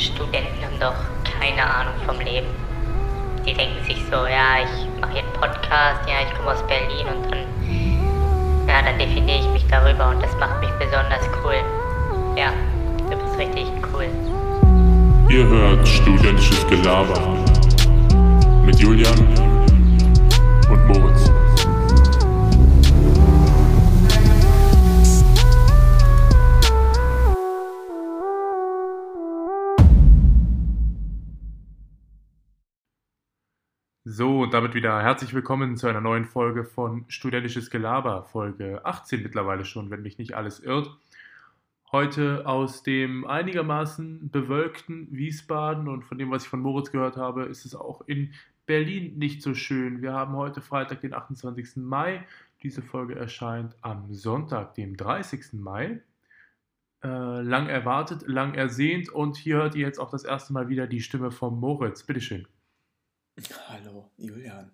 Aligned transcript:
Studenten 0.00 0.64
haben 0.64 0.80
doch 0.80 0.94
keine 1.38 1.62
Ahnung 1.62 1.94
vom 2.06 2.18
Leben. 2.20 2.46
Die 3.46 3.52
denken 3.52 3.84
sich 3.84 3.98
so, 4.10 4.16
ja, 4.16 4.64
ich 4.64 5.00
mache 5.00 5.12
hier 5.12 5.22
einen 5.22 5.32
Podcast, 5.34 6.00
ja, 6.08 6.26
ich 6.26 6.34
komme 6.36 6.52
aus 6.52 6.66
Berlin 6.66 7.06
und 7.06 7.30
dann, 7.30 8.66
ja, 8.66 8.82
dann 8.82 8.98
definiere 8.98 9.40
ich 9.40 9.48
mich 9.48 9.66
darüber 9.68 10.08
und 10.08 10.22
das 10.22 10.34
macht 10.38 10.60
mich 10.60 10.70
besonders 10.78 11.22
cool. 11.44 11.56
Ja, 12.36 12.52
du 13.10 13.16
bist 13.16 13.38
richtig 13.38 13.66
cool. 13.92 14.08
Ihr 15.28 15.46
hört 15.46 15.86
studentisches 15.86 16.66
Gelaber 16.66 17.36
mit 18.64 18.78
Julian 18.80 19.59
So, 34.12 34.40
und 34.40 34.52
damit 34.54 34.74
wieder 34.74 35.00
herzlich 35.00 35.34
willkommen 35.34 35.76
zu 35.76 35.86
einer 35.86 36.00
neuen 36.00 36.24
Folge 36.24 36.64
von 36.64 37.04
Studentisches 37.06 37.70
Gelaber, 37.70 38.24
Folge 38.24 38.84
18 38.84 39.22
mittlerweile 39.22 39.64
schon, 39.64 39.88
wenn 39.90 40.02
mich 40.02 40.18
nicht 40.18 40.34
alles 40.34 40.58
irrt. 40.58 40.90
Heute 41.92 42.44
aus 42.44 42.82
dem 42.82 43.24
einigermaßen 43.24 44.28
bewölkten 44.32 45.06
Wiesbaden 45.12 45.86
und 45.86 46.02
von 46.02 46.18
dem, 46.18 46.32
was 46.32 46.42
ich 46.42 46.48
von 46.48 46.58
Moritz 46.58 46.90
gehört 46.90 47.16
habe, 47.16 47.44
ist 47.44 47.64
es 47.64 47.76
auch 47.76 48.00
in 48.08 48.34
Berlin 48.66 49.16
nicht 49.16 49.42
so 49.42 49.54
schön. 49.54 50.02
Wir 50.02 50.12
haben 50.12 50.34
heute 50.34 50.60
Freitag, 50.60 51.02
den 51.02 51.14
28. 51.14 51.76
Mai. 51.76 52.26
Diese 52.64 52.82
Folge 52.82 53.14
erscheint 53.14 53.76
am 53.80 54.12
Sonntag, 54.12 54.74
dem 54.74 54.96
30. 54.96 55.52
Mai. 55.52 56.00
Äh, 57.04 57.42
lang 57.42 57.68
erwartet, 57.68 58.26
lang 58.26 58.54
ersehnt 58.54 59.08
und 59.08 59.36
hier 59.36 59.58
hört 59.58 59.76
ihr 59.76 59.86
jetzt 59.86 60.00
auch 60.00 60.10
das 60.10 60.24
erste 60.24 60.52
Mal 60.52 60.68
wieder 60.68 60.88
die 60.88 61.00
Stimme 61.00 61.30
von 61.30 61.60
Moritz. 61.60 62.02
Bitteschön. 62.02 62.48
Hallo, 63.48 64.10
Julian. 64.16 64.70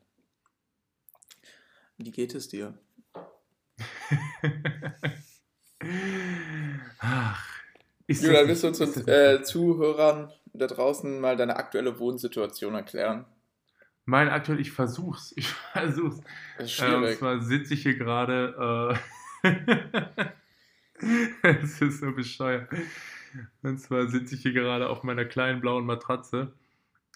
Wie 1.98 2.10
geht 2.10 2.34
es 2.34 2.48
dir? 2.48 2.74
Ach, 6.98 7.44
Julian, 8.08 8.48
willst 8.48 8.62
du 8.64 8.68
uns, 8.68 8.80
äh, 9.06 9.42
Zuhörern 9.42 10.32
da 10.52 10.66
draußen 10.66 11.20
mal 11.20 11.36
deine 11.36 11.56
aktuelle 11.56 11.98
Wohnsituation 11.98 12.74
erklären? 12.74 13.26
Mein 14.04 14.28
aktuell, 14.28 14.60
ich 14.60 14.72
versuch's. 14.72 15.32
Ich 15.36 15.48
versuch's. 15.72 16.20
Das 16.58 16.66
ist 16.72 16.78
Äh, 16.80 16.94
und 16.94 17.08
schwierig. 17.08 17.18
zwar 17.18 17.40
sitze 17.40 17.74
ich 17.74 17.82
hier 17.82 17.96
gerade. 17.96 18.98
Äh, 19.42 20.28
es 21.42 21.80
ist 21.82 22.00
so 22.00 22.12
bescheuert. 22.12 22.70
Und 23.62 23.78
zwar 23.78 24.08
sitze 24.08 24.34
ich 24.34 24.42
hier 24.42 24.52
gerade 24.52 24.88
auf 24.88 25.02
meiner 25.02 25.24
kleinen 25.24 25.60
blauen 25.60 25.84
Matratze, 25.84 26.52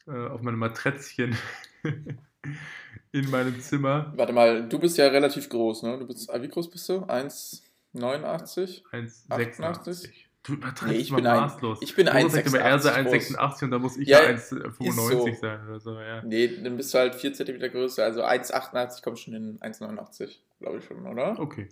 äh, 0.06 0.26
auf 0.28 0.40
meinem 0.42 0.58
Maträtzchen 0.58 1.36
in 3.12 3.30
meinem 3.30 3.60
Zimmer. 3.60 4.12
Warte 4.16 4.32
mal, 4.32 4.68
du 4.68 4.78
bist 4.78 4.96
ja 4.98 5.08
relativ 5.08 5.48
groß, 5.48 5.82
ne? 5.82 5.98
Du 5.98 6.06
bist, 6.06 6.30
ah, 6.32 6.40
wie 6.42 6.48
groß 6.48 6.70
bist 6.70 6.88
du? 6.88 7.04
1,89? 7.04 8.82
1,86. 8.92 10.10
Du 10.42 10.54
übertreibst 10.54 10.86
Nee, 10.86 10.94
ich 11.00 11.10
mal 11.10 11.16
bin 11.18 11.26
ein- 11.26 11.40
maßlos. 11.40 11.78
ich 11.82 11.94
bin 11.94 12.06
Moritz 12.06 12.32
sagt 12.32 12.46
immer, 12.46 12.60
er 12.60 12.78
sei 12.78 12.92
1,86 12.94 13.36
1,86 13.36 13.64
und 13.64 13.70
da 13.72 13.78
muss 13.78 13.96
ich 13.98 14.08
Ja, 14.08 14.22
ja, 14.22 14.30
ist 14.30 14.52
1,95 14.54 15.34
so. 15.34 15.34
sein 15.38 15.66
oder 15.68 15.80
so. 15.80 16.00
Ja. 16.00 16.22
Nee, 16.22 16.62
dann 16.62 16.76
bist 16.78 16.94
du 16.94 16.98
halt 16.98 17.14
4 17.14 17.34
cm 17.34 17.58
größer, 17.70 18.02
also 18.04 18.22
1,88 18.24 19.02
kommt 19.02 19.18
schon 19.18 19.34
in 19.34 19.58
1,89, 19.60 20.38
glaube 20.60 20.78
ich 20.78 20.84
schon, 20.86 21.04
oder? 21.06 21.38
Okay. 21.38 21.68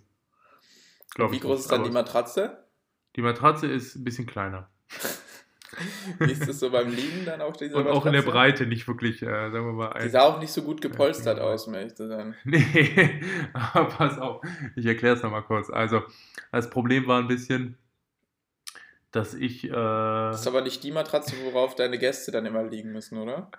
Glaub 1.15 1.31
wie 1.31 1.39
groß 1.39 1.61
ist 1.61 1.71
dann 1.71 1.83
die 1.83 1.89
Matratze? 1.89 2.63
Die 3.15 3.23
Matratze 3.23 3.65
ist 3.65 3.95
ein 3.95 4.03
bisschen 4.03 4.27
kleiner. 4.27 4.69
Wie 6.19 6.31
ist 6.31 6.47
das 6.47 6.59
so 6.59 6.71
beim 6.71 6.89
Liegen 6.89 7.25
dann 7.25 7.41
auch 7.41 7.55
diese 7.55 7.75
Und 7.75 7.87
auch 7.87 8.05
in 8.05 8.13
der? 8.13 8.21
Breite 8.23 8.65
nicht 8.65 8.87
wirklich, 8.87 9.21
äh, 9.21 9.51
sagen 9.51 9.65
wir 9.65 9.73
mal, 9.73 9.99
Die 10.03 10.09
sah 10.09 10.21
auch 10.23 10.39
nicht 10.39 10.51
so 10.51 10.63
gut 10.63 10.81
gepolstert 10.81 11.37
Ja, 11.37 11.43
aus, 11.43 11.67
um 11.67 11.73
ehrlich 11.75 11.95
zu 11.95 12.07
sein. 12.07 12.35
Nee, 12.43 13.21
aber 13.53 13.85
pass 13.89 14.17
auf, 14.17 14.41
ich 14.75 14.85
erkläre 14.85 15.15
es 15.15 15.23
nochmal 15.23 15.43
kurz. 15.43 15.69
Also, 15.69 16.01
das 16.51 16.69
Problem 16.69 17.05
war 17.07 17.19
ein 17.19 17.27
bisschen, 17.27 17.77
dass 19.11 19.33
ich. 19.33 19.65
Äh, 19.65 19.69
Das 19.71 20.41
ist 20.41 20.47
aber 20.47 20.61
nicht 20.61 20.83
die 20.83 20.91
Matratze, 20.91 21.35
worauf 21.43 21.75
deine 21.75 21.97
Gäste 21.97 22.31
dann 22.31 22.45
immer 22.45 22.63
liegen 22.63 22.91
müssen, 22.91 23.17
oder? 23.17 23.51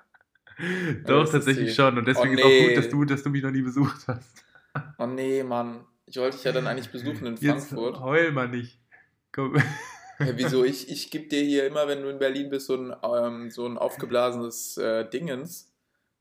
doch, 1.04 1.20
das 1.20 1.28
ist 1.28 1.32
tatsächlich 1.32 1.74
schon. 1.74 1.96
Und 1.96 2.06
deswegen 2.06 2.34
Oh, 2.34 2.38
ist 2.38 2.44
auch 2.44 2.48
nee. 2.48 2.68
gut, 2.68 2.76
dass 2.76 2.88
du, 2.90 3.04
dass 3.04 3.22
du 3.22 3.30
mich 3.30 3.42
noch 3.42 3.50
nie 3.50 3.62
besucht 3.62 4.06
hast. 4.08 4.44
Oh 4.98 5.06
nee, 5.06 5.42
Mann. 5.42 5.84
Ich 6.06 6.16
wollte 6.18 6.36
dich 6.36 6.44
ja 6.44 6.52
dann 6.52 6.66
eigentlich 6.66 6.90
besuchen 6.90 7.24
in 7.26 7.36
Jetzt 7.36 7.70
Frankfurt. 7.70 8.00
heul 8.00 8.32
mal 8.32 8.48
nicht. 8.48 8.78
Komm. 9.32 9.56
Ja, 10.20 10.36
wieso? 10.36 10.64
Ich, 10.64 10.90
ich 10.90 11.10
gebe 11.10 11.28
dir 11.28 11.42
hier 11.42 11.66
immer, 11.66 11.88
wenn 11.88 12.02
du 12.02 12.08
in 12.08 12.18
Berlin 12.18 12.50
bist, 12.50 12.66
so 12.66 12.76
ein, 12.76 12.94
ähm, 13.02 13.50
so 13.50 13.66
ein 13.66 13.78
aufgeblasenes 13.78 14.76
äh, 14.76 15.08
Dingens. 15.08 15.72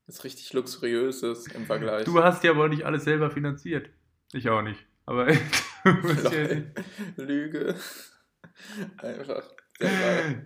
Das 0.06 0.24
richtig 0.24 0.52
luxuriös 0.52 1.22
ist 1.22 1.52
im 1.54 1.66
Vergleich. 1.66 2.04
Du 2.04 2.22
hast 2.22 2.42
ja 2.42 2.56
wohl 2.56 2.68
nicht 2.68 2.84
alles 2.84 3.04
selber 3.04 3.30
finanziert. 3.30 3.90
Ich 4.32 4.48
auch 4.48 4.62
nicht. 4.62 4.80
Aber 5.06 5.26
du 5.84 5.92
musst 6.02 6.24
ja, 6.32 6.42
Lol. 6.42 6.72
Lüge. 7.16 7.74
Einfach. 8.98 9.44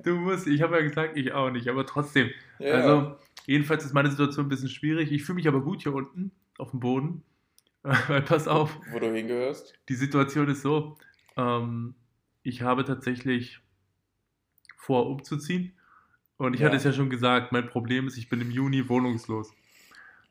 Du 0.05 0.17
musst, 0.17 0.47
ich 0.47 0.63
habe 0.63 0.77
ja 0.77 0.83
gesagt, 0.83 1.17
ich 1.17 1.33
auch 1.33 1.51
nicht, 1.51 1.69
aber 1.69 1.87
trotzdem. 1.87 2.31
Ja, 2.59 2.75
Also, 2.75 3.17
jedenfalls 3.47 3.85
ist 3.85 3.93
meine 3.93 4.11
Situation 4.11 4.47
ein 4.47 4.49
bisschen 4.49 4.69
schwierig. 4.69 5.11
Ich 5.13 5.25
fühle 5.25 5.37
mich 5.37 5.49
aber 5.49 5.61
gut 5.61 5.83
hier 5.83 5.95
unten 5.95 6.31
auf 6.59 6.71
dem 6.71 6.81
Boden. 6.81 7.23
Weil, 7.83 8.23
pass 8.23 8.49
auf, 8.49 8.79
wo 8.93 8.99
du 8.99 9.13
hingehörst. 9.13 9.75
die 9.89 9.95
Situation 9.95 10.49
ist 10.49 10.63
so, 10.63 10.97
ähm, 11.37 11.95
ich 12.45 12.63
habe 12.63 12.85
tatsächlich 12.85 13.61
vor, 14.77 15.09
umzuziehen. 15.09 15.73
Und 16.37 16.55
ich 16.55 16.61
Ja. 16.61 16.67
hatte 16.67 16.77
es 16.77 16.85
ja 16.85 16.93
schon 16.93 17.11
gesagt, 17.11 17.53
mein 17.53 17.69
Problem 17.69 18.07
ist, 18.07 18.17
ich 18.19 18.29
bin 18.29 18.41
im 18.41 18.51
Juni 18.51 18.89
wohnungslos. 18.89 19.53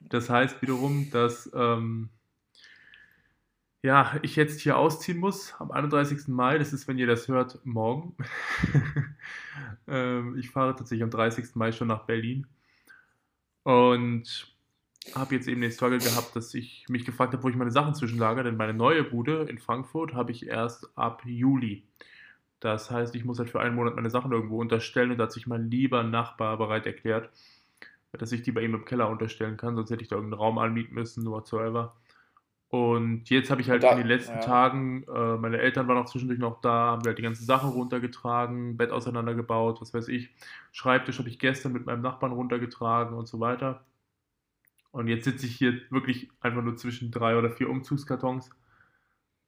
Das 0.01 0.29
heißt 0.29 0.61
wiederum, 0.61 1.09
dass 1.11 1.51
ähm, 1.55 2.09
ja, 3.81 4.17
ich 4.21 4.35
jetzt 4.37 4.61
hier 4.61 4.77
ausziehen 4.77 5.17
muss 5.17 5.53
am 5.59 5.71
31. 5.71 6.27
Mai. 6.29 6.57
Das 6.57 6.71
ist, 6.73 6.87
wenn 6.87 6.97
ihr 6.97 7.07
das 7.07 7.27
hört, 7.27 7.65
morgen. 7.65 8.15
ähm, 9.87 10.37
ich 10.37 10.49
fahre 10.49 10.75
tatsächlich 10.75 11.03
am 11.03 11.09
30. 11.09 11.55
Mai 11.55 11.71
schon 11.71 11.89
nach 11.89 12.05
Berlin. 12.05 12.47
Und 13.63 14.52
habe 15.15 15.35
jetzt 15.35 15.47
eben 15.47 15.61
den 15.61 15.71
Struggle 15.71 15.99
gehabt, 15.99 16.35
dass 16.35 16.53
ich 16.53 16.85
mich 16.89 17.05
gefragt 17.05 17.33
habe, 17.33 17.43
wo 17.43 17.49
ich 17.49 17.55
meine 17.55 17.71
Sachen 17.71 17.93
zwischenlager, 17.95 18.43
denn 18.43 18.57
meine 18.57 18.73
neue 18.73 19.03
Bude 19.03 19.43
in 19.43 19.57
Frankfurt 19.59 20.13
habe 20.13 20.31
ich 20.31 20.47
erst 20.47 20.89
ab 20.97 21.23
Juli. 21.25 21.83
Das 22.59 22.89
heißt, 22.89 23.13
ich 23.15 23.25
muss 23.25 23.39
halt 23.39 23.49
für 23.49 23.59
einen 23.59 23.75
Monat 23.75 23.95
meine 23.95 24.09
Sachen 24.09 24.31
irgendwo 24.31 24.59
unterstellen 24.61 25.11
und 25.11 25.17
da 25.17 25.25
hat 25.25 25.33
sich 25.33 25.47
mein 25.47 25.69
lieber 25.69 26.03
Nachbar 26.03 26.57
bereit 26.57 26.85
erklärt, 26.85 27.29
dass 28.13 28.31
ich 28.31 28.43
die 28.43 28.51
bei 28.51 28.61
ihm 28.61 28.75
im 28.75 28.85
Keller 28.85 29.09
unterstellen 29.09 29.57
kann, 29.57 29.75
sonst 29.75 29.91
hätte 29.91 30.01
ich 30.03 30.07
da 30.07 30.15
irgendeinen 30.15 30.39
Raum 30.39 30.57
anmieten 30.57 30.93
müssen, 30.95 31.29
whatsoever. 31.29 31.95
Und 32.69 33.29
jetzt 33.29 33.51
habe 33.51 33.61
ich 33.61 33.69
halt 33.69 33.83
Da- 33.83 33.91
in 33.91 33.97
den 33.97 34.07
letzten 34.07 34.37
ja. 34.37 34.43
Tagen, 34.45 35.03
äh, 35.03 35.37
meine 35.37 35.59
Eltern 35.59 35.87
waren 35.87 35.97
auch 35.97 36.05
zwischendurch 36.05 36.39
noch 36.39 36.61
da, 36.61 36.91
haben 36.91 37.03
wir 37.03 37.09
halt 37.09 37.19
die 37.19 37.23
ganzen 37.23 37.45
Sachen 37.45 37.69
runtergetragen, 37.69 38.77
Bett 38.77 38.91
auseinandergebaut, 38.91 39.79
was 39.81 39.93
weiß 39.93 40.07
ich. 40.07 40.31
Schreibtisch 40.71 41.19
habe 41.19 41.29
ich 41.29 41.37
gestern 41.37 41.73
mit 41.73 41.85
meinem 41.85 42.01
Nachbarn 42.01 42.31
runtergetragen 42.31 43.15
und 43.15 43.27
so 43.27 43.39
weiter. 43.39 43.85
Und 44.93 45.07
jetzt 45.07 45.25
sitze 45.25 45.47
ich 45.47 45.55
hier 45.55 45.81
wirklich 45.89 46.29
einfach 46.39 46.61
nur 46.61 46.77
zwischen 46.77 47.09
drei 47.11 47.35
oder 47.37 47.49
vier 47.49 47.67
Umzugskartons. 47.69 48.49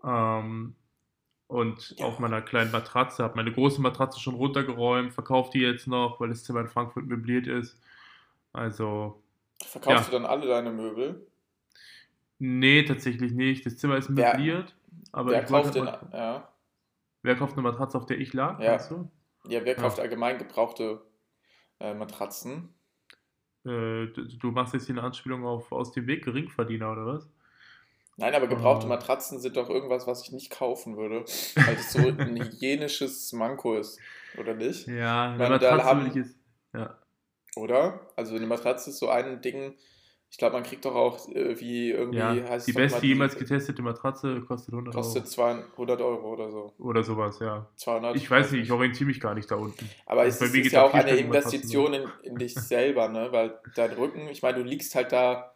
Ähm, 0.03 0.75
und 1.47 1.95
Ja. 1.99 2.05
auf 2.07 2.17
meiner 2.19 2.41
kleinen 2.41 2.71
Matratze, 2.71 3.23
habe 3.23 3.35
meine 3.35 3.51
große 3.53 3.79
Matratze 3.79 4.19
schon 4.19 4.33
runtergeräumt, 4.35 5.13
verkaufe 5.13 5.51
die 5.53 5.59
jetzt 5.59 5.85
noch, 5.87 6.19
weil 6.19 6.29
das 6.29 6.43
Zimmer 6.43 6.61
in 6.61 6.67
Frankfurt 6.67 7.05
möbliert 7.05 7.45
ist. 7.47 7.79
Also, 8.53 9.21
Verkaufst 9.63 10.11
Ja. 10.11 10.17
du 10.17 10.23
dann 10.23 10.25
alle 10.29 10.47
deine 10.47 10.71
Möbel? 10.71 11.25
nee, 12.39 12.83
tatsächlich 12.83 13.31
nicht. 13.31 13.65
Das 13.65 13.77
Zimmer 13.77 13.95
ist 13.97 14.13
Wer- 14.15 14.33
möbliert. 14.35 14.75
aber 15.13 15.31
wer 15.31 15.43
ich 15.43 15.49
wollte 15.51 15.79
kauft 15.79 15.91
halt 15.93 16.11
mal- 16.11 16.17
ja, 16.19 16.49
wer 17.21 17.35
kauft 17.37 17.53
eine 17.53 17.61
Matratze, 17.61 17.97
auf 17.97 18.05
der 18.05 18.19
ich 18.19 18.33
lag? 18.33 18.59
Ja. 18.59 18.73
Weißt 18.73 18.91
du? 18.91 19.09
ja, 19.47 19.63
wer 19.63 19.75
kauft 19.75 19.99
allgemein 19.99 20.37
gebrauchte 20.39 21.01
äh, 21.79 21.93
Matratzen? 21.93 22.73
Äh, 23.65 24.07
du, 24.07 24.51
machst 24.51 24.73
jetzt 24.73 24.85
hier 24.85 24.95
eine 24.95 25.03
Anspielung 25.03 25.45
auf 25.45 25.71
aus 25.71 25.91
dem 25.91 26.07
Weg 26.07 26.23
Geringverdiener 26.25 26.91
oder 26.91 27.05
was? 27.05 27.27
Nein, 28.17 28.33
aber 28.33 28.47
gebrauchte 28.47 28.85
Oh. 28.85 28.89
Matratzen 28.89 29.39
sind 29.39 29.57
doch 29.57 29.69
irgendwas, 29.69 30.07
was 30.07 30.23
ich 30.23 30.31
nicht 30.31 30.49
kaufen 30.49 30.95
würde, 30.95 31.25
weil 31.55 31.75
das 31.75 31.91
so 31.91 31.99
ein 32.17 32.37
hygienisches 32.37 33.33
Manko 33.33 33.75
ist, 33.75 33.99
oder 34.37 34.53
nicht? 34.53 34.87
Ja, 34.87 35.31
eine 35.33 35.49
Matratze 35.49 35.83
haben- 35.83 36.07
ich 36.07 36.13
jetzt. 36.15 36.35
Ja. 36.73 36.97
Oder? 37.57 38.07
Also 38.15 38.35
eine 38.35 38.47
Matratze 38.47 38.89
ist 38.91 38.99
so 38.99 39.09
ein 39.09 39.41
Ding, 39.41 39.73
ich 40.35 40.39
glaube, 40.39 40.55
man 40.55 40.63
kriegt 40.63 40.83
doch 40.83 40.95
auch 40.95 41.29
äh, 41.29 41.57
wie 41.61 41.91
irgendwie, 41.91 42.17
Ja, 42.17 42.49
heißt 42.49 42.67
die 42.67 42.73
beste 42.73 43.05
jemals 43.05 43.37
getestete 43.37 43.81
Matratze 43.81 44.41
kostet 44.41 44.73
100 44.73 44.93
kostet 44.93 45.23
Euro. 45.23 45.61
200 45.63 46.01
Euro 46.01 46.33
oder 46.33 46.51
so. 46.51 46.73
Oder 46.77 47.03
sowas, 47.03 47.39
ja. 47.39 47.69
200. 47.77 48.17
Ich 48.17 48.29
weiß 48.29 48.51
nicht, 48.51 48.63
ich 48.63 48.71
orientiere 48.73 49.07
mich 49.07 49.21
gar 49.21 49.33
nicht 49.33 49.49
da 49.49 49.55
unten. 49.55 49.89
Aber 50.05 50.23
Also 50.23 50.43
es 50.43 50.53
ist, 50.53 50.73
ja 50.73 50.83
auch 50.83 50.93
eine 50.93 51.11
Investition 51.11 51.93
in, 51.93 52.11
in 52.23 52.35
dich 52.35 52.53
selber, 52.55 53.07
ne? 53.07 53.31
Weil 53.31 53.57
dein 53.75 53.93
Rücken, 53.93 54.27
ich 54.27 54.41
meine, 54.41 54.57
du 54.57 54.65
liegst 54.65 54.93
halt 54.95 55.13
da, 55.13 55.55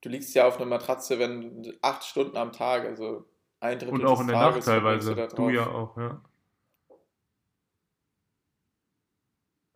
du 0.00 0.08
liegst 0.08 0.34
ja 0.34 0.48
auf 0.48 0.56
einer 0.56 0.66
Matratze, 0.66 1.20
wenn 1.20 1.72
acht 1.80 2.02
Stunden 2.02 2.36
am 2.36 2.50
Tag, 2.50 2.86
also 2.86 3.24
ein 3.60 3.78
Drittel 3.78 4.00
Und 4.00 4.04
auch 4.04 4.14
des 4.14 4.22
in 4.22 4.26
der 4.26 4.36
Tages 4.36 4.66
Nacht 4.66 4.74
teilweise. 4.78 5.14
Du 5.14 5.26
drauf. 5.28 5.52
ja 5.52 5.66
auch, 5.68 5.96
ja. 5.96 6.20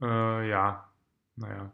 Äh, 0.03 0.49
ja, 0.49 0.91
naja. 1.37 1.73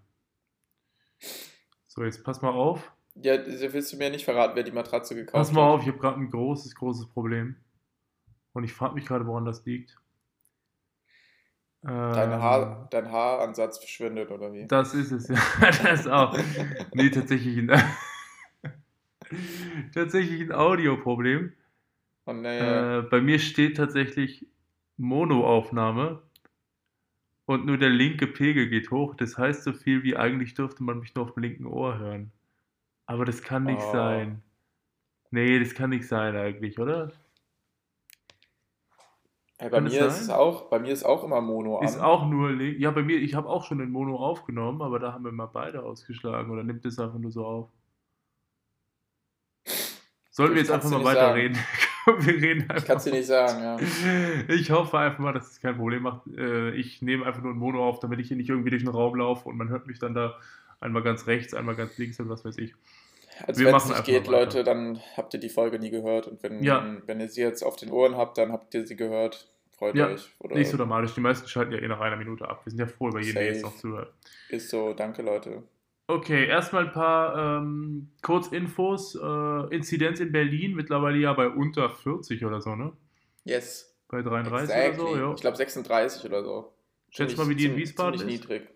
So, 1.99 2.05
jetzt 2.05 2.23
pass 2.23 2.43
mal 2.43 2.51
auf. 2.51 2.93
Ja, 3.17 3.37
willst 3.45 3.93
du 3.93 3.97
mir 3.97 4.09
nicht 4.09 4.25
verraten, 4.25 4.55
wer 4.55 4.63
die 4.63 4.71
Matratze 4.71 5.17
gekauft 5.17 5.35
Pass 5.35 5.53
mal 5.53 5.65
hat? 5.65 5.65
auf, 5.65 5.83
ich 5.83 5.89
habe 5.89 5.99
gerade 5.99 6.21
ein 6.21 6.31
großes, 6.31 6.77
großes 6.77 7.09
Problem. 7.09 7.57
Und 8.53 8.63
ich 8.63 8.73
frage 8.73 8.95
mich 8.95 9.05
gerade, 9.05 9.27
woran 9.27 9.45
das 9.45 9.65
liegt. 9.65 9.99
Dein, 11.83 12.31
Ähm, 12.31 12.41
Haar, 12.41 12.87
dein 12.91 13.11
Haaransatz 13.11 13.79
verschwindet, 13.79 14.31
oder 14.31 14.53
wie? 14.53 14.69
Das 14.69 14.95
ist 14.95 15.11
es, 15.11 15.27
ja. 15.29 15.39
Das 15.83 16.07
auch. 16.07 16.39
Nee, 16.95 17.11
tatsächlich 17.11 17.59
ein, 17.59 17.69
tatsächlich 19.93 20.43
ein 20.43 20.53
Audioproblem. 20.53 21.53
Oh, 22.27 22.33
nee. 22.33 22.61
Äh, 22.61 23.03
bei 23.11 23.21
mir 23.21 23.41
steht 23.41 23.77
tatsächlich 23.77 24.47
Monoaufnahme 24.97 26.23
und 27.49 27.65
nur 27.65 27.79
der 27.79 27.89
linke 27.89 28.27
Pegel 28.27 28.69
geht 28.69 28.91
hoch. 28.91 29.15
Das 29.15 29.39
heißt 29.39 29.65
so 29.65 29.73
viel 29.73 30.03
wie 30.03 30.17
eigentlich 30.17 30.53
dürfte 30.53 30.83
man 30.83 30.99
mich 31.01 31.15
nur 31.15 31.25
auf 31.25 31.33
dem 31.35 31.43
linken 31.43 31.65
Ohr 31.67 31.99
hören. 31.99 32.31
Aber 33.07 33.25
das 33.25 33.43
kann 33.43 33.65
nicht 33.65 33.83
Oh. 33.89 33.93
sein. 33.93 34.43
Nee, 35.31 35.59
das 35.59 35.75
kann 35.75 35.91
nicht 35.91 36.07
sein 36.07 36.37
eigentlich, 36.37 36.79
oder? 36.79 37.11
Hey, 39.59 39.71
bei 39.71 39.79
kann 39.79 39.85
mir 39.85 40.07
ist 40.07 40.21
es 40.21 40.29
auch, 40.31 40.69
bei 40.69 40.79
mir 40.79 40.93
ist 40.93 41.05
auch 41.05 41.25
immer 41.25 41.41
Mono 41.41 41.81
Ist 41.83 41.97
an. 41.97 42.03
auch 42.03 42.27
nur 42.29 42.53
link. 42.53 42.79
Ja, 42.79 42.91
bei 42.91 43.03
mir, 43.03 43.17
ich 43.19 43.35
habe 43.35 43.49
auch 43.49 43.65
schon 43.65 43.81
in 43.81 43.91
Mono 43.91 44.17
aufgenommen, 44.17 44.83
aber 44.83 44.99
da 44.99 45.15
haben 45.15 45.25
wir 45.25 45.33
mal 45.33 45.47
beide 45.47 45.83
ausgeschlagen 45.83 46.51
oder 46.51 46.63
nimmt 46.63 46.85
es 46.85 46.99
einfach 46.99 47.19
nur 47.19 47.33
so 47.33 47.47
auf. 47.47 47.69
Sollen 50.31 50.53
wir 50.53 50.61
jetzt 50.61 50.71
einfach 50.71 50.91
mal 50.91 51.03
weiterreden? 51.03 51.57
Komm, 51.57 51.98
wir 52.19 52.35
reden 52.35 52.63
Ich 52.65 52.71
einfach. 52.71 52.87
kann 52.87 52.97
es 52.99 53.05
dir 53.05 53.13
nicht 53.13 53.27
sagen, 53.27 53.63
ja. 53.63 53.77
Ich 54.55 54.71
hoffe 54.71 54.99
einfach 54.99 55.19
mal, 55.19 55.33
dass 55.33 55.51
es 55.53 55.61
kein 55.61 55.77
Problem 55.77 56.03
macht. 56.03 56.27
Äh, 56.37 56.71
Ich 56.73 57.03
nehme 57.03 57.27
einfach 57.27 57.43
nur 57.43 57.53
ein 57.53 57.59
Mono 57.59 57.87
auf, 57.89 58.01
damit 58.01 58.19
ich 58.21 58.29
hier 58.29 58.37
nicht 58.37 58.49
irgendwie 58.51 58.71
durch 58.71 58.83
den 58.83 58.91
Raum 58.93 59.15
laufe 59.17 59.49
und 59.49 59.57
man 59.57 59.69
hört 59.69 59.87
mich 59.87 59.99
dann 59.99 60.15
da 60.15 60.37
einmal 60.81 61.03
ganz 61.03 61.27
rechts, 61.27 61.55
einmal 61.55 61.75
ganz 61.77 61.97
links 61.99 62.19
und 62.21 62.29
was 62.29 62.45
weiß 62.45 62.59
ich. 62.59 62.75
Also 63.47 63.65
wenn 63.65 63.75
es 63.75 63.89
nicht 63.89 64.05
geht. 64.05 64.27
Leute, 64.27 64.65
dann 64.65 65.01
habt 65.17 65.33
ihr 65.35 65.41
die 65.41 65.49
Folge 65.49 65.79
nie 65.79 65.91
gehört. 65.91 66.27
Und 66.27 66.43
wenn, 66.43 66.63
Ja. 66.63 66.97
wenn 67.07 67.21
ihr 67.21 67.29
sie 67.29 67.41
jetzt 67.43 67.63
auf 67.63 67.77
den 67.77 67.91
Ohren 67.91 68.17
habt, 68.17 68.37
dann 68.39 68.51
habt 68.53 68.75
ihr 68.75 68.85
sie 68.87 68.97
gehört. 68.97 69.49
Freut 69.77 69.95
Ja, 69.95 70.09
euch. 70.09 70.29
Oder 70.41 70.57
Nicht 70.57 70.71
so 70.71 70.77
dramatisch. 70.77 71.15
Die 71.15 71.21
meisten 71.21 71.47
schalten 71.47 71.71
ja 71.73 71.79
eh 71.79 71.87
nach 71.87 72.01
einer 72.01 72.17
Minute 72.17 72.49
ab. 72.49 72.63
Wir 72.65 72.71
sind 72.73 72.81
ja 72.81 72.87
froh 72.89 73.11
über 73.11 73.21
jeden, 73.21 73.35
der 73.37 73.45
jetzt 73.47 73.61
Safe. 73.61 73.73
noch 73.73 73.81
zuhört. 73.81 74.13
ist 74.49 74.71
so, 74.71 74.93
danke 74.93 75.23
Leute. 75.23 75.63
Okay, 76.11 76.47
erstmal 76.47 76.87
ein 76.87 76.93
paar 76.93 77.59
ähm, 77.61 78.11
Kurzinfos. 78.23 79.15
Äh, 79.15 79.75
Inzidenz 79.77 80.21
in 80.21 80.33
Berlin 80.33 80.75
mittlerweile 80.75 81.19
ja 81.19 81.35
bei 81.35 81.49
unter 81.49 81.91
40 81.91 82.45
oder 82.47 82.63
so, 82.63 82.75
ne? 82.75 82.93
Yes. 83.45 83.95
Bei 84.09 84.23
33 84.23 84.75
Exactly. 84.75 85.03
oder 85.03 85.11
so, 85.11 85.17
ja. 85.19 85.35
Ich 85.35 85.41
glaube 85.43 85.57
36 85.59 86.25
oder 86.25 86.43
so. 86.43 86.73
Schätz 87.11 87.37
mal, 87.37 87.49
wie 87.51 87.55
die 87.57 87.67
in 87.67 87.77
Wiesbaden 87.77 88.19
ziemlich 88.19 88.41
ist. 88.41 88.49
niedrig. 88.49 88.69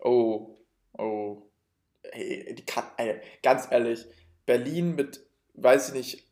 Oh, 0.00 0.56
oh. 0.98 1.42
Hey, 2.10 2.52
die 2.56 2.64
kann, 2.66 2.84
ey, 2.96 3.20
ganz 3.44 3.68
ehrlich, 3.70 4.04
Berlin 4.44 4.96
mit, 4.96 5.24
weiß 5.54 5.88
ich 5.90 5.94
nicht, 5.94 6.26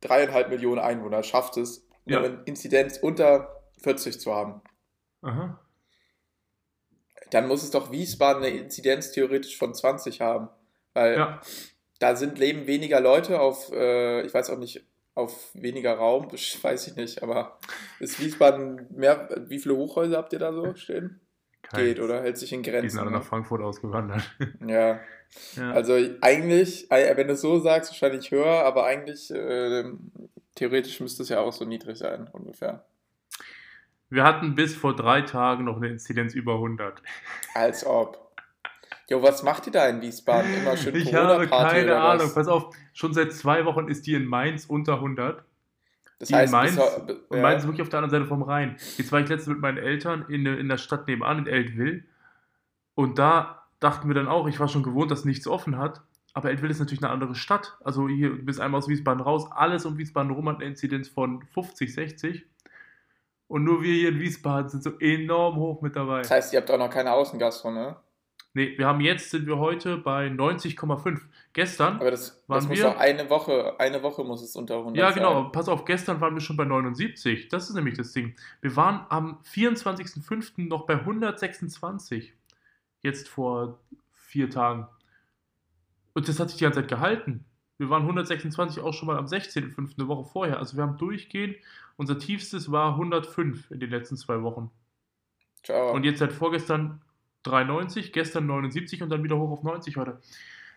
dreieinhalb 0.00 0.48
Millionen 0.50 0.80
Einwohner 0.80 1.22
schafft 1.22 1.56
es, 1.58 1.86
Ja. 2.06 2.18
eine 2.22 2.42
Inzidenz 2.44 2.98
unter 2.98 3.62
40 3.82 4.18
zu 4.20 4.34
haben. 4.34 4.60
Aha. 5.22 5.60
Dann 7.30 7.48
muss 7.48 7.62
es 7.62 7.70
doch 7.70 7.90
Wiesbaden 7.90 8.44
eine 8.44 8.56
Inzidenz 8.56 9.10
theoretisch 9.10 9.56
von 9.56 9.74
20 9.74 10.20
haben. 10.20 10.48
Weil 10.94 11.16
Ja, 11.16 11.40
da 11.98 12.16
sind 12.16 12.38
leben 12.38 12.66
weniger 12.66 13.00
Leute 13.00 13.40
auf, 13.40 13.72
äh, 13.72 14.22
ich 14.22 14.34
weiß 14.34 14.50
auch 14.50 14.58
nicht, 14.58 14.84
auf 15.14 15.50
weniger 15.54 15.94
Raum, 15.94 16.30
weiß 16.62 16.88
ich 16.88 16.96
nicht, 16.96 17.22
aber 17.22 17.58
ist 18.00 18.20
Wiesbaden 18.20 18.86
mehr, 18.94 19.28
wie 19.48 19.58
viele 19.58 19.76
Hochhäuser 19.76 20.16
habt 20.16 20.32
ihr 20.32 20.38
da 20.38 20.52
so 20.52 20.74
stehen? 20.74 21.20
Geht, 21.74 21.96
keins. 21.96 22.00
oder? 22.00 22.22
Hält 22.22 22.38
sich 22.38 22.52
in 22.52 22.62
Die 22.62 22.70
Grenzen. 22.70 22.90
sind 22.90 23.00
alle 23.00 23.10
ne? 23.10 23.18
nach 23.18 23.24
Frankfurt 23.24 23.60
ausgewandert. 23.60 24.22
Ja, 24.66 25.00
ja. 25.56 25.70
also 25.72 25.94
eigentlich, 26.20 26.88
äh, 26.92 27.16
wenn 27.16 27.26
du 27.26 27.34
es 27.34 27.40
so 27.40 27.58
sagst, 27.58 27.90
wahrscheinlich 27.90 28.30
höher, 28.30 28.64
aber 28.64 28.84
eigentlich 28.84 29.30
äh, 29.32 29.84
theoretisch 30.54 31.00
müsste 31.00 31.24
es 31.24 31.28
ja 31.28 31.40
auch 31.40 31.52
so 31.52 31.64
niedrig 31.64 31.98
sein, 31.98 32.28
ungefähr. 32.32 32.84
Wir 34.08 34.24
hatten 34.24 34.54
bis 34.54 34.76
vor 34.76 34.94
drei 34.94 35.22
Tagen 35.22 35.64
noch 35.64 35.76
eine 35.76 35.88
Inzidenz 35.88 36.34
über 36.34 36.54
100. 36.54 37.02
Als 37.54 37.84
ob. 37.84 38.26
Jo, 39.08 39.22
was 39.22 39.42
macht 39.42 39.66
ihr 39.66 39.72
da 39.72 39.86
in 39.88 40.00
Wiesbaden? 40.00 40.52
Immer 40.52 40.76
schön 40.76 40.94
Ich 40.96 41.14
habe 41.14 41.46
keine 41.46 41.84
oder 41.84 42.02
Ahnung. 42.02 42.26
was? 42.26 42.34
Pass 42.34 42.48
auf, 42.48 42.74
schon 42.92 43.14
seit 43.14 43.32
zwei 43.32 43.64
Wochen 43.64 43.88
ist 43.88 44.06
die 44.06 44.14
in 44.14 44.24
Mainz 44.26 44.66
unter 44.66 44.94
100. 44.94 45.44
Das 46.18 46.28
die 46.28 46.34
in 46.34 46.40
heißt, 46.40 46.52
Mainz, 46.52 46.76
bis, 47.06 47.16
ja. 47.32 47.42
Mainz 47.42 47.62
ist 47.62 47.68
wirklich 47.68 47.82
auf 47.82 47.88
der 47.88 48.00
anderen 48.00 48.22
Seite 48.22 48.28
vom 48.28 48.42
Rhein. 48.42 48.76
Jetzt 48.96 49.12
war 49.12 49.20
ich 49.20 49.28
letztens 49.28 49.54
mit 49.54 49.60
meinen 49.60 49.78
Eltern 49.78 50.24
in, 50.28 50.46
in 50.46 50.68
der 50.68 50.78
Stadt 50.78 51.06
nebenan, 51.06 51.38
in 51.38 51.46
Eltville. 51.46 52.04
Und 52.94 53.18
da 53.18 53.64
dachten 53.80 54.08
wir 54.08 54.14
dann 54.14 54.28
auch, 54.28 54.48
ich 54.48 54.58
war 54.58 54.68
schon 54.68 54.82
gewohnt, 54.82 55.10
dass 55.10 55.24
nichts 55.24 55.46
offen 55.46 55.78
hat. 55.78 56.02
Aber 56.32 56.50
Eltville 56.50 56.70
ist 56.72 56.80
natürlich 56.80 57.02
eine 57.02 57.12
andere 57.12 57.34
Stadt. 57.34 57.76
Also 57.84 58.08
hier 58.08 58.30
bis 58.44 58.58
einmal 58.58 58.78
aus 58.78 58.88
Wiesbaden 58.88 59.22
raus. 59.22 59.50
Alles 59.52 59.86
um 59.86 59.98
Wiesbaden 59.98 60.30
rum 60.32 60.48
hat 60.48 60.56
eine 60.56 60.64
Inzidenz 60.64 61.08
von 61.08 61.42
50, 61.54 61.94
60. 61.94 62.46
Und 63.48 63.64
nur 63.64 63.82
wir 63.82 63.92
hier 63.92 64.08
in 64.08 64.18
Wiesbaden 64.20 64.68
sind 64.68 64.82
so 64.82 64.98
enorm 64.98 65.56
hoch 65.56 65.80
mit 65.82 65.94
dabei. 65.94 66.18
Das 66.18 66.30
heißt, 66.30 66.52
ihr 66.52 66.60
habt 66.60 66.70
auch 66.70 66.78
noch 66.78 66.90
keine 66.90 67.12
Außengastro, 67.12 67.70
ne? 67.70 67.96
Nee, 68.54 68.72
wir 68.78 68.86
haben 68.86 69.02
jetzt, 69.02 69.30
sind 69.30 69.46
wir 69.46 69.58
heute 69.58 69.98
bei 69.98 70.28
90,5. 70.28 71.20
Gestern, 71.52 72.00
Aber 72.00 72.10
das, 72.10 72.42
Waren 72.48 72.56
das 72.56 72.68
muss 72.68 72.78
wir? 72.78 72.98
eine 72.98 73.28
Woche, 73.28 73.78
eine 73.78 74.02
Woche 74.02 74.24
muss 74.24 74.42
es 74.42 74.56
unter 74.56 74.78
100 74.78 74.96
ja 74.96 75.08
sein. 75.12 75.14
genau, 75.16 75.44
pass 75.50 75.68
auf, 75.68 75.84
gestern 75.84 76.20
waren 76.22 76.34
wir 76.34 76.40
schon 76.40 76.56
bei 76.56 76.64
79. 76.64 77.48
Das 77.48 77.68
ist 77.68 77.74
nämlich 77.74 77.96
das 77.98 78.12
Ding. 78.12 78.34
Wir 78.62 78.74
waren 78.74 79.04
am 79.10 79.40
24.05. 79.52 80.68
noch 80.68 80.86
bei 80.86 80.94
126. 80.94 82.32
Jetzt 83.02 83.28
vor 83.28 83.78
vier 84.12 84.48
Tagen. 84.48 84.88
Und 86.14 86.26
das 86.26 86.40
hat 86.40 86.48
sich 86.48 86.56
die 86.58 86.64
ganze 86.64 86.80
Zeit 86.80 86.88
gehalten. 86.88 87.44
Wir 87.78 87.90
waren 87.90 88.02
126 88.02 88.82
auch 88.82 88.94
schon 88.94 89.06
mal 89.08 89.18
am 89.18 89.26
16.05. 89.26 89.98
eine 89.98 90.08
Woche 90.08 90.24
vorher. 90.24 90.58
Also 90.58 90.76
wir 90.76 90.82
haben 90.84 90.96
durchgehend, 90.96 91.56
unser 91.96 92.18
tiefstes 92.18 92.70
war 92.72 92.92
105 92.92 93.70
in 93.70 93.80
den 93.80 93.90
letzten 93.90 94.16
zwei 94.16 94.42
Wochen. 94.42 94.70
Ciao. 95.62 95.92
Und 95.92 96.04
jetzt 96.04 96.18
seit 96.20 96.32
vorgestern 96.32 97.02
93, 97.42 98.12
gestern 98.12 98.46
79 98.46 99.02
und 99.02 99.10
dann 99.10 99.22
wieder 99.24 99.36
hoch 99.38 99.50
auf 99.50 99.62
90 99.62 99.96
heute. 99.96 100.20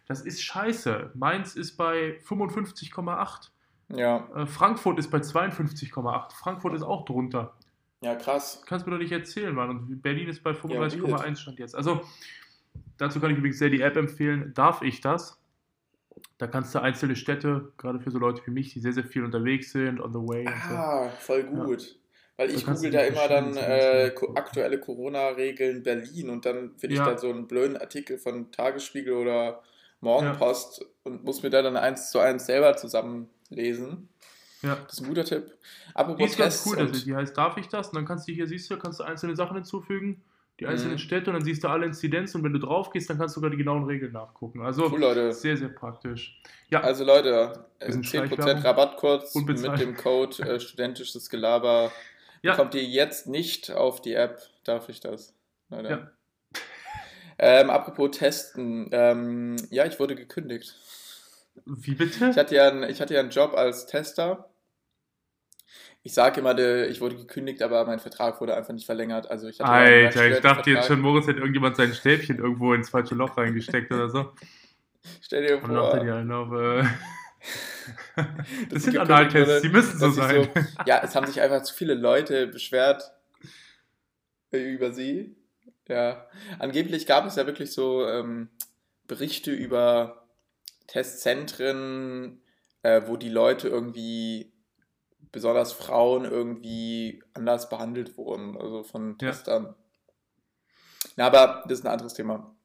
Das 0.07 0.21
ist 0.21 0.41
scheiße. 0.41 1.11
Mainz 1.13 1.55
ist 1.55 1.77
bei 1.77 2.19
55,8. 2.27 3.49
ja, 3.89 4.27
Äh, 4.35 4.45
Frankfurt 4.47 4.97
ist 4.99 5.09
bei 5.11 5.19
52,8. 5.19 6.33
Frankfurt 6.33 6.73
ist 6.73 6.81
auch 6.83 7.05
drunter. 7.05 7.53
ja, 8.01 8.15
krass. 8.15 8.61
Kannst 8.65 8.85
mir 8.87 8.93
doch 8.93 8.99
nicht 8.99 9.11
erzählen, 9.11 9.53
Mann. 9.53 9.69
Und 9.69 10.01
Berlin 10.01 10.27
ist 10.27 10.41
bei 10.43 10.51
Ja, 10.51 10.57
35,1 10.57 11.35
stand 11.37 11.59
jetzt. 11.59 11.75
Also, 11.75 12.01
dazu 12.97 13.19
kann 13.19 13.31
ich 13.31 13.37
übrigens 13.37 13.59
sehr 13.59 13.69
die 13.69 13.81
App 13.81 13.95
empfehlen. 13.97 14.51
Darf 14.55 14.81
ich 14.81 15.01
das? 15.01 15.38
Da 16.39 16.47
kannst 16.47 16.73
du 16.73 16.79
einzelne 16.81 17.15
Städte, 17.17 17.73
gerade 17.77 17.99
für 17.99 18.11
so 18.11 18.17
Leute 18.17 18.41
wie 18.45 18.51
mich, 18.51 18.73
die 18.73 18.79
sehr, 18.79 18.93
sehr 18.93 19.03
viel 19.03 19.23
unterwegs 19.25 19.73
sind, 19.73 19.99
on 19.99 20.13
the 20.13 20.19
way 20.19 20.47
und 20.47 20.53
so. 20.69 20.73
Ah, 20.75 21.09
voll 21.19 21.43
gut. 21.43 21.99
Weil 22.37 22.47
Da 22.47 22.53
ich 22.53 22.65
kannst 22.65 22.81
google 22.81 22.97
da 22.97 23.03
die 23.03 23.09
immer 23.09 23.27
dann 23.27 23.57
äh, 23.57 24.11
aktuelle 24.35 24.79
Corona-Regeln 24.79 25.83
Berlin 25.83 26.29
und 26.29 26.45
dann 26.45 26.77
finde 26.77 26.93
ich 26.93 26.99
Ja. 26.99 27.11
da 27.11 27.17
so 27.17 27.29
einen 27.29 27.45
blöden 27.47 27.75
Artikel 27.75 28.17
von 28.17 28.51
Tagesspiegel 28.53 29.13
oder 29.13 29.61
Morgenpost 29.99 30.85
und 31.03 31.25
muss 31.25 31.43
mir 31.43 31.49
da 31.49 31.61
dann 31.61 31.75
eins 31.75 32.09
zu 32.09 32.19
eins 32.19 32.45
selber 32.45 32.77
zusammenlesen. 32.77 34.07
Ja. 34.61 34.75
Das 34.85 34.93
ist 34.93 35.01
ein 35.01 35.07
guter 35.09 35.25
Tipp. 35.25 35.45
Die 35.89 35.95
Apropos 35.95 36.29
ist 36.31 36.37
ganz 36.37 36.53
Tests 36.53 36.67
cool, 36.67 36.77
und, 36.77 36.87
also 36.93 37.03
die 37.05 37.15
heißt 37.15 37.37
Darf 37.37 37.57
ich 37.57 37.67
das? 37.67 37.89
Und 37.89 37.95
dann 37.95 38.05
kannst 38.05 38.29
du 38.29 38.31
hier, 38.31 38.47
siehst 38.47 38.71
du, 38.71 38.77
kannst 38.77 39.01
du 39.01 39.03
einzelne 39.03 39.35
Sachen 39.35 39.55
hinzufügen, 39.55 40.21
die 40.59 40.65
einzelnen 40.67 40.93
Mhm. 40.95 40.99
Städte 40.99 41.29
und 41.29 41.35
dann 41.35 41.43
siehst 41.45 41.63
du 41.63 41.67
alle 41.69 41.85
Inzidenz 41.85 42.35
und 42.35 42.43
wenn 42.43 42.53
du 42.53 42.59
drauf 42.59 42.89
gehst, 42.89 43.09
dann 43.09 43.17
kannst 43.17 43.35
du 43.35 43.39
sogar 43.39 43.49
die 43.51 43.57
genauen 43.57 43.85
Regeln 43.85 44.11
nachgucken. 44.11 44.61
Also 44.61 44.91
cool, 44.91 44.99
Leute. 44.99 45.31
sehr, 45.33 45.55
sehr 45.57 45.69
praktisch. 45.69 46.41
Ja, 46.69 46.81
Also 46.81 47.03
Leute, 47.05 47.65
äh, 47.79 47.85
Bisschen 47.87 48.03
10% 48.03 48.27
Schleichwerbung. 48.27 48.61
Rabattcode 48.63 49.21
mit 49.23 49.35
Unbezahlt. 49.35 49.79
dem 49.81 49.95
Code 49.95 50.43
äh, 50.43 50.59
studentisches 50.59 51.29
Gelaber. 51.29 51.91
Ja. 52.41 52.55
Kommt 52.55 52.73
ihr 52.73 52.83
jetzt 52.85 53.27
nicht 53.27 53.69
auf 53.69 54.01
die 54.01 54.13
App? 54.13 54.39
Darf 54.63 54.87
ich 54.87 55.01
das? 55.01 55.33
Leute. 55.69 55.89
Ja. 55.89 56.11
Ähm, 57.41 57.69
apropos 57.69 58.17
Testen. 58.17 58.89
Ähm, 58.91 59.55
ja, 59.69 59.85
ich 59.85 59.97
wurde 59.99 60.15
gekündigt. 60.15 60.75
wie 61.65 61.95
bitte? 61.95 62.29
Ich 62.29 62.37
hatte, 62.37 62.55
ja 62.55 62.67
einen, 62.69 62.83
ich 62.83 62.99
hatte 63.01 63.13
ja 63.13 63.19
einen 63.21 63.29
Job 63.29 63.53
als 63.55 63.85
Tester. 63.87 64.49
Ich 66.01 66.13
sage 66.13 66.39
immer, 66.39 66.57
ich 66.57 67.01
wurde 67.01 67.17
gekündigt, 67.17 67.61
aber 67.61 67.85
mein 67.85 67.99
Vertrag 67.99 68.39
wurde 68.39 68.55
einfach 68.55 68.73
nicht 68.73 68.85
verlängert. 68.85 69.29
Also 69.29 69.47
ich 69.47 69.63
Alter, 69.63 70.29
ich 70.29 70.39
dachte 70.39 70.71
jetzt 70.71 70.87
schon, 70.87 71.01
Moritz 71.01 71.27
hätte 71.27 71.39
irgendjemand 71.39 71.75
sein 71.75 71.93
Stäbchen 71.93 72.37
irgendwo 72.37 72.73
ins 72.73 72.89
falsche 72.89 73.15
Loch 73.15 73.37
reingesteckt 73.37 73.91
oder 73.91 74.09
so. 74.09 74.31
Stell 75.21 75.45
dir 75.45 75.55
Und 75.63 75.73
dachte 75.73 75.97
vor, 75.97 75.99
die 75.99 76.09
einen 76.09 76.31
auf, 76.31 76.51
äh, 76.53 76.83
das 78.15 78.25
dass 78.69 78.83
sind 78.83 78.97
Analtests, 78.97 79.47
wurde, 79.47 79.61
die 79.61 79.69
müssen 79.69 79.99
so 79.99 80.09
sein. 80.09 80.49
ja, 80.85 81.01
es 81.03 81.15
haben 81.15 81.27
sich 81.27 81.41
einfach 81.41 81.63
zu 81.63 81.73
viele 81.73 81.93
Leute 81.93 82.47
beschwert 82.47 83.11
über 84.51 84.91
sie. 84.91 85.35
Ja, 85.87 86.27
angeblich 86.59 87.07
gab 87.07 87.25
es 87.25 87.35
ja 87.35 87.45
wirklich 87.45 87.71
so 87.71 88.07
ähm, 88.07 88.49
Berichte 89.07 89.51
über 89.51 90.27
Testzentren, 90.87 92.41
äh, 92.83 93.01
wo 93.05 93.17
die 93.17 93.29
Leute 93.29 93.67
irgendwie, 93.67 94.51
besonders 95.31 95.73
Frauen, 95.73 96.25
irgendwie 96.25 97.23
anders 97.33 97.69
behandelt 97.69 98.17
wurden, 98.17 98.57
also 98.57 98.83
von 98.83 99.11
Ja. 99.21 99.29
Testern. 99.29 99.75
Na, 101.15 101.27
aber 101.27 101.63
das 101.67 101.79
ist 101.79 101.85
ein 101.85 101.91
anderes 101.91 102.13
Thema. 102.13 102.55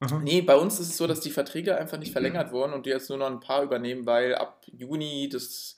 Aha. 0.00 0.18
Nee, 0.22 0.42
bei 0.42 0.56
uns 0.56 0.78
ist 0.78 0.90
es 0.90 0.96
so, 0.96 1.06
dass 1.06 1.20
die 1.20 1.30
Verträge 1.30 1.76
einfach 1.76 1.98
nicht 1.98 2.12
verlängert 2.12 2.52
wurden 2.52 2.74
und 2.74 2.84
die 2.86 2.90
jetzt 2.90 3.08
nur 3.08 3.18
noch 3.18 3.26
ein 3.26 3.40
paar 3.40 3.62
übernehmen, 3.62 4.04
weil 4.06 4.34
ab 4.34 4.62
Juni 4.66 5.28
das 5.30 5.76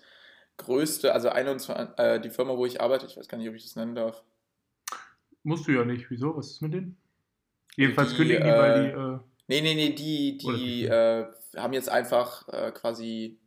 größte, 0.57 1.13
also 1.13 1.29
21, 1.29 1.99
äh, 1.99 2.21
die 2.21 2.31
Firma, 2.31 2.57
wo 2.57 2.67
ich 2.67 2.81
arbeite, 2.81 3.07
ich 3.07 3.17
weiß 3.17 3.29
gar 3.29 3.39
nicht, 3.39 3.49
ob 3.49 3.55
ich 3.55 3.63
das 3.63 3.77
nennen 3.77 3.95
darf. 3.95 4.25
Musst 5.45 5.69
du 5.69 5.73
ja 5.73 5.85
nicht. 5.85 6.11
Wieso? 6.11 6.37
Was 6.37 6.51
ist 6.51 6.63
mit 6.63 6.75
denen? 6.75 6.97
Jedenfalls 7.77 8.11
Die, 8.11 8.17
kündigen 8.17 8.45
die, 8.45 8.51
weil 8.51 8.83
die. 8.83 8.99
Äh, 8.99 9.19
Nee, 9.51 9.63
nee, 9.63 9.75
nee, 9.75 9.95
die, 9.95 10.37
die 10.37 10.85
äh, 10.85 11.27
haben 11.57 11.73
jetzt 11.73 11.89
einfach 11.89 12.47
äh, 12.49 12.71
quasi, 12.71 13.41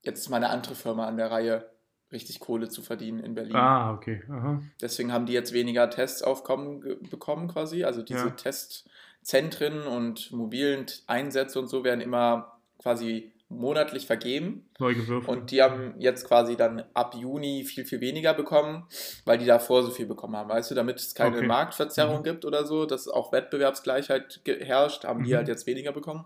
jetzt 0.00 0.20
ist 0.20 0.30
mal 0.30 0.38
eine 0.38 0.48
andere 0.48 0.74
Firma 0.74 1.06
an 1.06 1.18
der 1.18 1.30
Reihe, 1.30 1.70
richtig 2.14 2.40
Kohle 2.40 2.68
zu 2.70 2.80
verdienen 2.80 3.20
in 3.20 3.34
Berlin. 3.34 3.54
ah, 3.56 3.92
okay. 3.92 4.22
Aha. 4.30 4.62
Deswegen 4.80 5.12
haben 5.12 5.26
die 5.26 5.34
jetzt 5.34 5.52
weniger 5.52 5.90
Testaufkommen 5.90 6.80
ge- 6.80 6.96
bekommen 7.10 7.48
quasi. 7.48 7.84
Also 7.84 8.00
diese 8.02 8.28
Ja. 8.28 8.30
Testzentren 9.22 9.82
und 9.86 10.32
mobilen 10.32 10.86
Einsätze 11.06 11.58
und 11.58 11.68
so 11.68 11.84
werden 11.84 12.00
immer 12.00 12.58
quasi 12.78 13.32
monatlich 13.48 14.06
vergeben. 14.06 14.68
Neu 14.78 14.94
gewürfelt. 14.94 15.28
Und 15.28 15.50
die 15.50 15.62
haben 15.62 15.94
jetzt 15.98 16.26
quasi 16.26 16.56
dann 16.56 16.82
ab 16.94 17.14
Juni 17.14 17.64
viel, 17.64 17.84
viel 17.84 18.00
weniger 18.00 18.34
bekommen, 18.34 18.86
weil 19.26 19.38
die 19.38 19.44
davor 19.46 19.82
so 19.84 19.90
viel 19.90 20.06
bekommen 20.06 20.36
haben. 20.36 20.48
Weißt 20.48 20.70
du, 20.70 20.74
damit 20.74 20.96
es 20.96 21.14
keine 21.14 21.36
Okay. 21.36 21.46
Marktverzerrung 21.46 22.20
Mhm. 22.20 22.24
gibt 22.24 22.44
oder 22.44 22.64
so, 22.64 22.86
dass 22.86 23.06
auch 23.06 23.32
Wettbewerbsgleichheit 23.32 24.40
herrscht, 24.60 25.04
haben 25.04 25.24
die 25.24 25.32
Mhm. 25.32 25.36
halt 25.36 25.48
jetzt 25.48 25.66
weniger 25.66 25.92
bekommen. 25.92 26.24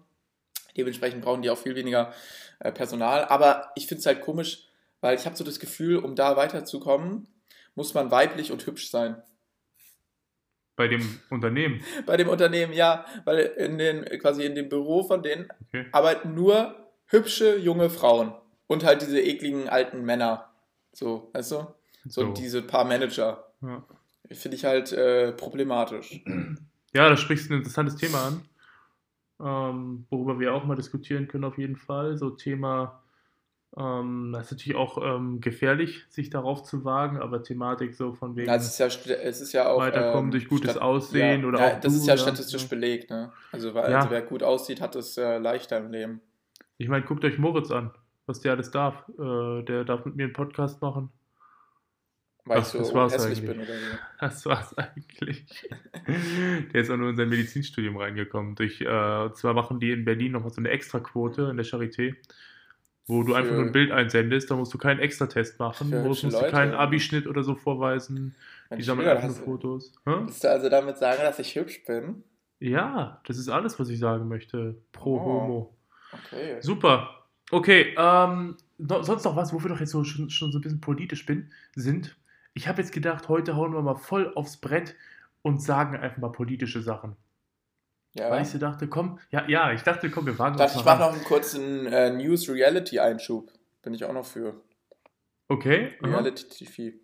Dementsprechend 0.77 1.23
brauchen 1.23 1.43
die 1.43 1.51
auch 1.51 1.59
viel 1.59 1.75
weniger 1.75 2.13
äh, 2.61 2.73
Personal. 2.73 3.25
Aber 3.27 3.71
ich 3.77 3.87
finde 3.87 4.01
es 4.01 4.07
halt 4.07 4.21
komisch, 4.21 4.68
weil 5.01 5.17
ich 5.17 5.27
habe 5.27 5.37
so 5.37 5.45
das 5.45 5.61
Gefühl, 5.61 5.97
um 5.99 6.15
da 6.15 6.37
weiterzukommen, 6.37 7.29
muss 7.75 7.95
man 7.95 8.11
weiblich 8.11 8.51
und 8.53 8.67
hübsch 8.67 8.91
sein. 8.91 9.23
Bei 10.77 10.87
dem 10.89 11.19
Unternehmen. 11.31 11.83
Bei 12.07 12.17
dem 12.17 12.29
Unternehmen, 12.29 12.73
ja, 12.73 13.05
weil 13.25 13.39
in 13.41 13.79
den, 13.79 14.05
quasi 14.21 14.45
in 14.45 14.55
dem 14.55 14.69
Büro 14.69 15.03
von 15.03 15.23
denen 15.23 15.49
Okay. 15.69 15.87
arbeiten 15.93 16.35
nur 16.35 16.75
hübsche 17.07 17.57
junge 17.59 17.91
Frauen 17.91 18.33
und 18.69 18.85
halt 18.85 19.03
diese 19.03 19.21
ekligen 19.21 19.69
alten 19.69 20.03
Männer. 20.05 20.53
So, 20.93 21.31
weißt 21.35 21.53
du? 21.53 21.57
So, 22.07 22.27
So. 22.27 22.33
diese 22.33 22.63
paar 22.63 22.85
Manager. 22.85 23.53
Ja. 23.61 23.85
Finde 24.31 24.57
ich 24.57 24.65
halt 24.65 24.93
äh, 24.93 25.33
problematisch. 25.33 26.21
Ja, 26.95 27.11
da 27.11 27.19
sprichst 27.19 27.51
du 27.51 27.55
ein 27.55 27.59
interessantes 27.59 27.97
Thema 27.97 28.29
an, 28.29 28.43
ähm, 29.41 30.07
worüber 30.09 30.41
wir 30.41 30.55
auch 30.55 30.65
mal 30.65 30.75
diskutieren 30.75 31.29
können 31.29 31.45
auf 31.45 31.59
jeden 31.59 31.77
Fall. 31.77 32.17
So 32.17 32.31
Thema, 32.31 33.03
ähm, 33.77 34.31
das 34.33 34.47
ist 34.47 34.53
natürlich 34.53 34.77
auch 34.77 34.99
ähm, 35.03 35.41
gefährlich, 35.41 36.05
sich 36.09 36.31
darauf 36.31 36.63
zu 36.63 36.85
wagen, 36.85 37.19
aber 37.19 37.43
Thematik 37.43 37.95
so 37.95 38.15
von 38.15 38.35
wegen 38.35 38.49
Ja, 38.49 38.57
es, 38.57 38.67
ist 38.67 38.79
ja, 38.79 38.87
es 38.87 39.41
ist 39.41 39.53
ja 39.53 39.69
auch. 39.69 39.79
Weiterkommen 39.79 40.27
ähm, 40.27 40.31
durch 40.31 40.49
gutes 40.49 40.71
stat- 40.73 40.83
Aussehen 40.83 41.43
ja, 41.43 41.47
oder 41.49 41.59
ja, 41.61 41.67
auch 41.77 41.81
Das 41.81 41.93
du, 41.93 41.99
ist 42.01 42.07
ja 42.07 42.15
ja, 42.15 42.19
statistisch 42.19 42.63
ja. 42.63 42.69
belegt, 42.69 43.11
ne? 43.11 43.33
Also, 43.53 43.75
weil, 43.75 43.93
also 43.95 44.11
wer 44.11 44.23
gut 44.23 44.43
aussieht, 44.43 44.81
hat 44.81 44.97
es 44.97 45.17
äh, 45.19 45.39
leichter 45.39 45.79
im 45.79 45.91
Leben. 45.93 46.21
Ich 46.79 46.89
meine, 46.89 47.05
guckt 47.05 47.25
euch 47.25 47.39
Moritz 47.39 47.71
an, 47.71 47.91
was 48.27 48.41
der 48.41 48.53
alles 48.53 48.71
darf. 48.71 49.09
Äh, 49.19 49.63
der 49.65 49.85
darf 49.85 50.05
mit 50.07 50.17
mir 50.17 50.25
einen 50.25 50.33
Podcast 50.33 50.81
machen. 50.81 51.11
Weil 52.45 52.59
Ach, 52.59 52.63
ich 52.63 52.69
so 52.69 52.79
das 52.79 52.95
war's 52.95 53.13
hässlich 53.13 53.41
eigentlich. 53.41 53.51
bin 53.51 53.61
oder 53.61 53.79
so. 53.79 53.97
Das 54.21 54.47
war's 54.47 54.79
eigentlich. 54.79 55.45
Der 56.73 56.81
ist 56.81 56.91
auch 56.91 56.97
nur 56.97 57.11
in 57.11 57.17
sein 57.17 57.29
Medizinstudium 57.29 57.99
reingekommen. 57.99 58.55
Durch, 58.55 58.81
äh, 58.81 59.25
und 59.25 59.37
zwar 59.37 59.53
machen 59.53 59.79
die 59.81 59.91
in 59.93 60.07
Berlin 60.07 60.33
nochmal 60.33 60.51
so 60.51 60.61
eine 60.61 60.71
Extraquote 60.71 61.43
in 61.51 61.59
der 61.59 61.67
Charité, 61.67 62.15
wo 63.09 63.23
du 63.23 63.35
einfach 63.35 63.55
nur 63.55 63.65
ein 63.65 63.73
Bild 63.73 63.91
einsendest, 63.91 64.51
da 64.51 64.57
musst 64.57 64.73
du 64.73 64.79
keinen 64.79 65.01
Extratest 65.01 65.59
machen, 65.59 65.91
musst, 66.05 66.25
musst 66.25 66.41
du 66.41 66.51
keinen. 66.51 66.75
Abischnitt 66.75 67.27
oder 67.27 67.43
so 67.43 67.55
vorweisen. 67.55 68.37
Die 68.71 68.75
Mensch, 68.75 68.85
sammeln 68.87 69.09
Julian, 69.09 69.25
einfach 69.25 69.45
Fotos. 69.45 69.93
Hä? 70.05 70.13
Willst 70.21 70.45
du 70.45 70.51
also 70.51 70.69
damit 70.69 70.99
sagen, 70.99 71.23
dass 71.23 71.39
ich 71.39 71.57
hübsch 71.57 71.85
bin? 71.85 72.23
Ja, 72.61 73.21
das 73.27 73.39
ist 73.39 73.49
alles, 73.49 73.79
was 73.81 73.89
ich 73.89 73.99
sagen 73.99 74.29
möchte. 74.29 74.77
Pro 74.93 75.17
Oh. 75.17 75.25
Homo. 75.25 75.77
Okay. 76.13 76.59
Super. 76.61 77.11
Okay, 77.51 77.95
ähm, 77.97 78.57
no, 78.77 79.03
sonst 79.03 79.25
noch 79.25 79.37
was, 79.37 79.53
wo 79.55 79.63
wir 79.63 79.71
doch 79.71 79.81
jetzt 79.81 79.91
so, 79.93 80.05
schon, 80.05 80.29
schon 80.29 80.53
so 80.53 80.59
ein 80.59 80.63
bisschen 80.63 80.81
politisch 80.81 81.25
bin, 81.25 81.51
sind. 81.75 82.17
Ich 82.53 82.69
habe 82.69 82.83
jetzt 82.83 82.93
gedacht, 82.93 83.29
heute 83.29 83.57
hauen 83.57 83.73
wir 83.73 83.81
mal 83.81 83.95
voll 83.95 84.33
aufs 84.35 84.59
Brett 84.59 84.95
und 85.43 85.63
sagen 85.63 85.97
einfach 85.97 86.19
mal 86.19 86.33
politische 86.33 86.83
Sachen. 86.83 87.17
Ja. 88.19 88.31
Weil 88.31 88.43
ich 88.43 88.49
so 88.49 88.59
dachte, 88.59 88.89
komm, 88.89 89.19
ja, 89.31 89.47
ja, 89.49 89.73
ich 89.73 89.83
dachte, 89.83 90.11
komm, 90.11 90.27
wir 90.27 90.35
Darf 90.35 90.61
uns 90.61 90.75
ich 90.77 90.85
mache 90.85 91.01
noch 91.01 91.13
einen 91.13 91.25
kurzen 91.25 91.87
äh, 91.87 92.11
News-Reality-Einschub. 92.11 93.51
Bin 93.83 93.95
ich 93.95 94.05
auch 94.05 94.13
noch 94.13 94.27
für. 94.27 94.55
Okay. 95.49 95.97
Reality-TV. 96.03 96.97
Und 96.97 97.01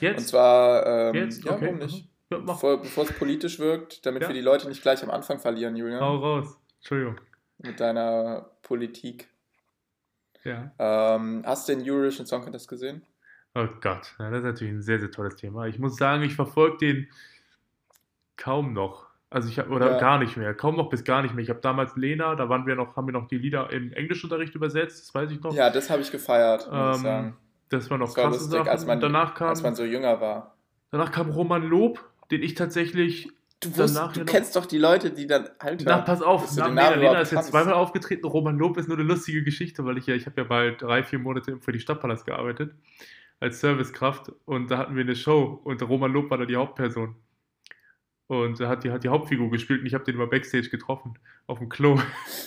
jetzt? 0.00 0.28
zwar, 0.28 0.86
ähm, 0.86 1.14
Jetzt? 1.14 1.44
ja, 1.44 1.52
Okay, 1.52 1.64
warum 1.66 1.78
nicht? 1.78 2.08
Ja, 2.30 2.38
Bevor, 2.38 2.82
bevor 2.82 3.04
es 3.04 3.12
politisch 3.12 3.58
wirkt, 3.58 4.04
damit 4.04 4.22
Ja. 4.22 4.28
wir 4.28 4.34
die 4.34 4.42
Leute 4.42 4.68
nicht 4.68 4.82
gleich 4.82 5.02
am 5.02 5.10
Anfang 5.10 5.38
verlieren, 5.38 5.76
Julian, 5.76 6.00
hau 6.00 6.16
raus. 6.16 6.58
Entschuldigung. 6.80 7.18
mit 7.58 7.80
deiner 7.80 8.50
Politik. 8.62 9.28
Ja. 10.44 10.70
Ähm, 10.78 11.42
hast 11.46 11.68
du 11.68 11.74
den 11.74 11.90
Eurovision 11.90 12.26
Song 12.26 12.42
Contest 12.42 12.68
gesehen? 12.68 13.02
Oh 13.54 13.66
Gott, 13.80 14.14
ja, 14.18 14.30
das 14.30 14.40
ist 14.40 14.44
natürlich 14.44 14.74
ein 14.74 14.82
sehr, 14.82 15.00
sehr 15.00 15.10
tolles 15.10 15.36
Thema. 15.36 15.66
Ich 15.66 15.78
muss 15.78 15.96
sagen, 15.96 16.22
ich 16.22 16.34
verfolge 16.34 16.76
den 16.78 17.08
kaum 18.36 18.72
noch. 18.74 19.07
Also 19.30 19.48
ich 19.48 19.58
hab, 19.58 19.70
oder 19.70 19.92
Ja. 19.92 19.98
gar 19.98 20.18
nicht 20.18 20.36
mehr. 20.36 20.54
Kaum 20.54 20.76
noch 20.76 20.88
bis 20.88 21.04
gar 21.04 21.20
nicht 21.22 21.34
mehr. 21.34 21.42
Ich 21.42 21.50
habe 21.50 21.60
damals 21.60 21.94
Lena, 21.96 22.34
da 22.34 22.48
waren 22.48 22.66
wir 22.66 22.74
noch, 22.76 22.96
haben 22.96 23.06
wir 23.06 23.12
noch 23.12 23.28
die 23.28 23.36
Lieder 23.38 23.70
im 23.70 23.92
Englischunterricht 23.92 24.54
übersetzt, 24.54 25.02
das 25.06 25.14
weiß 25.14 25.30
ich 25.30 25.42
noch. 25.42 25.52
Ja, 25.52 25.68
das 25.70 25.90
habe 25.90 26.00
ich 26.00 26.10
gefeiert, 26.10 26.66
muss 26.72 26.96
ähm, 26.98 27.02
sagen. 27.02 27.36
das 27.68 27.90
war 27.90 27.98
noch 27.98 28.06
Das 28.06 28.16
war 28.16 28.24
krasse 28.24 28.38
lustig, 28.38 28.58
Sachen. 28.58 28.68
als 28.70 28.86
man, 28.86 29.00
danach 29.00 29.34
kam, 29.34 29.48
als 29.48 29.62
man 29.62 29.74
so 29.74 29.84
jünger 29.84 30.20
war. 30.20 30.54
danach 30.90 31.12
kam 31.12 31.28
Roman 31.30 31.62
Lob, 31.62 32.02
den 32.30 32.42
ich 32.42 32.54
tatsächlich 32.54 33.28
Du, 33.60 33.76
wusst, 33.76 34.00
du 34.14 34.24
kennst 34.24 34.54
doch 34.54 34.66
die 34.66 34.78
Leute, 34.78 35.10
die 35.10 35.26
dann. 35.26 35.48
Alter, 35.58 35.84
Na, 35.84 35.98
pass 35.98 36.22
auf, 36.22 36.42
dass 36.42 36.54
du 36.54 36.60
na, 36.60 36.68
den 36.68 36.76
Lena, 36.76 36.94
Lena 36.94 37.20
ist 37.22 37.32
jetzt 37.32 37.48
zweimal 37.48 37.74
aufgetreten. 37.74 38.24
Roman 38.24 38.56
Lob 38.56 38.78
ist 38.78 38.86
nur 38.86 38.96
eine 38.96 39.04
lustige 39.06 39.42
Geschichte, 39.42 39.84
weil 39.84 39.98
ich 39.98 40.06
ja, 40.06 40.14
ich 40.14 40.26
habe 40.26 40.40
ja 40.40 40.44
bald 40.46 40.80
drei, 40.80 41.02
vier 41.02 41.18
Monate 41.18 41.58
für 41.60 41.72
die 41.72 41.80
Stadtpalast 41.80 42.24
gearbeitet 42.24 42.72
als 43.40 43.60
Servicekraft 43.60 44.32
und 44.46 44.70
da 44.70 44.78
hatten 44.78 44.94
wir 44.96 45.02
eine 45.02 45.14
Show 45.16 45.60
und 45.64 45.82
Roman 45.82 46.12
Lob 46.12 46.30
war 46.30 46.38
da 46.38 46.44
die 46.44 46.54
Hauptperson. 46.56 47.16
Und 48.28 48.60
er 48.60 48.68
hat 48.68 48.84
die, 48.84 48.90
hat 48.90 49.02
die 49.04 49.08
Hauptfigur 49.08 49.50
gespielt 49.50 49.80
und 49.80 49.86
ich 49.86 49.94
habe 49.94 50.04
den 50.04 50.14
immer 50.14 50.26
Backstage 50.26 50.68
getroffen, 50.68 51.18
auf 51.46 51.58
dem 51.58 51.70
Klo. 51.70 51.98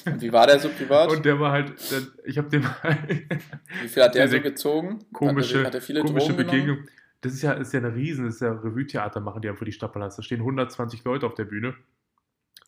Und 0.05 0.21
wie 0.21 0.31
war 0.31 0.45
der 0.45 0.59
so 0.59 0.69
privat? 0.69 1.09
Und 1.09 1.25
der 1.25 1.39
war 1.39 1.51
halt, 1.51 1.73
der, 1.91 2.01
ich 2.23 2.38
habe 2.38 2.50
dem 2.50 2.63
wie 3.81 3.88
viel 3.88 4.03
hat 4.03 4.13
der 4.13 4.27
so 4.27 4.39
gezogen? 4.39 5.00
komische, 5.11 5.57
hat 5.57 5.63
er, 5.63 5.67
hat 5.67 5.75
er 5.75 5.81
viele 5.81 6.01
komische 6.01 6.27
Drogen 6.27 6.38
genommen? 6.38 6.65
Begegnung. 6.65 6.88
Das 7.21 7.33
ist 7.33 7.41
ja, 7.41 7.53
ist 7.53 7.73
ja 7.73 7.79
eine 7.79 7.95
Riesen, 7.95 8.25
das 8.25 8.35
ist 8.35 8.41
ja 8.41 8.51
Revue-Theater 8.51 9.21
machen 9.21 9.41
die 9.41 9.47
ja 9.47 9.55
für 9.55 9.65
die 9.65 9.71
Stadtpalast. 9.71 10.19
Da 10.19 10.23
stehen 10.23 10.41
120 10.41 11.03
Leute 11.03 11.25
auf 11.25 11.33
der 11.33 11.45
Bühne. 11.45 11.75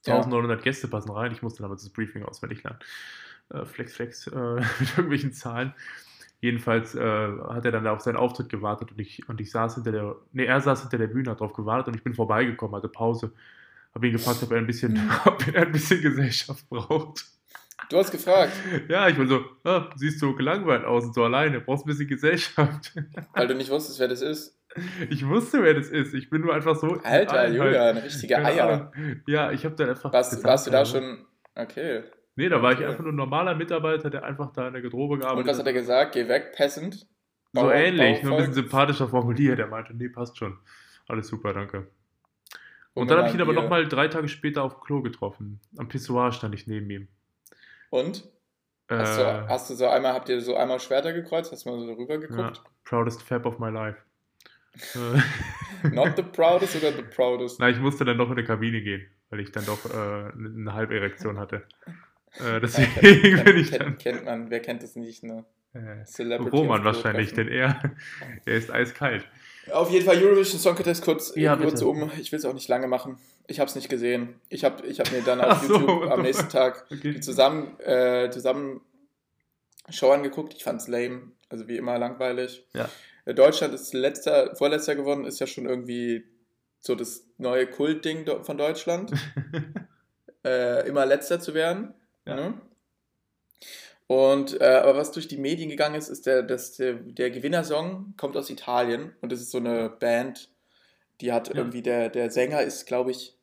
Ja. 0.06 0.16
1900 0.16 0.64
Gäste 0.64 0.88
passen 0.88 1.12
rein. 1.12 1.32
Ich 1.32 1.44
musste 1.44 1.62
damals 1.62 1.84
das 1.84 1.94
Briefing 1.94 2.24
auswendig 2.24 2.64
lernen. 2.64 2.80
Äh, 3.50 3.66
flex, 3.66 3.94
flex, 3.94 4.26
äh, 4.26 4.56
mit 4.80 4.90
irgendwelchen 4.90 5.34
Zahlen. 5.34 5.74
Jedenfalls 6.44 6.94
äh, 6.94 7.00
hat 7.00 7.64
er 7.64 7.72
dann 7.72 7.88
auf 7.88 8.02
seinen 8.02 8.18
Auftritt 8.18 8.50
gewartet 8.50 8.92
und 8.92 9.00
ich, 9.00 9.30
und 9.30 9.40
ich 9.40 9.50
saß 9.50 9.76
hinter 9.76 9.94
der, 9.94 10.16
nee, 10.34 10.44
er 10.44 10.60
saß 10.60 10.82
hinter 10.82 10.98
der 10.98 11.08
Bühne, 11.08 11.32
hat 11.32 11.40
drauf 11.40 11.54
gewartet 11.54 11.88
und 11.88 11.96
ich 11.96 12.04
bin 12.04 12.14
vorbeigekommen, 12.14 12.76
hatte 12.76 12.90
Pause. 12.90 13.32
Habe 13.96 14.08
ihn 14.08 14.12
gefragt, 14.12 14.44
ob 14.44 14.52
er 14.52 14.58
ein 14.58 14.68
bisschen, 14.68 15.10
ob 15.26 15.48
er 15.54 15.62
ein 15.62 15.72
bisschen 15.72 16.02
Gesellschaft 16.02 16.68
braucht. 16.68 17.24
Du 17.90 17.98
hast 17.98 18.12
gefragt, 18.12 18.52
Ja, 18.90 19.08
ich 19.08 19.18
war 19.18 19.26
so, 19.26 19.46
ah, 19.64 19.90
siehst 19.96 20.22
du 20.22 20.36
gelangweilt 20.36 20.84
aus 20.84 21.06
und 21.06 21.16
so 21.16 21.24
alleine, 21.24 21.62
brauchst 21.62 21.86
ein 21.86 21.88
bisschen 21.88 22.10
Gesellschaft. 22.10 22.94
weil 23.34 23.48
du 23.48 23.56
nicht 23.56 23.72
wusstest, 23.72 24.02
wer 24.02 24.10
das 24.10 24.22
ist. 24.22 24.60
Ich 25.10 25.26
wusste, 25.26 25.64
wer 25.64 25.76
das 25.76 25.88
ist. 25.88 26.14
Ich 26.14 26.30
bin 26.30 26.42
nur 26.42 26.54
einfach 26.54 26.76
so. 26.76 27.00
Alter, 27.04 27.38
halt- 27.38 27.56
Julian, 27.56 27.98
richtige 28.00 28.44
Eier. 28.44 28.92
Ja, 29.28 29.54
ich 29.54 29.64
habe 29.64 29.76
dann 29.76 29.92
einfach. 29.92 30.12
Warst, 30.12 30.32
gesagt, 30.32 30.46
warst 30.46 30.68
du 30.68 30.72
da 30.72 30.86
schon. 30.86 31.20
Okay. 31.56 32.04
Nee, 32.36 32.50
da 32.50 32.62
war 32.62 32.74
ich 32.74 32.84
einfach 32.84 33.04
nur 33.04 33.12
ein 33.12 33.16
normaler 33.16 33.56
Mitarbeiter, 33.56 34.10
der 34.10 34.24
einfach 34.24 34.52
da 34.54 34.68
in 34.68 34.74
der 34.74 34.82
Garderobe 34.82 35.20
gearbeitet 35.20 35.46
Und 35.46 35.52
was 35.52 35.60
hat 35.60 35.68
er 35.68 35.74
gesagt? 35.74 36.14
Geh 36.14 36.28
weg, 36.28 36.54
Peasant. 36.56 37.08
So 37.54 37.70
ähnlich, 37.70 38.24
nur 38.24 38.34
ein 38.34 38.38
bisschen 38.38 38.54
sympathischer 38.54 39.08
formuliert. 39.08 39.60
Er 39.60 39.68
meinte, 39.68 39.94
nee, 39.94 40.10
passt 40.10 40.38
schon. 40.38 40.58
Alles 41.08 41.28
super, 41.28 41.54
danke. 41.54 41.88
Und 42.96 43.02
man 43.02 43.08
dann 43.08 43.18
habe 43.20 43.28
ich 43.30 43.36
ihn 43.36 43.42
aber 43.42 43.54
nochmal 43.54 43.88
drei 43.88 44.08
Tage 44.08 44.28
später 44.28 44.64
auf 44.64 44.76
dem 44.76 44.82
Klo 44.82 45.02
getroffen. 45.02 45.60
Am 45.78 45.88
Pissoir 45.88 46.32
stand 46.32 46.56
ich 46.56 46.66
neben 46.66 46.90
ihm. 46.90 47.08
Und? 47.90 48.24
Äh, 48.88 48.98
Hast, 48.98 49.20
du, 49.20 49.48
hast 49.50 49.70
du 49.70 49.76
so 49.76 49.88
einmal, 49.88 50.14
habt 50.14 50.30
ihr 50.30 50.42
so 50.42 50.56
einmal 50.56 50.80
Schwerter 50.80 51.14
gekreuzt? 51.14 51.52
Hast 51.52 51.66
du 51.66 51.70
mal 51.70 51.80
so 51.80 51.94
rüber 51.94 52.16
ja, 52.16 52.20
geguckt? 52.20 52.62
proudest 52.84 53.22
Fab 53.24 53.46
of 53.46 53.60
my 53.60 53.70
life. 53.70 53.98
Äh, 55.84 55.90
Not 55.90 56.16
the 56.16 56.24
proudest 56.24 56.78
oder 56.78 56.94
the 56.94 57.04
proudest? 57.04 57.60
Na, 57.60 57.70
ich 57.70 57.78
musste 57.78 58.06
dann 58.06 58.18
doch 58.18 58.30
in 58.30 58.38
die 58.38 58.44
Kabine 58.44 58.82
gehen, 58.82 59.06
weil 59.30 59.42
ich 59.42 59.52
dann 59.52 59.66
doch 59.66 59.86
äh, 59.86 60.32
eine 60.32 60.74
Halberektion 60.74 61.38
hatte. 61.38 61.68
Äh, 62.40 62.60
deswegen 62.62 62.92
kennt, 62.94 63.46
bin 63.46 63.58
ich 63.58 63.70
kennt, 63.72 63.82
dann. 63.84 63.98
kennt 63.98 64.26
man, 64.26 64.50
wer 64.50 64.60
kennt 64.60 64.84
das 64.84 64.96
nicht, 64.96 65.24
ne? 65.24 65.46
Äh, 65.74 66.04
Celebrity 66.06 66.56
Roman 66.56 66.84
wahrscheinlich, 66.84 67.34
treffen. 67.34 67.48
denn 67.48 67.58
er, 67.58 67.82
er 68.46 68.56
ist 68.56 68.72
eiskalt. 68.72 69.26
Auf 69.72 69.90
jeden 69.92 70.06
Fall 70.06 70.22
Eurovision 70.22 70.60
Song 70.60 70.76
Contest 70.76 71.04
kurz, 71.04 71.34
Ja, 71.36 71.56
kurz 71.56 71.74
bitte. 71.74 71.88
um. 71.88 72.12
Ich 72.20 72.32
will 72.32 72.40
es 72.40 72.46
auch 72.46 72.54
nicht 72.54 72.68
lange 72.68 72.88
machen. 72.88 73.18
Ich 73.48 73.60
habe 73.60 73.70
es 73.70 73.76
nicht 73.76 73.90
gesehen. 73.90 74.36
Ich 74.50 74.64
habe 74.66 74.86
ich 74.86 75.00
hab 75.00 75.12
mir 75.12 75.22
dann 75.22 75.40
auf 75.42 75.62
so, 75.64 75.74
YouTube 75.80 76.12
am 76.12 76.22
nächsten? 76.22 76.50
Tag 76.50 76.86
Okay. 76.92 77.14
die 77.14 77.20
zusammen, 77.22 77.80
äh, 77.80 78.30
zusammen 78.30 78.82
Show 79.90 80.12
angeguckt. 80.12 80.54
Ich 80.54 80.64
fand 80.64 80.82
es 80.82 80.88
lame. 80.88 81.32
Also 81.50 81.68
wie 81.68 81.78
immer 81.78 81.98
langweilig. 81.98 82.66
Ja. 82.74 82.90
Äh, 83.26 83.34
Deutschland 83.34 83.74
ist 83.74 83.94
letzter, 83.94 84.54
vorletzter 84.56 84.96
geworden, 84.96 85.24
ist 85.26 85.40
ja 85.40 85.48
schon 85.48 85.66
irgendwie 85.66 86.26
so 86.82 86.94
das 86.96 87.26
neue 87.38 87.66
Kultding 87.68 88.26
von 88.44 88.58
Deutschland. 88.58 89.12
äh, 90.46 90.88
immer 90.88 91.06
letzter 91.06 91.40
zu 91.40 91.54
werden. 91.54 91.94
Ja. 92.26 92.36
Ne? 92.36 92.54
Und 94.08 94.60
äh, 94.62 94.66
aber 94.66 94.96
was 94.98 95.12
durch 95.12 95.28
die 95.28 95.38
Medien 95.38 95.70
gegangen 95.70 95.96
ist, 95.96 96.10
ist 96.10 96.26
der, 96.26 96.44
dass 96.44 96.74
der, 96.74 96.94
der 96.96 97.32
Gewinnersong 97.32 98.14
kommt 98.18 98.36
aus 98.36 98.50
Italien 98.50 99.16
und 99.22 99.32
das 99.32 99.40
ist 99.42 99.52
so 99.52 99.58
eine 99.58 99.90
Band, 99.90 100.50
die 101.22 101.32
hat 101.32 101.48
Ja. 101.50 101.56
irgendwie 101.56 101.82
der, 101.82 102.10
der 102.10 102.30
Sänger 102.30 102.62
ist, 102.62 102.86
glaube 102.86 103.12
ich, 103.12 103.38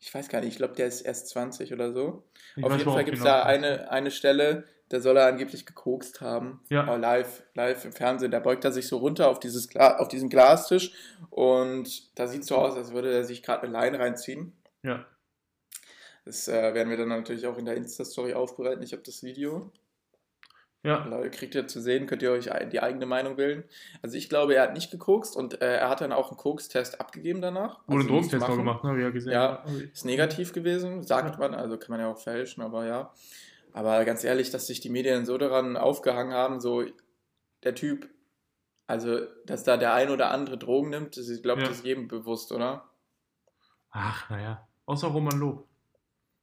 ich 0.00 0.14
weiß 0.14 0.28
gar 0.28 0.40
nicht, 0.40 0.50
ich 0.50 0.56
glaube, 0.56 0.74
der 0.74 0.86
ist 0.86 1.00
erst 1.00 1.28
20 1.28 1.72
oder 1.72 1.92
so. 1.92 2.22
Ich 2.54 2.62
Auf 2.62 2.72
jeden 2.72 2.84
Fall 2.84 3.04
gibt 3.04 3.16
es 3.16 3.24
genau, 3.24 3.34
da 3.36 3.42
eine, 3.44 3.90
eine 3.90 4.10
Stelle, 4.12 4.64
da 4.90 5.00
soll 5.00 5.16
er 5.16 5.26
angeblich 5.26 5.66
gekokst 5.66 6.20
haben. 6.20 6.60
Ja. 6.68 6.82
Aber 6.82 6.98
live, 6.98 7.42
live 7.54 7.84
im 7.84 7.92
Fernsehen. 7.92 8.30
Da 8.30 8.38
beugt 8.38 8.64
er 8.64 8.72
sich 8.72 8.86
so 8.86 8.98
runter 8.98 9.28
auf, 9.28 9.40
dieses 9.40 9.68
Gla 9.68 9.96
auf 9.98 10.08
diesen 10.08 10.28
Glastisch 10.28 10.92
und 11.30 12.16
da 12.18 12.28
sieht 12.28 12.42
es 12.42 12.46
so 12.46 12.56
aus, 12.56 12.76
als 12.76 12.92
würde 12.92 13.12
er 13.12 13.24
sich 13.24 13.42
gerade 13.42 13.64
eine 13.64 13.72
Line 13.72 13.98
reinziehen. 13.98 14.52
Ja. 14.82 15.04
Das 16.28 16.46
äh, 16.46 16.74
werden 16.74 16.90
wir 16.90 16.98
dann 16.98 17.08
natürlich 17.08 17.46
auch 17.46 17.56
in 17.56 17.64
der 17.64 17.74
Insta-Story 17.74 18.34
aufbereiten. 18.34 18.82
Ich 18.82 18.92
habe 18.92 19.02
das 19.02 19.22
Video. 19.22 19.72
Ja. 20.82 21.08
Da 21.08 21.26
kriegt 21.30 21.54
ihr 21.54 21.66
zu 21.66 21.80
sehen, 21.80 22.06
könnt 22.06 22.20
ihr 22.20 22.30
euch 22.30 22.50
die 22.70 22.80
eigene 22.80 23.06
Meinung 23.06 23.36
bilden. 23.36 23.64
Also 24.02 24.18
ich 24.18 24.28
glaube, 24.28 24.54
er 24.54 24.64
hat 24.64 24.74
nicht 24.74 24.90
gekokst 24.90 25.34
und 25.34 25.62
äh, 25.62 25.76
er 25.78 25.88
hat 25.88 26.02
dann 26.02 26.12
auch 26.12 26.28
einen 26.28 26.36
Kokstest 26.36 27.00
abgegeben 27.00 27.40
danach. 27.40 27.80
Wurde 27.86 28.00
Also 28.00 28.08
Drogentest 28.10 28.46
noch 28.46 28.56
gemacht, 28.56 28.84
ne? 28.84 28.90
Hab 28.90 28.96
ich 28.98 29.02
ja 29.04 29.10
gesehen. 29.10 29.32
Ja. 29.32 29.64
Ist 29.90 30.04
negativ 30.04 30.52
gewesen, 30.52 31.02
sagt 31.02 31.32
Ja. 31.32 31.38
man, 31.38 31.54
also 31.54 31.78
kann 31.78 31.92
man 31.92 32.00
ja 32.00 32.12
auch 32.12 32.18
fälschen, 32.18 32.62
aber 32.62 32.84
ja. 32.86 33.10
Aber 33.72 34.04
ganz 34.04 34.22
ehrlich, 34.22 34.50
dass 34.50 34.66
sich 34.66 34.80
die 34.80 34.90
Medien 34.90 35.24
so 35.24 35.38
daran 35.38 35.78
aufgehangen 35.78 36.34
haben, 36.34 36.60
so 36.60 36.84
der 37.64 37.74
Typ, 37.74 38.06
also 38.86 39.20
dass 39.46 39.64
da 39.64 39.78
der 39.78 39.94
ein 39.94 40.10
oder 40.10 40.30
andere 40.30 40.58
Drogen 40.58 40.90
nimmt, 40.90 41.16
das 41.16 41.28
ist, 41.28 41.42
glaube 41.42 41.60
ich, 41.62 41.64
Ja. 41.66 41.70
das 41.70 41.78
ist 41.78 41.86
jedem 41.86 42.06
bewusst, 42.06 42.52
oder? 42.52 42.84
Ach, 43.92 44.28
naja. 44.28 44.68
Außer 44.84 45.08
Roman 45.08 45.38
Lob. 45.38 45.67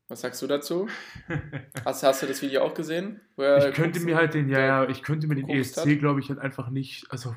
Was 0.08 0.22
sagst 0.22 0.42
du 0.42 0.48
dazu? 0.48 0.88
Hast, 1.86 2.04
hast 2.04 2.22
du 2.22 2.28
das 2.28 2.42
Video 2.42 2.62
auch 2.62 2.74
gesehen? 2.76 3.22
Ich 3.38 3.74
könnte 3.74 4.00
mir 4.02 4.16
halt 4.16 4.34
den, 4.36 4.50
ja, 4.50 4.58
der 4.58 4.66
ja, 4.66 4.90
ich 4.90 5.02
könnte 5.02 5.26
mir 5.28 5.36
den 5.36 5.50
ESC, 5.50 5.78
hat? 5.78 6.00
glaube 6.00 6.20
ich, 6.20 6.30
halt 6.30 6.40
einfach 6.40 6.70
nicht, 6.70 7.08
also 7.10 7.36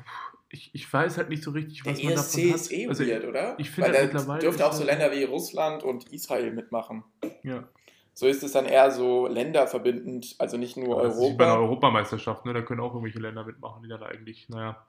ich, 0.49 0.69
ich 0.73 0.91
weiß 0.91 1.17
halt 1.17 1.29
nicht 1.29 1.41
so 1.43 1.51
richtig, 1.51 1.81
Der 1.83 1.93
was 1.93 2.03
man 2.03 2.13
ESC 2.13 2.35
davon 2.35 2.49
hat. 2.49 2.55
ist 2.55 2.71
eh 2.71 2.87
also, 2.87 3.05
weird, 3.05 3.25
oder? 3.25 3.55
ich 3.57 3.69
finde 3.71 3.89
halt 3.89 3.97
da 3.99 4.03
mittlerweile 4.03 4.39
dürfte 4.41 4.65
auch 4.67 4.73
so 4.73 4.83
Länder 4.83 5.11
wie 5.11 5.23
Russland 5.23 5.83
und 5.83 6.11
Israel 6.13 6.51
mitmachen. 6.53 7.03
Ja. 7.43 7.67
So 8.13 8.27
ist 8.27 8.43
es 8.43 8.51
dann 8.51 8.65
eher 8.65 8.91
so 8.91 9.27
länderverbindend, 9.27 10.35
also 10.39 10.57
nicht 10.57 10.75
nur 10.77 10.99
Aber 10.99 11.07
das 11.07 11.17
ist 11.17 11.21
wie 11.21 11.37
bei 11.37 11.45
einer 11.45 11.53
Europa. 11.53 11.69
Europameisterschaft, 11.69 12.45
ne? 12.45 12.53
Da 12.53 12.61
können 12.61 12.81
auch 12.81 12.93
irgendwelche 12.93 13.19
Länder 13.19 13.45
mitmachen, 13.45 13.81
die 13.81 13.89
dann 13.89 14.03
eigentlich, 14.03 14.49
naja, 14.49 14.85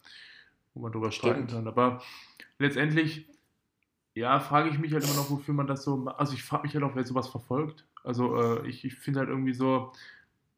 wo 0.75 0.80
man 0.80 0.92
drüber 0.92 1.12
streiten 1.12 1.49
Stimmt. 1.49 1.52
kann. 1.52 1.68
Aber 1.68 2.02
letztendlich, 2.58 3.26
ja, 4.14 4.40
frage 4.40 4.70
ich 4.70 4.78
mich 4.78 4.92
halt 4.92 5.04
immer 5.04 5.14
noch, 5.14 5.30
wofür 5.30 5.54
man 5.54 5.66
das 5.66 5.84
so. 5.84 6.06
Also 6.16 6.34
ich 6.34 6.42
frage 6.42 6.64
mich 6.64 6.74
halt 6.74 6.84
auch, 6.84 6.94
wer 6.94 7.04
sowas 7.04 7.28
verfolgt. 7.28 7.86
Also 8.02 8.36
äh, 8.36 8.68
ich, 8.68 8.84
ich 8.84 8.94
finde 8.94 9.20
halt 9.20 9.28
irgendwie 9.28 9.52
so, 9.52 9.92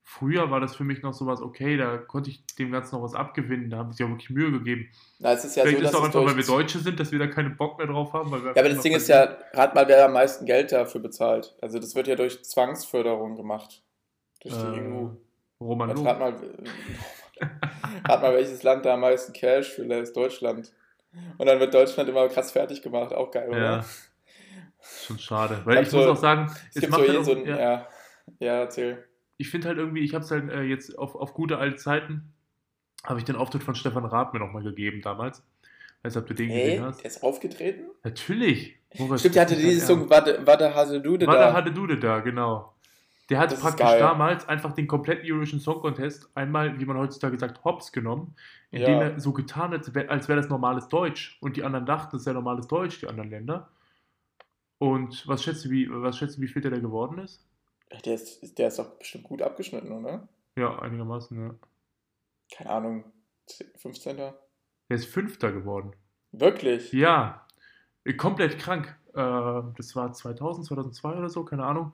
früher 0.05 0.51
war 0.51 0.61
das 0.61 0.77
für 0.77 0.85
mich 0.85 1.03
noch 1.03 1.13
sowas, 1.13 1.41
okay, 1.41 1.77
da 1.77 1.97
konnte 1.97 2.31
ich 2.31 2.45
dem 2.59 2.73
Ganzen 2.73 2.97
noch 2.97 3.03
was 3.03 3.15
abgewinnen, 3.15 3.71
da 3.71 3.79
haben 3.79 3.93
sie 3.93 3.99
sich 3.99 4.07
auch 4.07 4.11
wirklich 4.11 4.31
Mühe 4.31 4.51
gegeben. 4.51 4.89
Na, 5.19 5.33
es 5.33 5.45
ist 5.45 5.57
ja 5.57 5.63
Vielleicht 5.63 5.79
so, 5.79 5.85
ist 5.85 5.93
dass 5.93 6.01
es 6.01 6.01
auch 6.01 6.05
einfach, 6.07 6.27
weil 6.27 6.37
wir 6.37 6.45
Deutsche 6.45 6.79
sind, 6.79 7.01
dass 7.01 7.13
wir 7.13 7.19
da 7.19 7.27
keinen 7.27 7.57
Bock 7.57 7.79
mehr 7.79 7.87
drauf 7.87 8.13
haben. 8.13 8.31
Weil 8.31 8.45
wir 8.45 8.53
Ja, 8.55 8.63
aber 8.63 8.69
das 8.69 8.83
Ding 8.83 8.95
ist 8.95 9.09
ja, 9.09 9.37
rat 9.53 9.75
mal, 9.75 9.87
wer 9.89 10.05
am 10.05 10.13
meisten 10.13 10.45
Geld 10.45 10.73
dafür 10.73 11.01
bezahlt. 11.01 11.55
Also 11.61 11.79
das 11.79 11.95
wird 11.95 12.09
ja 12.09 12.17
durch 12.17 12.45
Zwangsförderung 12.45 13.37
gemacht. 13.37 13.83
Durch 14.43 14.55
die 14.55 14.79
äh, 14.79 14.93
EU. 14.93 15.09
Roman 15.61 15.91
rat 15.91 16.19
mal, 16.19 16.35
rat 18.09 18.23
mal, 18.23 18.35
welches 18.35 18.63
Land 18.63 18.85
da 18.85 18.95
am 18.95 19.01
meisten 19.01 19.33
Cash 19.33 19.71
für 19.71 19.85
lässt. 19.85 20.17
Deutschland. 20.17 20.73
Und 21.39 21.47
dann 21.47 21.61
wird 21.61 21.75
Deutschland 21.75 22.09
immer 22.09 22.29
krass 22.29 22.53
fertig 22.53 22.83
gemacht. 22.83 23.13
Auch 23.13 23.31
geil, 23.31 23.49
oder? 23.49 23.59
Ja. 23.61 23.85
Schon 25.07 25.19
schade. 25.19 25.61
Weil 25.65 25.83
ich 25.83 25.91
so- 25.91 25.99
muss 25.99 26.07
auch 26.07 26.17
sagen, 26.17 26.51
Es 26.75 26.81
gibt 26.81 26.93
so 26.93 26.99
halt 27.01 27.11
eh 27.11 27.23
so 27.23 27.33
ein, 27.33 27.47
ja. 27.47 27.59
ja. 27.59 27.89
ja, 28.41 28.53
erzähl. 28.61 29.05
ich 29.37 29.51
finde 29.51 29.69
halt 29.69 29.79
irgendwie, 29.79 30.01
ich 30.01 30.15
habe 30.15 30.25
es 30.25 30.31
halt 30.31 30.51
äh, 30.51 30.63
jetzt 30.63 30.99
auf, 30.99 31.15
auf 31.15 31.35
gute 31.35 31.59
alte 31.59 31.77
Zeiten, 31.77 32.33
habe 33.05 33.19
ich 33.19 33.25
den 33.25 33.37
Auftritt 33.37 33.63
von 33.63 33.75
Stefan 33.75 34.05
Raab 34.05 34.33
mir 34.33 34.41
nochmal 34.41 34.63
gegeben 34.63 35.01
damals. 35.03 35.43
Weiß 36.03 36.15
nicht, 36.15 36.23
ob 36.23 36.27
du 36.29 36.35
den 36.35 36.51
Ey, 36.51 36.63
gesehen 36.65 36.85
hast. 36.85 36.99
der 37.03 37.11
ist 37.11 37.23
aufgetreten? 37.23 37.85
Natürlich. 38.03 38.77
Moritz, 38.99 39.21
Stimmt, 39.21 39.37
der 39.37 39.43
hatte 39.43 39.57
dieses 39.57 39.87
Song, 39.87 40.11
warte, 40.11 40.41
warte, 40.45 40.75
Hasedude 40.75 41.27
War 41.27 41.35
da. 41.37 41.45
der 41.47 41.53
hatte 41.55 41.73
Dude 41.73 41.99
da, 41.99 42.21
genau. 42.21 42.75
Der 43.31 43.39
hat 43.39 43.53
Das 43.53 43.61
praktisch 43.61 43.87
damals 43.99 44.49
einfach 44.49 44.73
den 44.73 44.87
kompletten 44.87 45.25
Eurovision 45.31 45.61
Song 45.61 45.81
Contest 45.81 46.29
einmal, 46.35 46.79
wie 46.81 46.85
man 46.85 46.97
heutzutage 46.99 47.39
sagt, 47.39 47.65
hops 47.65 47.93
genommen, 47.93 48.35
indem 48.71 49.01
Ja. 49.01 49.09
er 49.09 49.21
so 49.21 49.33
getan 49.33 49.71
hat, 49.71 49.79
als 49.79 49.95
wär- 49.95 50.11
als 50.11 50.29
wäre 50.29 50.41
das 50.41 50.51
normales 50.51 50.89
Deutsch. 50.89 51.39
Und 51.41 51.57
die 51.57 51.63
anderen 51.65 51.87
dachten, 51.87 52.17
das 52.17 52.27
wäre 52.27 52.35
normales 52.35 52.67
Deutsch, 52.67 53.01
die 53.01 53.07
anderen 53.07 53.31
Länder. 53.31 53.69
Und 54.79 55.27
was 55.29 55.45
schätzt 55.45 55.65
du, 55.65 55.71
wie, 55.71 55.89
was 55.91 56.19
schätzt 56.19 56.37
du, 56.37 56.43
wie 56.43 56.49
viel 56.49 56.61
der 56.63 56.73
da 56.73 56.79
geworden 56.79 57.19
ist? 57.19 57.47
Der 58.05 58.15
ist, 58.15 58.59
der 58.59 58.69
ist 58.69 58.79
doch 58.79 58.91
bestimmt 58.99 59.25
gut 59.25 59.43
abgeschnitten, 59.43 59.93
oder? 59.93 60.27
Ja, 60.57 60.79
einigermaßen, 60.81 61.41
ja. 61.41 61.55
Keine 62.57 62.71
Ahnung, 62.71 63.05
15. 63.77 64.17
Der 64.17 64.35
ist 64.89 65.07
Fünfter 65.07 65.53
geworden. 65.53 65.93
Wirklich? 66.33 66.93
Ja, 66.93 67.47
äh, 68.05 68.15
komplett 68.15 68.59
krank. 68.59 68.97
Äh, 69.15 69.63
das 69.77 69.95
war 69.95 70.13
2000, 70.13 70.67
2002 70.67 71.15
oder 71.15 71.29
so, 71.29 71.45
keine 71.45 71.65
Ahnung. 71.65 71.93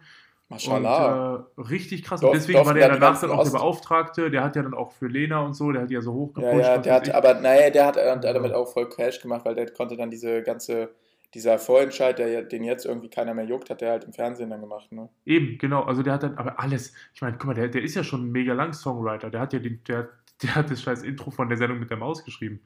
Mashallah. 0.48 1.34
Und 1.56 1.64
äh, 1.64 1.68
richtig 1.68 2.04
krass. 2.04 2.20
Dorf- 2.20 2.32
und 2.32 2.38
deswegen 2.40 2.58
war 2.58 2.64
durften 2.64 2.80
der 2.80 2.88
danach 2.98 3.20
dann 3.20 3.30
auch 3.30 3.42
der 3.42 3.52
Ost- 3.52 3.52
Beauftragte. 3.52 4.30
Der 4.30 4.42
hat 4.42 4.56
ja 4.56 4.62
dann 4.62 4.74
auch 4.74 4.92
für 4.92 5.06
Lena 5.06 5.40
und 5.40 5.54
so, 5.54 5.70
der 5.72 5.82
hat 5.82 5.90
die 5.90 5.94
ja 5.94 6.00
so 6.00 6.12
hochgepusht. 6.14 6.52
Ja, 6.54 6.74
ja, 6.74 6.78
der 6.78 6.94
hat, 6.94 7.10
aber 7.14 7.34
naja, 7.34 7.70
der 7.70 7.86
hat, 7.86 7.96
der 7.96 8.06
Ja. 8.06 8.16
damit 8.16 8.52
auch 8.52 8.72
voll 8.72 8.88
Cash 8.88 9.20
gemacht, 9.20 9.44
weil 9.44 9.54
der 9.54 9.70
konnte 9.70 9.96
dann 9.96 10.10
diese 10.10 10.42
ganze, 10.42 10.90
dieser 11.34 11.58
Vorentscheid, 11.58 12.18
der, 12.18 12.42
den 12.44 12.64
jetzt 12.64 12.86
irgendwie 12.86 13.10
keiner 13.10 13.34
mehr 13.34 13.44
juckt, 13.44 13.68
hat 13.68 13.82
der 13.82 13.90
halt 13.90 14.04
im 14.04 14.14
Fernsehen 14.14 14.48
dann 14.48 14.62
gemacht, 14.62 14.90
ne? 14.90 15.10
Eben, 15.26 15.58
genau. 15.58 15.82
Also 15.82 16.02
der 16.02 16.14
hat 16.14 16.22
dann, 16.22 16.38
aber 16.38 16.58
alles. 16.58 16.94
Ich 17.12 17.20
meine, 17.20 17.36
guck 17.36 17.48
mal, 17.48 17.54
der, 17.54 17.68
der 17.68 17.82
ist 17.82 17.94
ja 17.94 18.02
schon 18.02 18.26
ein 18.26 18.32
mega 18.32 18.54
lang 18.54 18.72
Songwriter. 18.72 19.28
Der 19.28 19.40
hat 19.40 19.52
ja 19.52 19.58
den, 19.58 19.82
der, 19.86 20.08
der 20.42 20.54
hat 20.54 20.70
das 20.70 20.80
scheiß 20.80 21.02
Intro 21.02 21.30
von 21.30 21.50
der 21.50 21.58
Sendung 21.58 21.78
mit 21.78 21.90
der 21.90 21.98
Maus 21.98 22.24
geschrieben. 22.24 22.60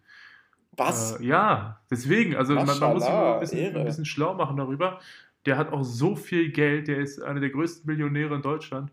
Was? 0.76 1.20
Äh, 1.20 1.24
ja, 1.24 1.80
deswegen. 1.90 2.36
Also 2.36 2.54
man, 2.54 2.64
man 2.66 2.78
muss 2.92 3.02
sich 3.02 3.10
Maschallah, 3.12 3.34
ein 3.34 3.40
bisschen, 3.40 3.76
ein 3.76 3.84
bisschen 3.84 4.04
schlau 4.04 4.34
machen 4.34 4.56
darüber. 4.56 5.00
Der 5.46 5.56
hat 5.58 5.72
auch 5.72 5.82
so 5.82 6.14
viel 6.16 6.50
Geld. 6.52 6.88
Der 6.88 6.98
ist 6.98 7.20
einer 7.20 7.40
der 7.40 7.50
größten 7.50 7.86
Millionäre 7.86 8.34
in 8.36 8.42
Deutschland. 8.42 8.92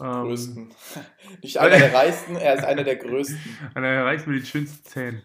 Ähm, 0.00 0.22
größten. 0.24 0.70
Nicht 1.42 1.58
einer 1.58 1.78
der 1.78 1.92
reichsten, 1.94 2.36
er 2.36 2.54
ist 2.54 2.64
einer 2.64 2.84
der 2.84 2.96
größten. 2.96 3.38
Einer 3.74 3.90
der 3.90 4.04
reichsten 4.04 4.30
mit 4.30 4.42
den 4.42 4.46
schönsten 4.46 4.84
Zähnen. 4.86 5.22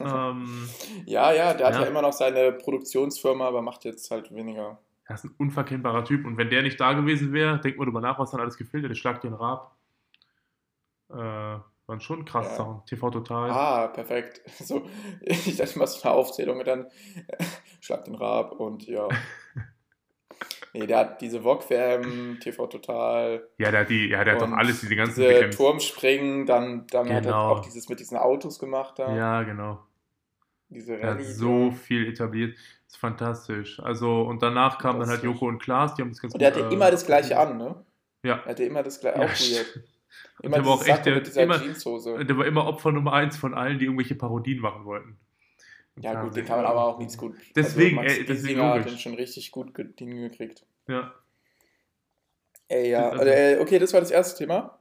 ähm, 0.00 0.68
Ja, 1.04 1.32
ja, 1.32 1.52
der 1.54 1.66
hat 1.66 1.74
Ja. 1.74 1.82
ja 1.82 1.86
immer 1.88 2.00
noch 2.02 2.12
seine 2.12 2.52
Produktionsfirma, 2.52 3.46
aber 3.46 3.60
macht 3.62 3.84
jetzt 3.84 4.10
halt 4.10 4.34
weniger. 4.34 4.78
er 5.04 5.14
ist 5.14 5.24
ein 5.24 5.34
unverkennbarer 5.36 6.04
Typ. 6.06 6.24
Und 6.24 6.38
wenn 6.38 6.48
der 6.48 6.62
nicht 6.62 6.80
da 6.80 6.92
gewesen 6.94 7.32
wäre, 7.32 7.60
denkt 7.60 7.78
mal 7.78 7.84
drüber 7.84 8.00
nach, 8.00 8.18
was 8.18 8.30
dann 8.30 8.40
alles 8.40 8.56
gefehlt 8.56 8.84
hätte. 8.84 8.94
Schlag 8.94 9.20
den 9.20 9.34
Raab. 9.34 9.76
Äh, 11.10 11.58
waren 11.92 12.00
schon 12.00 12.24
krass 12.24 12.48
Ja. 12.50 12.56
Sachen. 12.56 12.82
TV 12.86 13.10
Total. 13.10 13.50
Ah, 13.50 13.86
perfekt. 13.88 14.40
So, 14.64 14.82
ich 15.20 15.56
dachte 15.56 15.78
mal 15.78 15.86
so 15.86 16.02
eine 16.02 16.12
Aufzählung 16.14 16.58
und 16.58 16.66
dann 16.66 16.86
schlag 17.80 18.04
den 18.04 18.14
Raab 18.16 18.52
und 18.58 18.86
ja. 18.86 19.08
Nee, 20.74 20.86
der 20.86 20.98
hat 21.00 21.20
diese 21.20 21.42
VOG-WM, 21.44 22.38
TV 22.40 22.66
Total, 22.66 23.46
Ja, 23.58 23.70
der 23.70 23.80
hat, 23.80 23.90
die, 23.90 24.08
ja, 24.08 24.24
der 24.24 24.34
hat 24.34 24.40
doch 24.40 24.50
alles, 24.52 24.80
diese 24.80 24.96
ganzen 24.96 25.20
diese. 25.20 25.50
Turmspringen, 25.50 26.46
dann, 26.46 26.86
dann 26.86 27.08
hat 27.10 27.16
er 27.16 27.20
Genau. 27.20 27.48
auch 27.50 27.60
dieses 27.60 27.90
mit 27.90 28.00
diesen 28.00 28.16
Autos 28.16 28.58
gemacht 28.58 28.98
da. 28.98 29.14
Ja, 29.14 29.42
genau. 29.42 29.80
Diese 30.70 30.96
Er 30.96 31.10
hat 31.10 31.22
so 31.22 31.72
viel 31.72 32.08
etabliert. 32.08 32.56
ist 32.86 32.96
fantastisch. 32.96 33.80
Also, 33.80 34.22
und 34.22 34.42
danach 34.42 34.78
kamen 34.78 34.98
dann 35.00 35.10
halt. 35.10 35.22
Joko 35.22 35.46
und 35.46 35.58
Klaas, 35.58 35.94
die 35.94 36.00
haben 36.02 36.08
das 36.08 36.22
ganz 36.22 36.32
Und 36.32 36.40
der 36.40 36.48
hatte 36.50 36.60
äh, 36.66 36.72
immer 36.72 36.90
das 36.90 37.04
gleiche 37.04 37.38
an, 37.38 37.58
ne? 37.58 37.84
Ja. 38.22 38.36
Er 38.36 38.46
hatte 38.52 38.64
immer 38.64 38.82
das 38.82 38.98
gleiche, 38.98 39.18
Ja, 39.20 39.26
auch 39.26 39.28
weird. 39.28 39.80
Und 40.42 40.54
der 40.54 40.64
war 40.64 40.72
auch 40.74 40.84
echt 40.86 41.06
der, 41.06 41.16
immer, 41.42 41.58
der 41.58 42.36
war 42.38 42.46
immer 42.46 42.66
Opfer 42.66 42.92
Nummer 42.92 43.12
eins 43.12 43.36
von 43.36 43.54
allen, 43.54 43.78
die 43.78 43.84
irgendwelche 43.86 44.14
Parodien 44.14 44.60
machen 44.60 44.84
wollten. 44.84 45.18
Im 45.96 46.02
Ja 46.02 46.22
gut, 46.22 46.34
den 46.36 46.44
kann 46.44 46.56
man 46.56 46.66
aber 46.66 46.84
auch 46.86 46.98
nicht 46.98 47.16
gut. 47.18 47.36
Deswegen, 47.54 47.98
also 47.98 48.10
ey, 48.14 48.24
deswegen 48.24 48.42
Giesinger 48.54 48.68
hat 48.68 48.76
logisch. 48.78 48.92
den 48.92 48.98
schon 48.98 49.14
richtig 49.14 49.50
gut 49.52 49.74
ge- 49.74 49.88
hingekriegt. 49.98 50.64
Ja. 50.88 51.12
Ey, 52.68 52.90
ja. 52.90 53.10
Also- 53.10 53.24
äh, 53.24 53.58
okay, 53.60 53.78
das 53.78 53.92
war 53.92 54.00
das 54.00 54.10
erste 54.10 54.38
Thema. 54.38 54.78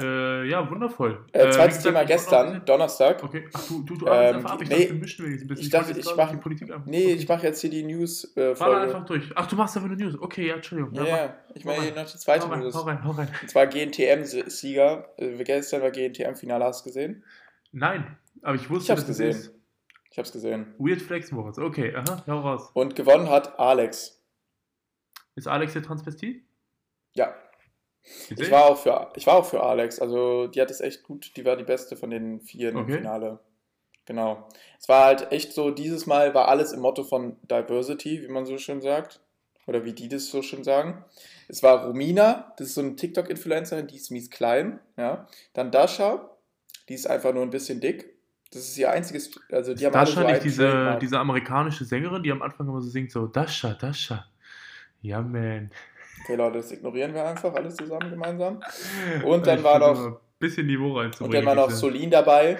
Äh, 0.00 0.44
ja, 0.48 0.70
wundervoll. 0.70 1.24
Äh, 1.32 1.46
wie 1.48 1.50
zweites 1.52 1.76
gesagt, 1.78 1.82
Thema 1.86 2.02
ich 2.02 2.08
gestern, 2.08 2.64
Donnerstag. 2.64 3.22
Okay, 3.22 3.48
ach 3.52 3.66
du, 3.68 3.82
du, 3.82 3.96
du 3.96 4.06
Ähm, 4.06 4.36
einfach 4.36 4.52
ab. 4.52 4.62
Ich 4.62 4.68
nee, 4.68 4.74
dachte, 4.76 4.88
wir 4.92 5.00
mischen 5.00 5.24
wir 5.24 5.32
jetzt 5.32 5.42
ein 5.42 5.48
bisschen. 5.48 5.64
ich 5.64 5.70
dachte, 5.70 5.90
ich 5.98 6.04
gerade 6.04 6.16
mach- 6.16 6.30
die 6.30 6.36
Politik 6.38 6.70
an. 6.70 6.82
Nee, 6.86 7.04
okay. 7.04 7.12
ich 7.14 7.28
mache 7.28 7.46
jetzt 7.46 7.60
hier 7.60 7.70
die. 7.70 7.82
Fahr 7.84 8.36
Äh, 8.36 8.54
Folge. 8.56 8.80
einfach 8.80 9.04
durch. 9.06 9.30
Ach, 9.34 9.46
du 9.46 9.56
machst 9.56 9.76
aber 9.76 9.86
eine 9.86 9.96
News. 9.96 10.16
Okay, 10.20 10.48
ja, 10.48 10.54
Entschuldigung. 10.54 10.94
ja, 10.94 11.04
ja, 11.06 11.36
ich 11.54 11.64
mache 11.64 11.76
Hau 11.76 11.82
hier 11.82 11.94
noch 11.94 12.10
die 12.10 12.18
zweite 12.18 12.46
hau 12.46 12.50
rein, 12.52 12.60
News. 12.60 12.74
hau 12.74 12.80
rein, 12.80 13.04
hau 13.04 13.10
rein. 13.10 13.28
Und 13.42 13.50
zwar 13.50 13.66
GNTM-Sieger. 13.66 15.08
Äh, 15.16 15.44
gestern 15.44 15.82
war 15.82 15.90
GNTM-Finale, 15.90 16.64
hast 16.64 16.82
du 16.84 16.90
gesehen? 16.90 17.24
Nein, 17.72 18.16
aber 18.42 18.54
ich 18.56 18.68
wusste, 18.70 18.84
Ich 18.84 18.90
hab's 18.98 19.06
dass 19.06 19.10
es 19.10 19.18
gesehen. 19.18 19.30
ist. 19.30 19.54
Ich 20.12 20.18
hab's 20.18 20.32
gesehen. 20.32 20.74
Weird 20.78 21.00
Flex, 21.02 21.30
Moritz. 21.30 21.58
Okay, 21.58 21.94
aha, 21.94 22.24
hau 22.26 22.40
raus. 22.40 22.70
Und 22.74 22.96
gewonnen 22.96 23.28
hat 23.30 23.58
Alex. 23.58 24.20
Ist 25.36 25.46
Alex 25.46 25.72
der 25.74 25.82
Transvestit? 25.82 26.42
Ja, 27.14 27.32
Gesehen? 28.28 28.44
ich 28.44 28.50
war, 28.50 28.66
auch 28.66 28.78
für, 28.78 29.12
ich 29.14 29.26
war 29.26 29.34
auch 29.34 29.44
für 29.44 29.62
Alex. 29.62 29.98
Also, 30.00 30.46
die 30.46 30.60
hat 30.60 30.70
es 30.70 30.80
echt 30.80 31.02
gut. 31.02 31.36
Die 31.36 31.44
war 31.44 31.56
die 31.56 31.64
beste 31.64 31.96
von 31.96 32.10
den 32.10 32.40
vier 32.40 32.70
im 32.70 32.78
Okay. 32.78 32.98
Finale. 32.98 33.40
Genau. 34.06 34.48
Es 34.80 34.88
war 34.88 35.04
halt 35.04 35.30
echt 35.30 35.52
so, 35.52 35.70
dieses 35.70 36.06
Mal 36.06 36.34
war 36.34 36.48
alles 36.48 36.72
im 36.72 36.80
Motto 36.80 37.04
von 37.04 37.36
Diversity, 37.48 38.22
wie 38.22 38.28
man 38.28 38.46
so 38.46 38.58
schön 38.58 38.80
sagt. 38.80 39.20
Oder 39.66 39.84
wie 39.84 39.92
die 39.92 40.08
das 40.08 40.26
so 40.26 40.42
schön 40.42 40.64
sagen. 40.64 41.04
Es 41.46 41.62
war 41.62 41.86
Romina, 41.86 42.52
das 42.56 42.68
ist 42.68 42.74
so 42.74 42.80
eine 42.80 42.96
TikTok-Influencerin, 42.96 43.86
die 43.86 43.96
ist 43.96 44.10
mies 44.10 44.30
klein. 44.30 44.80
Ja. 44.96 45.28
Dann 45.52 45.70
Dasha, 45.70 46.28
die 46.88 46.94
ist 46.94 47.06
einfach 47.06 47.32
nur 47.32 47.44
ein 47.44 47.50
bisschen 47.50 47.80
dick. 47.80 48.16
Das 48.52 48.62
ist 48.62 48.76
ihr 48.78 48.90
einziges, 48.90 49.30
also 49.52 49.74
die 49.74 49.86
haben 49.86 49.94
alle 49.94 50.06
Dasha 50.06 50.22
so 50.22 50.26
nicht 50.26 50.42
diese, 50.42 50.98
diese 51.00 51.20
amerikanische 51.20 51.84
Sängerin, 51.84 52.24
die 52.24 52.32
am 52.32 52.42
Anfang 52.42 52.66
immer 52.66 52.80
so 52.80 52.88
singt, 52.88 53.12
so 53.12 53.28
Dasha, 53.28 53.74
Dasha. 53.74 54.26
Ja, 55.02 55.20
man. 55.20 55.70
Okay, 56.22 56.34
Leute, 56.36 56.58
das 56.58 56.70
ignorieren 56.72 57.14
wir 57.14 57.24
einfach 57.26 57.54
alles 57.54 57.76
zusammen 57.76 58.10
gemeinsam. 58.10 58.60
Und 59.24 59.46
dann 59.46 59.62
war 59.64 59.78
noch, 59.78 59.98
Ein 60.06 60.16
bisschen 60.38 60.66
Niveau 60.66 60.92
und 60.92 60.98
reinzubringen. 60.98 61.44
dann 61.44 61.46
war 61.46 61.54
noch 61.54 61.68
diese- 61.68 61.78
Solin 61.80 62.10
dabei. 62.10 62.58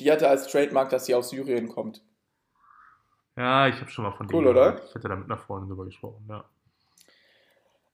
Die 0.00 0.10
hatte 0.12 0.28
als 0.28 0.46
Trademark, 0.48 0.90
dass 0.90 1.06
sie 1.06 1.14
aus 1.14 1.30
Syrien 1.30 1.68
kommt. 1.68 2.02
Ja, 3.36 3.66
ich 3.68 3.80
habe 3.80 3.90
schon 3.90 4.04
mal 4.04 4.12
von 4.12 4.26
Cool, 4.26 4.44
denen 4.44 4.56
oder? 4.56 4.72
gehört. 4.72 4.88
Ich 4.88 4.94
hatte 4.94 5.08
da 5.08 5.16
mit 5.16 5.24
einer 5.26 5.38
Freundin 5.38 5.68
drüber 5.70 5.84
gesprochen, 5.86 6.24
ja. 6.28 6.44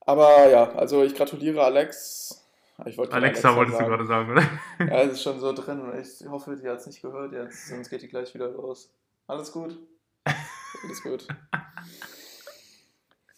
Aber 0.01 0.48
ja, 0.51 0.70
also 0.72 1.03
ich 1.05 1.14
gratuliere 1.14 1.62
Alex. 1.64 2.44
Ich 2.87 2.96
wollte 2.98 3.12
gerade 3.12 3.27
Alexa 3.27 3.55
wolltest 3.55 3.75
du 3.79 3.85
sagen. 3.85 3.90
gerade 3.90 4.07
sagen, 4.07 4.31
oder? 4.33 4.42
Ja, 4.92 5.03
es 5.03 5.12
ist 5.12 5.22
schon 5.22 5.38
so 5.38 5.53
drin 5.55 5.81
und 5.81 5.96
ich 5.98 6.29
hoffe, 6.29 6.57
die 6.57 6.68
hat 6.68 6.79
es 6.79 6.87
nicht 6.87 7.03
gehört 7.03 7.33
jetzt, 7.33 7.68
sonst 7.68 7.88
geht 7.90 8.03
die 8.03 8.09
gleich 8.09 8.35
wieder 8.35 8.48
los. 8.48 8.92
Alles 9.29 9.53
gut? 9.53 9.79
Alles 10.25 11.03
gut. 11.03 11.27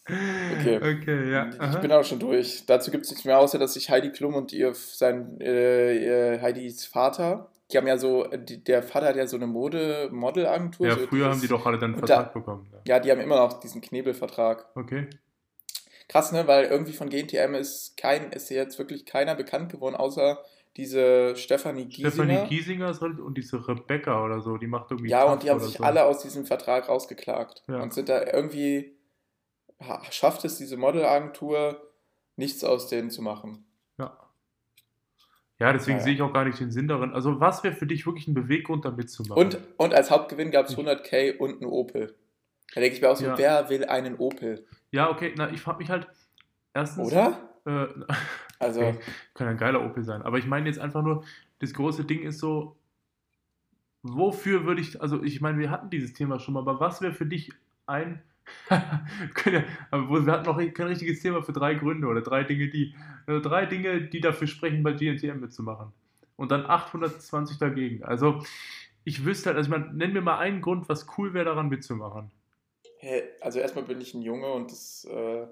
Okay. 0.07 0.77
Okay, 1.01 1.31
ja. 1.31 1.49
Ich 1.49 1.59
aha. 1.59 1.79
bin 1.79 1.91
auch 1.91 2.03
schon 2.03 2.19
durch. 2.19 2.65
Dazu 2.65 2.91
gibt 2.91 3.05
es 3.05 3.09
nichts 3.11 3.25
mehr, 3.25 3.39
außer 3.39 3.57
dass 3.57 3.73
sich 3.73 3.89
Heidi 3.89 4.11
Klum 4.11 4.35
und 4.35 4.53
ihr, 4.53 4.73
sein, 4.75 5.39
äh, 5.41 6.39
Heidis 6.41 6.85
Vater, 6.85 7.49
die 7.71 7.77
haben 7.77 7.87
ja 7.87 7.97
so, 7.97 8.25
die, 8.27 8.63
der 8.63 8.83
Vater 8.83 9.07
hat 9.07 9.15
ja 9.15 9.25
so 9.25 9.35
eine 9.37 9.47
Mode, 9.47 10.09
Modelagentur. 10.11 10.87
Ja, 10.87 10.95
so 10.97 11.07
früher 11.07 11.29
haben 11.29 11.41
die 11.41 11.47
doch 11.47 11.65
alle 11.65 11.79
dann 11.79 11.91
einen 11.93 11.99
Vertrag 11.99 12.33
da- 12.33 12.39
bekommen. 12.39 12.67
Ja. 12.71 12.79
Ja, 12.87 12.99
die 12.99 13.11
haben 13.11 13.19
immer 13.21 13.37
noch 13.37 13.59
diesen 13.59 13.81
Knebelvertrag. 13.81 14.67
Okay. 14.75 15.07
Krass, 16.07 16.31
ne? 16.31 16.45
Weil 16.45 16.65
irgendwie 16.65 16.93
von 16.93 17.09
GNTM 17.09 17.55
ist 17.55 17.97
kein, 17.97 18.31
ist 18.31 18.49
jetzt 18.51 18.77
wirklich 18.77 19.05
keiner 19.07 19.33
bekannt 19.33 19.71
geworden, 19.71 19.95
außer 19.95 20.37
diese 20.77 21.35
Stefanie 21.35 21.85
Giesinger. 21.85 22.11
Stefanie 22.11 22.47
Giesinger 22.49 22.89
ist 22.91 23.01
halt- 23.01 23.19
und 23.19 23.35
diese 23.37 23.67
Rebecca 23.67 24.23
oder 24.23 24.41
so, 24.41 24.57
die 24.57 24.67
macht 24.67 24.91
irgendwie. 24.91 25.09
Ja, 25.09 25.23
Tough 25.23 25.33
und 25.33 25.43
die 25.43 25.49
haben 25.49 25.59
sich 25.61 25.77
so. 25.77 25.83
alle 25.83 26.03
aus 26.05 26.21
diesem 26.21 26.45
Vertrag 26.45 26.87
rausgeklagt. 26.89 27.63
Ja. 27.67 27.81
Und 27.81 27.93
sind 27.93 28.09
da 28.09 28.21
irgendwie, 28.31 28.94
schafft 30.11 30.45
es 30.45 30.57
diese 30.57 30.77
Modelagentur, 30.77 31.81
nichts 32.35 32.63
aus 32.63 32.87
denen 32.87 33.09
zu 33.09 33.21
machen. 33.21 33.65
Ja. 33.97 34.17
Ja, 35.59 35.71
deswegen 35.71 35.97
Naja. 35.97 36.03
sehe 36.05 36.13
ich 36.15 36.21
auch 36.21 36.33
gar 36.33 36.45
nicht 36.45 36.59
den 36.59 36.71
Sinn 36.71 36.87
darin. 36.87 37.13
Also, 37.13 37.39
was 37.39 37.63
wäre 37.63 37.73
für 37.75 37.85
dich 37.87 38.05
wirklich 38.05 38.27
ein 38.27 38.33
Beweggrund, 38.33 38.83
da 38.85 38.91
mitzumachen? 38.91 39.41
Und, 39.41 39.57
und 39.77 39.93
als 39.93 40.11
Hauptgewinn 40.11 40.51
gab 40.51 40.65
es 40.67 40.77
100k 40.77 41.37
und 41.37 41.61
einen 41.61 41.71
Opel. 41.71 42.15
Da 42.73 42.81
denke 42.81 42.95
ich 42.95 43.01
mir 43.01 43.09
auch 43.09 43.15
so, 43.15 43.25
Ja. 43.25 43.37
wer 43.37 43.69
will 43.69 43.85
einen 43.85 44.17
Opel? 44.17 44.65
Ja, 44.91 45.09
okay, 45.09 45.33
na, 45.37 45.49
ich 45.51 45.61
frage 45.61 45.77
mich 45.77 45.89
halt. 45.89 46.07
Erstens. 46.73 47.07
Oder? 47.11 47.39
Äh, 47.65 47.87
Also, 48.57 48.79
okay, 48.81 48.99
kann 49.33 49.49
ein 49.49 49.57
geiler 49.57 49.85
Opel 49.85 50.05
sein. 50.05 50.21
Aber 50.21 50.37
ich 50.37 50.45
meine 50.45 50.67
jetzt 50.69 50.79
einfach 50.79 51.01
nur, 51.03 51.25
das 51.59 51.73
große 51.73 52.05
Ding 52.05 52.21
ist 52.23 52.39
so, 52.39 52.77
wofür 54.01 54.65
würde 54.65 54.79
ich, 54.81 55.01
also 55.01 55.21
ich 55.23 55.41
meine, 55.41 55.57
wir 55.59 55.69
hatten 55.69 55.89
dieses 55.89 56.13
Thema 56.13 56.39
schon 56.39 56.53
mal, 56.53 56.61
aber 56.61 56.79
was 56.79 57.01
wäre 57.01 57.13
für 57.13 57.25
dich 57.25 57.51
ein, 57.85 58.21
ja, 58.21 58.23
wir 58.69 60.31
hatten 60.31 60.45
noch 60.45 60.57
kein 60.73 60.87
richtiges 60.87 61.21
Thema 61.21 61.43
für 61.43 61.53
drei 61.53 61.75
Gründe 61.75 62.07
oder 62.07 62.21
drei 62.21 62.43
Dinge, 62.43 62.67
die, 62.67 62.95
also 63.25 63.47
drei 63.47 63.65
Dinge, 63.65 64.01
die 64.01 64.21
dafür 64.21 64.47
sprechen, 64.47 64.83
bei 64.83 64.93
GNTM 64.93 65.39
mitzumachen. 65.39 65.91
Und 66.35 66.51
dann 66.51 66.65
820 66.65 67.57
dagegen. 67.57 68.03
Also 68.03 68.43
ich 69.03 69.23
wüsste 69.23 69.47
halt, 69.47 69.57
also 69.57 69.71
ich 69.71 69.77
meine, 69.77 69.93
nenn 69.93 70.13
mir 70.13 70.21
mal 70.21 70.39
einen 70.39 70.61
Grund, 70.61 70.89
was 70.89 71.07
cool 71.17 71.33
wäre, 71.33 71.45
daran 71.45 71.69
mitzumachen. 71.69 72.31
hä, 72.97 73.23
also 73.41 73.59
erstmal 73.59 73.85
bin 73.85 74.01
ich 74.01 74.13
ein 74.13 74.21
Junge 74.21 74.51
und 74.51 74.71
das, 74.71 75.05
äh, 75.05 75.47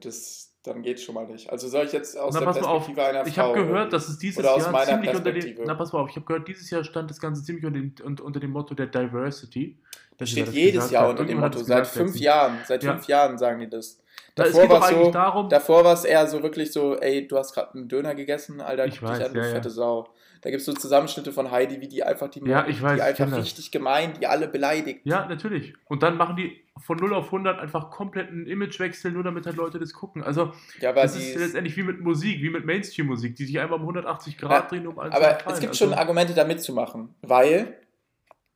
das 0.00 0.55
dann 0.66 0.82
geht 0.82 1.00
schon 1.00 1.14
mal 1.14 1.26
nicht. 1.26 1.48
Also 1.50 1.68
soll 1.68 1.86
ich 1.86 1.92
jetzt 1.92 2.16
aus 2.18 2.34
Na, 2.34 2.40
der 2.40 2.48
mal 2.48 2.60
auf. 2.64 2.84
Perspektive 2.86 3.06
einer 3.06 3.26
Ich 3.26 3.34
Frau... 3.34 3.42
habe 3.54 3.64
gehört, 3.64 3.92
dass 3.92 4.08
es 4.08 4.18
dieses 4.18 4.44
Jahr 4.44 4.58
ziemlich 4.84 5.10
unter 5.14 5.20
dem. 5.32 5.34
Perspektive. 5.34 5.62
Na, 5.66 5.74
pass 5.74 5.92
mal 5.92 6.00
auf, 6.00 6.10
ich 6.10 6.16
habe 6.16 6.26
gehört, 6.26 6.48
dieses 6.48 6.68
Jahr 6.70 6.84
stand 6.84 7.10
das 7.10 7.20
Ganze 7.20 7.42
ziemlich 7.44 7.64
unter 7.64 7.78
dem, 7.78 7.94
un- 8.04 8.20
unter 8.20 8.40
dem 8.40 8.50
Motto 8.50 8.74
der 8.74 8.86
Diversity. 8.86 9.76
Das 10.18 10.30
steht 10.30 10.48
jedes 10.52 10.90
Jahr 10.90 11.08
unter 11.10 11.24
dem 11.24 11.40
Motto. 11.40 11.60
es 11.60 11.66
Seit 11.66 11.86
fünf. 11.86 12.16
Jahren. 12.16 12.58
Seit 12.66 12.82
Ja. 12.82 12.92
fünf 12.92 13.06
Jahren 13.06 13.38
sagen 13.38 13.60
die 13.60 13.68
das. 13.68 14.00
Da, 14.36 14.44
es 14.44 14.52
Davor 14.52 14.62
geht 14.62 14.70
doch 14.70 14.80
war's 14.80 14.90
eigentlich 14.90 15.06
so, 15.06 15.12
darum. 15.12 15.48
Davor 15.48 15.84
war 15.84 15.94
es 15.94 16.04
eher 16.04 16.26
so 16.26 16.42
wirklich 16.42 16.70
so, 16.70 16.96
ey, 16.98 17.26
du 17.26 17.38
hast 17.38 17.54
gerade 17.54 17.74
einen 17.74 17.88
Döner 17.88 18.14
gegessen, 18.14 18.60
Alter, 18.60 18.86
Ich 18.86 19.00
guck 19.00 19.08
weiß, 19.08 19.18
dich 19.18 19.26
an, 19.26 19.34
du 19.34 19.40
ja, 19.40 19.46
ja. 19.46 19.54
fette 19.54 19.70
Sau. 19.70 20.08
Da 20.42 20.50
gibt 20.50 20.60
es 20.60 20.66
so 20.66 20.74
Zusammenschnitte 20.74 21.32
von 21.32 21.50
Heidi, 21.50 21.80
wie 21.80 21.88
die 21.88 22.04
einfach 22.04 22.28
die, 22.28 22.40
Ja, 22.46 22.66
ich 22.68 22.82
weiß, 22.82 22.92
die 22.92 22.98
ich 22.98 23.02
einfach 23.02 23.38
richtig 23.38 23.70
gemein, 23.70 24.12
die 24.20 24.26
alle 24.26 24.46
beleidigt. 24.46 25.00
Ja, 25.04 25.26
natürlich. 25.26 25.74
Und 25.86 26.02
dann 26.02 26.16
machen 26.16 26.36
die 26.36 26.62
von 26.84 26.98
0 26.98 27.14
auf 27.14 27.26
100 27.26 27.58
einfach 27.58 27.90
komplett 27.90 28.28
einen 28.28 28.46
Imagewechsel, 28.46 29.10
nur 29.10 29.24
damit 29.24 29.46
halt 29.46 29.56
Leute 29.56 29.78
das 29.78 29.94
gucken. 29.94 30.22
Also, 30.22 30.52
Ja, 30.80 30.90
aber 30.90 31.02
das 31.02 31.16
ist 31.16 31.36
letztendlich 31.36 31.76
wie 31.76 31.82
mit 31.82 32.00
Musik, 32.00 32.42
wie 32.42 32.50
mit 32.50 32.66
Mainstream-Musik, 32.66 33.36
die 33.36 33.46
sich 33.46 33.58
einfach 33.58 33.76
um 33.76 33.82
180 33.82 34.36
Grad 34.36 34.50
Ja, 34.50 34.60
drehen, 34.68 34.86
um 34.86 34.98
allen 34.98 35.12
zu 35.12 35.16
Aber 35.16 35.30
es 35.30 35.60
gibt 35.60 35.70
also, 35.70 35.86
schon 35.86 35.94
Argumente, 35.94 36.34
da 36.34 36.44
mitzumachen, 36.44 37.14
weil, 37.22 37.78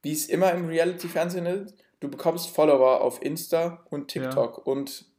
wie 0.03 0.12
es 0.12 0.27
immer 0.27 0.53
im 0.53 0.66
Reality-Fernsehen 0.68 1.46
ist, 1.46 1.75
du 2.01 2.09
bekommst 2.09 2.51
Follower 2.51 3.01
auf 3.01 3.23
Insta 3.23 3.83
und 3.90 4.09
TikTok 4.09 4.66
und 4.66 5.10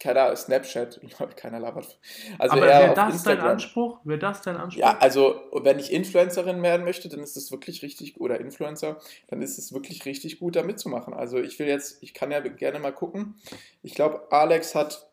keiner 0.00 0.34
Snapchat, 0.36 1.00
keiner 1.36 1.60
labert. 1.60 1.98
Also 2.38 2.56
Aber 2.56 2.66
wäre 2.66 2.94
das 2.94 3.22
dein. 3.22 3.40
Anspruch? 3.40 4.00
Wäre 4.04 4.18
das 4.18 4.42
dein 4.42 4.56
Anspruch? 4.56 4.80
Ja, 4.80 4.98
also 4.98 5.40
wenn 5.52 5.78
ich 5.78 5.92
Influencerin 5.92 6.62
werden 6.62 6.84
möchte, 6.84 7.08
dann 7.08 7.20
ist 7.20 7.36
es 7.36 7.50
wirklich 7.50 7.82
richtig, 7.82 8.20
oder 8.20 8.40
Influencer, 8.40 8.98
dann 9.28 9.42
ist 9.42 9.58
es 9.58 9.72
wirklich 9.72 10.04
richtig 10.04 10.38
gut, 10.38 10.56
da 10.56 10.62
mitzumachen. 10.62 11.14
Also 11.14 11.38
ich 11.38 11.58
will 11.58 11.66
jetzt, 11.66 12.02
ich 12.02 12.14
kann 12.14 12.30
ja 12.30 12.40
gerne 12.40 12.78
mal 12.78 12.92
gucken. 12.92 13.36
Ich 13.82 13.94
glaube, 13.94 14.30
Alex 14.30 14.74
hat 14.74 15.10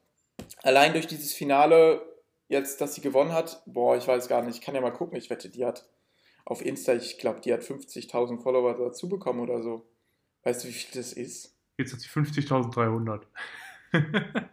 allein 0.63 0.94
durch 0.94 1.08
dieses 1.08 1.34
Finale, 1.34 2.02
jetzt, 2.48 2.82
dass 2.82 2.96
sie 2.96 3.02
gewonnen 3.02 3.32
hat, 3.32 3.63
boah, 3.65 3.96
ich 3.96 4.08
weiß 4.08 4.28
gar 4.28 4.41
nicht, 4.41 4.56
ich 4.56 4.62
kann 4.62 4.76
ja 4.76 4.82
mal 4.82 4.91
gucken, 4.91 5.17
ich 5.17 5.30
wette, 5.30 5.50
die 5.50 5.65
hat 5.65 5.86
auf 6.46 6.65
Insta, 6.65 6.94
ich 6.94 7.17
glaube, 7.17 7.39
die 7.39 7.54
hat 7.54 7.62
50.000 7.62 8.41
Follower 8.41 8.76
dazu 8.78 9.08
bekommen 9.08 9.39
oder 9.39 9.62
so. 9.62 9.86
Weißt 10.44 10.63
du, 10.63 10.67
wie 10.67 10.74
viel 10.74 11.00
das 11.00 11.13
ist? 11.13 11.56
Jetzt 11.78 11.94
hat 11.94 12.00
sie 12.00 12.10
50.300. 12.10 13.22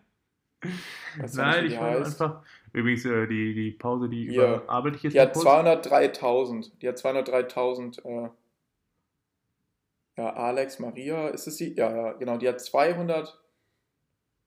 Weißt 1.18 1.37
du 1.37 1.40
Nein, 1.40 1.64
nicht, 1.64 1.73
ich 1.75 1.81
heißt? 1.81 2.21
einfach. 2.21 2.42
Übrigens, 2.73 3.05
äh, 3.05 3.27
die, 3.27 3.55
die 3.55 3.71
Pause, 3.73 4.09
die 4.09 4.29
Hier. 4.29 4.57
überarbeite 4.57 4.97
ich 4.97 5.03
jetzt 5.05 5.14
Die 5.14 5.21
hat 5.21 5.33
kurz. 5.33 5.47
203.000. 5.47 6.71
Die 6.83 6.88
hat 6.88 6.97
203.000. 6.97 8.05
Äh, 8.05 8.31
ja, 10.16 10.31
Alex 10.35 10.79
Maria, 10.81 11.29
ist 11.29 11.47
es 11.47 11.57
sie? 11.59 11.75
Ja, 11.75 11.94
ja, 11.94 12.12
genau. 12.14 12.38
Die 12.38 12.49
hat 12.49 12.61
200, 12.61 13.40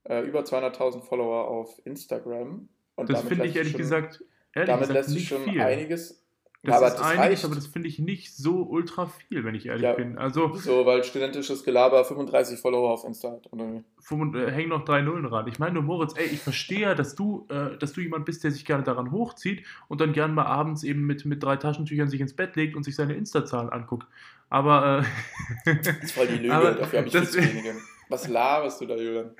äh, 0.03 0.21
über 0.21 0.41
200.000 0.41 1.01
Follower 1.01 1.47
auf 1.47 1.79
Instagram. 1.85 2.67
Und 2.95 3.09
Das 3.09 3.21
finde 3.21 3.45
ich 3.45 3.55
ehrlich 3.55 3.71
schon, 3.71 3.79
gesagt, 3.79 4.23
ehrlich 4.53 4.67
damit 4.67 4.87
gesagt 4.89 4.93
lässt 4.93 5.09
sich 5.09 5.27
schon 5.27 5.43
viel. 5.43 5.61
einiges. 5.61 6.20
Das 6.63 6.73
Ja, 6.73 6.77
aber 6.77 6.87
ist 6.89 6.93
das 6.97 7.01
einiges, 7.01 7.23
reicht. 7.25 7.45
aber 7.45 7.55
das 7.55 7.65
finde 7.65 7.87
ich 7.87 7.97
nicht 7.97 8.35
so 8.35 8.61
ultra 8.69 9.07
viel, 9.07 9.43
wenn 9.43 9.55
ich 9.55 9.65
ehrlich 9.65 9.81
Ja. 9.83 9.93
bin. 9.93 10.19
Also 10.19 10.53
So, 10.55 10.85
weil 10.85 11.03
studentisches 11.03 11.63
Gelaber 11.63 12.05
35 12.05 12.59
Follower 12.59 12.91
auf 12.91 13.03
Insta 13.03 13.31
hat. 13.31 13.51
Oder? 13.51 13.83
5, 13.99 14.35
äh, 14.35 14.51
hängen 14.51 14.69
noch 14.69 14.85
drei 14.85 15.01
Nullen 15.01 15.25
ran. 15.25 15.47
Ich 15.47 15.57
meine 15.57 15.73
nur, 15.73 15.83
Moritz, 15.83 16.13
ey, 16.15 16.25
ich 16.25 16.39
verstehe 16.39 16.81
ja, 16.81 16.93
dass 16.95 17.15
du, 17.15 17.47
äh, 17.49 17.77
dass 17.79 17.93
du 17.93 18.01
jemand 18.01 18.25
bist, 18.25 18.43
der 18.43 18.51
sich 18.51 18.63
gerne 18.63 18.83
daran 18.83 19.11
hochzieht 19.11 19.65
und 19.87 20.01
dann 20.01 20.13
gerne 20.13 20.33
mal 20.35 20.45
abends 20.45 20.83
eben 20.83 21.07
mit, 21.07 21.25
mit 21.25 21.41
drei 21.41 21.55
Taschentüchern 21.57 22.09
sich 22.09 22.21
ins 22.21 22.35
Bett 22.35 22.55
legt 22.55 22.75
und 22.75 22.83
sich 22.83 22.95
seine 22.95 23.15
Insta-Zahlen 23.15 23.69
anguckt. 23.69 24.05
Aber 24.51 25.03
äh, 25.65 25.75
Das 25.83 25.97
ist 25.97 26.11
voll 26.11 26.27
die 26.27 26.35
Lüge, 26.43 26.49
dafür 26.79 26.99
habe 26.99 27.07
ich 27.07 27.11
viel 27.13 27.21
das- 27.21 27.31
zu 27.31 27.39
wenige. 27.39 27.73
Was 28.11 28.27
laberst 28.27 28.81
du 28.81 28.85
da, 28.85 28.95
Julian? 28.95 29.31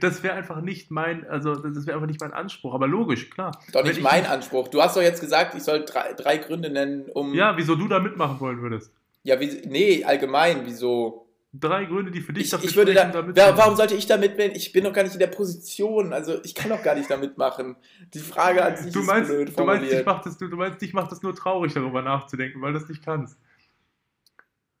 das 0.00 0.22
wäre 0.22 0.34
einfach 0.34 0.60
nicht 0.62 0.90
mein, 0.90 1.26
also 1.28 1.54
das 1.56 1.86
wäre 1.86 1.96
einfach 1.96 2.06
nicht 2.08 2.20
mein 2.20 2.32
Anspruch. 2.32 2.72
Aber 2.72 2.86
logisch, 2.86 3.28
klar. 3.30 3.50
Doch 3.72 3.82
nicht 3.82 3.98
ich 3.98 4.02
mein 4.02 4.24
Anspruch. 4.26 4.68
Du 4.68 4.80
hast 4.80 4.96
doch 4.96 5.02
jetzt 5.02 5.20
gesagt, 5.20 5.54
ich 5.56 5.62
soll 5.64 5.84
drei, 5.84 6.12
drei 6.14 6.38
Gründe 6.38 6.70
nennen, 6.70 7.06
um. 7.12 7.34
Ja, 7.34 7.56
wieso 7.56 7.74
du 7.74 7.88
da 7.88 7.98
mitmachen 7.98 8.38
wollen 8.40 8.62
würdest. 8.62 8.92
Ja, 9.24 9.38
wie, 9.40 9.62
nee, 9.66 10.04
allgemein, 10.04 10.62
wieso? 10.64 11.26
Drei 11.54 11.84
Gründe, 11.84 12.10
die 12.10 12.20
für 12.22 12.32
dich 12.32 12.44
Ich, 12.44 12.50
dafür 12.50 12.68
ich 12.70 12.76
würde 12.76 12.94
da, 12.94 13.00
sprechen, 13.02 13.14
wer, 13.14 13.22
mitzumachen. 13.24 13.58
warum 13.58 13.76
sollte 13.76 13.94
ich 13.94 14.06
da 14.06 14.16
mitmachen? 14.16 14.52
Ich 14.54 14.72
bin 14.72 14.84
doch 14.84 14.92
gar 14.92 15.02
nicht 15.02 15.12
in 15.12 15.18
der 15.18 15.26
Position. 15.26 16.12
Also 16.14 16.42
ich 16.44 16.54
kann 16.54 16.70
doch 16.70 16.82
gar 16.82 16.94
nicht 16.94 17.10
da 17.10 17.16
mitmachen. 17.18 17.76
Die 18.14 18.20
Frage 18.20 18.64
an 18.64 18.76
sich 18.76 18.92
Du 18.92 19.00
ist 19.00 19.06
meinst, 19.06 19.30
blöd 19.30 19.48
du, 19.58 19.64
meinst, 19.64 19.82
dich 19.82 19.90
formuliert. 19.90 20.06
macht 20.06 20.24
das, 20.26 20.38
du, 20.38 20.48
du 20.48 20.56
meinst, 20.56 20.80
dich 20.80 20.94
macht 20.94 21.12
das 21.12 21.22
nur 21.22 21.34
traurig, 21.34 21.74
darüber 21.74 22.00
nachzudenken, 22.02 22.62
weil 22.62 22.72
du 22.72 22.78
das 22.78 22.88
nicht 22.88 23.04
kannst. 23.04 23.36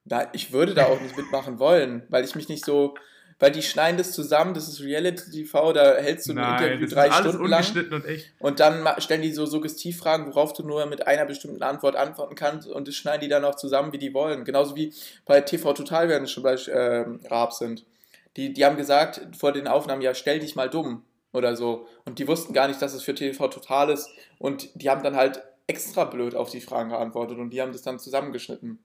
Nein, 0.04 0.28
ich 0.32 0.52
würde 0.52 0.74
da 0.74 0.86
auch 0.86 1.00
nicht 1.00 1.16
mitmachen 1.16 1.58
wollen, 1.58 2.02
weil 2.08 2.24
ich 2.24 2.34
mich 2.34 2.48
nicht 2.48 2.64
so, 2.64 2.94
weil 3.42 3.50
die 3.50 3.62
schneiden 3.62 3.98
das 3.98 4.12
zusammen, 4.12 4.54
das 4.54 4.68
ist 4.68 4.80
Reality 4.82 5.28
TV, 5.32 5.72
da 5.72 5.96
hältst 5.96 6.28
du 6.28 6.32
ein 6.32 6.38
Interview 6.38 6.86
das 6.86 6.90
drei 6.94 7.10
Stunden 7.10 7.46
lang 7.46 7.64
und 7.90 8.04
echt. 8.04 8.32
und 8.38 8.60
dann 8.60 8.86
stellen 8.98 9.22
die 9.22 9.32
so 9.32 9.46
Suggestivfragen, 9.46 10.28
worauf 10.28 10.52
du 10.52 10.62
nur 10.62 10.86
mit 10.86 11.08
einer 11.08 11.24
bestimmten 11.24 11.60
Antwort 11.60 11.96
antworten 11.96 12.36
kannst 12.36 12.68
und 12.68 12.86
das 12.86 12.94
schneiden 12.94 13.22
die 13.22 13.28
dann 13.28 13.44
auch 13.44 13.56
zusammen, 13.56 13.92
wie 13.92 13.98
die 13.98 14.14
wollen. 14.14 14.44
Genauso 14.44 14.76
wie 14.76 14.94
bei 15.24 15.40
TV 15.40 15.72
Total, 15.72 16.08
wenn 16.08 16.22
es 16.22 16.30
schon 16.30 16.44
bei 16.44 16.54
ähm, 16.68 17.18
Raab 17.28 17.52
sind. 17.52 17.84
Die, 18.36 18.52
die 18.52 18.64
haben 18.64 18.76
gesagt 18.76 19.20
vor 19.36 19.50
den 19.50 19.66
Aufnahmen, 19.66 20.02
ja, 20.02 20.14
stell 20.14 20.38
dich 20.38 20.54
mal 20.54 20.70
dumm 20.70 21.02
oder 21.32 21.56
so. 21.56 21.88
Und 22.04 22.20
die 22.20 22.28
wussten 22.28 22.52
gar 22.52 22.68
nicht, 22.68 22.80
dass 22.80 22.94
es 22.94 23.02
für 23.02 23.16
TV 23.16 23.48
Total 23.48 23.90
ist. 23.90 24.08
Und 24.38 24.70
die 24.80 24.88
haben 24.88 25.02
dann 25.02 25.16
halt 25.16 25.42
extra 25.66 26.04
blöd 26.04 26.36
auf 26.36 26.50
die 26.50 26.60
Fragen 26.60 26.90
geantwortet 26.90 27.38
und 27.38 27.50
die 27.50 27.60
haben 27.60 27.72
das 27.72 27.82
dann 27.82 27.98
zusammengeschnitten. 27.98 28.78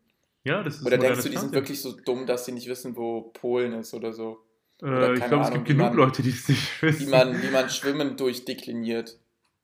Ja, 0.46 0.64
das 0.64 0.78
ist 0.78 0.86
Oder 0.86 0.98
denkst 0.98 1.22
du, 1.22 1.30
die 1.30 1.38
sind 1.38 1.52
wirklich 1.52 1.80
so 1.80 1.92
dumm, 1.92 2.26
dass 2.26 2.46
sie 2.46 2.54
nicht 2.54 2.68
wissen, 2.68 2.96
wo 2.96 3.22
Polen 3.22 3.74
ist 3.74 3.94
oder 3.94 4.14
so? 4.14 4.47
Äh, 4.84 5.14
ich 5.16 5.26
glaube, 5.26 5.44
es 5.46 5.52
gibt 5.52 5.66
genug 5.66 5.88
man- 5.88 5.96
Leute, 5.96 6.22
die 6.22 6.30
es 6.30 6.48
nicht 6.50 6.82
wissen. 6.82 7.08
Wie 7.08 7.12
man, 7.12 7.42
wie 7.42 7.50
man 7.52 7.70
Schwimmen 7.70 8.16
durchdekliniert. 8.18 9.18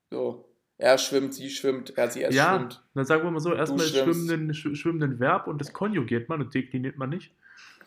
So. 0.10 0.46
Er 0.80 0.98
schwimmt, 0.98 1.34
sie 1.36 1.50
schwimmt, 1.50 1.98
er, 1.98 2.10
sie, 2.10 2.24
er 2.24 2.32
ja, 2.32 2.56
schwimmt. 2.58 2.84
dann 2.96 3.06
sagen 3.06 3.24
wir 3.24 3.32
mal 3.32 3.40
so, 3.40 3.54
erstmal 3.54 3.86
schwimmenden, 3.86 4.52
sch- 4.54 4.76
schwimmenden 4.76 5.20
Verb 5.20 5.48
und 5.48 5.62
das 5.62 5.72
konjugiert 5.72 6.30
man 6.30 6.42
und 6.42 6.54
dekliniert 6.54 6.98
man 6.98 7.10
nicht. 7.12 7.32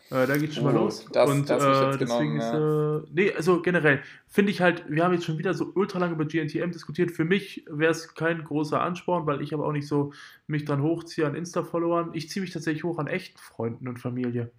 Äh, 0.09 0.25
da 0.25 0.37
geht 0.37 0.53
schon 0.55 0.63
mal 0.63 0.73
Oh, 0.75 0.85
los. 0.85 1.05
das- 1.11 1.29
und 1.29 1.49
das 1.49 1.61
äh, 1.63 1.97
deswegen 1.97 2.39
genommen, 2.39 3.03
ist, 3.03 3.07
äh, 3.07 3.11
nee, 3.13 3.33
also 3.33 3.61
generell 3.61 4.01
finde 4.25 4.51
ich 4.51 4.61
halt, 4.61 4.85
wir 4.87 5.03
haben 5.03 5.13
jetzt 5.13 5.25
schon 5.25 5.37
wieder 5.37 5.53
so 5.53 5.69
ultra 5.75 5.99
lange 5.99 6.13
über 6.13 6.23
GNTM 6.25 6.71
diskutiert. 6.71 7.11
Für 7.11 7.25
mich 7.25 7.65
wäre 7.69 7.91
es 7.91 8.15
kein 8.15 8.41
großer 8.45 8.79
Ansporn, 8.81 9.25
weil 9.25 9.41
ich 9.41 9.53
aber 9.53 9.65
auch 9.67 9.73
nicht 9.73 9.87
so 9.87 10.13
mich 10.47 10.63
dran 10.63 10.81
hochziehe 10.81 11.27
an 11.27 11.35
Insta-Followern. 11.35 12.11
Ich 12.13 12.29
ziehe 12.29 12.41
mich 12.41 12.51
tatsächlich 12.53 12.85
hoch 12.85 12.99
an 12.99 13.07
echten 13.07 13.37
Freunden 13.37 13.89
und 13.89 13.99
Familie. 13.99 14.49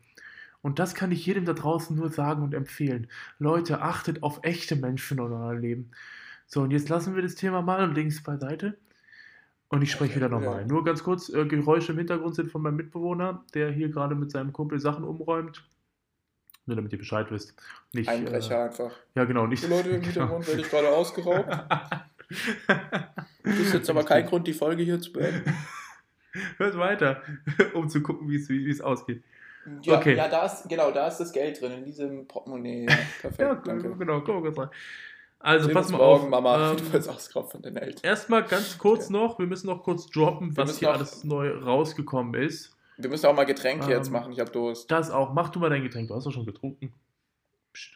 Und 0.62 0.78
das 0.78 0.94
kann 0.94 1.12
ich 1.12 1.24
jedem 1.24 1.44
da 1.44 1.52
draußen 1.52 1.96
nur 1.96 2.10
sagen 2.10 2.42
und 2.42 2.54
empfehlen. 2.54 3.08
Leute, 3.38 3.80
achtet 3.80 4.22
auf 4.22 4.40
echte 4.42 4.76
Menschen 4.76 5.18
in 5.18 5.24
eurem 5.24 5.58
Leben. 5.58 5.90
So, 6.46 6.62
und 6.62 6.70
jetzt 6.70 6.88
lassen 6.88 7.14
wir 7.14 7.22
das 7.22 7.36
Thema 7.36 7.62
mal 7.62 7.92
links 7.92 8.22
beiseite. 8.22 8.76
Und 9.68 9.82
ich 9.82 9.92
spreche 9.92 10.16
wieder 10.16 10.28
nochmal. 10.28 10.62
Ja. 10.62 10.66
Nur 10.66 10.82
ganz 10.82 11.04
kurz, 11.04 11.28
äh, 11.28 11.44
Geräusche 11.44 11.92
im 11.92 11.98
Hintergrund 11.98 12.34
sind 12.34 12.50
von 12.50 12.62
meinem 12.62 12.76
Mitbewohner, 12.76 13.44
der 13.54 13.70
hier 13.70 13.90
gerade 13.90 14.14
mit 14.14 14.30
seinem 14.30 14.52
Kumpel 14.52 14.80
Sachen 14.80 15.04
umräumt. 15.04 15.62
Nur 16.64 16.76
damit 16.76 16.92
ihr 16.92 16.98
Bescheid 16.98 17.30
wisst. 17.30 17.54
Nicht, 17.92 18.08
Einbrecher 18.08 18.64
einfach. 18.64 18.90
Äh, 18.90 19.20
ja, 19.20 19.24
genau, 19.24 19.46
nicht. 19.46 19.62
Die 19.62 19.68
Leute 19.68 19.90
im 19.90 19.94
genau. 20.00 20.12
Hintergrund 20.12 20.48
werde 20.48 20.60
ich 20.62 20.70
gerade 20.70 20.88
ausgeraubt. 20.88 21.48
Das 23.42 23.58
ist 23.58 23.74
jetzt 23.74 23.90
aber 23.90 24.04
kein 24.04 24.26
Grund, 24.26 24.46
die 24.46 24.54
Folge 24.54 24.82
hier 24.82 25.00
zu 25.00 25.12
beenden. 25.12 25.54
Hört 26.56 26.78
weiter, 26.78 27.22
um 27.74 27.88
zu 27.88 28.02
gucken, 28.02 28.28
wie 28.28 28.70
es 28.70 28.80
ausgeht. 28.80 29.22
Ja, 29.82 29.98
Okay. 29.98 30.14
ja, 30.16 30.28
da 30.28 30.46
ist, 30.46 30.68
genau, 30.68 30.90
da 30.90 31.08
ist 31.08 31.18
das 31.18 31.32
Geld 31.32 31.60
drin, 31.60 31.72
in 31.72 31.84
diesem 31.84 32.26
Portemonnaie. 32.26 32.86
Ja, 32.88 32.96
perfekt, 33.20 33.40
Ja, 33.40 33.54
danke. 33.56 33.96
genau, 33.96 34.20
guck 34.22 34.42
mal 34.42 34.52
rein. 34.64 34.70
Also, 35.40 35.68
pass 35.70 35.90
mal 35.90 35.98
morgen, 35.98 36.24
auf. 36.24 36.30
Mama, 36.30 36.70
ähm, 36.72 36.76
du 36.78 36.92
wirst 36.92 37.08
ausgeraubt 37.08 37.52
von 37.52 37.62
den 37.62 37.76
Eltern. 37.76 38.00
Erstmal 38.02 38.42
ganz 38.44 38.76
kurz 38.78 39.08
noch, 39.08 39.38
wir 39.38 39.46
müssen 39.46 39.66
noch 39.68 39.84
kurz 39.84 40.06
droppen, 40.08 40.56
was 40.56 40.78
hier 40.78 40.88
noch- 40.88 40.96
alles 40.96 41.22
neu 41.22 41.50
rausgekommen 41.58 42.34
ist. 42.42 42.74
Wir 42.96 43.08
müssen 43.08 43.26
auch 43.26 43.34
mal 43.34 43.44
Getränke 43.46 43.88
jetzt 43.90 44.08
ähm, 44.08 44.14
machen, 44.14 44.32
ich 44.32 44.40
habe 44.40 44.50
Durst. 44.50 44.90
Das 44.90 45.10
auch. 45.12 45.32
Mach 45.32 45.50
du 45.50 45.60
mal 45.60 45.70
dein 45.70 45.82
Getränk, 45.84 46.08
du 46.08 46.16
hast 46.16 46.24
doch 46.24 46.32
schon 46.32 46.44
getrunken. 46.46 46.92
Psst. 47.72 47.92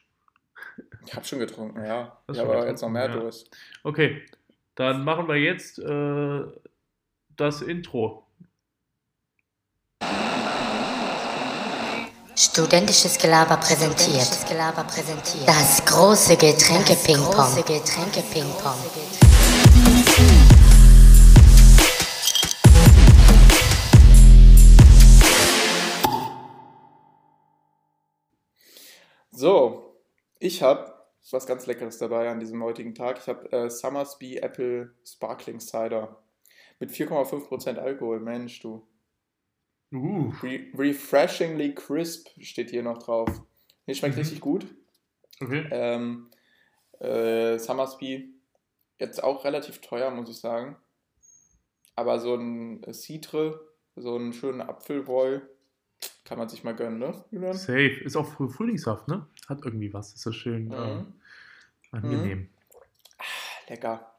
Ich 1.04 1.14
habe 1.16 1.24
schon 1.24 1.40
getrunken, 1.40 1.84
ja. 1.84 2.16
Hast 2.28 2.36
Ich 2.36 2.40
habe 2.40 2.56
aber 2.56 2.68
jetzt 2.68 2.82
noch 2.82 2.88
mehr 2.90 3.06
ja. 3.08 3.16
Durst. 3.16 3.50
Okay, 3.82 4.22
dann 4.76 5.02
machen 5.02 5.26
wir 5.26 5.36
jetzt 5.36 5.80
äh, 5.80 6.42
das 7.36 7.62
Intro. 7.62 8.24
Studentisches 12.42 13.18
Gelaber 13.18 13.56
präsentiert. 13.56 14.28
Das 15.46 15.84
große 15.84 16.36
Getränke-Ping-Pong. 16.36 17.54
Getränke-Ping-Pong. 17.54 18.74
So, 29.30 30.02
ich 30.40 30.64
habe 30.64 30.92
was 31.30 31.46
ganz 31.46 31.66
Leckeres 31.66 31.98
dabei 31.98 32.28
an 32.28 32.40
diesem 32.40 32.60
heutigen 32.64 32.96
Tag. 32.96 33.18
Ich 33.18 33.28
habe 33.28 33.52
äh, 33.52 33.70
Summersby 33.70 34.38
Apple 34.38 34.92
Sparkling 35.04 35.60
Cider 35.60 36.20
mit 36.80 36.90
4,5% 36.90 37.78
Alkohol. 37.78 38.18
Mensch, 38.18 38.60
du. 38.60 38.84
Uh, 39.92 40.32
Re 40.42 40.66
refreshingly 40.74 41.74
crisp 41.74 42.28
steht 42.40 42.70
hier 42.70 42.82
noch 42.82 43.02
drauf. 43.02 43.28
Hier 43.84 43.94
schmeckt 43.94 44.14
Mhm. 44.16 44.20
richtig 44.20 44.40
gut. 44.40 44.66
okay. 45.40 45.66
Ähm, 45.70 46.30
äh, 47.00 47.58
Summersby 47.58 48.32
jetzt 48.98 49.22
auch 49.22 49.44
relativ 49.44 49.80
teuer, 49.80 50.10
muss 50.10 50.30
ich 50.30 50.36
sagen. 50.38 50.76
Aber 51.96 52.20
so 52.20 52.34
ein 52.36 52.82
Citre, 52.94 53.60
so 53.96 54.16
einen 54.16 54.32
schönen 54.32 54.62
Apfelroll, 54.62 55.48
kann 56.24 56.38
man 56.38 56.48
sich 56.48 56.64
mal 56.64 56.74
gönnen, 56.74 56.98
ne, 56.98 57.24
Julian? 57.30 57.52
Safe. 57.54 57.88
Ist 58.02 58.16
auch 58.16 58.26
Früh- 58.26 58.48
Frühlingssaft, 58.48 59.08
ne? 59.08 59.26
Hat 59.48 59.64
irgendwie 59.64 59.92
was. 59.92 60.14
Ist 60.14 60.22
so 60.22 60.32
schön 60.32 60.72
äh, 60.72 60.76
Mhm. 60.94 61.12
angenehm. 61.90 62.48
Lecker. 63.68 64.14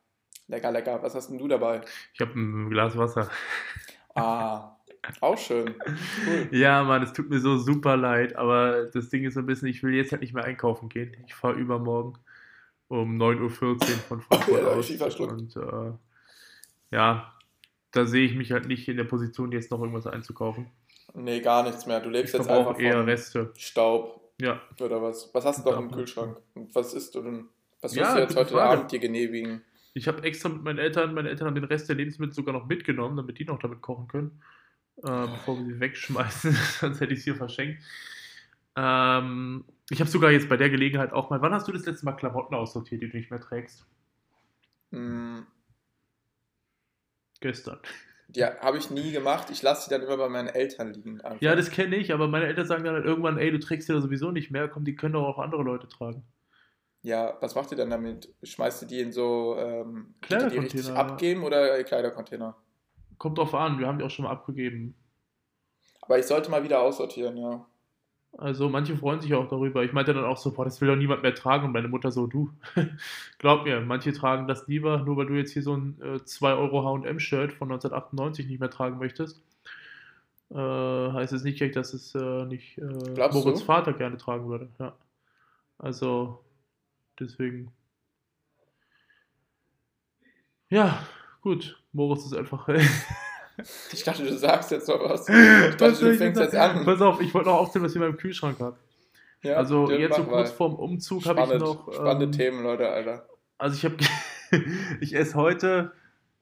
Lecker, 0.47 0.71
lecker. 0.71 1.01
Was 1.01 1.15
hast 1.15 1.29
denn 1.29 1.37
du 1.39 1.47
dabei? 1.47 1.81
Ich 2.13 2.19
habe 2.19 2.33
ein 2.39 2.69
Glas 2.69 2.95
Wasser. 2.97 3.29
Ah, 4.13 4.72
auch 5.21 5.37
schön. 5.37 5.75
Cool. 6.25 6.47
Ja, 6.51 6.83
Mann, 6.83 7.03
es 7.03 7.13
tut 7.13 7.29
mir 7.29 7.39
so 7.39 7.57
super 7.57 7.97
leid, 7.97 8.35
aber 8.35 8.85
das 8.85 9.09
Ding 9.09 9.23
ist 9.25 9.33
so 9.33 9.41
ein 9.41 9.45
bisschen, 9.45 9.67
ich 9.67 9.83
will 9.83 9.93
jetzt 9.93 10.11
halt 10.11 10.21
nicht 10.21 10.33
mehr 10.33 10.43
einkaufen 10.45 10.89
gehen. 10.89 11.15
Ich 11.25 11.33
fahre 11.35 11.55
übermorgen 11.55 12.17
um 12.87 13.17
9.14 13.21 13.41
Uhr 13.41 13.77
von 14.07 14.21
Frankfurt 14.29 14.47
Ja, 14.57 14.63
da 14.63 14.71
hab 14.71 14.77
aus. 14.77 14.89
ich. 14.89 15.19
Und 15.19 15.55
äh, 15.55 15.91
ja, 16.91 17.33
da 17.91 18.05
sehe 18.05 18.25
ich 18.25 18.35
mich 18.35 18.51
halt 18.51 18.67
nicht 18.67 18.87
in 18.87 18.97
der 18.97 19.03
Position, 19.03 19.51
jetzt 19.51 19.71
noch 19.71 19.79
irgendwas 19.79 20.07
einzukaufen. 20.07 20.67
Nee, 21.13 21.41
gar 21.41 21.63
nichts 21.63 21.85
mehr. 21.85 21.99
Du 21.99 22.09
Ich 22.09 22.15
lebst 22.15 22.33
jetzt 22.33 22.49
einfach 22.49 22.79
eher 22.79 22.93
von 22.97 23.05
Reste. 23.05 23.51
Staub 23.57 24.21
Ja, 24.41 24.61
oder 24.79 25.01
was? 25.01 25.29
Was 25.33 25.45
hast 25.45 25.65
du 25.65 25.69
noch 25.71 25.79
im 25.79 25.89
Ja. 25.89 25.95
Kühlschrank? 25.95 26.37
Was 26.73 26.93
isst 26.93 27.13
du 27.15 27.21
denn? 27.21 27.45
Was 27.81 27.93
Ja, 27.95 28.03
wirst 28.03 28.15
du 28.15 28.19
jetzt 28.21 28.35
heute 28.35 28.53
Frage. 28.53 28.77
Abend 28.79 28.91
dir 28.91 28.99
genehmigen? 28.99 29.61
ich 29.95 30.07
habe 30.07 30.23
extra 30.23 30.49
mit 30.49 30.63
meinen 30.63 30.79
Eltern, 30.79 31.13
meine 31.13 31.29
Eltern 31.29 31.47
haben 31.47 31.55
den 31.55 31.65
Rest 31.65 31.87
der 31.87 31.95
Lebensmittel 31.95 32.33
sogar 32.33 32.53
noch 32.53 32.65
mitgenommen, 32.65 33.15
damit 33.15 33.37
die 33.37 33.45
noch 33.45 33.59
damit 33.59 33.81
kochen 33.81 34.07
können, 34.07 34.41
äh, 34.97 35.27
bevor 35.27 35.57
wir 35.57 35.65
sie 35.65 35.79
wegschmeißen. 35.79 36.51
Sonst 36.79 36.99
hätte 37.01 37.13
ich 37.13 37.19
es 37.19 37.25
hier 37.25 37.35
verschenkt. 37.35 37.81
Ähm, 38.75 39.65
ich 39.89 39.99
habe 39.99 40.09
sogar 40.09 40.31
jetzt 40.31 40.49
bei 40.49 40.57
der 40.57 40.69
Gelegenheit 40.69 41.13
auch 41.13 41.29
mal. 41.29 41.41
Wann 41.41 41.53
hast 41.53 41.67
du 41.67 41.71
das 41.71 41.85
letzte 41.85 42.05
Mal 42.05 42.13
Klamotten 42.13 42.55
aussortiert, 42.55 43.01
die 43.01 43.09
du 43.09 43.17
nicht 43.17 43.29
mehr 43.31 43.41
trägst? 43.41 43.85
Hm, 44.91 45.45
Gestern. 47.39 47.79
ja, 48.29 48.57
habe 48.61 48.77
ich 48.77 48.89
nie 48.89 49.11
gemacht. 49.11 49.49
Ich 49.49 49.61
lasse 49.61 49.89
die 49.89 49.93
dann 49.95 50.03
immer 50.03 50.17
bei 50.17 50.29
meinen 50.29 50.47
Eltern 50.47 50.93
liegen. 50.93 51.21
Einfach. 51.21 51.41
Ja, 51.41 51.55
das 51.55 51.69
kenne 51.71 51.97
ich, 51.97 52.13
aber 52.13 52.27
meine 52.27 52.45
Eltern 52.45 52.65
sagen 52.67 52.83
dann 52.83 52.95
halt 52.95 53.05
irgendwann, 53.05 53.37
ey, 53.37 53.51
du 53.51 53.59
trägst 53.59 53.89
ja 53.89 53.99
sowieso 53.99 54.31
nicht 54.31 54.49
mehr, 54.51 54.67
komm, 54.69 54.85
die 54.85 54.95
können 54.95 55.13
doch 55.13 55.23
auch 55.27 55.39
andere 55.39 55.63
Leute 55.63 55.87
tragen. 55.87 56.23
Ja, 57.01 57.37
was 57.41 57.53
macht 57.55 57.69
ihr 57.71 57.77
dann 57.77 57.89
damit? 57.89 58.33
Schmeißt 58.43 58.83
ihr 58.83 58.87
die 58.87 59.01
in 59.01 59.11
so 59.11 59.57
ähm, 59.59 60.15
ihr 60.29 60.47
die 60.49 60.57
richtig 60.57 60.85
Kleidercontainer. 60.85 60.95
abgeben 60.95 61.43
oder 61.43 61.83
Kleidercontainer? 61.83 62.55
Kommt 63.17 63.37
drauf 63.37 63.53
an, 63.53 63.79
wir 63.79 63.87
haben 63.87 63.97
die 63.97 64.03
auch 64.03 64.09
schon 64.09 64.25
mal 64.25 64.31
abgegeben. 64.31 64.95
Aber 66.01 66.19
ich 66.19 66.25
sollte 66.25 66.51
mal 66.51 66.63
wieder 66.63 66.81
aussortieren, 66.81 67.37
ja. 67.37 67.65
Also 68.37 68.67
manche 68.67 68.97
freuen 68.97 69.21
sich 69.21 69.33
auch 69.35 69.47
darüber. 69.47 69.83
Ich 69.83 69.93
meinte 69.93 70.13
dann 70.13 70.25
auch 70.25 70.37
so, 70.37 70.51
boah, 70.51 70.65
das 70.65 70.81
will 70.81 70.87
doch 70.87 70.95
niemand 70.95 71.21
mehr 71.21 71.35
tragen. 71.35 71.67
Und 71.67 71.71
meine 71.71 71.87
Mutter 71.87 72.11
so, 72.11 72.25
du, 72.25 72.51
glaub 73.37 73.63
mir, 73.63 73.79
manche 73.81 74.11
tragen 74.11 74.47
das 74.47 74.67
lieber, 74.67 74.99
nur 74.99 75.17
weil 75.17 75.27
du 75.27 75.35
jetzt 75.35 75.51
hier 75.51 75.61
so 75.61 75.75
ein 75.75 76.01
äh, 76.01 76.23
2 76.23 76.53
Euro 76.53 76.83
H&M-Shirt 76.83 77.53
von 77.53 77.71
1998 77.71 78.47
nicht 78.47 78.59
mehr 78.59 78.71
tragen 78.71 78.97
möchtest. 78.97 79.41
Äh, 80.49 80.55
heißt 80.57 81.33
es 81.33 81.43
nicht 81.43 81.61
dass 81.75 81.93
es 81.93 82.13
äh, 82.15 82.45
nicht 82.45 82.77
äh, 82.77 82.81
Moritz 83.31 83.59
du? 83.59 83.65
Vater 83.65 83.93
gerne 83.93 84.17
tragen 84.17 84.47
würde. 84.49 84.69
Ja. 84.79 84.93
Also, 85.77 86.43
deswegen. 87.19 87.71
Ja, 90.69 91.05
gut. 91.43 91.79
Moritz 91.91 92.25
ist 92.25 92.35
einfach. 92.35 92.67
Ich 93.91 94.03
dachte, 94.03 94.23
du 94.23 94.35
sagst 94.35 94.71
jetzt 94.71 94.87
noch 94.87 94.99
was. 95.07 95.29
Ich 95.29 95.75
dachte, 95.75 95.93
du 96.05 96.15
fängst 96.15 96.41
jetzt 96.41 96.55
an. 96.55 96.83
Pass 96.85 96.99
auf, 97.01 97.21
ich 97.21 97.31
wollte 97.35 97.49
noch 97.49 97.59
aufzählen, 97.59 97.85
was 97.85 97.91
ich 97.91 97.97
in 97.97 98.01
meinem 98.01 98.17
Kühlschrank 98.17 98.59
habe. 98.59 98.77
Ja, 99.43 99.57
also 99.57 99.91
jetzt 99.91 100.15
so 100.15 100.23
kurz 100.23 100.49
vorm 100.49 100.73
Umzug 100.73 101.23
habe 101.27 101.39
ich 101.41 101.59
noch. 101.59 101.93
spannende 101.93 102.25
ähm, 102.25 102.31
Themen, 102.31 102.63
Leute, 102.63 102.89
Alter. 102.89 103.27
Also 103.59 103.75
ich 103.75 103.85
habe, 103.85 103.97
ich 105.01 105.13
esse 105.15 105.35
heute, 105.35 105.91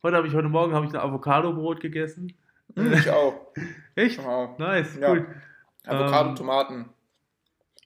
heute 0.03 0.15
habe 0.15 0.27
ich 0.27 0.33
heute 0.35 0.47
Morgen 0.47 0.73
habe 0.73 0.85
ich 0.85 0.93
ein 0.93 0.99
Avocado-Brot 1.01 1.81
gegessen. 1.81 2.33
Hm, 2.77 2.93
ich 2.93 3.09
auch. 3.09 3.47
Echt? 3.95 4.23
Wow. 4.23 4.57
Nice, 4.57 4.97
Ja. 4.97 5.11
cool. 5.11 5.27
Avocado, 5.85 6.29
Ähm, 6.29 6.35
Tomaten. 6.37 6.89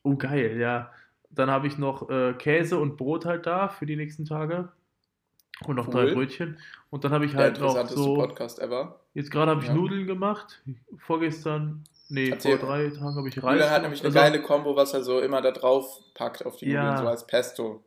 Oh 0.04 0.15
geil, 0.15 0.58
ja. 0.60 0.91
Dann 1.32 1.49
habe 1.49 1.65
ich 1.65 1.80
noch 1.80 2.12
äh, 2.12 2.34
Käse 2.34 2.78
und 2.78 2.95
Brot 2.95 3.25
halt 3.25 3.47
da 3.47 3.69
für 3.69 3.88
die 3.88 3.95
nächsten 3.95 4.25
Tage 4.25 4.69
und 5.65 5.76
noch 5.78 5.88
drei 5.89 6.06
Cool. 6.06 6.13
Brötchen. 6.15 6.60
Und 6.89 7.04
dann 7.04 7.12
habe 7.12 7.26
ich 7.26 7.36
halt 7.36 7.60
noch 7.60 7.70
interessanteste 7.76 8.04
so. 8.04 8.15
Podcast 8.15 8.60
ever. 8.60 9.00
Jetzt 9.13 9.32
gerade 9.32 9.52
habe 9.52 9.62
ich 9.62 9.68
Ja. 9.68 9.74
Nudeln 9.74 10.06
gemacht. 10.08 10.62
Vorgestern, 10.98 11.84
nee, 12.10 12.30
Erzähl. 12.30 12.58
vor 12.58 12.68
drei 12.70 12.89
Tagen 12.89 13.15
habe 13.15 13.28
ich 13.30 13.41
Reis. 13.41 13.54
Julian 13.54 13.70
hat 13.72 13.82
nämlich 13.82 14.02
eine 14.02 14.08
Also- 14.10 14.20
geile 14.20 14.41
Kombo, 14.41 14.76
was 14.76 14.94
er 14.94 15.04
so 15.04 15.20
immer 15.22 15.41
da 15.41 15.52
drauf 15.52 16.00
packt 16.13 16.46
auf 16.46 16.58
die 16.58 16.70
Ja. 16.70 16.84
Nudeln, 16.84 17.04
so 17.04 17.08
als 17.10 17.26
Pesto. 17.28 17.84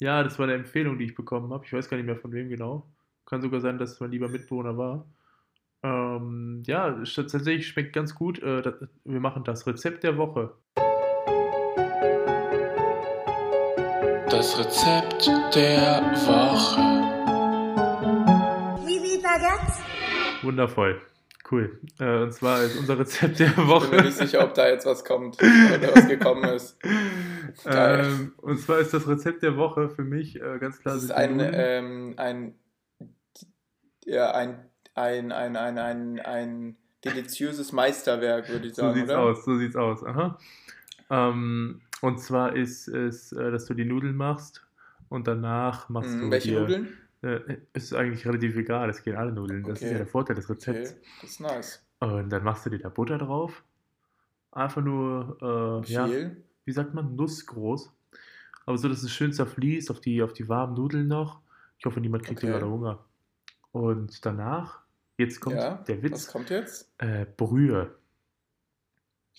Ja, 0.00 0.22
das 0.22 0.38
war 0.38 0.44
eine 0.44 0.54
Empfehlung, 0.54 0.98
die 0.98 1.04
ich 1.04 1.14
bekommen 1.14 1.52
habe. 1.52 1.64
Ich 1.66 1.72
weiß 1.72 1.90
gar 1.90 1.96
nicht 1.98 2.06
mehr 2.06 2.16
von 2.16 2.32
wem 2.32 2.48
genau. 2.48 2.86
Kann 3.26 3.42
sogar 3.42 3.60
sein, 3.60 3.78
dass 3.78 3.92
es 3.92 4.00
mein 4.00 4.10
lieber 4.10 4.28
Mitbewohner 4.28 4.76
war. 4.78 5.04
Ähm, 5.82 6.62
ja, 6.66 6.90
tatsächlich 7.04 7.66
schmeckt 7.68 7.92
ganz 7.94 8.14
gut. 8.14 8.42
Äh, 8.42 8.72
wir 9.04 9.20
machen 9.20 9.44
das 9.44 9.66
Rezept 9.66 10.02
der 10.04 10.16
Woche. 10.16 10.54
Das 14.40 14.58
Rezept 14.58 15.26
der 15.54 16.00
Woche. 16.24 16.80
Oui, 18.86 19.20
baguette. 19.22 19.82
Wundervoll. 20.40 20.98
Cool. 21.50 21.78
Äh, 21.98 22.22
und 22.22 22.32
zwar 22.32 22.62
ist 22.62 22.78
unser 22.78 22.98
Rezept 22.98 23.38
der 23.38 23.48
Ich 23.48 23.54
bin 23.54 23.66
mir 23.66 23.70
Woche. 23.70 23.96
nicht 23.96 24.16
sicher, 24.16 24.42
ob 24.42 24.54
da 24.54 24.66
jetzt 24.66 24.86
was 24.86 25.04
kommt 25.04 25.36
oder 25.42 25.94
was 25.94 26.08
gekommen 26.08 26.44
ist. 26.44 26.80
Geil. 27.64 28.06
ähm, 28.06 28.32
und 28.38 28.58
zwar 28.58 28.78
ist 28.78 28.94
das 28.94 29.06
Rezept 29.06 29.42
der 29.42 29.58
Woche 29.58 29.90
für 29.90 30.04
mich 30.04 30.36
äh, 30.36 30.58
ganz 30.58 30.80
klar. 30.80 30.94
Das 30.94 31.04
ist 31.04 31.12
ein, 31.12 31.38
ähm, 31.38 32.14
ein, 32.16 32.54
ja, 34.06 34.30
ein, 34.30 34.58
ein, 34.94 35.32
ein, 35.32 35.58
ein, 35.58 35.78
ein, 35.78 36.18
ein 36.18 36.76
deliziöses 37.04 37.72
Meisterwerk, 37.72 38.48
würde 38.48 38.68
ich 38.68 38.74
so 38.74 38.80
sagen, 38.84 38.94
sieht's 38.94 39.10
oder? 39.10 39.20
aus, 39.20 39.44
so 39.44 39.58
sieht's 39.58 39.76
aus. 39.76 40.02
Aha. 40.02 40.38
Ähm, 41.10 41.82
und 42.00 42.18
zwar 42.20 42.56
ist 42.56 42.88
es, 42.88 43.32
äh, 43.32 43.50
dass 43.50 43.66
du 43.66 43.74
die 43.74 43.84
Nudeln 43.84 44.16
machst 44.16 44.66
und 45.08 45.26
danach 45.26 45.88
machst 45.88 46.20
Hm, 46.20 46.22
du 46.22 46.32
welche 46.32 46.52
dir, 46.52 46.52
Nudeln? 46.52 47.08
Äh, 47.22 47.58
ist 47.74 47.94
eigentlich 47.94 48.26
relativ 48.26 48.56
egal, 48.56 48.88
es 48.90 49.02
gehen 49.04 49.16
alle 49.16 49.32
Nudeln. 49.32 49.66
Das 49.66 49.82
ist 49.84 49.90
Okay. 49.90 49.90
ja 49.90 49.98
der 49.98 50.06
Vorteil 50.08 50.36
des 50.36 50.48
Okay, 50.50 50.50
Rezepts. 50.50 50.98
das 51.20 51.30
ist 51.32 51.40
nice. 51.40 51.86
Und 52.00 52.30
dann 52.30 52.44
machst 52.44 52.64
du 52.66 52.70
dir 52.70 52.78
da 52.78 52.88
Butter 52.88 53.18
drauf. 53.18 53.64
Einfach 54.52 54.82
nur, 54.82 55.38
äh, 55.88 55.92
ja, 55.92 56.22
wie 56.64 56.72
sagt 56.72 56.94
man, 56.94 57.16
nussgroß. 57.16 57.92
Aber 58.66 58.78
so, 58.78 58.88
dass 58.88 59.02
es 59.02 59.12
schön 59.12 59.32
zerfließt 59.32 59.90
auf 59.90 60.00
die, 60.00 60.22
auf 60.22 60.32
die 60.34 60.48
warmen 60.48 60.74
Nudeln 60.74 61.08
noch. 61.08 61.42
Ich 61.78 61.86
hoffe, 61.86 62.00
niemand 62.00 62.24
kriegt 62.24 62.40
Okay. 62.40 62.46
gerade 62.46 62.68
Hunger. 62.68 63.06
Und 63.72 64.24
danach, 64.26 64.82
jetzt 65.18 65.40
kommt 65.40 65.62
Ja, 65.62 65.84
der 65.88 66.02
Was 66.08 66.26
Witz, 66.26 66.28
kommt 66.28 66.48
jetzt? 66.50 66.94
äh, 66.98 67.26
Brühe. 67.26 67.96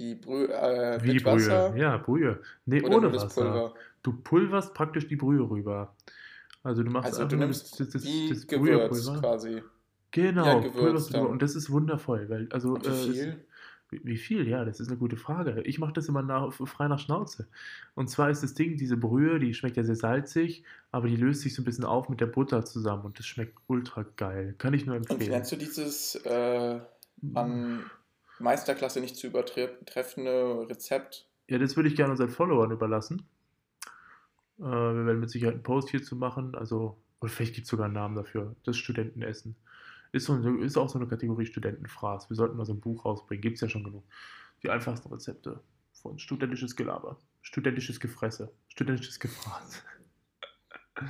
Wie 0.01 0.15
Brühe, 0.15 0.47
äh, 0.51 1.03
Wie 1.03 1.13
mit 1.13 1.23
Brühe? 1.23 1.33
Wasser? 1.33 1.77
Ja, 1.77 1.97
Brühe. 1.97 2.41
Nee, 2.65 2.81
Oder 2.81 2.97
ohne 2.97 3.13
Wasser. 3.13 3.43
Pulver? 3.43 3.73
Du 4.03 4.13
pulverst 4.13 4.73
praktisch 4.73 5.07
die 5.07 5.15
Brühe 5.15 5.47
rüber. 5.47 5.95
Also 6.63 6.83
du 6.83 6.89
machst 6.91 7.13
Also 7.13 7.25
du 7.25 7.35
nimmst 7.35 7.79
das, 7.79 7.89
das, 7.89 8.03
das 8.03 8.47
Gewürz 8.47 9.05
Brühepulver. 9.05 9.19
quasi. 9.19 9.63
Genau, 10.11 10.45
Ja, 10.61 10.69
pulverst 10.69 11.13
du. 11.13 11.19
Und 11.27 11.41
das 11.41 11.55
ist 11.55 11.69
wundervoll, 11.69 12.29
weil 12.29 12.47
also 12.51 12.73
Und 12.73 12.85
äh, 12.85 12.89
wie 12.89 13.09
es- 13.11 13.19
viel? 13.19 13.45
Wie 13.89 14.01
wie 14.05 14.17
viel? 14.17 14.47
Ja, 14.47 14.63
das 14.63 14.79
ist 14.79 14.87
eine 14.87 14.97
gute 14.97 15.17
Frage. 15.17 15.61
Ich 15.63 15.77
mache 15.77 15.91
das 15.93 16.07
immer 16.07 16.21
nach, 16.21 16.53
frei 16.53 16.87
nach 16.87 16.99
Schnauze. 16.99 17.47
Und 17.93 18.09
zwar 18.09 18.29
ist 18.29 18.41
das 18.41 18.53
Ding, 18.53 18.77
diese 18.77 18.95
Brühe, 18.95 19.37
die 19.37 19.53
schmeckt 19.53 19.75
ja 19.77 19.83
sehr 19.83 19.97
salzig, 19.97 20.63
aber 20.91 21.07
die 21.09 21.17
löst 21.17 21.41
sich 21.41 21.53
so 21.53 21.61
ein 21.61 21.65
bisschen 21.65 21.83
auf 21.85 22.07
mit 22.07 22.21
der 22.21 22.27
Butter 22.27 22.63
zusammen 22.63 23.03
und 23.03 23.19
das 23.19 23.25
schmeckt 23.25 23.57
ultra 23.67 24.05
geil. 24.15 24.55
Kann 24.57 24.73
ich 24.73 24.85
nur 24.85 24.95
Und 24.95 25.09
wie 25.09 25.13
empfehlen. 25.13 25.31
nennst 25.31 25.51
du 25.51 25.57
dieses 25.57 26.15
äh, 26.25 26.79
an 27.33 27.91
Meisterklasse 28.41 28.99
nicht 29.01 29.15
zu 29.15 29.27
übertreffende 29.27 30.67
Rezept? 30.69 31.27
Ja, 31.47 31.57
das 31.57 31.75
würde 31.75 31.89
ich 31.89 31.95
gerne 31.95 32.11
unseren 32.11 32.29
Followern 32.29 32.71
überlassen. 32.71 33.27
Äh, 34.59 34.63
wir 34.63 35.05
werden 35.05 35.19
mit 35.19 35.29
Sicherheit 35.29 35.55
einen 35.55 35.63
Post 35.63 35.89
hierzu 35.89 36.15
machen. 36.15 36.55
Also, 36.55 36.97
oder 37.19 37.31
vielleicht 37.31 37.55
gibt 37.55 37.65
es 37.65 37.71
sogar 37.71 37.85
einen 37.85 37.93
Namen 37.95 38.15
dafür. 38.15 38.55
Das 38.63 38.77
Studentenessen. 38.77 39.55
Ist, 40.13 40.25
so, 40.25 40.33
eine- 40.33 40.63
ist 40.63 40.77
auch 40.77 40.89
so 40.89 40.99
eine 40.99 41.07
Kategorie 41.07 41.45
Studentenfraß. 41.45 42.29
Wir 42.29 42.35
sollten 42.35 42.57
mal 42.57 42.65
so 42.65 42.73
ein 42.73 42.81
Buch 42.81 43.05
rausbringen. 43.05 43.41
Gibt 43.41 43.55
es 43.55 43.61
ja 43.61 43.69
schon 43.69 43.83
genug. 43.83 44.03
Die 44.63 44.69
einfachsten 44.69 45.09
Rezepte 45.09 45.61
von 45.93 46.19
studentisches 46.19 46.75
Gelaber. 46.75 47.17
Studentisches 47.41 47.99
Gefresse. 47.99 48.51
Studentisches 48.67 49.19
Gefraß. 49.19 49.83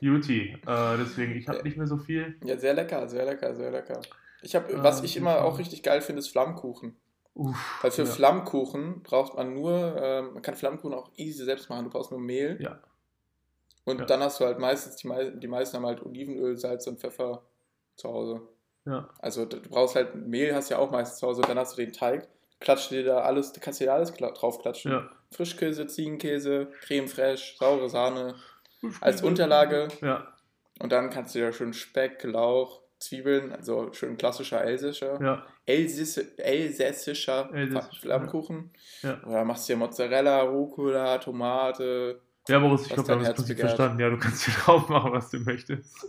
Juti, 0.00 0.56
äh, 0.66 0.96
deswegen, 0.96 1.32
ich 1.36 1.46
habe 1.48 1.62
nicht 1.62 1.76
mehr 1.76 1.86
so 1.86 1.98
viel. 1.98 2.36
Ja, 2.44 2.56
sehr 2.56 2.72
lecker, 2.74 3.06
sehr 3.08 3.24
lecker, 3.26 3.54
sehr 3.54 3.70
lecker. 3.70 4.00
Ich 4.42 4.54
habe, 4.54 4.74
Ah, 4.74 4.82
was 4.84 5.02
ich 5.02 5.16
immer 5.16 5.44
auch 5.44 5.58
richtig 5.58 5.82
geil 5.82 6.00
finde, 6.00 6.20
ist 6.20 6.28
Flammkuchen. 6.28 6.96
Uff, 7.34 7.78
Weil 7.82 7.90
für 7.90 8.02
ja. 8.04 8.08
Flammkuchen 8.10 9.02
braucht 9.02 9.36
man 9.36 9.54
nur, 9.54 9.96
ähm, 10.00 10.34
man 10.34 10.42
kann 10.42 10.54
Flammkuchen 10.56 10.94
auch 10.94 11.10
easy 11.16 11.44
selbst 11.44 11.68
machen. 11.70 11.84
Du 11.84 11.90
brauchst 11.90 12.10
nur 12.10 12.20
Mehl 12.20 12.58
Ja, 12.60 12.80
und 13.84 14.00
Ja. 14.00 14.06
dann 14.06 14.20
hast 14.20 14.40
du 14.40 14.44
halt 14.44 14.58
meistens, 14.58 14.96
die, 14.96 15.08
die 15.40 15.48
meisten 15.48 15.76
haben 15.76 15.86
halt 15.86 16.04
Olivenöl, 16.04 16.56
Salz 16.56 16.86
und 16.86 17.00
Pfeffer 17.00 17.42
zu 17.96 18.08
Hause. 18.08 18.42
ja. 18.86 19.08
Also 19.20 19.44
du 19.44 19.60
brauchst 19.60 19.94
halt 19.96 20.14
Mehl, 20.14 20.54
hast 20.54 20.70
ja 20.70 20.78
auch 20.78 20.90
meistens 20.90 21.18
zu 21.18 21.26
Hause, 21.26 21.42
dann 21.42 21.58
hast 21.58 21.76
du 21.76 21.82
den 21.84 21.92
Teig, 21.92 22.28
klatscht 22.60 22.90
dir 22.90 23.04
da 23.04 23.20
alles, 23.20 23.52
du 23.52 23.60
kannst 23.60 23.80
dir 23.80 23.86
da 23.86 23.94
alles 23.94 24.14
kla- 24.14 24.32
draufklatschen. 24.34 24.92
ja. 24.92 25.10
Frischkäse, 25.32 25.86
Ziegenkäse, 25.86 26.72
Creme 26.80 27.06
fraiche, 27.08 27.56
saure 27.56 27.88
Sahne 27.88 28.34
als 29.00 29.22
Unterlage 29.22 29.88
Ja, 30.00 30.34
und 30.80 30.90
dann 30.90 31.10
kannst 31.10 31.34
du 31.34 31.38
dir 31.38 31.52
schön 31.52 31.72
Speck, 31.72 32.22
Lauch, 32.24 32.82
Zwiebeln, 33.00 33.52
also 33.52 33.92
schön 33.92 34.16
klassischer 34.18 34.62
elsässischer, 34.62 35.20
ja, 35.22 35.46
Elsäss- 35.66 36.36
elsässischer 36.38 37.50
Elsässisch, 37.52 38.00
Flammkuchen. 38.00 38.70
ja. 39.02 39.22
Oder 39.24 39.44
machst 39.44 39.68
dir 39.68 39.76
Mozzarella, 39.76 40.42
Rucola, 40.42 41.18
Tomate. 41.18 42.20
Ja, 42.48 42.58
Boris, 42.58 42.82
ich 42.82 42.88
glaube, 42.92 43.08
wir 43.08 43.14
haben 43.16 43.24
das 43.24 43.34
Prinzip 43.34 43.58
verstanden. 43.58 44.00
Ja, 44.00 44.10
du 44.10 44.18
kannst 44.18 44.44
hier 44.44 44.54
drauf 44.64 44.88
machen, 44.88 45.12
was 45.12 45.30
du 45.30 45.38
möchtest. 45.40 46.04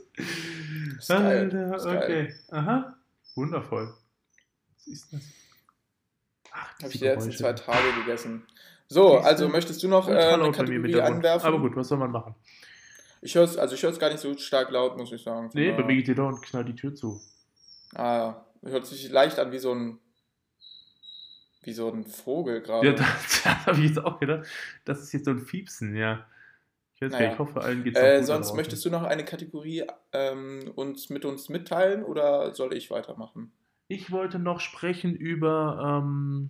Ist 0.97 1.11
Alter, 1.11 1.75
ist 1.75 1.85
okay. 1.85 2.33
Aha. 2.51 2.95
Wundervoll. 3.35 3.93
Was 4.75 4.87
ist 4.87 5.13
das? 5.13 5.21
Ach, 6.51 6.73
Habe 6.79 6.91
ich 6.91 6.99
die 6.99 7.05
letzten 7.05 7.31
zwei 7.31 7.53
Tage 7.53 7.93
gegessen. 8.03 8.45
So, 8.87 9.17
also 9.19 9.47
möchtest 9.47 9.81
du 9.83 9.87
noch 9.87 10.09
äh, 10.09 10.11
eine 10.17 10.51
Kategorie 10.51 10.99
anwerfen? 10.99 11.47
Aber 11.47 11.59
gut, 11.59 11.75
was 11.77 11.87
soll 11.87 11.97
man 11.97 12.11
machen? 12.11 12.35
Ich 13.21 13.35
höre 13.35 13.43
es 13.43 13.57
also 13.57 13.75
ich 13.75 13.83
hör's 13.83 13.99
gar 13.99 14.09
nicht 14.09 14.19
so 14.19 14.35
stark 14.37 14.71
laut, 14.71 14.97
muss 14.97 15.11
ich 15.11 15.21
sagen. 15.21 15.49
Nee, 15.53 15.69
Ja. 15.69 15.75
bei 15.75 15.83
mir 15.83 15.95
geht 15.95 16.07
die 16.07 16.15
da 16.15 16.23
und 16.23 16.41
knallt 16.41 16.67
die 16.67 16.75
Tür 16.75 16.95
zu. 16.95 17.21
Ah, 17.93 18.35
hört 18.63 18.85
sich 18.85 19.09
leicht 19.09 19.37
an 19.39 19.51
wie 19.51 19.59
so 19.59 19.73
ein 19.73 19.99
wie 21.63 21.73
so 21.73 21.89
ein 21.91 22.05
Vogel 22.05 22.61
gerade. 22.61 22.87
Ja, 22.87 22.93
das, 22.95 23.43
das 23.43 23.65
habe 23.67 23.79
ich 23.79 23.89
jetzt 23.89 23.99
auch 24.03 24.19
gedacht. 24.19 24.47
Das 24.85 25.01
ist 25.01 25.11
jetzt 25.13 25.25
so 25.25 25.31
ein 25.31 25.39
Fiepsen, 25.39 25.95
ja. 25.95 26.25
Ich 26.95 27.01
weiß 27.01 27.11
Naja. 27.11 27.33
ich 27.33 27.39
hoffe, 27.39 27.61
allen 27.61 27.83
geht's 27.83 27.99
äh, 27.99 28.23
sonst 28.23 28.53
möchtest 28.55 28.83
du 28.85 28.89
noch 28.89 29.03
eine 29.03 29.25
Kategorie 29.25 29.83
ähm, 30.13 30.71
uns 30.75 31.09
mit 31.09 31.25
uns 31.25 31.49
mitteilen 31.49 32.03
oder 32.03 32.53
soll 32.53 32.73
ich 32.73 32.89
weitermachen? 32.91 33.51
Ich 33.87 34.11
wollte 34.11 34.39
noch 34.39 34.59
sprechen 34.59 35.15
über 35.15 36.01
ähm, 36.03 36.49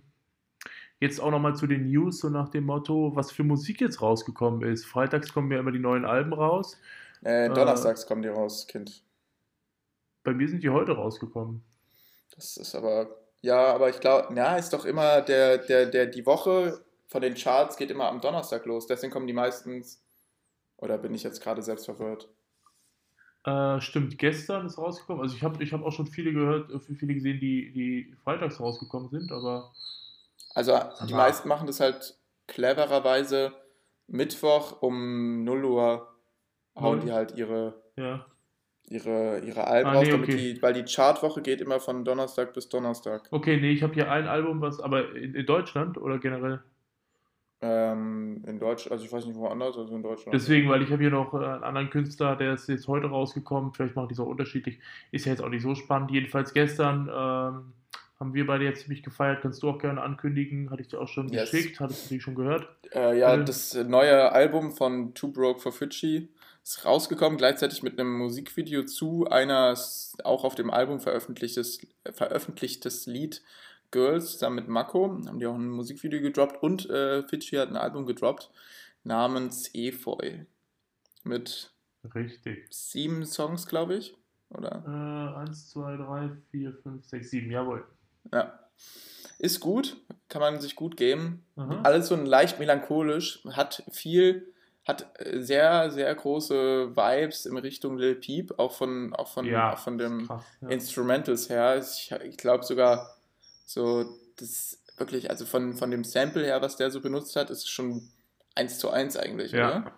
jetzt 1.02 1.20
auch 1.20 1.30
nochmal 1.30 1.54
zu 1.56 1.66
den 1.66 1.90
News, 1.90 2.20
so 2.20 2.28
nach 2.30 2.48
dem 2.48 2.64
Motto, 2.64 3.14
was 3.14 3.30
für 3.30 3.44
Musik 3.44 3.80
jetzt 3.80 4.00
rausgekommen 4.00 4.62
ist. 4.62 4.86
Freitags 4.86 5.32
kommen 5.32 5.50
ja 5.50 5.58
immer 5.58 5.72
die 5.72 5.78
neuen 5.78 6.04
Alben 6.04 6.32
raus. 6.32 6.78
Äh, 7.24 7.46
Äh. 7.46 7.48
donnerstags 7.52 8.06
kommen 8.06 8.22
die 8.22 8.28
raus, 8.28 8.66
Kind. 8.66 9.02
Bei 10.24 10.32
mir 10.32 10.48
sind 10.48 10.62
die 10.62 10.70
heute 10.70 10.92
rausgekommen. 10.92 11.62
Das 12.34 12.56
ist 12.56 12.74
aber, 12.74 13.08
ja, 13.42 13.74
aber 13.74 13.90
ich 13.90 14.00
glaube, 14.00 14.34
ja, 14.34 14.56
ist 14.56 14.72
doch 14.72 14.84
immer 14.84 15.20
der, 15.20 15.58
der, 15.58 15.86
der, 15.86 16.06
die 16.06 16.24
Woche 16.24 16.80
von 17.08 17.20
den 17.20 17.34
Charts 17.34 17.76
geht 17.76 17.90
immer 17.90 18.08
am 18.08 18.20
Donnerstag 18.20 18.64
los. 18.64 18.86
Deswegen 18.86 19.12
kommen 19.12 19.26
die 19.26 19.32
meistens, 19.32 20.02
oder 20.78 20.96
bin 20.98 21.12
ich 21.14 21.24
jetzt 21.24 21.42
gerade 21.42 21.62
selbst 21.62 21.84
verwirrt? 21.84 22.28
Äh, 23.44 23.80
stimmt, 23.80 24.18
gestern 24.18 24.66
ist 24.66 24.78
rausgekommen. 24.78 25.22
Also 25.22 25.34
ich 25.34 25.42
habe 25.42 25.62
ich 25.62 25.72
hab 25.72 25.82
auch 25.82 25.90
schon 25.90 26.06
viele 26.06 26.32
gehört, 26.32 26.70
äh, 26.70 26.78
viele 26.78 27.14
gesehen, 27.14 27.40
die, 27.40 27.72
die 27.72 28.16
freitags 28.22 28.60
rausgekommen 28.60 29.10
sind, 29.10 29.32
aber 29.32 29.72
Also 30.54 30.78
die 31.06 31.12
mal. 31.12 31.18
meisten 31.18 31.48
machen 31.48 31.66
das 31.66 31.80
halt 31.80 32.16
clevererweise 32.46 33.52
Mittwoch 34.06 34.82
um 34.82 35.44
0 35.44 35.64
Uhr 35.64 36.08
hauen 36.74 37.00
die 37.00 37.12
halt 37.12 37.36
ihre, 37.36 37.74
ja. 37.96 38.26
ihre, 38.88 39.40
ihre 39.40 39.66
Alben 39.66 39.90
Ah, 39.90 39.92
raus, 39.94 40.04
nee, 40.04 40.10
damit 40.10 40.28
okay. 40.28 40.54
die, 40.54 40.62
weil 40.62 40.72
die 40.74 40.84
Chartwoche 40.84 41.42
geht 41.42 41.60
immer 41.60 41.80
von 41.80 42.04
Donnerstag 42.04 42.52
bis 42.54 42.68
Donnerstag. 42.68 43.28
Okay, 43.30 43.58
nee, 43.60 43.72
ich 43.72 43.82
habe 43.82 43.94
hier 43.94 44.10
ein 44.10 44.26
Album, 44.26 44.60
was, 44.60 44.80
aber 44.80 45.14
in, 45.14 45.34
in 45.34 45.46
Deutschland 45.46 45.98
oder 45.98 46.18
generell? 46.18 46.62
Ähm, 47.64 48.42
in 48.44 48.58
Deutsch, 48.58 48.90
also 48.90 49.04
ich 49.04 49.12
weiß 49.12 49.24
nicht 49.26 49.36
woanders, 49.38 49.78
also 49.78 49.94
in 49.94 50.02
Deutschland. 50.02 50.34
Deswegen, 50.34 50.68
weil 50.68 50.82
ich 50.82 50.90
habe 50.90 51.00
hier 51.00 51.12
noch 51.12 51.32
äh, 51.32 51.36
einen 51.36 51.62
anderen 51.62 51.90
Künstler, 51.90 52.34
der 52.34 52.54
ist 52.54 52.68
jetzt 52.68 52.88
heute 52.88 53.06
rausgekommen. 53.06 53.72
Vielleicht 53.72 53.94
machen 53.94 54.08
die 54.08 54.14
es 54.14 54.20
auch 54.20 54.26
unterschiedlich. 54.26 54.80
Ist 55.12 55.26
ja 55.26 55.32
jetzt 55.32 55.42
auch 55.42 55.48
nicht 55.48 55.62
so 55.62 55.76
spannend. 55.76 56.10
Jedenfalls 56.10 56.52
gestern 56.54 57.08
ähm, 57.14 57.72
haben 58.22 58.34
wir 58.34 58.46
beide 58.46 58.64
jetzt 58.64 58.82
ziemlich 58.82 59.02
gefeiert. 59.02 59.42
Kannst 59.42 59.62
du 59.64 59.68
auch 59.68 59.78
gerne 59.80 60.00
ankündigen. 60.00 60.70
Hatte 60.70 60.80
ich 60.82 60.88
dir 60.88 61.00
auch 61.00 61.08
schon 61.08 61.28
Yes. 61.28 61.50
geschickt. 61.50 61.80
Hattest 61.80 62.04
du 62.08 62.14
die 62.14 62.20
schon 62.20 62.36
gehört? 62.36 62.68
Äh, 62.94 63.18
ja, 63.18 63.34
Äh. 63.34 63.44
das 63.44 63.74
neue 63.74 64.30
Album 64.30 64.70
von 64.70 65.12
Too 65.14 65.32
Broke 65.32 65.58
for 65.60 65.72
Fuji 65.72 66.28
ist 66.62 66.84
rausgekommen, 66.84 67.36
gleichzeitig 67.36 67.82
mit 67.82 67.98
einem 67.98 68.16
Musikvideo 68.16 68.84
zu 68.84 69.28
einer 69.28 69.76
auch 70.22 70.44
auf 70.44 70.54
dem 70.54 70.70
Album 70.70 71.00
veröffentlichtes, 71.00 71.80
veröffentlichtes 72.12 73.06
Lied 73.06 73.42
Girls 73.90 74.34
zusammen 74.34 74.56
mit 74.56 74.68
Mako. 74.68 75.20
Haben 75.26 75.40
die 75.40 75.46
auch 75.46 75.56
ein 75.56 75.68
Musikvideo 75.68 76.20
gedroppt 76.22 76.62
und 76.62 76.88
äh, 76.88 77.24
Fidschi 77.24 77.56
hat 77.56 77.68
ein 77.70 77.76
Album 77.76 78.06
gedroppt 78.06 78.50
namens 79.02 79.68
Efeu. 79.74 80.44
Mit 81.24 81.72
Richtig. 82.14 82.66
sieben 82.70 83.26
Songs, 83.26 83.66
glaube 83.66 83.94
ich. 83.96 84.16
Oder? 84.50 84.82
Äh, 84.86 85.40
eins, 85.40 85.70
zwei, 85.70 85.96
drei, 85.96 86.30
vier, 86.50 86.74
fünf, 86.82 87.04
sechs, 87.06 87.30
sieben. 87.30 87.50
Jawohl. 87.50 87.84
Ja. 88.32 88.58
Ist 89.38 89.60
gut, 89.60 89.96
kann 90.28 90.40
man 90.40 90.60
sich 90.60 90.76
gut 90.76 90.96
geben. 90.96 91.44
Aha. 91.56 91.80
Alles 91.82 92.08
so 92.08 92.14
ein 92.14 92.26
leicht 92.26 92.58
melancholisch, 92.58 93.42
hat 93.50 93.82
viel, 93.90 94.52
hat 94.86 95.06
äh, 95.20 95.40
sehr, 95.42 95.90
sehr 95.90 96.14
große 96.14 96.94
Vibes 96.96 97.46
in 97.46 97.56
Richtung 97.56 97.98
Lil 97.98 98.14
Peep, 98.16 98.58
auch 98.58 98.72
von, 98.72 99.12
auch 99.14 99.28
von, 99.28 99.44
Ja, 99.46 99.72
auch 99.74 99.78
von 99.78 99.98
dem 99.98 100.26
Krass. 100.26 100.44
Ja. 100.60 100.68
Instrumentals 100.68 101.48
her. 101.48 101.78
Ich, 101.78 102.12
ich 102.24 102.36
glaube 102.36 102.64
sogar 102.64 103.16
so, 103.66 104.04
das 104.36 104.78
wirklich, 104.96 105.30
also 105.30 105.44
von, 105.46 105.74
von 105.74 105.90
dem 105.90 106.04
Sample 106.04 106.44
her, 106.44 106.62
was 106.62 106.76
der 106.76 106.90
so 106.90 107.00
benutzt 107.00 107.34
hat, 107.34 107.50
ist 107.50 107.68
schon 107.68 108.08
eins 108.54 108.78
zu 108.78 108.90
eins 108.90 109.16
eigentlich, 109.16 109.52
Ja. 109.52 109.80
oder? 109.80 109.92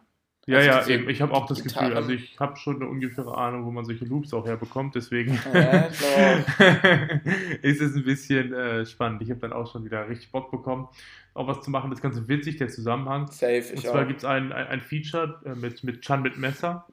Ja, 0.47 0.59
Also 0.59 0.71
ja, 0.71 0.87
eben. 0.87 1.09
Ich 1.09 1.23
habe 1.23 1.33
auch 1.33 1.47
das 1.47 1.63
Gefühl, 1.63 1.89
Gitarren. 1.89 1.97
also 1.97 2.11
ich 2.11 2.39
habe 2.39 2.57
schon 2.57 2.77
eine 2.77 2.89
ungefähre 2.89 3.37
Ahnung, 3.37 3.65
wo 3.65 3.71
man 3.71 3.85
solche 3.85 4.05
Loops 4.05 4.35
auch 4.35 4.47
herbekommt, 4.47 4.95
deswegen 4.95 5.39
Ja, 5.53 5.89
ist 7.63 7.81
es 7.81 7.97
ein 7.97 8.05
bisschen 8.05 8.53
äh, 8.53 8.85
spannend. 8.87 9.23
Ich 9.23 9.31
habe 9.31 9.41
dann 9.41 9.53
auch 9.53 9.71
schon 9.71 9.85
wieder 9.85 10.09
richtig 10.09 10.31
Bock 10.31 10.51
bekommen, 10.51 10.89
auch 11.35 11.47
was 11.47 11.63
zu 11.63 11.71
machen. 11.71 11.91
Das 11.91 11.99
ist 11.99 12.03
ganz 12.03 12.29
witzig, 12.29 12.57
der 12.57 12.69
Zusammenhang. 12.69 13.29
Safe, 13.29 13.65
Und 13.71 13.85
ich 13.85 13.87
zwar 13.87 14.03
auch. 14.03 14.07
gibt 14.07 14.19
es 14.19 14.25
ein, 14.25 14.53
ein, 14.53 14.67
ein 14.67 14.81
Feature 14.81 15.41
äh, 15.45 15.55
mit, 15.55 15.83
mit 15.85 16.03
Chan 16.03 16.23
mit 16.23 16.37
Messer, 16.39 16.87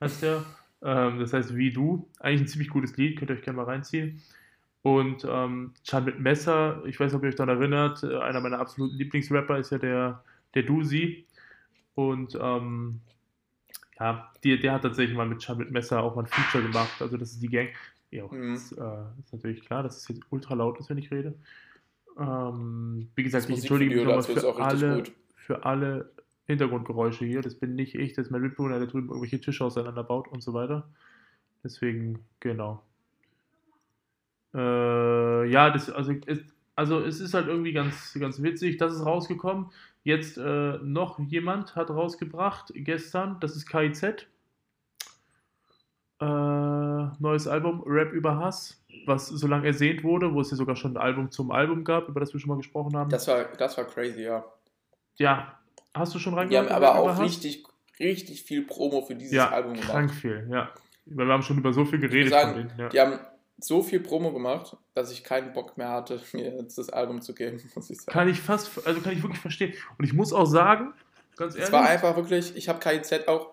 heißt 0.00 0.22
der. 0.22 0.44
Ähm, 0.82 1.18
das 1.18 1.32
heißt 1.32 1.56
Wie 1.56 1.72
Du. 1.72 2.08
Eigentlich 2.20 2.42
ein 2.42 2.48
ziemlich 2.48 2.68
gutes 2.70 2.96
Lied, 2.96 3.18
könnt 3.18 3.30
ihr 3.30 3.36
euch 3.36 3.42
gerne 3.42 3.56
mal 3.56 3.64
reinziehen. 3.64 4.22
Und 4.82 5.26
ähm, 5.28 5.72
Chan 5.84 6.04
mit 6.04 6.20
Messer, 6.20 6.82
ich 6.86 7.00
weiß 7.00 7.12
nicht, 7.12 7.16
ob 7.18 7.22
ihr 7.24 7.30
euch 7.30 7.34
daran 7.36 7.56
erinnert, 7.58 8.02
äh, 8.04 8.16
einer 8.18 8.40
meiner 8.40 8.60
absoluten 8.60 8.96
Lieblingsrapper 8.96 9.58
ist 9.58 9.70
ja 9.72 9.78
der, 9.78 10.22
der 10.54 10.62
Dusi. 10.62 11.24
Und 11.98 12.38
ähm, 12.40 13.00
ja, 13.98 14.30
der, 14.44 14.58
der 14.58 14.72
hat 14.74 14.82
tatsächlich 14.82 15.16
mal 15.16 15.26
mit 15.26 15.48
mit 15.58 15.72
Messer 15.72 16.00
auch 16.00 16.14
mal 16.14 16.22
ein 16.22 16.28
Feature 16.28 16.62
gemacht. 16.62 17.02
Also 17.02 17.16
das 17.16 17.32
ist 17.32 17.42
die 17.42 17.48
Gang. 17.48 17.70
Ja, 18.12 18.24
Mhm. 18.30 18.54
das, 18.54 18.70
äh, 18.70 19.20
ist 19.20 19.32
natürlich 19.32 19.64
klar, 19.64 19.82
dass 19.82 19.96
es 19.96 20.06
jetzt 20.08 20.20
ultra 20.30 20.54
laut 20.54 20.78
ist, 20.78 20.88
wenn 20.90 20.98
ich 20.98 21.10
rede. 21.10 21.34
Ähm, 22.16 23.08
wie 23.16 23.24
gesagt, 23.24 23.44
Das 23.44 23.50
ich 23.50 23.58
entschuldige 23.58 23.96
mich 23.96 24.04
nochmal 24.04 24.20
ist 24.20 24.26
für 24.28 24.62
alle, 24.64 24.96
gut. 24.98 25.12
für 25.34 25.64
alle 25.64 26.12
Hintergrundgeräusche 26.46 27.24
hier. 27.24 27.42
Das 27.42 27.56
bin 27.56 27.74
nicht 27.74 27.96
ich, 27.96 28.12
das 28.12 28.26
ist 28.26 28.30
mein 28.30 28.42
Mitbewohner, 28.42 28.78
der 28.78 28.86
drüben 28.86 29.08
irgendwelche 29.08 29.40
Tische 29.40 29.64
auseinanderbaut 29.64 30.28
und 30.28 30.40
so 30.40 30.54
weiter. 30.54 30.88
Deswegen, 31.64 32.20
genau. 32.38 32.80
Äh, 34.54 35.50
ja, 35.50 35.70
das, 35.70 35.90
also, 35.90 36.12
es, 36.26 36.38
also 36.76 37.00
es 37.00 37.18
ist 37.18 37.34
halt 37.34 37.48
irgendwie 37.48 37.72
ganz, 37.72 38.16
ganz 38.20 38.40
witzig. 38.40 38.76
Das 38.76 38.94
ist 38.94 39.04
rausgekommen. 39.04 39.66
Jetzt 40.04 40.38
äh, 40.38 40.78
noch 40.82 41.18
jemand 41.18 41.76
hat 41.76 41.90
rausgebracht 41.90 42.72
gestern, 42.74 43.38
das 43.40 43.56
ist 43.56 43.66
KIZ. 43.66 44.26
Äh, 46.20 46.24
neues 47.20 47.46
Album, 47.46 47.82
Rap 47.86 48.12
über 48.12 48.36
Hass, 48.36 48.82
was 49.06 49.28
so 49.28 49.46
lange 49.46 49.66
ersehnt 49.66 50.02
wurde, 50.02 50.32
wo 50.34 50.40
es 50.40 50.50
ja 50.50 50.56
sogar 50.56 50.76
schon 50.76 50.94
ein 50.94 50.96
Album 50.96 51.30
zum 51.30 51.50
Album 51.50 51.84
gab, 51.84 52.08
über 52.08 52.20
das 52.20 52.32
wir 52.32 52.40
schon 52.40 52.48
mal 52.48 52.56
gesprochen 52.56 52.96
haben. 52.96 53.10
Das 53.10 53.28
war, 53.28 53.44
das 53.44 53.76
war 53.76 53.84
crazy, 53.84 54.22
ja. 54.22 54.44
ja, 55.16 55.58
hast 55.94 56.14
du 56.14 56.18
schon 56.18 56.32
Die 56.32 56.38
reingehört? 56.40 56.70
haben 56.70 56.84
aber 56.84 57.08
Rap 57.08 57.18
auch 57.18 57.22
richtig, 57.22 57.64
richtig 58.00 58.42
viel 58.42 58.62
Promo 58.62 59.02
für 59.02 59.14
dieses 59.14 59.34
ja, 59.34 59.50
Album 59.50 59.74
gemacht. 59.74 59.90
krank 59.90 60.12
viel, 60.12 60.48
ja. 60.50 60.70
Weil 61.06 61.26
wir 61.26 61.32
haben 61.32 61.42
schon 61.42 61.58
über 61.58 61.72
so 61.72 61.84
viel 61.84 62.00
geredet 62.00 62.32
sagen, 62.32 62.52
von 62.52 62.68
denen. 62.68 62.78
Ja. 62.78 62.88
Die 62.88 63.00
haben 63.00 63.18
so 63.60 63.82
viel 63.82 64.00
Promo 64.00 64.32
gemacht, 64.32 64.76
dass 64.94 65.10
ich 65.10 65.24
keinen 65.24 65.52
Bock 65.52 65.76
mehr 65.76 65.88
hatte, 65.90 66.20
mir 66.32 66.54
jetzt 66.56 66.78
das 66.78 66.90
Album 66.90 67.20
zu 67.22 67.34
geben, 67.34 67.60
muss 67.74 67.90
ich 67.90 67.98
sagen. 68.00 68.12
Kann 68.12 68.28
ich 68.28 68.40
fast, 68.40 68.86
also 68.86 69.00
kann 69.00 69.12
ich 69.12 69.22
wirklich 69.22 69.40
verstehen. 69.40 69.74
Und 69.98 70.04
ich 70.04 70.12
muss 70.12 70.32
auch 70.32 70.46
sagen, 70.46 70.94
ganz 71.36 71.54
ehrlich, 71.54 71.66
Es 71.66 71.72
war 71.72 71.84
einfach 71.88 72.16
wirklich, 72.16 72.56
ich 72.56 72.68
habe 72.68 72.78
KIZ 72.80 73.28
auch 73.28 73.50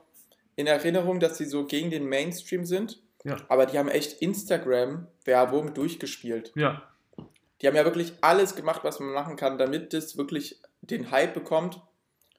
in 0.56 0.68
Erinnerung, 0.68 1.20
dass 1.20 1.38
sie 1.38 1.46
so 1.46 1.66
gegen 1.66 1.90
den 1.90 2.08
Mainstream 2.08 2.66
sind, 2.66 3.02
Ja. 3.24 3.38
aber 3.50 3.66
die 3.66 3.78
haben 3.78 3.90
echt 3.90 4.22
Instagram-Werbung 4.22 5.74
durchgespielt. 5.74 6.52
ja, 6.56 6.82
Die 7.62 7.68
haben 7.68 7.76
ja 7.76 7.84
wirklich 7.86 8.14
alles 8.22 8.56
gemacht, 8.56 8.82
was 8.84 9.00
man 9.00 9.10
machen 9.12 9.36
kann, 9.36 9.58
damit 9.58 9.94
das 9.94 10.18
wirklich 10.18 10.62
den 10.82 11.12
Hype 11.12 11.34
bekommt, 11.34 11.82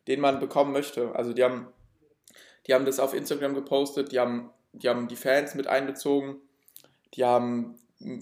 den 0.09 0.21
man 0.21 0.39
bekommen 0.39 0.73
möchte. 0.73 1.15
Also 1.15 1.33
die 1.33 1.43
haben, 1.43 1.67
die 2.67 2.75
haben 2.75 2.85
das 2.85 3.01
auf 3.01 3.13
Instagram 3.13 3.55
gepostet, 3.55 4.13
die 4.13 4.21
haben, 4.21 4.51
die 4.73 4.89
haben 4.89 5.09
die 5.09 5.17
Fans 5.17 5.55
mit 5.55 5.67
einbezogen, 5.67 6.37
die 7.15 7.25
haben 7.25 7.79
mm, 8.01 8.21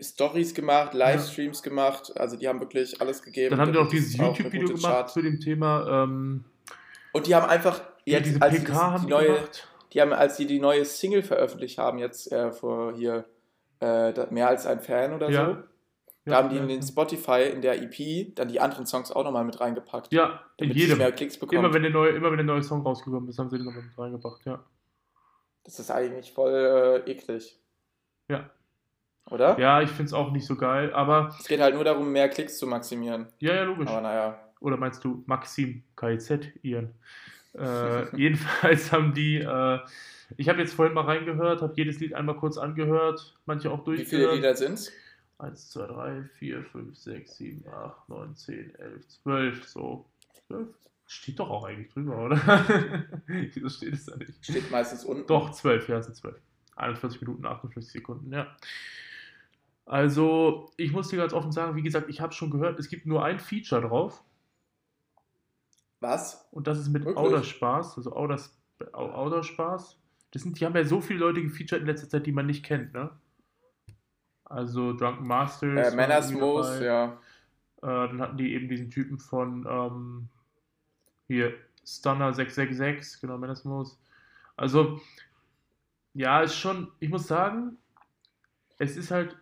Stories 0.00 0.54
gemacht, 0.54 0.94
Livestreams 0.94 1.62
gemacht, 1.62 2.12
also 2.18 2.36
die 2.36 2.48
haben 2.48 2.60
wirklich 2.60 3.00
alles 3.00 3.22
gegeben. 3.22 3.50
dann 3.50 3.60
haben 3.60 3.72
die 3.72 3.78
auch 3.78 3.88
dieses 3.88 4.16
YouTube-Video 4.16 4.68
gemacht 4.68 4.82
Chart- 4.82 5.10
zu 5.10 5.22
dem 5.22 5.38
Thema, 5.38 6.04
ähm, 6.04 6.44
Und 7.12 7.26
die 7.26 7.34
haben 7.34 7.48
einfach 7.48 7.80
ja, 8.04 8.18
jetzt, 8.18 8.42
als 8.42 8.54
PK 8.56 8.66
das, 8.72 8.76
haben 8.82 9.00
die 9.02 9.06
die 9.06 9.12
neue, 9.12 9.26
gemacht. 9.34 9.68
die 9.92 10.00
haben, 10.00 10.12
als 10.12 10.36
sie 10.36 10.46
die 10.46 10.58
neue 10.58 10.84
Single 10.84 11.22
veröffentlicht 11.22 11.78
haben, 11.78 11.98
jetzt 11.98 12.32
äh, 12.32 12.50
vor 12.50 12.94
hier 12.96 13.26
äh, 13.80 14.12
mehr 14.32 14.48
als 14.48 14.66
ein 14.66 14.80
Fan 14.80 15.12
oder 15.12 15.30
Ja. 15.30 15.46
so, 15.46 15.52
da 16.24 16.32
Ja, 16.32 16.36
haben 16.38 16.48
die 16.50 16.56
ja, 16.56 16.62
in 16.62 16.68
den 16.68 16.80
ja. 16.80 16.86
Spotify 16.86 17.42
in 17.52 17.62
der 17.62 17.80
EP 17.82 18.34
dann 18.34 18.48
die 18.48 18.58
anderen 18.60 18.86
Songs 18.86 19.10
auch 19.12 19.22
nochmal 19.24 19.44
mit 19.44 19.60
reingepackt. 19.60 20.12
Ja, 20.12 20.40
in 20.56 20.70
jedem. 20.72 20.98
mehr 20.98 21.12
Klicks 21.12 21.36
bekommt. 21.36 21.58
Immer 21.58 21.72
wenn, 21.74 21.82
der 21.82 21.90
neue, 21.92 22.10
immer 22.10 22.30
wenn 22.30 22.38
der 22.38 22.46
neue 22.46 22.62
Song 22.62 22.82
rausgekommen 22.82 23.28
ist, 23.28 23.38
haben 23.38 23.50
sie 23.50 23.56
den 23.58 23.66
nochmal 23.66 23.82
mit 23.84 23.96
reingebracht, 23.98 24.44
ja. 24.46 24.64
Das 25.64 25.78
ist 25.78 25.90
eigentlich 25.92 26.32
voll 26.32 27.02
äh, 27.06 27.10
eklig. 27.10 27.56
Ja. 28.28 28.50
Oder? 29.30 29.58
Ja, 29.58 29.80
ich 29.82 29.88
finde 29.90 30.04
es 30.04 30.12
auch 30.12 30.32
nicht 30.32 30.46
so 30.46 30.56
geil, 30.56 30.92
aber 30.92 31.34
Es 31.38 31.46
geht 31.46 31.60
halt 31.60 31.74
nur 31.74 31.84
darum, 31.84 32.10
mehr 32.12 32.28
Klicks 32.28 32.58
zu 32.58 32.66
maximieren. 32.66 33.28
ja, 33.38 33.54
ja, 33.54 33.62
logisch. 33.62 33.88
Aber 33.88 34.00
naja. 34.00 34.38
Oder 34.60 34.76
meinst 34.76 35.02
du 35.04 35.22
Maxim 35.26 35.82
KIZ, 35.96 36.32
Ian? 36.62 36.94
Äh, 37.54 38.16
jedenfalls 38.16 38.92
haben 38.92 39.12
die, 39.14 39.36
äh, 39.38 39.78
ich 40.36 40.48
habe 40.48 40.60
jetzt 40.60 40.74
vorhin 40.74 40.94
mal 40.94 41.04
reingehört, 41.04 41.62
habe 41.62 41.72
jedes 41.76 42.00
Lied 42.00 42.14
einmal 42.14 42.36
kurz 42.36 42.58
angehört, 42.58 43.38
manche 43.46 43.70
auch 43.70 43.80
Wie 43.86 44.04
viele 44.04 44.22
durchgehört. 44.26 44.34
Lieder 44.36 44.54
sind's? 44.54 44.92
1, 45.38 45.70
2, 45.70 45.86
3, 45.86 46.22
4, 46.38 46.62
5, 46.64 46.96
6, 46.96 47.36
7, 47.36 47.64
8, 47.68 48.08
9, 48.08 48.36
10, 48.36 48.74
11, 48.76 49.08
12, 49.08 49.68
so. 49.68 50.06
12? 50.46 50.68
Steht 51.06 51.38
doch 51.40 51.50
auch 51.50 51.64
eigentlich 51.64 51.92
drüber, 51.92 52.24
oder? 52.24 52.36
Wieso 53.26 53.68
steht 53.68 53.94
es 53.94 54.06
da 54.06 54.16
nicht? 54.16 54.32
Steht 54.44 54.70
meistens 54.70 55.04
unten. 55.04 55.26
Doch, 55.26 55.50
12, 55.50 55.88
ja, 55.88 55.98
es 55.98 56.06
sind 56.06 56.14
12. 56.16 56.36
41 56.76 57.20
Minuten, 57.20 57.46
58 57.46 57.92
Sekunden, 57.92 58.32
ja. 58.32 58.46
Also, 59.84 60.70
ich 60.76 60.92
muss 60.92 61.08
dir 61.08 61.16
ganz 61.16 61.32
offen 61.32 61.52
sagen, 61.52 61.76
wie 61.76 61.82
gesagt, 61.82 62.08
ich 62.08 62.20
habe 62.20 62.32
schon 62.32 62.50
gehört, 62.50 62.78
es 62.78 62.88
gibt 62.88 63.04
nur 63.06 63.24
ein 63.24 63.40
Feature 63.40 63.82
drauf 63.82 64.22
Was? 66.00 66.48
und 66.52 66.66
das 66.66 66.78
ist 66.78 66.88
mit 66.88 67.04
Wirklich? 67.04 67.24
Outer 67.24 67.42
Spaß, 67.42 67.96
also 67.96 68.14
Outer, 68.14 69.42
Spaß. 69.42 69.98
Das 70.30 70.42
sind, 70.42 70.58
die 70.58 70.64
haben 70.64 70.76
ja 70.76 70.84
so 70.84 71.00
viele 71.00 71.18
Leute 71.20 71.42
gefeatured 71.42 71.82
in 71.82 71.86
letzter 71.86 72.08
Zeit, 72.08 72.26
die 72.26 72.32
man 72.32 72.46
nicht 72.46 72.64
kennt, 72.64 72.94
ne? 72.94 73.10
Also 74.44 74.92
Drunken 74.92 75.26
Masters. 75.26 75.94
Äh, 75.94 76.32
Moos, 76.34 76.80
ja. 76.80 77.18
Äh, 77.82 77.86
dann 77.86 78.20
hatten 78.20 78.36
die 78.36 78.54
eben 78.54 78.68
diesen 78.68 78.90
Typen 78.90 79.18
von 79.18 79.66
ähm, 79.68 80.28
hier 81.26 81.54
Stunner 81.84 82.32
666, 82.32 83.20
genau, 83.20 83.38
Menesmos. 83.38 83.98
Also, 84.56 85.00
ja, 86.14 86.42
ist 86.42 86.56
schon, 86.56 86.88
ich 87.00 87.08
muss 87.10 87.26
sagen, 87.26 87.76
es 88.78 88.96
ist 88.96 89.10
halt 89.10 89.36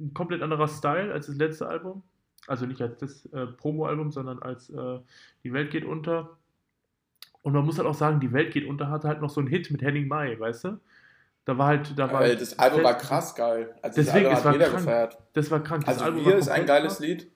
ein 0.00 0.14
komplett 0.14 0.42
anderer 0.42 0.68
Style 0.68 1.12
als 1.12 1.26
das 1.26 1.36
letzte 1.36 1.68
Album. 1.68 2.02
Also 2.48 2.66
nicht 2.66 2.80
als 2.82 2.98
das 2.98 3.26
äh, 3.26 3.46
Promo-Album, 3.46 4.10
sondern 4.10 4.42
als 4.42 4.68
äh, 4.70 4.98
Die 5.44 5.52
Welt 5.52 5.70
geht 5.70 5.84
unter. 5.84 6.36
Und 7.42 7.52
man 7.52 7.64
muss 7.64 7.78
halt 7.78 7.86
auch 7.88 7.94
sagen, 7.94 8.20
Die 8.20 8.32
Welt 8.32 8.52
geht 8.52 8.66
unter 8.66 8.88
hatte 8.90 9.08
halt 9.08 9.20
noch 9.20 9.30
so 9.30 9.40
einen 9.40 9.48
Hit 9.48 9.70
mit 9.70 9.82
Henning 9.82 10.08
Mai, 10.08 10.38
weißt 10.38 10.64
du? 10.64 10.80
Da 11.44 11.58
war 11.58 11.66
halt, 11.68 11.96
da 11.98 12.12
war 12.12 12.22
Äh, 12.22 12.28
halt 12.30 12.40
das 12.40 12.58
Album 12.58 12.82
war 12.84 12.96
krass 12.98 13.34
geil. 13.34 13.74
Also 13.82 14.00
Deswegen, 14.00 14.30
das 14.30 14.40
es 14.40 14.44
Album 14.44 14.44
war 14.44 14.52
hat 14.52 14.54
jeder 14.54 14.70
krank. 14.70 14.84
gefeiert. 14.84 15.18
Das 15.34 15.50
war 15.50 15.60
krank. 15.62 15.84
Das 15.84 15.94
Also 15.94 16.04
Album 16.06 16.24
Wir 16.24 16.32
war 16.32 16.38
ist 16.38 16.48
ein 16.48 16.66
geiles 16.66 16.94
krass. 16.94 17.00
Lied. 17.00 17.30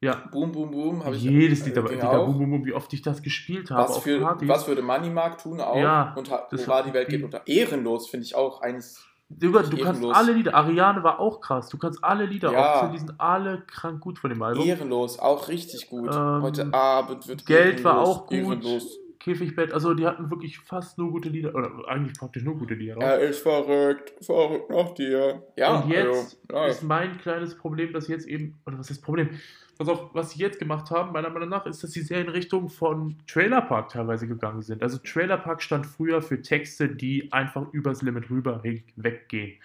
Ja, 0.00 0.28
Boom, 0.30 0.52
boom, 0.52 0.70
boom. 0.70 1.04
Hab 1.04 1.14
jedes 1.14 1.62
äh, 1.62 1.66
Lied, 1.66 1.78
aber 1.78 1.88
ging 1.88 1.98
Digga, 2.00 2.18
boom, 2.18 2.36
boom, 2.38 2.50
boom, 2.50 2.64
wie 2.66 2.74
oft 2.74 2.92
ich 2.92 3.00
das 3.00 3.22
gespielt 3.22 3.70
habe 3.70 3.88
Was, 3.88 3.98
für, 3.98 4.20
was 4.20 4.68
würde 4.68 4.82
Moneymark 4.82 5.38
tun 5.38 5.58
auch? 5.60 5.76
Ja, 5.76 6.12
und 6.16 6.28
wo 6.28 6.32
war 6.32 6.68
war 6.68 6.82
die 6.82 6.92
Welt 6.92 7.08
geht 7.08 7.22
unter? 7.24 7.46
Ehrenlos 7.46 8.08
finde 8.10 8.26
ich 8.26 8.34
auch 8.34 8.60
eines. 8.60 9.02
Digga, 9.28 9.62
du 9.62 9.70
kannst 9.70 9.80
ehrenlos. 10.02 10.14
alle 10.14 10.32
Lieder, 10.32 10.54
Ariane 10.54 11.02
war 11.02 11.18
auch 11.18 11.40
krass, 11.40 11.68
du 11.70 11.78
kannst 11.78 12.04
alle 12.04 12.26
Lieder 12.26 12.52
Ja. 12.52 12.74
aufzählen, 12.74 12.92
die 12.92 12.98
sind 12.98 13.14
alle 13.18 13.62
krank 13.66 14.00
gut 14.00 14.18
von 14.18 14.30
dem 14.30 14.40
Album. 14.42 14.64
Ehrenlos, 14.66 15.18
auch 15.18 15.48
richtig 15.48 15.88
gut. 15.88 16.14
Ähm, 16.14 16.42
Heute 16.42 16.72
Abend 16.74 17.26
wird 17.26 17.46
Geld 17.46 17.82
war 17.82 17.94
ehrenlos, 17.94 18.16
auch 18.16 18.26
gut, 18.26 18.38
Ehrenlos. 18.38 18.98
Käfigbett, 19.18 19.72
also 19.72 19.94
die 19.94 20.06
hatten 20.06 20.30
wirklich 20.30 20.60
fast 20.60 20.98
nur 20.98 21.10
gute 21.10 21.30
Lieder, 21.30 21.52
oder 21.54 21.70
eigentlich 21.88 22.16
praktisch 22.16 22.44
nur 22.44 22.56
gute 22.56 22.74
Lieder. 22.74 22.96
Er 22.98 23.18
ist 23.18 23.40
verrückt, 23.40 24.12
verrückt 24.24 24.70
nach 24.70 24.90
dir. 24.94 25.42
Ja, 25.56 25.80
Und 25.80 25.90
jetzt 25.90 26.06
also, 26.06 26.36
ja. 26.52 26.66
ist 26.66 26.82
mein 26.84 27.18
kleines 27.18 27.56
Problem, 27.56 27.92
dass 27.92 28.06
jetzt 28.06 28.28
eben, 28.28 28.60
oder 28.66 28.78
was 28.78 28.90
ist 28.90 28.98
das 28.98 29.04
Problem? 29.04 29.30
Pass 29.78 29.88
auf, 29.88 30.14
was 30.14 30.30
sie 30.30 30.38
jetzt 30.38 30.58
gemacht 30.58 30.90
haben, 30.90 31.12
meiner 31.12 31.28
Meinung 31.28 31.50
nach, 31.50 31.66
ist, 31.66 31.82
dass 31.82 31.92
sie 31.92 32.00
sehr 32.00 32.20
in 32.22 32.30
Richtung 32.30 32.70
von 32.70 33.16
Trailer 33.26 33.60
Park 33.60 33.90
teilweise 33.90 34.26
gegangen 34.26 34.62
sind. 34.62 34.82
Also 34.82 34.96
Trailer 34.98 35.36
Park 35.36 35.62
stand 35.62 35.86
früher 35.86 36.22
für 36.22 36.40
Texte, 36.40 36.88
die 36.88 37.30
einfach 37.32 37.70
übers 37.72 38.00
Limit 38.00 38.30
rüber 38.30 38.62
weggehen. 38.62 39.58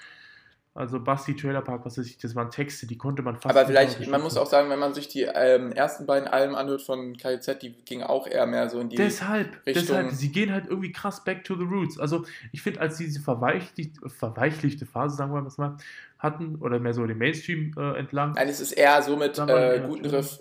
Also 0.74 1.02
Basti 1.02 1.36
Trailer 1.36 1.62
Park, 1.62 1.86
was 1.86 1.98
weiß 1.98 2.06
ich, 2.06 2.18
das 2.18 2.34
waren 2.34 2.50
Texte, 2.50 2.88
die 2.88 2.98
konnte 2.98 3.22
man 3.22 3.36
fast 3.36 3.58
Aber 3.58 3.68
vielleicht, 3.68 4.08
man 4.08 4.22
muss 4.22 4.38
auch 4.38 4.46
sagen, 4.46 4.70
wenn 4.70 4.80
man 4.80 4.94
sich 4.94 5.10
die 5.10 5.24
ähm, 5.24 5.74
ersten 5.74 6.06
beiden 6.06 6.30
Alben 6.30 6.56
anhört 6.56 6.82
von 6.82 7.18
KIZ, 7.18 7.60
die 7.62 7.74
gingen 7.84 8.04
auch 8.04 8.26
eher 8.26 8.46
mehr 8.46 8.70
so 8.70 8.80
in 8.80 8.88
die. 8.88 8.96
Deshalb, 8.96 9.66
Richtung- 9.66 9.84
deshalb, 9.84 10.12
sie 10.12 10.32
gehen 10.32 10.54
halt 10.54 10.68
irgendwie 10.68 10.94
krass 10.94 11.26
back 11.26 11.44
to 11.44 11.58
the 11.58 11.66
roots. 11.66 12.00
Also 12.00 12.24
ich 12.54 12.62
finde, 12.62 12.80
als 12.80 12.98
sie 12.98 13.04
diese 13.04 13.20
verweichlicht, 13.20 13.98
verweichlichte 14.08 14.86
Phase, 14.86 15.18
sagen 15.18 15.34
wir 15.34 15.42
mal, 15.42 15.78
hatten, 16.20 16.56
oder 16.62 16.80
mehr 16.80 16.94
so 16.94 17.06
den 17.06 17.18
Mainstream 17.18 17.74
äh, 17.78 18.00
entlang, 18.00 18.32
Nein, 18.34 18.48
es 18.48 18.62
ist 18.62 18.72
eher 18.72 19.02
so 19.02 19.18
mit 19.18 19.38
äh, 19.40 19.84
guten. 19.86 20.06
Ref 20.06 20.40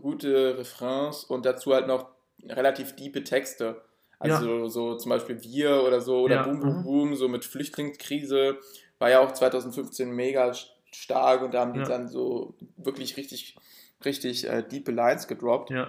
gute 0.00 0.56
Refrains 0.56 1.24
und 1.24 1.44
dazu 1.44 1.74
halt 1.74 1.88
noch 1.88 2.10
relativ 2.48 2.94
diepe 2.94 3.24
Texte. 3.24 3.82
Also 4.20 4.68
so 4.68 4.96
zum 4.96 5.10
Beispiel 5.10 5.42
Wir 5.42 5.82
oder 5.82 6.00
so 6.00 6.22
oder 6.22 6.34
Ja, 6.36 6.42
Boom 6.42 6.60
Boom 6.60 6.78
mhm. 6.78 6.82
Boom, 6.82 7.14
so 7.16 7.28
mit 7.28 7.44
Flüchtlingskrise, 7.44 8.58
war 8.98 9.10
ja 9.10 9.20
auch 9.20 9.32
2015 9.32 10.10
mega 10.10 10.52
stark 10.92 11.42
und 11.42 11.54
da 11.54 11.60
haben 11.60 11.72
die 11.74 11.80
Ja. 11.80 11.86
dann 11.86 12.08
so 12.08 12.54
wirklich 12.76 13.16
richtig, 13.16 13.56
richtig 14.04 14.48
äh, 14.48 14.62
diepe 14.62 14.90
Lines 14.92 15.28
gedroppt. 15.28 15.70
ja. 15.70 15.88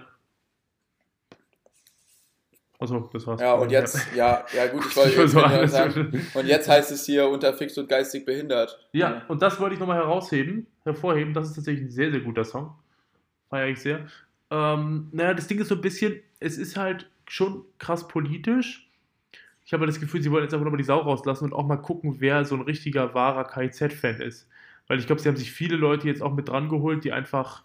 Also, 2.81 3.09
das 3.11 3.27
war's. 3.27 3.41
Ja, 3.41 3.55
und 3.55 3.71
jetzt, 3.71 3.97
ja, 4.15 4.45
ja 4.55 4.67
gut, 4.67 4.85
ich 4.85 4.95
wollte 4.95 5.27
so 5.27 5.39
sagen, 5.67 6.23
und 6.33 6.45
jetzt 6.47 6.69
heißt 6.69 6.91
es 6.91 7.05
hier 7.05 7.27
unter 7.27 7.53
fix 7.53 7.77
und 7.77 7.89
geistig 7.89 8.25
behindert. 8.25 8.79
Ja, 8.93 9.23
und 9.27 9.41
das 9.41 9.59
wollte 9.59 9.73
ich 9.73 9.81
nochmal 9.81 9.97
herausheben, 9.97 10.65
hervorheben. 10.85 11.33
Das 11.33 11.49
ist 11.49 11.55
tatsächlich 11.55 11.87
ein 11.87 11.91
sehr, 11.91 12.09
sehr 12.09 12.21
guter 12.21 12.45
Song. 12.45 12.73
Feiere 13.49 13.67
ich 13.67 13.81
sehr. 13.81 14.07
Ähm, 14.49 15.09
naja, 15.11 15.33
das 15.33 15.47
Ding 15.47 15.59
ist 15.59 15.67
so 15.67 15.75
ein 15.75 15.81
bisschen, 15.81 16.21
es 16.39 16.57
ist 16.57 16.77
halt 16.77 17.09
schon 17.27 17.65
krass 17.79 18.07
politisch. 18.07 18.88
Ich 19.69 19.73
habe 19.73 19.85
das 19.85 19.99
Gefühl, 19.99 20.19
sie 20.23 20.31
wollen 20.31 20.41
jetzt 20.41 20.53
einfach 20.55 20.65
nochmal 20.65 20.79
die 20.79 20.83
Sau 20.83 20.97
rauslassen 20.97 21.43
und 21.45 21.53
auch 21.53 21.63
mal 21.67 21.77
gucken, 21.77 22.15
wer 22.17 22.43
so 22.43 22.55
ein 22.55 22.61
richtiger, 22.61 23.13
wahrer 23.13 23.43
KIZ-Fan 23.43 24.19
ist. 24.19 24.49
Weil 24.87 24.97
ich 24.97 25.05
glaube, 25.05 25.21
sie 25.21 25.29
haben 25.29 25.35
sich 25.35 25.51
viele 25.51 25.75
Leute 25.75 26.07
jetzt 26.07 26.23
auch 26.23 26.33
mit 26.33 26.49
dran 26.49 26.69
geholt, 26.69 27.03
die 27.03 27.11
einfach, 27.11 27.61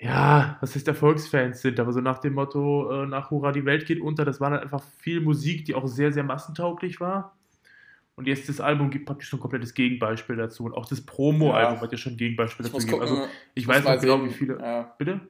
ja, 0.00 0.56
was 0.60 0.74
heißt 0.74 0.88
Erfolgsfans 0.88 1.62
sind, 1.62 1.78
aber 1.78 1.92
so 1.92 2.00
nach 2.00 2.18
dem 2.18 2.34
Motto, 2.34 3.04
äh, 3.04 3.06
nach 3.06 3.30
Hurra, 3.30 3.52
die 3.52 3.64
Welt 3.64 3.86
geht 3.86 4.00
unter, 4.00 4.24
das 4.24 4.40
war 4.40 4.50
dann 4.50 4.58
einfach 4.58 4.82
viel 4.98 5.20
Musik, 5.20 5.66
die 5.66 5.76
auch 5.76 5.86
sehr, 5.86 6.10
sehr 6.12 6.24
massentauglich 6.24 6.98
war. 6.98 7.36
Und 8.16 8.26
jetzt 8.26 8.48
das 8.48 8.60
Album 8.60 8.90
gibt 8.90 9.06
praktisch 9.06 9.28
schon 9.28 9.38
ein 9.38 9.42
komplettes 9.42 9.74
Gegenbeispiel 9.74 10.34
dazu. 10.34 10.64
Und 10.64 10.74
auch 10.74 10.86
das 10.86 11.00
Promo-Album 11.00 11.76
Ja. 11.76 11.80
hat 11.80 11.92
ja 11.92 11.98
schon 11.98 12.14
ein 12.14 12.18
Gegenbeispiel 12.18 12.66
dazu 12.66 12.78
gegeben. 12.78 13.00
Also, 13.02 13.28
ich 13.54 13.68
weiß 13.68 13.84
mal 13.84 13.94
noch 13.94 14.02
genau, 14.02 14.24
wie 14.24 14.30
viele. 14.30 14.58
Ja, 14.58 14.94
Bitte? 14.98 15.20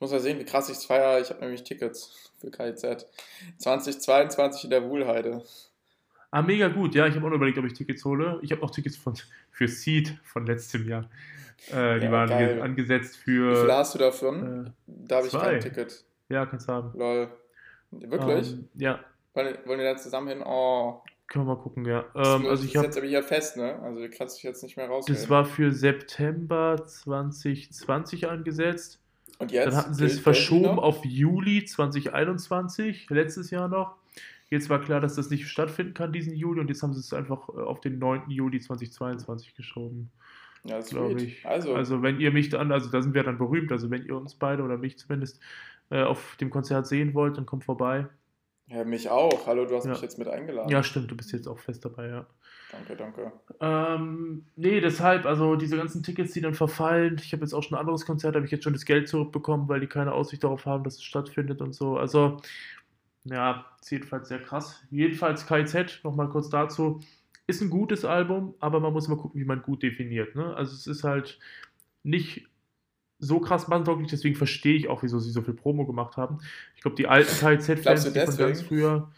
Ich 0.00 0.02
muss 0.02 0.12
mal 0.12 0.20
sehen, 0.20 0.38
wie 0.38 0.44
krass 0.46 0.70
ich 0.70 0.78
es 0.78 0.86
feiere. 0.86 1.20
Ich 1.20 1.28
habe 1.28 1.40
nämlich 1.40 1.62
Tickets 1.62 2.32
für 2.40 2.50
KIZ. 2.50 3.06
2022 3.58 4.64
in 4.64 4.70
der 4.70 4.88
Wuhlheide. 4.88 5.42
Ah, 6.30 6.40
mega 6.40 6.68
gut. 6.68 6.94
Ja, 6.94 7.06
ich 7.06 7.14
habe 7.16 7.26
auch 7.26 7.30
noch 7.30 7.36
überlegt, 7.36 7.58
ob 7.58 7.66
ich 7.66 7.74
Tickets 7.74 8.02
hole. 8.06 8.38
Ich 8.42 8.50
habe 8.50 8.62
auch 8.62 8.70
Tickets 8.70 8.96
von, 8.96 9.14
für 9.50 9.68
Seed 9.68 10.16
von 10.24 10.46
letztem 10.46 10.88
Jahr. 10.88 11.10
Äh, 11.70 11.98
die 12.00 12.06
Ja, 12.06 12.12
waren 12.12 12.28
geil. 12.30 12.54
ge- 12.54 12.62
angesetzt 12.62 13.18
Wie 13.26 13.32
viel 13.32 13.54
für. 13.56 13.72
hast 13.76 13.94
du 13.94 13.98
davon? 13.98 14.66
Äh, 14.68 14.70
da 14.86 15.16
habe 15.16 15.26
ich 15.26 15.32
kein 15.34 15.60
Ticket. 15.60 16.02
ja, 16.30 16.46
kannst 16.46 16.66
du 16.68 16.72
haben. 16.72 16.98
Lol. 16.98 17.28
Wirklich? 17.90 18.52
Ähm, 18.52 18.68
ja, 18.76 19.00
wollen, 19.34 19.58
wollen 19.66 19.80
wir 19.80 19.92
da 19.92 19.96
zusammen 20.00 20.28
hin? 20.28 20.42
Oh. 20.46 21.02
können 21.26 21.44
wir 21.46 21.56
mal 21.56 21.60
gucken, 21.62 21.84
ja. 21.84 22.06
Das 22.14 22.26
Ähm, 22.28 22.46
also 22.46 22.62
ist 22.62 22.70
ich 22.70 22.76
habe 22.76 22.86
jetzt 22.86 22.96
aber 22.96 23.06
hier 23.06 23.22
fest, 23.22 23.58
ne? 23.58 23.78
Also 23.82 24.00
du 24.00 24.08
kannst 24.08 24.36
dich 24.38 24.44
jetzt 24.44 24.62
nicht 24.62 24.76
mehr 24.78 24.86
rausreden. 24.88 25.20
Das 25.20 25.28
war 25.28 25.44
für 25.44 25.72
September 25.72 26.86
2020 26.86 28.28
angesetzt. 28.30 28.98
Und 29.40 29.50
jetzt? 29.52 29.66
Dann 29.68 29.76
hatten 29.76 29.94
sie 29.94 30.04
es 30.04 30.20
verschoben 30.20 30.78
auf 30.78 31.04
Juli 31.04 31.64
2021, 31.64 33.08
letztes 33.10 33.50
Jahr 33.50 33.68
noch. 33.68 33.96
Jetzt 34.50 34.68
war 34.68 34.80
klar, 34.80 35.00
dass 35.00 35.14
das 35.14 35.30
nicht 35.30 35.48
stattfinden 35.48 35.94
kann 35.94 36.12
diesen 36.12 36.34
Juli 36.34 36.60
und 36.60 36.68
jetzt 36.68 36.82
haben 36.82 36.92
sie 36.92 37.00
es 37.00 37.12
einfach 37.12 37.48
äh, 37.48 37.52
auf 37.60 37.80
den 37.80 37.98
9. 37.98 38.30
Juli 38.30 38.60
2022 38.60 39.54
geschoben, 39.54 40.10
Ja, 40.64 40.76
das 40.76 40.86
ist 40.86 40.90
glaube 40.90 41.22
ich. 41.22 41.46
Also, 41.46 41.74
Also 41.74 42.02
wenn 42.02 42.20
ihr 42.20 42.32
mich 42.32 42.48
dann, 42.50 42.70
also 42.72 42.90
da 42.90 43.00
sind 43.00 43.14
wir 43.14 43.22
dann 43.22 43.38
berühmt, 43.38 43.70
also 43.72 43.90
wenn 43.90 44.04
ihr 44.04 44.16
uns 44.16 44.34
beide 44.34 44.62
oder 44.62 44.76
mich 44.76 44.98
zumindest 44.98 45.40
äh, 45.90 46.02
auf 46.02 46.36
dem 46.40 46.50
Konzert 46.50 46.86
sehen 46.86 47.14
wollt, 47.14 47.36
dann 47.36 47.46
kommt 47.46 47.64
vorbei. 47.64 48.08
ja, 48.66 48.84
mich 48.84 49.08
auch. 49.08 49.46
Hallo, 49.46 49.64
du 49.66 49.76
hast 49.76 49.84
Ja. 49.84 49.92
mich 49.92 50.02
jetzt 50.02 50.18
mit 50.18 50.28
eingeladen. 50.28 50.68
Ja, 50.70 50.82
stimmt, 50.82 51.10
du 51.10 51.16
bist 51.16 51.32
jetzt 51.32 51.46
auch 51.46 51.58
fest 51.60 51.84
dabei, 51.84 52.08
ja. 52.08 52.26
Danke, 52.72 52.96
danke. 52.96 53.32
Ähm, 53.60 54.44
nee, 54.56 54.80
deshalb, 54.80 55.26
also 55.26 55.56
diese 55.56 55.76
ganzen 55.76 56.02
Tickets, 56.02 56.32
die 56.32 56.40
dann 56.40 56.54
verfallen. 56.54 57.20
Ich 57.22 57.32
habe 57.32 57.42
jetzt 57.42 57.52
auch 57.52 57.62
schon 57.62 57.76
ein 57.76 57.80
anderes 57.80 58.06
Konzert, 58.06 58.36
habe 58.36 58.46
ich 58.46 58.52
jetzt 58.52 58.64
schon 58.64 58.72
das 58.72 58.84
Geld 58.84 59.08
zurückbekommen, 59.08 59.68
weil 59.68 59.80
die 59.80 59.86
keine 59.86 60.12
Aussicht 60.12 60.44
darauf 60.44 60.66
haben, 60.66 60.84
dass 60.84 60.94
es 60.94 61.02
stattfindet 61.02 61.60
und 61.60 61.74
so. 61.74 61.96
Also, 61.96 62.40
ja, 63.24 63.66
ist 63.80 63.90
jedenfalls 63.90 64.28
sehr 64.28 64.40
krass. 64.40 64.82
Jedenfalls 64.90 65.46
KZ, 65.46 66.00
nochmal 66.04 66.28
kurz 66.28 66.48
dazu, 66.48 67.00
ist 67.46 67.60
ein 67.60 67.70
gutes 67.70 68.04
Album, 68.04 68.54
aber 68.60 68.80
man 68.80 68.92
muss 68.92 69.08
mal 69.08 69.16
gucken, 69.16 69.40
wie 69.40 69.44
man 69.44 69.62
gut 69.62 69.82
definiert. 69.82 70.34
Ne? 70.34 70.54
Also 70.54 70.74
es 70.74 70.86
ist 70.86 71.04
halt 71.04 71.38
nicht 72.02 72.48
so 73.18 73.40
krass 73.40 73.68
massentauglich, 73.68 74.08
deswegen 74.08 74.36
verstehe 74.36 74.76
ich 74.76 74.88
auch, 74.88 75.02
wieso 75.02 75.18
sie 75.18 75.30
so 75.30 75.42
viel 75.42 75.54
Promo 75.54 75.84
gemacht 75.84 76.16
haben. 76.16 76.38
Ich 76.74 76.80
glaube, 76.80 76.96
die 76.96 77.06
alten 77.06 77.36
KZ-Fans, 77.36 78.08
von 78.08 78.36
ganz 78.36 78.62
früher, 78.62 79.10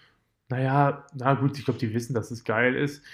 naja, 0.48 1.06
na 1.14 1.34
gut, 1.34 1.56
ich 1.58 1.64
glaube, 1.64 1.78
die 1.78 1.94
wissen, 1.94 2.14
dass 2.14 2.30
es 2.30 2.42
geil 2.42 2.74
ist. 2.74 3.04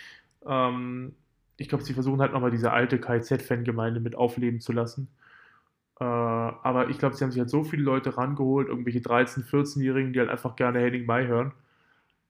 Ähm, 0.48 1.14
ich 1.56 1.68
glaube, 1.68 1.84
sie 1.84 1.94
versuchen 1.94 2.20
halt 2.20 2.32
nochmal 2.32 2.50
diese 2.50 2.72
alte 2.72 3.00
KZ-Fangemeinde 3.00 4.00
mit 4.00 4.16
aufleben 4.16 4.60
zu 4.60 4.72
lassen. 4.72 5.08
Äh, 6.00 6.04
aber 6.04 6.88
ich 6.88 6.98
glaube, 6.98 7.14
sie 7.14 7.24
haben 7.24 7.30
sich 7.30 7.40
halt 7.40 7.50
so 7.50 7.64
viele 7.64 7.82
Leute 7.82 8.16
rangeholt, 8.16 8.68
irgendwelche 8.68 9.00
13-, 9.00 9.44
14-Jährigen, 9.44 10.12
die 10.12 10.20
halt 10.20 10.30
einfach 10.30 10.56
gerne 10.56 10.80
Henning 10.80 11.06
Mai 11.06 11.26
hören, 11.26 11.52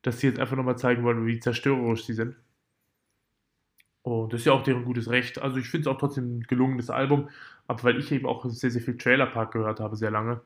dass 0.03 0.21
sie 0.21 0.29
jetzt 0.29 0.41
einfach 0.41 0.57
nochmal 0.57 0.79
zeigen 0.79 1.05
wollen, 1.05 1.27
wie 1.27 1.41
zerstörerisch 1.41 2.05
sie 2.05 2.15
sind. 2.15 2.37
Und 4.03 4.33
das 4.33 4.41
ist 4.41 4.47
ja 4.47 4.53
auch 4.53 4.63
deren 4.63 4.85
gutes 4.85 5.11
Recht. 5.11 5.41
Also 5.41 5.59
ich 5.59 5.69
finde 5.69 5.89
es 5.91 5.95
auch 5.95 5.99
trotzdem 5.99 6.39
ein 6.39 6.43
gelungenes 6.43 6.89
Album, 6.89 7.29
aber 7.67 7.83
weil 7.85 7.99
ich 7.99 8.11
eben 8.13 8.27
auch 8.27 8.45
sehr, 8.47 8.71
sehr 8.71 8.81
viel 8.81 8.97
Trailer 8.97 9.27
Park 9.27 9.53
gehört 9.53 9.81
habe, 9.81 9.97
sehr 9.97 10.11
lange, 10.11 10.41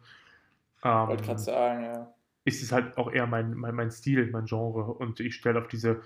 ähm, 0.85 1.09
Wollte 1.09 1.25
gerade 1.25 1.39
sagen, 1.39 1.85
ja. 1.85 2.15
ist 2.45 2.63
es 2.63 2.73
halt 2.73 2.97
auch 2.99 3.11
eher 3.11 3.27
mein, 3.27 3.55
mein, 3.55 3.75
mein 3.75 3.91
Stil, 3.91 4.29
mein 4.31 4.47
Genre. 4.47 4.85
Und 4.85 5.21
ich 5.21 5.35
stelle 5.35 5.61
auf 5.61 5.69
diese 5.69 6.03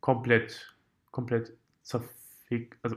komplett, 0.00 0.74
komplett 1.10 1.52
zerfickt, 1.82 2.78
also 2.82 2.96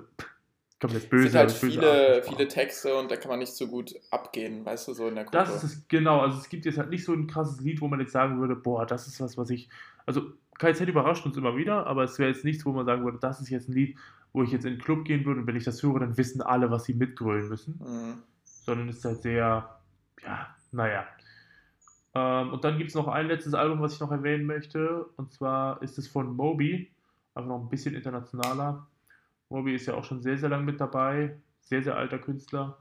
komplett 0.80 1.03
Es 1.03 1.09
böse, 1.09 1.30
sind 1.30 1.39
halt 1.39 1.49
böse 1.49 1.59
viele, 1.59 1.82
Sprache. 1.82 2.24
viele 2.24 2.47
Texte 2.47 2.95
und 2.95 3.09
da 3.09 3.16
kann 3.16 3.30
man 3.30 3.39
nicht 3.39 3.53
so 3.53 3.68
gut 3.68 3.93
abgehen, 4.11 4.66
weißt 4.66 4.88
du, 4.88 4.93
so 4.93 5.07
in 5.07 5.16
der 5.16 5.24
Gruppe. 5.24 5.38
Das 5.38 5.55
ist 5.55 5.64
es, 5.64 5.88
genau. 5.88 6.20
Also 6.20 6.38
es 6.38 6.49
gibt 6.49 6.66
jetzt 6.66 6.78
halt 6.78 6.89
nicht 6.89 7.05
so 7.05 7.14
ein 7.14 7.28
krasses 7.28 7.61
Lied, 7.61 7.82
wo 7.82 7.88
man 7.88 7.99
jetzt 7.99 8.11
sagen 8.11 8.39
würde, 8.39 8.55
boah, 8.55 8.86
das 8.86 9.07
ist 9.07 9.20
was, 9.22 9.38
was 9.38 9.49
ich. 9.49 9.70
Also 10.05 10.34
KZ 10.59 10.88
überrascht 10.88 11.26
uns 11.26 11.38
immer 11.38 11.55
wieder, 11.55 11.88
aber 11.88 12.03
es 12.03 12.20
wäre 12.20 12.30
jetzt 12.30 12.45
nichts, 12.45 12.66
wo 12.66 12.72
man 12.72 12.86
sagen 12.86 13.03
würde, 13.03 13.18
das 13.20 13.41
ist 13.41 13.49
jetzt 13.49 13.70
ein 13.70 13.74
Lied, 13.74 13.97
wo 14.34 14.43
ich 14.43 14.51
jetzt 14.51 14.66
in 14.66 14.74
den 14.74 14.82
Club 14.82 15.05
gehen 15.05 15.26
würde 15.26 15.41
und 15.41 15.47
wenn 15.47 15.55
ich 15.55 15.64
das 15.64 15.82
höre, 15.82 15.99
dann 15.99 16.18
wissen 16.18 16.41
alle, 16.41 16.70
was 16.70 16.86
sie 16.86 16.93
mitgrölen 16.93 17.49
müssen. 17.49 17.80
Mhm. 17.80 18.24
Sondern 18.43 18.89
es 18.89 18.97
ist 18.97 19.05
halt 19.05 19.22
sehr, 19.22 19.80
ja, 20.24 20.55
naja. 20.72 21.05
Ähm, 22.16 22.53
und 22.53 22.64
dann 22.64 22.78
gibt 22.78 22.89
es 22.89 22.95
noch 22.95 23.07
ein 23.07 23.28
letztes 23.28 23.53
Album, 23.53 23.82
was 23.82 23.93
ich 23.93 23.99
noch 23.99 24.11
erwähnen 24.11 24.45
möchte. 24.45 25.05
Und 25.18 25.32
zwar 25.34 25.82
ist 25.82 25.97
es 25.97 26.07
von 26.07 26.36
Moby. 26.36 26.92
Einfach 27.36 27.49
noch 27.49 27.61
ein 27.61 27.69
bisschen 27.69 27.95
internationaler. 27.95 28.88
Moby 29.49 29.75
ist 29.75 29.86
ja 29.86 29.93
auch 29.93 30.03
schon 30.03 30.21
sehr, 30.21 30.38
sehr 30.38 30.49
lang 30.49 30.65
mit 30.65 30.79
dabei. 30.79 31.38
Sehr, 31.61 31.81
sehr 31.81 31.95
alter 31.95 32.19
Künstler. 32.19 32.77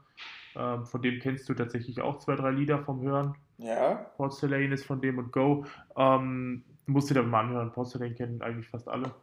Ähm, 0.55 0.85
von 0.85 1.01
dem 1.01 1.19
kennst 1.19 1.47
du 1.49 1.53
tatsächlich 1.53 2.01
auch 2.01 2.19
zwei, 2.19 2.35
drei 2.35 2.51
Lieder 2.51 2.79
vom 2.79 3.01
Hören. 3.01 3.35
Ja, 3.57 3.95
Porcelain 4.17 4.71
ist 4.71 4.85
von 4.85 5.01
dem 5.01 5.17
und 5.17 5.31
Go. 5.31 5.65
Ähm, 5.95 6.63
musst 6.85 7.09
du 7.09 7.13
dir 7.13 7.23
mal 7.23 7.41
anhören. 7.41 7.71
Porcelain 7.71 8.15
kennen 8.15 8.41
eigentlich 8.41 8.67
fast 8.67 8.87
alle. 8.87 9.13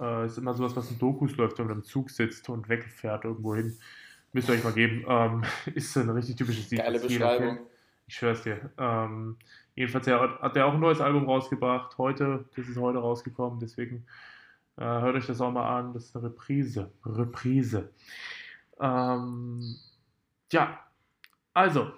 Äh, 0.00 0.26
ist 0.26 0.38
immer 0.38 0.54
sowas, 0.54 0.76
was 0.76 0.90
in 0.90 0.98
Dokus 0.98 1.36
läuft, 1.36 1.58
wenn 1.58 1.66
man 1.66 1.76
im 1.78 1.84
Zug 1.84 2.10
sitzt 2.10 2.48
und 2.48 2.68
wegfährt 2.68 3.24
irgendwo 3.24 3.54
hin. 3.54 3.76
Müsst 4.32 4.48
ihr 4.48 4.54
euch 4.54 4.64
mal 4.64 4.72
geben. 4.72 5.04
Ähm, 5.08 5.42
ist 5.74 5.96
ein 5.96 6.10
richtig 6.10 6.36
typisches 6.36 6.70
Lied. 6.70 6.80
geile 6.80 7.00
Beschreibung. 7.00 7.58
Ich 8.06 8.16
schwör's 8.16 8.42
dir. 8.42 8.70
Ähm, 8.78 9.36
jedenfalls 9.74 10.06
ja, 10.06 10.38
hat 10.40 10.56
er 10.56 10.66
auch 10.66 10.74
ein 10.74 10.80
neues 10.80 11.00
Album 11.00 11.24
rausgebracht. 11.24 11.96
Heute, 11.98 12.44
das 12.56 12.68
ist 12.68 12.76
heute 12.76 12.98
rausgekommen. 12.98 13.60
Deswegen 13.60 14.04
äh, 14.76 14.84
hört 14.84 15.16
euch 15.16 15.26
das 15.26 15.40
auch 15.40 15.50
mal 15.50 15.78
an. 15.78 15.92
Das 15.92 16.04
ist 16.04 16.16
eine 16.16 16.26
Reprise. 16.26 16.90
Reprise. 17.04 17.90
Ähm, 18.80 19.76
ja, 20.50 20.78
also, 21.54 21.92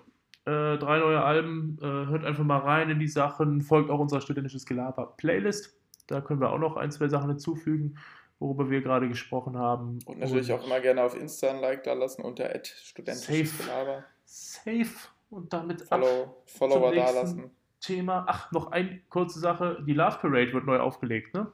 äh, 0.44 0.76
drei 0.78 0.98
neue 0.98 1.22
Alben. 1.22 1.78
Äh, 1.80 1.84
hört 1.84 2.24
einfach 2.24 2.44
mal 2.44 2.58
rein 2.58 2.90
in 2.90 2.98
die 2.98 3.08
Sachen. 3.08 3.62
Folgt 3.62 3.90
auch 3.90 4.00
unserer 4.00 4.20
studentisches 4.20 4.66
Gelaber-Playlist. 4.66 5.76
Da 6.06 6.20
können 6.20 6.40
wir 6.40 6.50
auch 6.50 6.58
noch 6.58 6.76
ein, 6.76 6.90
zwei 6.90 7.08
Sachen 7.08 7.30
hinzufügen, 7.30 7.96
worüber 8.38 8.68
wir 8.68 8.82
gerade 8.82 9.08
gesprochen 9.08 9.56
haben. 9.56 10.00
Und 10.04 10.18
natürlich 10.18 10.52
auch 10.52 10.64
immer 10.66 10.80
gerne 10.80 11.02
auf 11.02 11.16
Insta 11.16 11.50
ein 11.50 11.60
Like 11.60 11.84
da 11.84 11.94
lassen 11.94 12.22
unter 12.22 12.50
studentisches 12.62 13.56
Safe. 13.56 13.62
Gelaber. 13.62 14.04
safe 14.24 15.08
und 15.30 15.52
damit 15.52 15.82
Follow, 15.82 16.42
Follower 16.46 16.94
da 16.94 17.10
lassen. 17.10 17.50
Thema. 17.80 18.24
Ach, 18.28 18.50
noch 18.52 18.72
eine 18.72 19.00
kurze 19.08 19.40
Sache. 19.40 19.82
Die 19.86 19.94
Love 19.94 20.18
Parade 20.20 20.52
wird 20.52 20.66
neu 20.66 20.78
aufgelegt, 20.78 21.34
ne? 21.34 21.52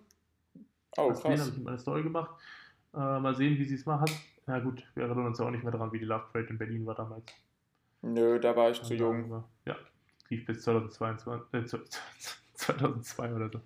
Oh, 0.96 1.08
krass. 1.10 1.24
habe 1.24 1.34
ich 1.34 1.56
in 1.56 1.62
meiner 1.62 1.78
Story 1.78 2.02
gemacht. 2.02 2.30
Äh, 2.94 2.98
mal 2.98 3.34
sehen, 3.34 3.56
wie 3.58 3.64
sie 3.64 3.74
es 3.76 3.86
mal 3.86 4.00
hat. 4.00 4.10
Na 4.46 4.58
gut, 4.58 4.84
wir 4.94 5.04
erinnern 5.04 5.26
uns 5.26 5.38
ja 5.38 5.44
auch 5.46 5.50
nicht 5.50 5.62
mehr 5.62 5.72
daran, 5.72 5.92
wie 5.92 5.98
die 5.98 6.04
Love 6.04 6.24
Parade 6.32 6.50
in 6.50 6.58
Berlin 6.58 6.84
war 6.86 6.94
damals. 6.94 7.24
Nö, 8.02 8.40
da 8.40 8.56
war 8.56 8.70
ich 8.70 8.82
zu 8.82 8.92
Und 8.94 8.98
jung. 8.98 9.30
dann, 9.30 9.44
Ja, 9.66 9.76
lief 10.28 10.44
bis 10.46 10.62
2022, 10.62 11.78
äh, 11.78 11.90
2002 12.54 13.32
oder 13.34 13.48
so. 13.50 13.60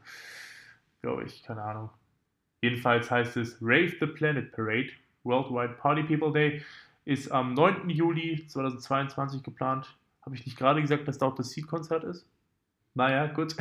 Glaube 1.01 1.25
ich, 1.25 1.43
keine 1.43 1.63
Ahnung. 1.63 1.91
Jedenfalls 2.63 3.11
heißt 3.11 3.37
es 3.37 3.57
Rave 3.61 3.95
the 4.01 4.07
Planet 4.07 4.51
Parade, 4.53 4.91
Worldwide 5.23 5.75
Party 5.75 6.03
People 6.03 6.33
Day, 6.33 6.63
ist 7.05 7.31
am 7.31 7.55
9. 7.55 7.89
Juli 7.91 8.47
2022 8.47 9.43
geplant. 9.43 9.97
Habe 10.23 10.35
ich 10.35 10.45
nicht 10.47 10.57
gerade 10.57 10.81
gesagt, 10.81 11.07
dass 11.07 11.19
da 11.19 11.27
auch 11.27 11.35
das 11.35 11.51
Seed-Konzert 11.51 12.05
ist? 12.05 12.27
Naja, 12.95 13.27
gut. 13.27 13.55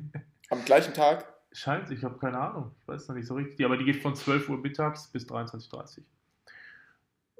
Am 0.50 0.62
gleichen 0.64 0.92
Tag? 0.92 1.26
Scheint, 1.52 1.90
ich 1.90 2.04
habe 2.04 2.18
keine 2.18 2.38
Ahnung. 2.38 2.70
Ich 2.80 2.88
weiß 2.88 3.08
noch 3.08 3.16
nicht 3.16 3.26
so 3.26 3.34
richtig. 3.34 3.64
Aber 3.66 3.76
die 3.76 3.84
geht 3.84 4.02
von 4.02 4.14
12 4.14 4.48
Uhr 4.48 4.58
mittags 4.58 5.08
bis 5.08 5.26
23.30 5.26 5.98
Uhr. 5.98 6.04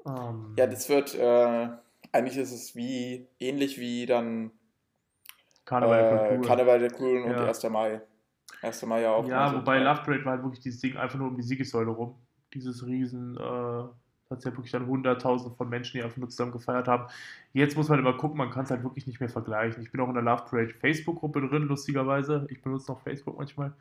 Ähm, 0.05 0.53
Ja, 0.57 0.67
das 0.67 0.89
wird, 0.89 1.15
äh, 1.15 1.69
eigentlich 2.11 2.37
ist 2.37 2.51
es 2.51 2.75
wie, 2.75 3.27
ähnlich 3.39 3.79
wie 3.79 4.05
dann 4.05 4.51
Karneval 5.65 6.01
der 6.01 6.31
äh. 6.31 6.41
Karneval 6.41 6.79
der 6.79 6.91
Coolen 6.91 7.23
und 7.23 7.31
Ja. 7.31 7.45
1. 7.45 7.63
Mai. 7.69 8.01
1. 8.61 8.83
Mai 8.85 9.01
ja 9.01 9.11
auch. 9.11 9.25
Ja, 9.27 9.49
so 9.49 9.57
wobei. 9.57 9.79
Love 9.79 10.01
Parade 10.03 10.25
war 10.25 10.33
halt 10.33 10.43
wirklich 10.43 10.61
dieses 10.61 10.81
Ding 10.81 10.97
einfach 10.97 11.17
nur 11.17 11.29
um 11.29 11.35
die 11.37 11.43
Siegessäule 11.43 11.91
rum. 11.91 12.15
Dieses 12.53 12.85
riesen, 12.85 13.37
äh, 13.37 13.83
hat 14.31 14.43
ja 14.45 14.51
wirklich 14.51 14.71
dann 14.71 14.87
hunderttausend 14.87 15.55
von 15.57 15.69
Menschen, 15.69 15.97
die 15.97 16.03
einfach 16.03 16.17
nur 16.17 16.29
zusammen 16.29 16.51
gefeiert 16.51 16.87
haben. 16.87 17.07
Jetzt 17.53 17.75
muss 17.77 17.89
man 17.89 17.99
immer 17.99 18.13
gucken, 18.13 18.37
man 18.37 18.49
kann 18.49 18.63
es 18.63 18.71
halt 18.71 18.83
wirklich 18.83 19.07
nicht 19.07 19.19
mehr 19.19 19.29
vergleichen. 19.29 19.83
Ich 19.83 19.91
bin 19.91 20.01
auch 20.01 20.07
in 20.07 20.13
der 20.15 20.23
Love 20.23 20.45
Parade 20.49 20.73
Facebook-Gruppe 20.73 21.47
drin, 21.47 21.63
lustigerweise. 21.63 22.47
Ich 22.49 22.61
benutze 22.61 22.91
noch 22.91 23.01
Facebook 23.01 23.37
manchmal. 23.37 23.73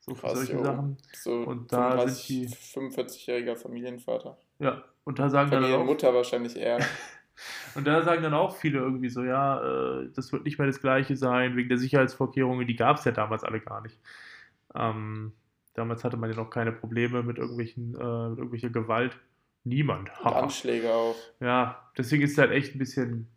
So 0.00 0.14
für 0.14 0.22
Krass, 0.22 0.34
solche 0.34 0.54
jo. 0.54 0.64
Sachen. 0.64 0.96
So 1.12 1.42
Und 1.42 1.72
da 1.72 2.08
sind 2.08 2.50
35, 2.50 3.28
45-jähriger 3.28 3.56
Familienvater. 3.56 4.38
Ja, 4.58 4.82
und 5.04 5.18
da 5.18 5.28
sagen 5.28 5.50
dann 5.50 5.64
auch, 5.64 5.68
Familienmutter 5.68 6.14
wahrscheinlich 6.14 6.56
eher. 6.56 6.78
und 7.74 7.86
da 7.86 8.02
sagen 8.02 8.22
dann 8.22 8.34
auch 8.34 8.56
viele 8.56 8.78
irgendwie 8.78 9.10
so, 9.10 9.22
ja, 9.22 10.00
äh, 10.00 10.08
das 10.14 10.32
wird 10.32 10.44
nicht 10.44 10.58
mehr 10.58 10.66
das 10.66 10.80
gleiche 10.80 11.16
sein, 11.16 11.56
wegen 11.56 11.68
der 11.68 11.78
Sicherheitsvorkehrungen, 11.78 12.66
die 12.66 12.76
gab 12.76 12.96
es 12.96 13.04
ja 13.04 13.12
damals 13.12 13.44
alle 13.44 13.60
gar 13.60 13.82
nicht. 13.82 13.98
Ähm, 14.74 15.32
damals 15.74 16.04
hatte 16.04 16.16
man 16.16 16.30
ja 16.30 16.36
noch 16.36 16.50
keine 16.50 16.72
Probleme 16.72 17.22
mit 17.22 17.38
irgendwelchen, 17.38 17.94
äh, 17.94 18.28
mit 18.30 18.38
irgendwelcher 18.38 18.70
Gewalt. 18.70 19.18
Niemand. 19.64 20.10
Anschläge 20.24 20.92
auch. 20.92 21.16
Ja, 21.40 21.90
deswegen 21.96 22.22
ist 22.22 22.32
es 22.32 22.38
halt 22.38 22.50
echt 22.50 22.74
ein 22.74 22.78
bisschen. 22.78 23.28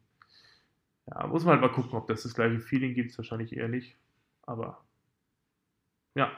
Ja, 1.08 1.28
muss 1.28 1.44
man 1.44 1.60
halt 1.60 1.62
mal 1.62 1.76
gucken, 1.76 1.98
ob 1.98 2.08
das 2.08 2.24
das 2.24 2.34
gleiche 2.34 2.60
Feeling 2.60 2.94
gibt. 2.94 3.18
Wahrscheinlich 3.18 3.56
eher 3.56 3.68
nicht. 3.68 3.98
Aber. 4.44 4.84
Ja. 6.16 6.32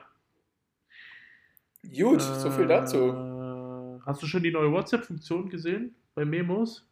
Gut, 1.83 2.21
so 2.21 2.49
viel 2.49 2.67
dazu. 2.67 2.97
Äh, 2.97 4.01
Hast 4.05 4.21
du 4.21 4.27
schon 4.27 4.43
die 4.43 4.51
neue 4.51 4.71
WhatsApp-Funktion 4.71 5.49
gesehen 5.49 5.95
bei 6.13 6.25
Memos? 6.25 6.87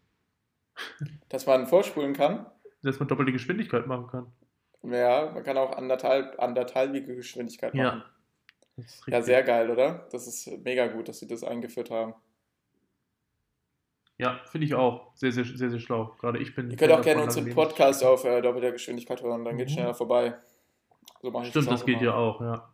Dass 1.29 1.45
man 1.45 1.67
vorspulen 1.67 2.13
kann. 2.13 2.45
Dass 2.81 2.99
man 2.99 3.07
doppelte 3.07 3.31
Geschwindigkeit 3.31 3.87
machen 3.87 4.07
kann. 4.07 4.33
Ja, 4.83 5.31
man 5.31 5.43
kann 5.43 5.57
auch 5.57 5.77
anderthalb, 5.77 6.39
anderthalbige 6.41 7.15
Geschwindigkeit 7.15 7.73
machen. 7.73 8.03
Ja, 8.77 8.83
richtig. 8.83 9.25
sehr 9.25 9.43
geil, 9.43 9.69
oder? 9.69 10.07
Das 10.11 10.27
ist 10.27 10.63
mega 10.63 10.87
gut, 10.87 11.07
dass 11.07 11.19
sie 11.19 11.27
das 11.27 11.43
eingeführt 11.43 11.89
haben. 11.89 12.13
Ja, 14.17 14.39
finde 14.51 14.65
ich 14.67 14.75
auch. 14.75 15.11
Sehr, 15.15 15.31
sehr, 15.31 15.43
sehr, 15.45 15.69
sehr 15.69 15.79
schlau. 15.79 16.15
Gerade 16.19 16.39
ich 16.39 16.53
bin. 16.55 16.69
Ihr 16.69 16.77
könnt 16.77 16.91
auch 16.91 17.01
gerne 17.01 17.25
davon, 17.25 17.43
unseren 17.43 17.55
Podcast 17.55 18.03
auf 18.03 18.23
äh, 18.25 18.41
doppelter 18.41 18.71
Geschwindigkeit 18.71 19.21
hören, 19.21 19.43
dann 19.43 19.57
geht 19.57 19.69
Mhm. 19.69 19.73
schneller 19.73 19.93
vorbei. 19.93 20.35
So 21.21 21.31
mache 21.31 21.45
ich 21.45 21.49
Stimmt, 21.49 21.71
das 21.71 21.81
auch 21.81 21.85
geht 21.85 22.01
ja 22.01 22.13
auch, 22.13 22.41
ja. 22.41 22.69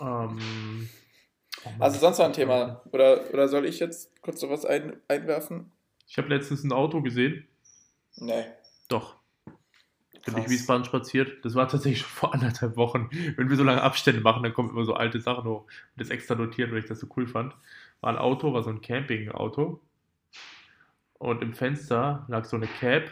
Ähm, 0.00 0.88
oh. 1.64 1.70
Also 1.80 1.98
sonst 1.98 2.18
noch 2.18 2.26
ein 2.26 2.32
Thema. 2.32 2.82
Oder, 2.92 3.22
oder 3.32 3.48
soll 3.48 3.64
ich 3.66 3.80
jetzt 3.80 4.20
kurz 4.22 4.40
noch 4.42 4.50
was 4.50 4.64
ein, 4.64 5.00
einwerfen? 5.08 5.72
Ich 6.06 6.18
habe 6.18 6.28
letztens 6.28 6.64
ein 6.64 6.72
Auto 6.72 7.02
gesehen. 7.02 7.46
Nee. 8.16 8.44
Doch. 8.88 9.16
Bin 10.26 10.38
ich 10.38 10.48
Wiesbaden 10.48 10.84
spaziert. 10.84 11.44
Das 11.44 11.54
war 11.54 11.68
tatsächlich 11.68 12.00
schon 12.00 12.10
vor 12.10 12.34
anderthalb 12.34 12.76
Wochen. 12.76 13.10
Wenn 13.36 13.50
wir 13.50 13.56
so 13.56 13.64
lange 13.64 13.82
Abstände 13.82 14.22
machen, 14.22 14.42
dann 14.42 14.54
kommen 14.54 14.70
immer 14.70 14.84
so 14.84 14.94
alte 14.94 15.20
Sachen 15.20 15.44
hoch. 15.44 15.62
Und 15.62 15.70
das 15.96 16.08
extra 16.08 16.34
notiert, 16.34 16.70
weil 16.70 16.78
ich 16.78 16.86
das 16.86 17.00
so 17.00 17.08
cool 17.16 17.26
fand. 17.26 17.54
War 18.00 18.10
ein 18.10 18.18
Auto, 18.18 18.52
war 18.54 18.62
so 18.62 18.70
ein 18.70 18.80
Camping-Auto. 18.80 19.80
Und 21.24 21.40
im 21.40 21.54
Fenster 21.54 22.26
lag 22.28 22.44
so 22.44 22.56
eine 22.56 22.66
Cap, 22.66 23.10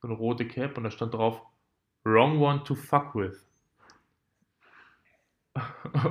so 0.00 0.08
eine 0.08 0.16
rote 0.16 0.48
Cap, 0.48 0.78
und 0.78 0.84
da 0.84 0.90
stand 0.90 1.12
drauf: 1.12 1.42
Wrong 2.04 2.40
one 2.40 2.64
to 2.64 2.74
fuck 2.74 3.14
with. 3.14 3.46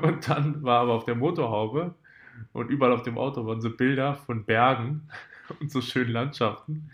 Und 0.04 0.30
dann 0.30 0.62
war 0.62 0.82
aber 0.82 0.94
auf 0.94 1.06
der 1.06 1.16
Motorhaube 1.16 1.96
und 2.52 2.70
überall 2.70 2.94
auf 2.94 3.04
dem 3.04 3.18
Auto 3.18 3.46
waren 3.46 3.62
so 3.62 3.70
Bilder 3.70 4.16
von 4.16 4.44
Bergen 4.46 5.10
und 5.60 5.72
so 5.72 5.82
schönen 5.82 6.12
Landschaften. 6.12 6.92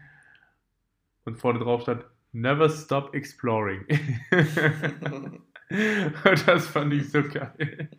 Und 1.26 1.38
vorne 1.38 1.60
drauf 1.60 1.82
stand 1.82 2.06
Never 2.32 2.70
stop 2.70 3.14
exploring. 3.14 3.86
das 6.46 6.68
fand 6.68 6.94
ich 6.94 7.10
so 7.10 7.24
geil. 7.24 7.90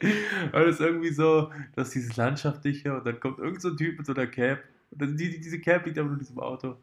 Weil 0.52 0.68
es 0.68 0.80
irgendwie 0.80 1.12
so, 1.12 1.50
dass 1.74 1.90
dieses 1.90 2.16
Landschaftliche 2.16 2.96
und 2.96 3.04
dann 3.06 3.20
kommt 3.20 3.38
irgend 3.38 3.60
so 3.60 3.74
Typ 3.74 3.98
mit 3.98 4.06
so 4.06 4.14
einer 4.14 4.26
Cap. 4.26 4.62
Und 4.92 5.02
dann 5.02 5.16
die, 5.16 5.40
diese 5.40 5.60
Cap 5.60 5.84
liegt 5.86 5.98
aber 5.98 6.12
in 6.12 6.18
diesem 6.18 6.38
Auto. 6.38 6.76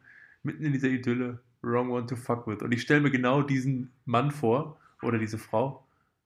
Mitten 0.44 0.66
in 0.66 0.74
dieser 0.74 0.90
Idylle. 0.90 1.40
Wrong 1.62 1.90
one 1.92 2.06
to 2.06 2.16
fuck 2.16 2.48
with. 2.48 2.62
Und 2.62 2.72
ich 2.72 2.82
stelle 2.82 3.02
mir 3.02 3.12
genau 3.12 3.42
diesen 3.42 3.92
Mann 4.06 4.32
vor, 4.32 4.78
oder 5.02 5.18
diese 5.18 5.38
Frau, 5.38 5.86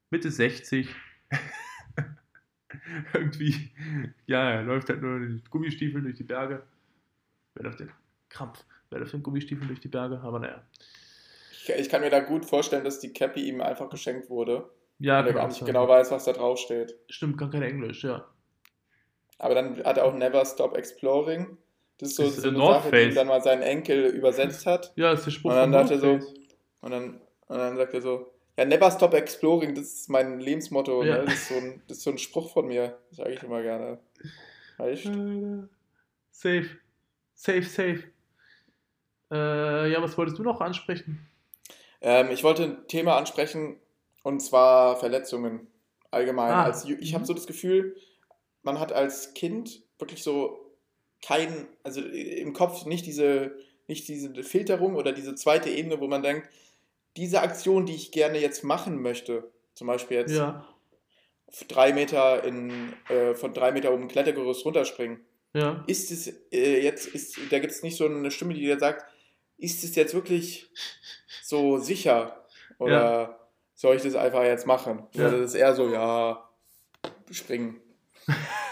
Mitte 0.09 0.31
60. 0.31 0.89
irgendwie, 3.13 3.71
ja, 4.25 4.51
er 4.51 4.63
läuft 4.63 4.89
halt 4.89 5.01
nur 5.01 5.17
in 5.17 5.21
den 5.21 5.43
Gummistiefeln 5.49 6.03
durch 6.03 6.15
die 6.15 6.23
Berge. 6.23 6.63
Wer 7.55 7.63
läuft 7.63 7.79
denn? 7.79 7.91
Krampf. 8.29 8.63
Wer 8.89 8.99
läuft 8.99 9.13
in 9.13 9.23
Gummistiefeln 9.23 9.67
durch 9.67 9.79
die 9.79 9.87
Berge? 9.87 10.19
Aber 10.21 10.39
naja. 10.39 10.61
Ich, 11.51 11.69
ich 11.69 11.89
kann 11.89 12.01
mir 12.01 12.09
da 12.09 12.19
gut 12.19 12.45
vorstellen, 12.45 12.83
dass 12.83 12.99
die 12.99 13.13
Cappy 13.13 13.47
ihm 13.47 13.61
einfach 13.61 13.89
geschenkt 13.89 14.29
wurde. 14.29 14.69
Ja, 14.99 15.19
und 15.19 15.27
er 15.27 15.33
gar 15.33 15.47
nicht 15.47 15.59
sein. 15.59 15.67
genau 15.67 15.87
weiß, 15.87 16.11
was 16.11 16.25
da 16.25 16.33
drauf 16.33 16.59
steht. 16.59 16.95
Stimmt, 17.09 17.37
kann 17.37 17.51
kein 17.51 17.63
Englisch, 17.63 18.03
ja. 18.03 18.25
Aber 19.39 19.55
dann 19.55 19.83
hat 19.83 19.97
er 19.97 20.05
auch 20.05 20.13
Never 20.13 20.45
Stop 20.45 20.77
Exploring. 20.77 21.57
Das 22.03 22.11
ist 22.11 22.17
so, 22.17 22.23
Das 22.23 22.35
so 22.35 22.49
eine 22.49 22.57
North 22.57 22.83
Sache, 22.83 22.91
die 22.91 23.05
Face. 23.05 23.15
dann 23.15 23.27
mal 23.27 23.41
sein 23.41 23.61
Enkel 23.61 24.05
übersetzt 24.05 24.65
hat. 24.65 24.93
Ja, 24.95 25.11
das 25.11 25.21
ist 25.21 25.25
der 25.25 25.31
Spruch 25.31 25.51
Und 25.51 25.55
dann 25.57 25.71
von 25.71 25.81
dachte 25.81 25.93
er 25.95 25.99
so, 25.99 26.07
North 26.07 26.33
und 26.81 26.91
dann, 26.91 27.21
und 27.47 27.57
dann 27.57 27.77
sagt 27.77 27.93
er 27.93 28.01
so, 28.01 28.31
ja, 28.57 28.65
Never 28.65 28.91
Stop 28.91 29.13
Exploring, 29.13 29.73
das 29.73 29.85
ist 29.85 30.09
mein 30.09 30.39
Lebensmotto. 30.39 31.03
Ja. 31.03 31.19
Ne? 31.19 31.25
Das, 31.25 31.33
ist 31.33 31.47
so 31.47 31.55
ein, 31.55 31.81
das 31.87 31.97
ist 31.97 32.03
so 32.03 32.11
ein 32.11 32.17
Spruch 32.17 32.51
von 32.51 32.67
mir. 32.67 32.97
Sage 33.11 33.31
ich 33.31 33.41
immer 33.43 33.61
gerne. 33.61 33.99
Weißt? 34.77 35.05
Äh, 35.05 35.63
Safe. 36.31 36.69
Safe, 37.33 37.63
safe. 37.63 38.03
Äh, 39.31 39.91
ja, 39.91 40.01
was 40.01 40.17
wolltest 40.17 40.37
du 40.37 40.43
noch 40.43 40.61
ansprechen? 40.61 41.27
Ähm, 42.01 42.29
ich 42.31 42.43
wollte 42.43 42.63
ein 42.63 42.87
Thema 42.87 43.17
ansprechen, 43.17 43.77
und 44.23 44.41
zwar 44.41 44.97
Verletzungen 44.97 45.67
allgemein. 46.11 46.51
Ah. 46.51 46.63
Als, 46.63 46.85
ich 46.85 47.13
habe 47.15 47.25
so 47.25 47.33
das 47.33 47.47
Gefühl, 47.47 47.95
man 48.61 48.79
hat 48.79 48.93
als 48.93 49.33
Kind 49.33 49.81
wirklich 49.97 50.21
so 50.23 50.72
kein, 51.25 51.67
also 51.83 52.01
im 52.01 52.53
Kopf 52.53 52.85
nicht 52.85 53.05
diese, 53.05 53.55
nicht 53.87 54.07
diese 54.07 54.43
Filterung 54.43 54.95
oder 54.95 55.13
diese 55.13 55.35
zweite 55.35 55.69
Ebene, 55.69 55.99
wo 55.99 56.07
man 56.07 56.21
denkt, 56.21 56.49
diese 57.15 57.41
Aktion, 57.41 57.85
die 57.85 57.95
ich 57.95 58.11
gerne 58.11 58.39
jetzt 58.39 58.63
machen 58.63 59.01
möchte, 59.01 59.49
zum 59.73 59.87
Beispiel 59.87 60.17
jetzt 60.17 60.35
Ja, 60.35 60.67
drei 61.67 61.93
Meter 61.93 62.43
in, 62.43 62.93
äh, 63.09 63.35
von 63.35 63.53
drei 63.53 63.71
Meter 63.71 63.93
oben 63.93 64.07
Klettergerüst 64.07 64.65
runterspringen, 64.65 65.21
ja. 65.53 65.83
ist 65.87 66.11
es 66.11 66.27
äh, 66.51 66.81
jetzt, 66.83 67.07
ist, 67.07 67.37
da 67.51 67.59
gibt 67.59 67.71
es 67.71 67.83
nicht 67.83 67.97
so 67.97 68.05
eine 68.05 68.31
Stimme, 68.31 68.53
die 68.53 68.61
dir 68.61 68.79
sagt, 68.79 69.05
ist 69.57 69.83
es 69.83 69.95
jetzt 69.95 70.13
wirklich 70.13 70.69
so 71.43 71.77
sicher? 71.77 72.45
Oder 72.79 73.49
soll 73.75 73.95
ich 73.95 74.01
das 74.01 74.15
einfach 74.15 74.43
jetzt 74.43 74.65
machen? 74.65 75.03
Ja. 75.13 75.27
Oder 75.27 75.39
das 75.39 75.53
ist 75.53 75.59
eher 75.59 75.75
so, 75.75 75.89
ja, 75.89 76.49
springen. 77.31 77.79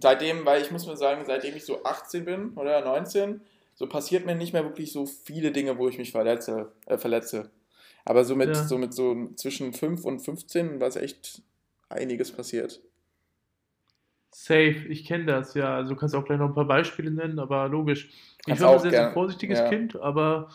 seitdem, 0.00 0.44
weil 0.44 0.62
ich 0.62 0.70
muss 0.70 0.86
mir 0.86 0.96
sagen, 0.96 1.24
seitdem 1.26 1.56
ich 1.56 1.64
so 1.64 1.82
18 1.84 2.24
bin 2.24 2.52
oder 2.54 2.84
19, 2.84 3.40
so 3.74 3.86
passiert 3.88 4.26
mir 4.26 4.34
nicht 4.34 4.52
mehr 4.52 4.64
wirklich 4.64 4.92
so 4.92 5.06
viele 5.06 5.52
Dinge, 5.52 5.78
wo 5.78 5.88
ich 5.88 5.98
mich 5.98 6.12
verletze. 6.12 6.72
Äh, 6.86 6.98
verletze. 6.98 7.50
Aber 8.04 8.24
so 8.24 8.34
mit, 8.36 8.48
Ja. 8.48 8.54
so 8.54 8.78
mit 8.78 8.94
so 8.94 9.30
zwischen 9.36 9.72
5 9.72 10.04
und 10.04 10.20
15 10.20 10.80
war 10.80 10.88
es 10.88 10.96
echt 10.96 11.42
einiges 11.88 12.32
passiert. 12.32 12.80
Safe, 14.32 14.86
ich 14.88 15.04
kenne 15.04 15.26
das, 15.26 15.54
ja. 15.54 15.74
Also 15.76 15.94
du 15.94 16.00
kannst 16.00 16.14
auch 16.14 16.24
gleich 16.24 16.38
noch 16.38 16.48
ein 16.48 16.54
paar 16.54 16.66
Beispiele 16.66 17.10
nennen, 17.10 17.38
aber 17.38 17.68
logisch. 17.68 18.10
Ich 18.46 18.60
war 18.60 18.72
ein 18.74 18.78
sehr, 18.78 18.90
sehr 18.90 19.12
vorsichtiges 19.12 19.58
ja. 19.58 19.68
Kind, 19.68 19.96
aber 19.96 20.48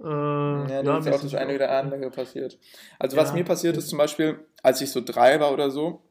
äh, 0.00 0.04
Ja, 0.04 0.82
da 0.82 0.98
ist 0.98 1.04
mir 1.04 1.10
auch 1.10 1.16
ist 1.16 1.24
das 1.24 1.34
eine 1.34 1.54
oder 1.54 1.70
andere 1.70 2.10
passiert. 2.10 2.58
Also 2.98 3.16
Ja. 3.16 3.22
was 3.22 3.32
mir 3.32 3.44
passiert 3.44 3.76
ist 3.76 3.88
zum 3.88 3.98
Beispiel, 3.98 4.38
als 4.62 4.80
ich 4.80 4.90
so 4.90 5.00
drei 5.04 5.40
war 5.40 5.52
oder 5.52 5.70
so, 5.70 6.02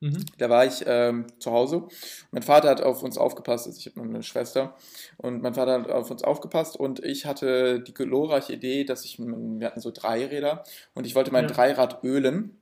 Mhm. 0.00 0.24
da 0.36 0.50
war 0.50 0.66
ich 0.66 0.84
ähm, 0.86 1.26
zu 1.38 1.52
Hause. 1.52 1.88
Mein 2.30 2.42
Vater 2.42 2.68
hat 2.68 2.82
auf 2.82 3.02
uns 3.02 3.16
aufgepasst, 3.16 3.66
also 3.66 3.78
ich 3.78 3.86
habe 3.86 3.98
noch 4.00 4.04
eine 4.06 4.22
Schwester 4.22 4.76
und 5.16 5.42
mein 5.42 5.54
Vater 5.54 5.72
hat 5.80 5.90
auf 5.90 6.10
uns 6.10 6.22
aufgepasst 6.22 6.76
und 6.76 7.02
ich 7.02 7.24
hatte 7.24 7.80
die 7.80 7.94
glorreiche 7.94 8.52
Idee, 8.52 8.84
dass 8.84 9.04
ich, 9.06 9.18
wir 9.18 9.66
hatten 9.66 9.80
so 9.80 9.90
Dreiräder 9.90 10.64
und 10.94 11.06
ich 11.06 11.14
wollte 11.14 11.32
mein 11.32 11.48
Ja. 11.48 11.54
Dreirad 11.54 12.04
ölen 12.04 12.58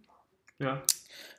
Ja. 0.61 0.83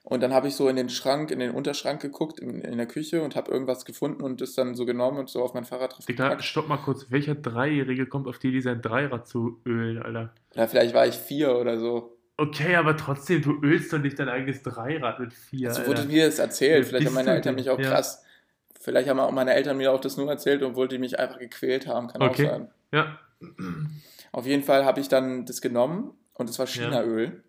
und 0.03 0.21
dann 0.21 0.33
habe 0.33 0.49
ich 0.49 0.55
so 0.55 0.67
in 0.67 0.75
den 0.75 0.89
Schrank, 0.89 1.31
in 1.31 1.39
den 1.39 1.51
Unterschrank 1.51 2.01
geguckt, 2.01 2.41
in, 2.41 2.59
in 2.59 2.77
der 2.77 2.87
Küche 2.87 3.21
und 3.23 3.37
habe 3.37 3.49
irgendwas 3.49 3.85
gefunden 3.85 4.21
und 4.21 4.41
das 4.41 4.53
dann 4.53 4.75
so 4.75 4.85
genommen 4.85 5.17
und 5.17 5.29
so 5.29 5.41
auf 5.41 5.53
mein 5.53 5.63
Fahrrad 5.63 5.93
drauf 5.95 6.05
Digga, 6.05 6.41
stopp 6.41 6.67
mal 6.67 6.75
kurz. 6.77 7.05
Welcher 7.09 7.35
Dreijährige 7.35 8.05
kommt 8.05 8.27
auf 8.27 8.37
die 8.37 8.49
Idee, 8.49 8.59
sein 8.59 8.81
Dreirad 8.81 9.27
zu 9.29 9.61
ölen, 9.65 10.03
Alter? 10.03 10.33
Oder 10.53 10.67
vielleicht 10.67 10.93
war 10.93 11.07
ich 11.07 11.15
vier 11.15 11.55
oder 11.57 11.79
so. 11.79 12.14
Okay, 12.38 12.75
aber 12.75 12.97
trotzdem, 12.97 13.41
du 13.41 13.61
ölst 13.61 13.93
doch 13.93 13.97
nicht 13.99 14.19
dein 14.19 14.27
eigenes 14.29 14.61
Dreirad 14.61 15.19
mit 15.19 15.33
vier. 15.33 15.71
so 15.71 15.79
Alter. 15.79 15.88
wurde 15.89 16.03
mir 16.07 16.25
das 16.25 16.39
erzählt. 16.39 16.86
Vielleicht 16.88 17.07
haben 17.07 17.13
meine 17.13 17.31
Eltern 17.33 17.55
mich 17.55 17.69
auch 17.69 17.79
Ja. 17.79 17.89
krass. 17.91 18.23
Vielleicht 18.79 19.07
haben 19.09 19.19
auch 19.19 19.31
meine 19.31 19.53
Eltern 19.53 19.77
mir 19.77 19.91
auch 19.91 20.01
das 20.01 20.17
nur 20.17 20.29
erzählt, 20.29 20.61
obwohl 20.61 20.88
die 20.88 20.97
mich 20.97 21.17
einfach 21.17 21.39
gequält 21.39 21.88
haben. 21.88 22.07
Kann 22.07 22.21
Okay. 22.21 22.45
auch 22.47 22.51
sein. 22.51 22.69
Ja. 22.91 23.19
Auf 24.31 24.45
jeden 24.45 24.63
Fall 24.63 24.86
habe 24.86 24.99
ich 24.99 25.07
dann 25.07 25.45
das 25.45 25.61
genommen 25.61 26.13
und 26.33 26.49
es 26.49 26.59
war 26.59 26.67
Chinaöl. 26.67 27.43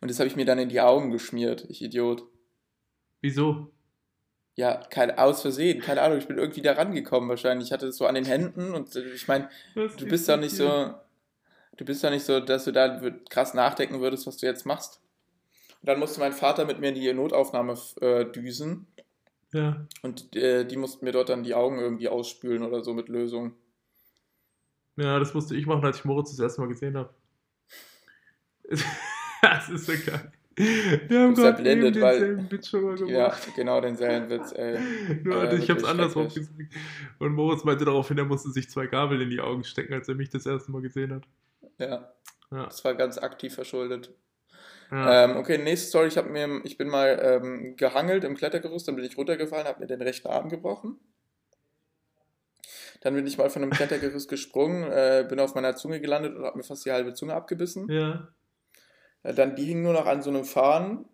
Und 0.00 0.10
das 0.10 0.18
habe 0.18 0.26
ich 0.28 0.36
mir 0.36 0.44
dann 0.44 0.58
in 0.58 0.68
die 0.68 0.80
Augen 0.80 1.10
geschmiert, 1.10 1.64
ich 1.68 1.80
Idiot. 1.82 2.24
Wieso? 3.20 3.72
Ja, 4.56 4.74
kein, 4.90 5.16
aus 5.16 5.42
Versehen, 5.42 5.80
keine 5.80 6.02
Ahnung, 6.02 6.18
ich 6.18 6.26
bin 6.26 6.38
irgendwie 6.38 6.62
da 6.62 6.72
rangekommen 6.72 7.28
wahrscheinlich. 7.28 7.68
Ich 7.68 7.72
hatte 7.72 7.86
es 7.88 7.96
so 7.96 8.06
an 8.06 8.16
den 8.16 8.24
Händen 8.24 8.74
und 8.74 8.94
äh, 8.96 9.02
ich 9.14 9.28
meine, 9.28 9.48
du 9.74 10.06
bist 10.06 10.28
doch 10.28 10.36
nicht 10.36 10.54
so, 10.56 10.94
du 11.78 11.84
bist 11.84 12.04
doch 12.04 12.10
nicht 12.10 12.24
so, 12.24 12.40
dass 12.40 12.64
du 12.64 12.72
da 12.72 13.00
krass 13.30 13.54
nachdenken 13.54 14.00
würdest, 14.00 14.26
was 14.26 14.36
du 14.36 14.46
jetzt 14.46 14.66
machst. 14.66 15.00
Und 15.80 15.88
dann 15.88 15.98
musste 15.98 16.20
mein 16.20 16.32
Vater 16.32 16.66
mit 16.66 16.80
mir 16.80 16.88
in 16.90 16.96
die 16.96 17.12
Notaufnahme 17.12 17.78
äh, 18.00 18.26
düsen. 18.26 18.86
Ja. 19.52 19.86
Und 20.02 20.36
äh, 20.36 20.64
die 20.66 20.76
mussten 20.76 21.04
mir 21.04 21.12
dort 21.12 21.30
dann 21.30 21.44
die 21.44 21.54
Augen 21.54 21.78
irgendwie 21.78 22.08
ausspülen 22.08 22.62
oder 22.62 22.82
so 22.82 22.92
mit 22.92 23.08
Lösung. 23.08 23.54
Ja, 24.96 25.18
das 25.18 25.32
musste 25.32 25.56
ich 25.56 25.66
machen, 25.66 25.84
als 25.84 25.98
ich 25.98 26.04
Moritz 26.04 26.30
das 26.30 26.40
erste 26.40 26.60
Mal 26.60 26.68
gesehen 26.68 26.96
habe. 26.96 27.14
das 29.40 29.68
ist 29.70 29.86
so 29.86 29.92
geil. 30.04 30.32
Wir 30.56 31.20
haben 31.20 31.34
ja 31.36 31.42
gerade 31.42 31.62
blendet, 31.62 31.94
eben 31.94 32.02
weil- 32.04 32.18
denselben 32.18 32.50
Witz 32.50 32.68
schon 32.68 32.82
mal 32.82 32.96
gemacht. 32.96 33.46
Ja, 33.46 33.52
genau 33.54 33.80
denselben 33.80 34.28
Witz, 34.28 34.52
ey. 34.52 34.78
Nur 35.22 35.44
Ja, 35.44 35.44
ich 35.44 35.52
habe 35.52 35.54
es 35.54 35.68
wirklich 35.68 35.86
andersrum 35.86 36.28
gesagt. 36.28 36.50
Und 37.20 37.34
Moritz 37.34 37.62
meinte 37.62 37.84
daraufhin, 37.84 38.18
er 38.18 38.24
musste 38.24 38.50
sich 38.50 38.68
zwei 38.68 38.88
Gabeln 38.88 39.20
in 39.20 39.30
die 39.30 39.40
Augen 39.40 39.62
stecken, 39.62 39.94
als 39.94 40.08
er 40.08 40.16
mich 40.16 40.30
das 40.30 40.46
erste 40.46 40.72
Mal 40.72 40.82
gesehen 40.82 41.14
hat. 41.14 41.22
Ja, 41.78 42.12
Ja. 42.50 42.64
das 42.66 42.84
war 42.84 42.94
ganz 42.94 43.18
aktiv 43.18 43.54
verschuldet. 43.54 44.12
ja. 44.90 45.24
Ähm, 45.24 45.36
okay, 45.36 45.58
nächste 45.58 45.88
Story. 45.88 46.08
Ich, 46.08 46.16
hab 46.16 46.28
mir, 46.30 46.60
ich 46.64 46.76
bin 46.78 46.88
mal 46.88 47.18
ähm, 47.22 47.76
gehangelt 47.76 48.24
im 48.24 48.36
Klettergerüst, 48.36 48.88
dann 48.88 48.96
bin 48.96 49.04
ich 49.04 49.16
runtergefallen, 49.16 49.66
habe 49.66 49.80
mir 49.80 49.86
den 49.86 50.02
rechten 50.02 50.28
Arm 50.28 50.48
gebrochen. 50.48 50.98
Dann 53.00 53.14
bin 53.14 53.26
ich 53.26 53.38
mal 53.38 53.50
von 53.50 53.62
einem 53.62 53.70
Klettergerüst 53.70 54.28
gesprungen, 54.30 54.84
äh, 54.90 55.24
bin 55.28 55.38
auf 55.40 55.54
meiner 55.54 55.76
Zunge 55.76 56.00
gelandet 56.00 56.36
und 56.36 56.44
habe 56.44 56.56
mir 56.58 56.64
fast 56.64 56.84
die 56.84 56.92
halbe 56.92 57.14
Zunge 57.14 57.34
abgebissen. 57.34 57.90
ja. 57.90 58.28
Äh, 59.22 59.34
Dann 59.34 59.56
die 59.56 59.64
hing 59.64 59.82
nur 59.82 59.92
noch 59.92 60.06
an 60.06 60.22
so 60.22 60.30
einem 60.30 60.44
Faden. 60.44 61.04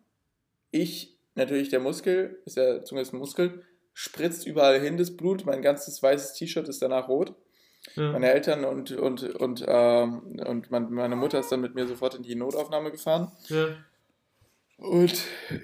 Ich, 0.71 1.19
natürlich 1.35 1.69
der 1.71 1.81
Muskel, 1.81 2.41
ist 2.45 2.57
ja, 2.57 2.83
Zunge 2.85 3.01
ist 3.03 3.13
ein 3.13 3.19
Muskel, 3.19 3.63
spritzt 3.93 4.47
überall 4.47 4.81
hin 4.81 4.97
das 4.97 5.17
Blut. 5.17 5.47
Mein 5.47 5.63
ganzes 5.63 6.03
weißes 6.03 6.35
T-Shirt 6.35 6.69
ist 6.69 6.83
danach 6.83 7.09
rot. 7.09 7.35
Ja. 7.97 8.13
Meine 8.13 8.33
Eltern 8.33 8.65
und, 8.65 8.91
und, 8.93 9.23
und, 9.23 9.65
ähm, 9.67 10.41
und 10.47 10.71
mein, 10.71 10.91
meine 10.93 11.17
Mutter 11.17 11.39
ist 11.41 11.53
dann 11.53 11.61
mit 11.61 11.75
mir 11.75 11.87
sofort 11.87 12.15
in 12.15 12.23
die 12.23 12.35
Notaufnahme 12.35 12.91
gefahren. 12.91 13.31
ja. 13.49 13.69
Und 14.77 15.15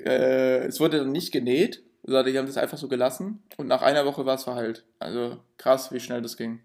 äh, 0.07 0.67
es 0.67 0.79
wurde 0.79 0.99
dann 0.99 1.11
nicht 1.11 1.33
genäht, 1.33 1.83
sondern 2.05 2.27
die 2.27 2.39
haben 2.39 2.47
das 2.47 2.57
einfach 2.57 2.79
so 2.79 2.87
gelassen. 2.87 3.43
Und 3.57 3.67
nach 3.67 3.83
einer 3.83 4.07
Woche 4.07 4.25
war 4.25 4.37
es 4.37 4.45
verheilt. 4.45 4.85
Also 5.01 5.39
krass, 5.59 5.91
wie 5.93 5.99
schnell 5.99 6.23
das 6.23 6.37
ging. 6.37 6.61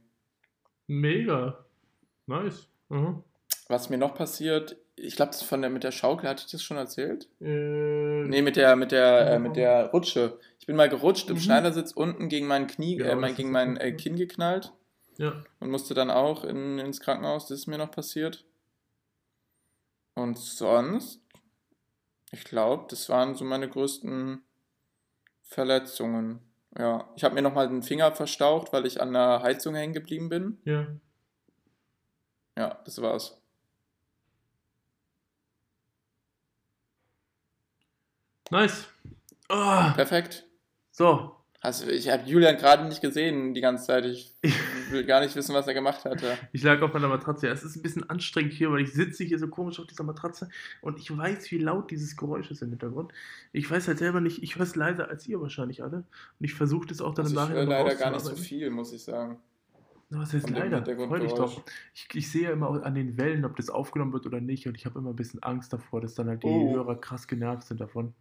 Mega. 0.88 1.66
Nice. 2.28 2.68
Mhm. 2.90 3.24
Was 3.68 3.90
mir 3.90 3.98
noch 3.98 4.14
passiert, 4.14 4.78
ich 4.96 5.16
glaube, 5.16 5.34
von 5.34 5.62
der 5.62 5.72
mit 5.72 5.84
der 5.84 5.92
Schaukel, 5.92 6.30
hatte 6.30 6.44
ich 6.46 6.52
das 6.52 6.62
schon 6.62 6.78
erzählt? 6.78 7.28
Äh, 7.42 8.26
Nee, 8.26 8.44
mit 8.44 8.56
der, 8.58 8.76
mit 8.76 8.92
der, 8.92 9.32
äh, 9.32 9.40
mit 9.40 9.56
der 9.56 9.88
Rutsche. 9.88 10.38
Ich 10.60 10.68
bin 10.68 10.76
mal 10.76 10.90
gerutscht 10.90 11.30
im 11.30 11.36
Mhm. 11.38 11.42
Schneidersitz 11.42 11.92
unten 11.94 12.30
gegen 12.30 12.46
mein 12.48 12.68
Knie, 12.68 13.00
Ja, 13.00 13.08
äh, 13.08 13.16
mein, 13.16 13.36
gegen 13.36 13.52
mein 13.52 13.78
äh, 13.78 13.90
ne? 13.92 13.98
Kinn 13.98 14.16
geknallt 14.18 14.72
ja. 15.18 15.44
und 15.60 15.72
musste 15.72 15.94
dann 15.94 16.12
auch 16.12 16.44
in, 16.44 16.80
ins 16.80 17.00
Krankenhaus. 17.00 17.48
Das 17.48 17.60
ist 17.60 17.68
mir 17.68 17.78
noch 17.78 17.92
passiert. 17.92 18.46
Und 20.14 20.38
sonst, 20.38 21.22
ich 22.32 22.44
glaube, 22.44 22.86
das 22.90 23.10
waren 23.10 23.36
so 23.36 23.44
meine 23.44 23.70
größten 23.70 24.42
Verletzungen. 25.44 26.40
Ja, 26.78 27.10
ich 27.16 27.24
habe 27.24 27.36
mir 27.36 27.42
nochmal 27.42 27.68
den 27.68 27.84
Finger 27.84 28.14
verstaucht, 28.14 28.74
weil 28.74 28.86
ich 28.86 29.02
an 29.02 29.14
der 29.14 29.42
Heizung 29.42 29.76
hängen 29.76 29.94
geblieben 29.94 30.30
bin. 30.30 30.60
Ja. 30.66 30.88
Ja, 32.58 32.82
das 32.86 33.02
war's. 33.02 33.38
Nice. 38.52 38.86
Ah, 39.50 39.92
Perfekt. 39.94 40.46
so. 40.92 41.35
Also 41.66 41.88
ich 41.88 42.10
habe 42.10 42.22
Julian 42.28 42.58
gerade 42.58 42.86
nicht 42.88 43.02
gesehen 43.02 43.56
die 43.56 43.62
ganze 43.62 43.88
Zeit. 43.88 44.06
Ich 44.06 44.36
will 44.92 45.04
gar 45.04 45.22
nicht 45.22 45.36
wissen, 45.36 45.56
was 45.56 45.66
er 45.66 45.74
gemacht 45.74 46.06
hatte. 46.06 46.38
Ich 46.52 46.62
lag 46.62 46.80
auf 46.84 46.94
meiner 46.94 47.08
Matratze. 47.08 47.48
Ja, 47.48 47.54
es 47.54 47.64
ist 47.64 47.76
ein 47.76 47.82
bisschen 47.82 48.08
anstrengend 48.08 48.54
hier, 48.54 48.72
weil 48.72 48.82
ich 48.82 48.94
sitze 48.94 49.24
hier 49.24 49.40
so 49.40 49.48
komisch 49.48 49.80
auf 49.80 49.88
dieser 49.88 50.04
Matratze 50.04 50.48
und 50.82 51.00
ich 51.00 51.16
weiß, 51.16 51.50
wie 51.50 51.58
laut 51.58 51.90
dieses 51.90 52.16
Geräusch 52.18 52.52
ist 52.52 52.62
im 52.62 52.70
Hintergrund. 52.70 53.14
Ich 53.52 53.70
weiß 53.70 53.88
halt 53.88 53.98
selber 53.98 54.22
nicht, 54.22 54.44
ich 54.44 54.58
höre 54.58 54.62
es 54.62 54.76
leiser 54.76 55.10
als 55.10 55.26
ihr 55.28 55.42
wahrscheinlich 55.42 55.82
alle. 55.82 55.98
Und 55.98 56.06
ich 56.46 56.54
versuche 56.54 56.86
das 56.86 57.02
auch 57.02 57.16
dann 57.16 57.26
Also 57.26 57.36
im 57.36 57.44
ich 57.44 57.50
höre 57.50 57.66
Nachhinein 57.66 57.86
leider 57.86 58.00
gar 58.00 58.12
nicht 58.12 58.26
so 58.26 58.36
viel, 58.36 58.70
muss 58.70 58.94
ich 58.94 59.04
sagen. 59.04 59.40
Was 60.12 60.34
heißt 60.34 60.52
leider? 60.52 60.86
Freu 60.86 61.18
dich 61.18 61.34
doch. 61.34 61.64
Ich, 61.96 62.08
ich 62.14 62.32
sehe 62.32 62.44
ja 62.44 62.52
immer 62.52 62.86
an 62.86 62.94
den 62.94 63.18
Wellen, 63.18 63.44
ob 63.44 63.56
das 63.56 63.72
aufgenommen 63.72 64.14
wird 64.14 64.28
oder 64.28 64.40
nicht. 64.40 64.68
Und 64.68 64.76
ich 64.76 64.86
habe 64.86 65.00
immer 65.00 65.10
ein 65.10 65.16
bisschen 65.16 65.42
Angst 65.42 65.74
davor, 65.74 66.00
dass 66.00 66.14
dann 66.14 66.28
halt 66.28 66.44
die 66.44 66.48
Oh. 66.48 66.76
Hörer 66.76 67.02
krass 67.02 67.28
genervt 67.28 67.64
sind 67.64 67.82
davon. 67.82 68.14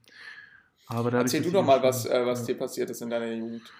Aber 0.86 1.10
dadurch, 1.10 1.34
Erzähl 1.34 1.42
du 1.42 1.50
doch 1.50 1.64
mal, 1.64 1.82
was, 1.82 2.06
äh, 2.06 2.26
was 2.26 2.44
dir 2.44 2.56
passiert 2.56 2.90
ist 2.90 3.00
in 3.02 3.10
deiner 3.10 3.32
Jugend. 3.32 3.72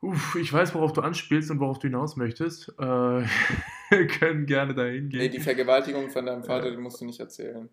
Uff, 0.00 0.34
ich 0.34 0.52
weiß, 0.52 0.74
worauf 0.74 0.92
du 0.92 1.00
anspielst 1.00 1.50
und 1.50 1.60
worauf 1.60 1.78
du 1.78 1.86
hinaus 1.88 2.16
möchtest. 2.16 2.68
Äh, 2.78 2.82
wir 3.90 4.06
können 4.08 4.46
gerne 4.46 4.74
dahin 4.74 5.08
gehen. 5.08 5.20
Nee, 5.20 5.28
die 5.28 5.40
Vergewaltigung 5.40 6.10
von 6.10 6.26
deinem 6.26 6.44
Vater, 6.44 6.70
die 6.70 6.76
musst 6.76 7.00
du 7.00 7.04
nicht 7.04 7.20
erzählen. 7.20 7.68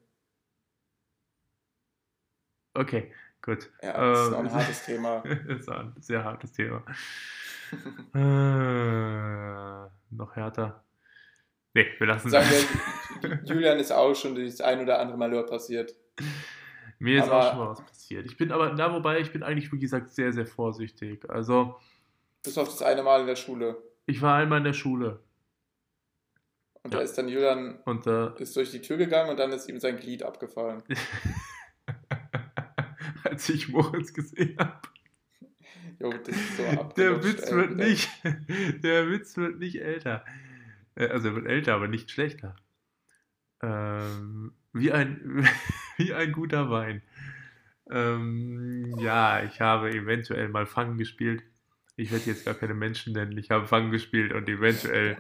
Okay, 2.74 3.12
gut. 3.42 3.70
Ja, 3.82 3.94
das 4.12 4.20
ist 4.20 4.28
Ähm, 4.28 4.34
auch 4.36 4.40
ein 4.40 4.54
hartes 4.54 4.86
Thema. 4.86 5.24
das 5.26 5.60
ist 5.60 5.70
ein 5.70 5.94
sehr 6.00 6.24
hartes 6.24 6.52
Thema. 6.54 6.84
äh, 8.16 9.90
noch 10.16 10.36
härter. 10.36 10.84
Nee, 11.74 11.88
wir 11.98 12.08
lassen 12.08 12.34
es. 12.34 12.68
Julian 13.46 13.80
ist 13.80 13.92
auch 13.92 14.16
schon 14.16 14.36
das 14.36 14.62
ein 14.62 14.82
oder 14.82 15.00
andere 15.00 15.18
Malheur 15.18 15.46
passiert. 15.46 15.96
Mir 17.00 17.20
ist 17.20 17.30
aber- 17.30 17.40
auch 17.40 17.50
schon 17.50 17.60
mal 17.60 17.70
was 17.70 17.82
passiert. 17.86 18.26
Ich 18.26 18.38
bin 18.38 18.52
aber, 18.52 18.72
da 18.76 18.94
wobei, 18.94 19.20
ich 19.20 19.32
bin 19.32 19.44
eigentlich, 19.44 19.72
wie 19.72 19.80
gesagt, 19.80 20.10
sehr, 20.12 20.34
sehr 20.34 20.46
vorsichtig. 20.46 21.30
Also, 21.30 21.80
Bis 22.44 22.58
auf 22.58 22.68
das 22.70 22.82
eine 22.82 23.04
Mal 23.04 23.22
in 23.22 23.28
der 23.28 23.36
Schule. 23.38 23.78
ich 24.06 24.22
war 24.22 24.38
einmal 24.38 24.60
in 24.60 24.64
der 24.66 24.74
Schule 24.74 25.20
Und 26.84 26.94
Ja. 26.94 27.00
da 27.00 27.04
ist 27.04 27.18
dann 27.18 27.28
Julian 27.30 27.80
und 27.86 28.08
äh, 28.08 28.34
ist 28.42 28.56
durch 28.56 28.72
die 28.72 28.82
Tür 28.82 28.98
gegangen 28.98 29.30
und 29.30 29.38
dann 29.38 29.52
ist 29.52 29.68
ihm 29.70 29.80
sein 29.80 29.98
Glied 29.98 30.24
abgefallen. 30.24 30.82
als 33.24 33.50
ich 33.50 33.70
Moritz 33.70 34.14
gesehen 34.14 34.58
habe, 34.60 34.80
Jo, 36.00 36.12
das 36.12 36.30
ist 36.30 36.58
so 36.58 36.64
der 36.96 37.24
Witz 37.24 37.44
ey, 37.44 37.56
wird 37.58 37.72
wieder. 37.72 37.86
nicht, 37.86 38.10
der 38.84 39.10
Witz 39.10 39.36
wird 39.36 39.60
nicht 39.60 39.82
älter. 39.82 40.24
Äh, 40.96 41.08
Also 41.10 41.30
er 41.30 41.36
wird 41.36 41.48
älter, 41.48 41.74
aber 41.76 41.90
nicht 41.90 42.10
schlechter. 42.12 42.56
Ähm, 43.62 44.54
wie 44.72 44.94
ein, 44.94 45.46
wie 46.10 46.14
ein 46.14 46.32
guter 46.32 46.70
Wein. 46.70 47.02
Ähm, 47.92 48.96
ja, 49.00 49.44
ich 49.44 49.60
habe 49.60 49.92
eventuell 49.92 50.48
mal 50.48 50.66
Fangen 50.66 50.98
gespielt. 50.98 51.44
Ich 51.98 52.12
werde 52.12 52.26
jetzt 52.26 52.46
gar 52.46 52.54
keine 52.54 52.74
Menschen 52.74 53.14
nennen. 53.14 53.38
Ich 53.38 53.52
habe 53.52 53.68
Fangen 53.68 53.92
gespielt 53.92 54.32
und 54.32 54.48
eventuell 54.48 55.18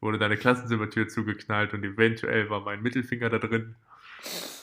wurde 0.00 0.18
deine 0.18 0.36
Klassenzimmertür 0.36 1.08
zugeknallt 1.08 1.72
und 1.72 1.82
eventuell 1.82 2.50
war 2.50 2.60
mein 2.60 2.82
Mittelfinger 2.82 3.30
da 3.30 3.38
drin 3.38 3.74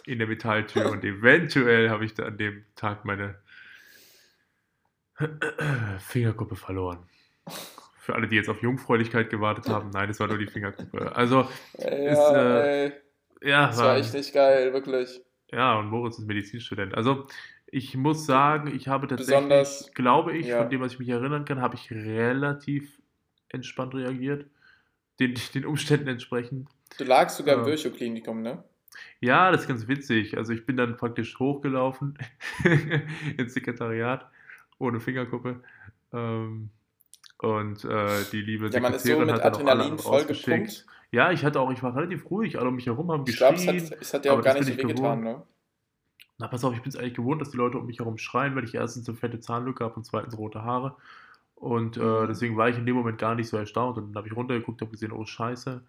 in 0.06 0.20
der 0.20 0.28
Metalltür 0.28 0.92
und 0.92 1.04
eventuell 1.04 1.90
habe 1.90 2.06
ich 2.06 2.14
da 2.14 2.26
an 2.26 2.38
dem 2.38 2.64
Tag 2.76 3.04
meine 3.04 3.36
Fingerkuppe 6.00 6.56
verloren. 6.56 7.00
Für 7.98 8.14
alle, 8.14 8.28
die 8.28 8.36
jetzt 8.36 8.50
auf 8.50 8.62
Jungfräulichkeit 8.62 9.32
gewartet 9.32 9.68
haben, 9.68 9.90
nein, 9.90 10.10
es 10.12 10.20
war 10.20 10.28
nur 10.28 10.38
die 10.38 10.46
Fingerkuppe. 10.46 11.16
Also, 11.16 11.50
Ey, 11.80 12.10
Ist, 12.10 12.18
ja, 12.18 12.62
äh, 12.62 12.92
ja, 13.42 13.68
das 13.68 13.78
war 13.78 13.98
echt 13.98 14.14
nicht 14.14 14.32
geil, 14.32 14.72
wirklich. 14.74 15.25
Ja, 15.52 15.78
und 15.80 15.90
Moritz 15.90 16.18
ist 16.20 16.28
Medizinstudent. 16.28 16.96
Also, 16.96 17.28
ich 17.68 17.96
muss 17.96 18.26
sagen, 18.26 18.74
ich 18.76 18.88
habe 18.88 19.08
tatsächlich, 19.08 19.36
Besonders- 19.36 19.92
glaube 19.94 20.38
ich, 20.38 20.48
ja. 20.48 20.60
von 20.62 20.70
dem, 20.70 20.82
was 20.82 20.94
ich 20.94 21.00
mich 21.00 21.10
erinnern 21.10 21.46
kann, 21.46 21.62
habe 21.62 21.76
ich 21.76 21.92
relativ 21.92 23.02
entspannt 23.50 23.94
reagiert. 23.96 24.46
Den, 25.20 25.34
den 25.54 25.66
Umständen 25.66 26.08
entsprechend. 26.08 26.70
Du 26.98 27.04
lagst 27.04 27.38
sogar 27.38 27.56
im 27.56 27.62
Ja. 27.62 27.68
Virchow-Klinikum, 27.68 28.42
ne? 28.42 28.64
Ja, 29.20 29.52
das 29.52 29.62
ist 29.64 29.68
ganz 29.68 29.88
witzig. 29.88 30.38
Also 30.38 30.54
ich 30.54 30.66
bin 30.66 30.78
dann 30.78 30.96
praktisch 30.96 31.38
hochgelaufen 31.40 32.18
ins 33.38 33.54
Sekretariat 33.54 34.30
ohne 34.80 35.00
Fingerkuppe. 35.02 35.62
Ähm, 36.14 36.70
und 37.40 37.84
äh, 37.86 38.24
die 38.32 38.42
liebe 38.42 38.70
Ja, 38.70 38.80
man 38.80 38.94
ist 38.94 39.04
so 39.04 39.08
Sekretärin 39.10 39.36
mit 39.36 39.44
Adrenalin 39.44 39.98
vollgepumpt. 39.98 40.86
Ja, 41.12 41.32
ich 41.32 41.46
hatte 41.46 41.60
auch, 41.60 41.72
ich 41.72 41.82
war 41.84 41.96
relativ 41.96 42.30
ruhig, 42.30 42.58
alle 42.60 42.70
um 42.70 42.76
mich 42.76 42.88
herum 42.88 43.12
haben 43.12 43.24
Ich 43.28 43.38
glaube, 43.38 43.56
es 43.56 43.66
geschrien. 43.66 43.92
hat, 43.92 44.02
es 44.02 44.14
hat 44.14 44.26
dir 44.26 44.32
aber 44.32 44.42
auch 44.42 44.44
gar 44.44 44.54
nicht 44.56 44.66
so 44.68 44.78
wehgetan, 44.78 45.22
ne? 45.24 45.44
Na, 46.38 46.48
pass 46.48 46.64
auf, 46.66 46.74
ich 46.74 46.82
bin 46.82 46.90
es 46.90 46.98
eigentlich 46.98 47.14
gewohnt, 47.14 47.40
dass 47.40 47.52
die 47.52 47.58
Leute 47.58 47.78
um 47.78 47.86
mich 47.86 48.00
herum 48.00 48.18
schreien, 48.18 48.56
weil 48.56 48.66
ich 48.66 48.76
erstens 48.76 49.08
eine 49.08 49.18
fette 49.18 49.40
Zahnlücke 49.40 49.86
habe 49.86 49.96
und 49.96 50.04
zweitens 50.06 50.38
rote 50.38 50.64
Haare. 50.64 50.96
Und 51.56 51.96
äh, 51.96 52.02
Mhm. 52.02 52.28
deswegen 52.28 52.58
war 52.58 52.68
ich 52.68 52.78
in 52.78 52.86
dem 52.86 52.96
Moment 52.96 53.18
gar 53.18 53.36
nicht 53.36 53.48
so 53.48 53.56
erstaunt. 53.56 53.98
Und 53.98 54.08
dann 54.10 54.16
habe 54.18 54.28
ich 54.28 54.36
runtergeguckt, 54.36 54.82
habe 54.82 54.92
gesehen, 54.92 55.14
oh 55.14 55.26
Scheiße. 55.26 55.82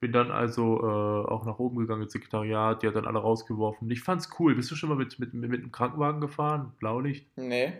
Bin 0.00 0.12
dann 0.12 0.30
also 0.32 0.78
äh, 0.80 1.28
auch 1.30 1.44
nach 1.44 1.58
oben 1.60 1.78
gegangen 1.78 2.02
ins 2.02 2.12
Sekretariat, 2.12 2.82
die 2.82 2.88
hat 2.88 2.96
dann 2.96 3.06
alle 3.06 3.18
rausgeworfen. 3.20 3.88
Ich 3.90 4.02
fand's 4.02 4.28
cool. 4.38 4.54
Bist 4.56 4.70
du 4.70 4.74
schon 4.76 4.88
mal 4.88 4.96
mit, 4.96 5.18
mit, 5.20 5.34
mit 5.34 5.60
einem 5.60 5.72
Krankenwagen 5.72 6.20
gefahren? 6.20 6.72
Blaulicht? 6.78 7.26
Nee. 7.36 7.72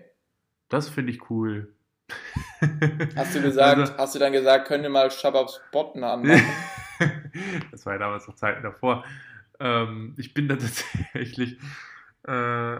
Das 0.68 0.88
finde 0.88 1.11
ich 1.12 1.30
cool. 1.30 1.72
Hast 3.16 3.34
du 3.34 3.42
gesagt, 3.42 3.78
Also- 3.78 3.96
hast 3.96 4.14
du 4.14 4.18
dann 4.18 4.32
gesagt, 4.32 4.66
können 4.68 4.82
wir 4.82 4.90
mal 4.90 5.11
Shababs 5.11 5.61
Botten 5.72 6.02
anmachen? 6.04 6.42
das 7.70 7.86
war 7.86 7.94
ja 7.94 7.98
damals 7.98 8.26
noch 8.26 8.34
Zeiten 8.34 8.62
davor. 8.62 9.04
Ähm, 9.61 10.14
ich 10.18 10.34
bin 10.34 10.48
dann 10.48 10.59
tatsächlich. 10.59 11.59
Äh, 12.26 12.78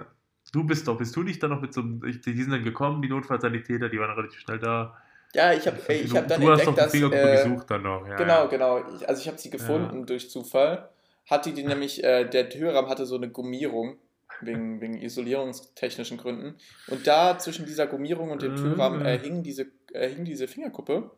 du 0.53 0.65
bist 0.65 0.89
doch, 0.89 0.99
bist 0.99 1.15
du 1.17 1.23
nicht 1.23 1.43
dann 1.43 1.51
noch 1.51 1.61
mit 1.61 1.73
so 1.73 1.81
einem. 1.81 2.03
ich- 2.05 2.21
Die 2.21 2.41
sind 2.43 2.51
dann 2.53 2.65
gekommen, 2.65 3.03
die 3.03 3.09
Notfallsanitäter, 3.09 3.89
die 3.89 3.99
waren 3.99 4.11
relativ 4.11 4.41
schnell 4.41 4.59
da. 4.59 4.97
Ja, 5.35 5.53
ich 5.53 5.67
habe 5.67 5.77
ich 5.93 6.09
du, 6.11 6.17
hab 6.17 6.27
dann 6.27 6.41
du 6.41 6.51
hast 6.51 6.63
doch 6.67 6.69
entdeckt, 6.69 6.95
die 6.95 7.01
dass... 7.03 7.13
Äh, 7.13 7.45
gesucht 7.45 7.71
dann 7.71 7.83
noch. 7.83 8.07
Ja, 8.09 8.17
genau, 8.17 8.43
ja. 8.43 8.47
genau. 8.47 8.79
Ich, 8.97 9.09
also 9.09 9.21
ich 9.21 9.29
habe 9.29 9.39
sie 9.39 9.51
gefunden 9.51 10.07
durch 10.07 10.31
Zufall. 10.31 10.89
Hatte 11.29 11.53
die 11.53 11.63
nämlich, 11.65 12.03
äh, 12.03 12.25
der 12.25 12.49
Türrahmen 12.49 12.91
hatte 12.91 13.05
so 13.07 13.17
eine 13.17 13.29
Gummierung. 13.29 13.99
Wegen, 14.41 14.81
wegen 14.81 15.01
isolierungstechnischen 15.01 16.19
Gründen. 16.19 16.57
Und 16.89 17.07
da 17.07 17.39
zwischen 17.39 17.67
dieser 17.67 17.87
Gummierung 17.87 18.31
und 18.31 18.43
dem 18.43 18.57
Türrahmen 18.57 19.05
äh, 19.05 19.19
hing, 19.19 19.43
diese, 19.43 19.67
äh, 19.93 20.09
hing 20.09 20.25
diese 20.25 20.49
Fingerkuppe. 20.49 21.11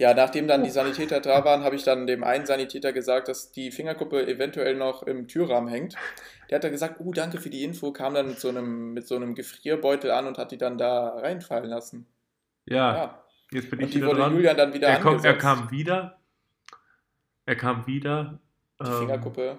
Ja, 0.00 0.14
nachdem 0.14 0.46
dann 0.46 0.62
die 0.62 0.70
Sanitäter 0.70 1.20
da 1.20 1.44
waren, 1.44 1.64
habe 1.64 1.74
ich 1.74 1.82
dann 1.82 2.06
dem 2.06 2.22
einen 2.22 2.46
Sanitäter 2.46 2.92
gesagt, 2.92 3.26
dass 3.26 3.50
die 3.50 3.72
Fingerkuppe 3.72 4.28
eventuell 4.28 4.76
noch 4.76 5.02
im 5.02 5.26
Türrahmen 5.26 5.68
hängt. 5.68 5.96
Der 6.48 6.56
hat 6.56 6.64
dann 6.64 6.70
gesagt, 6.70 7.00
oh, 7.00 7.12
danke 7.12 7.40
für 7.40 7.50
die 7.50 7.64
Info, 7.64 7.92
kam 7.92 8.14
dann 8.14 8.28
mit 8.28 8.38
so 8.38 8.48
einem, 8.48 8.92
mit 8.92 9.08
so 9.08 9.16
einem 9.16 9.34
Gefrierbeutel 9.34 10.12
an 10.12 10.28
und 10.28 10.38
hat 10.38 10.52
die 10.52 10.58
dann 10.58 10.78
da 10.78 11.18
reinfallen 11.18 11.68
lassen. 11.68 12.06
Ja, 12.64 12.94
Ja. 12.94 13.24
jetzt 13.50 13.70
bin 13.70 13.80
Und 13.80 13.86
ich 13.86 13.90
die 13.90 13.96
wieder 13.96 14.08
wurde 14.08 14.20
dran. 14.20 14.34
Julian 14.34 14.56
dann 14.56 14.72
wieder 14.72 14.86
er, 14.86 15.00
kommt, 15.00 15.24
er 15.24 15.36
kam 15.36 15.68
wieder. 15.72 16.20
Er 17.44 17.56
kam 17.56 17.86
wieder. 17.88 18.38
Die 18.80 18.86
ähm, 18.86 18.98
Fingerkuppe. 19.00 19.58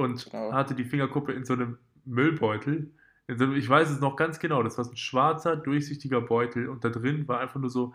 Und 0.00 0.30
Genau. 0.30 0.52
hatte 0.52 0.74
die 0.74 0.84
Fingerkuppe 0.84 1.32
in 1.32 1.44
so 1.44 1.54
einem 1.54 1.78
Müllbeutel. 2.04 2.90
In 3.28 3.38
so 3.38 3.44
einem, 3.44 3.54
ich 3.54 3.68
weiß 3.68 3.90
es 3.90 4.00
noch 4.00 4.16
ganz 4.16 4.38
genau, 4.40 4.62
das 4.62 4.76
war 4.78 4.84
so 4.84 4.92
ein 4.92 4.96
schwarzer, 4.96 5.56
durchsichtiger 5.56 6.20
Beutel 6.20 6.68
und 6.68 6.84
da 6.84 6.90
drin 6.90 7.28
war 7.28 7.40
einfach 7.40 7.60
nur 7.60 7.70
so 7.70 7.94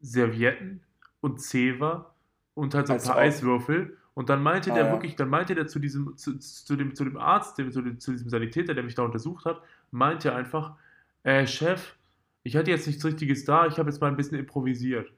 Servietten 0.00 0.82
und 1.20 1.40
Zewa 1.40 2.14
und 2.54 2.74
halt 2.74 2.86
so 2.88 2.94
ein 2.94 2.98
Als 2.98 3.04
paar 3.04 3.16
ob. 3.16 3.22
Eiswürfel. 3.22 3.96
Und 4.14 4.28
dann 4.28 4.42
meinte 4.42 4.72
Ah, 4.72 4.74
der 4.74 4.86
ja. 4.86 4.90
wirklich, 4.90 5.16
dann 5.16 5.28
meinte 5.30 5.54
der 5.54 5.66
zu 5.68 5.78
diesem, 5.78 6.16
zu, 6.16 6.38
zu, 6.38 6.76
dem, 6.76 6.94
zu 6.94 7.04
dem 7.04 7.16
Arzt, 7.16 7.56
dem, 7.58 7.70
zu, 7.72 7.80
dem, 7.82 7.98
zu 8.00 8.12
diesem 8.12 8.28
Sanitäter, 8.28 8.74
der 8.74 8.84
mich 8.84 8.94
da 8.94 9.02
untersucht 9.04 9.44
hat, 9.46 9.62
meinte 9.90 10.30
er 10.30 10.36
einfach, 10.36 10.76
äh, 11.22 11.46
Chef, 11.46 11.94
ich 12.42 12.56
hatte 12.56 12.70
jetzt 12.70 12.86
nichts 12.86 13.04
Richtiges 13.04 13.44
da, 13.44 13.66
ich 13.66 13.78
habe 13.78 13.88
jetzt 13.90 14.00
mal 14.00 14.08
ein 14.08 14.16
bisschen 14.16 14.38
improvisiert. 14.38 15.12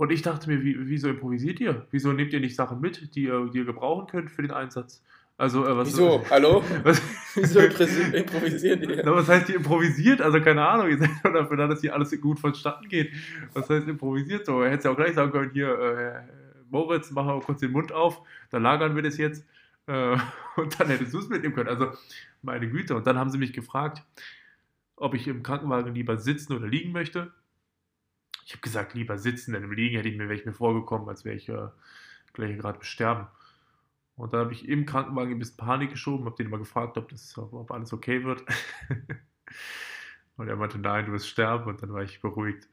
Und 0.00 0.10
ich 0.10 0.22
dachte 0.22 0.48
mir, 0.48 0.62
wie, 0.64 0.88
wieso 0.88 1.10
improvisiert 1.10 1.60
ihr? 1.60 1.86
Wieso 1.90 2.10
nehmt 2.14 2.32
ihr 2.32 2.40
nicht 2.40 2.56
Sachen 2.56 2.80
mit, 2.80 3.14
die 3.14 3.24
ihr, 3.24 3.50
die 3.52 3.58
ihr 3.58 3.64
gebrauchen 3.66 4.06
könnt 4.06 4.30
für 4.30 4.40
den 4.40 4.50
Einsatz? 4.50 5.04
Also, 5.36 5.66
äh, 5.66 5.76
was, 5.76 5.88
Wieso? 5.88 6.24
Hallo? 6.30 6.64
Was, 6.84 7.02
Wieso 7.34 7.60
improvisi- 7.60 8.14
improvisieren 8.14 8.80
die? 8.80 8.86
Na, 9.04 9.14
was 9.14 9.28
heißt 9.28 9.48
die 9.48 9.52
improvisiert? 9.52 10.22
Also 10.22 10.40
keine 10.40 10.66
Ahnung, 10.66 10.88
ihr 10.88 10.96
seid 10.96 11.10
doch 11.22 11.34
dafür 11.34 11.58
da, 11.58 11.66
dass 11.66 11.82
hier 11.82 11.92
alles 11.92 12.18
gut 12.18 12.40
vonstatten 12.40 12.88
geht. 12.88 13.12
Was 13.52 13.68
heißt 13.68 13.88
improvisiert 13.88 14.46
so? 14.46 14.62
Er 14.62 14.70
hätte 14.70 14.84
ja 14.84 14.92
auch 14.92 14.96
gleich 14.96 15.12
sagen 15.12 15.32
können, 15.32 15.50
hier, 15.52 15.68
äh, 15.78 16.22
Moritz, 16.70 17.10
mach 17.10 17.26
mal 17.26 17.38
kurz 17.40 17.60
den 17.60 17.72
Mund 17.72 17.92
auf, 17.92 18.22
dann 18.48 18.62
lagern 18.62 18.96
wir 18.96 19.02
das 19.02 19.18
jetzt. 19.18 19.44
Äh, 19.86 20.16
und 20.56 20.80
dann 20.80 20.88
hättest 20.88 21.12
du 21.12 21.18
es 21.18 21.28
mitnehmen 21.28 21.54
können. 21.54 21.68
Also, 21.68 21.88
meine 22.40 22.70
Güte. 22.70 22.96
Und 22.96 23.06
dann 23.06 23.18
haben 23.18 23.28
sie 23.28 23.36
mich 23.36 23.52
gefragt, 23.52 24.02
ob 24.96 25.12
ich 25.14 25.28
im 25.28 25.42
Krankenwagen 25.42 25.94
lieber 25.94 26.16
sitzen 26.16 26.54
oder 26.54 26.68
liegen 26.68 26.90
möchte. 26.90 27.32
Ich 28.44 28.52
habe 28.52 28.62
gesagt, 28.62 28.94
lieber 28.94 29.18
sitzen, 29.18 29.52
denn 29.52 29.64
im 29.64 29.72
Liegen 29.72 29.96
hätte 29.96 30.08
ich 30.08 30.16
mir, 30.16 30.24
wäre 30.24 30.34
ich 30.38 30.46
mir 30.46 30.52
vorgekommen, 30.52 31.08
als 31.08 31.24
wäre 31.24 31.36
ich 31.36 31.48
äh, 31.48 31.68
gleich 32.32 32.56
gerade 32.58 32.78
besterben. 32.78 33.26
Und 34.16 34.32
dann 34.32 34.40
habe 34.40 34.52
ich 34.52 34.68
im 34.68 34.84
Krankenwagen 34.84 35.32
ein 35.32 35.38
bisschen 35.38 35.56
Panik 35.56 35.90
geschoben, 35.90 36.26
habe 36.26 36.36
den 36.36 36.50
mal 36.50 36.58
gefragt, 36.58 36.98
ob, 36.98 37.08
das, 37.08 37.36
ob 37.38 37.70
alles 37.70 37.92
okay 37.92 38.22
wird. 38.24 38.44
und 40.36 40.48
er 40.48 40.56
meinte, 40.56 40.78
nein, 40.78 41.06
du 41.06 41.12
wirst 41.12 41.28
sterben. 41.28 41.70
Und 41.70 41.82
dann 41.82 41.92
war 41.92 42.02
ich 42.02 42.20
beruhigt. 42.20 42.68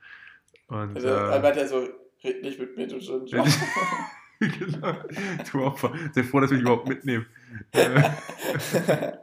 Und, 0.68 0.96
Also, 0.96 1.08
äh, 1.08 1.12
er 1.12 1.68
so, 1.68 1.88
red 2.24 2.42
nicht 2.42 2.60
mit 2.60 2.76
mir, 2.76 2.88
du 2.88 3.00
schon. 3.00 3.26
genau. 4.40 4.94
Du 5.52 5.64
Opfer. 5.64 5.94
Sehr 6.12 6.26
froh, 6.26 6.42
dass 6.42 6.52
wir 6.52 6.58
dich 6.58 6.64
überhaupt 6.64 6.90
mitnehmen. 6.90 7.26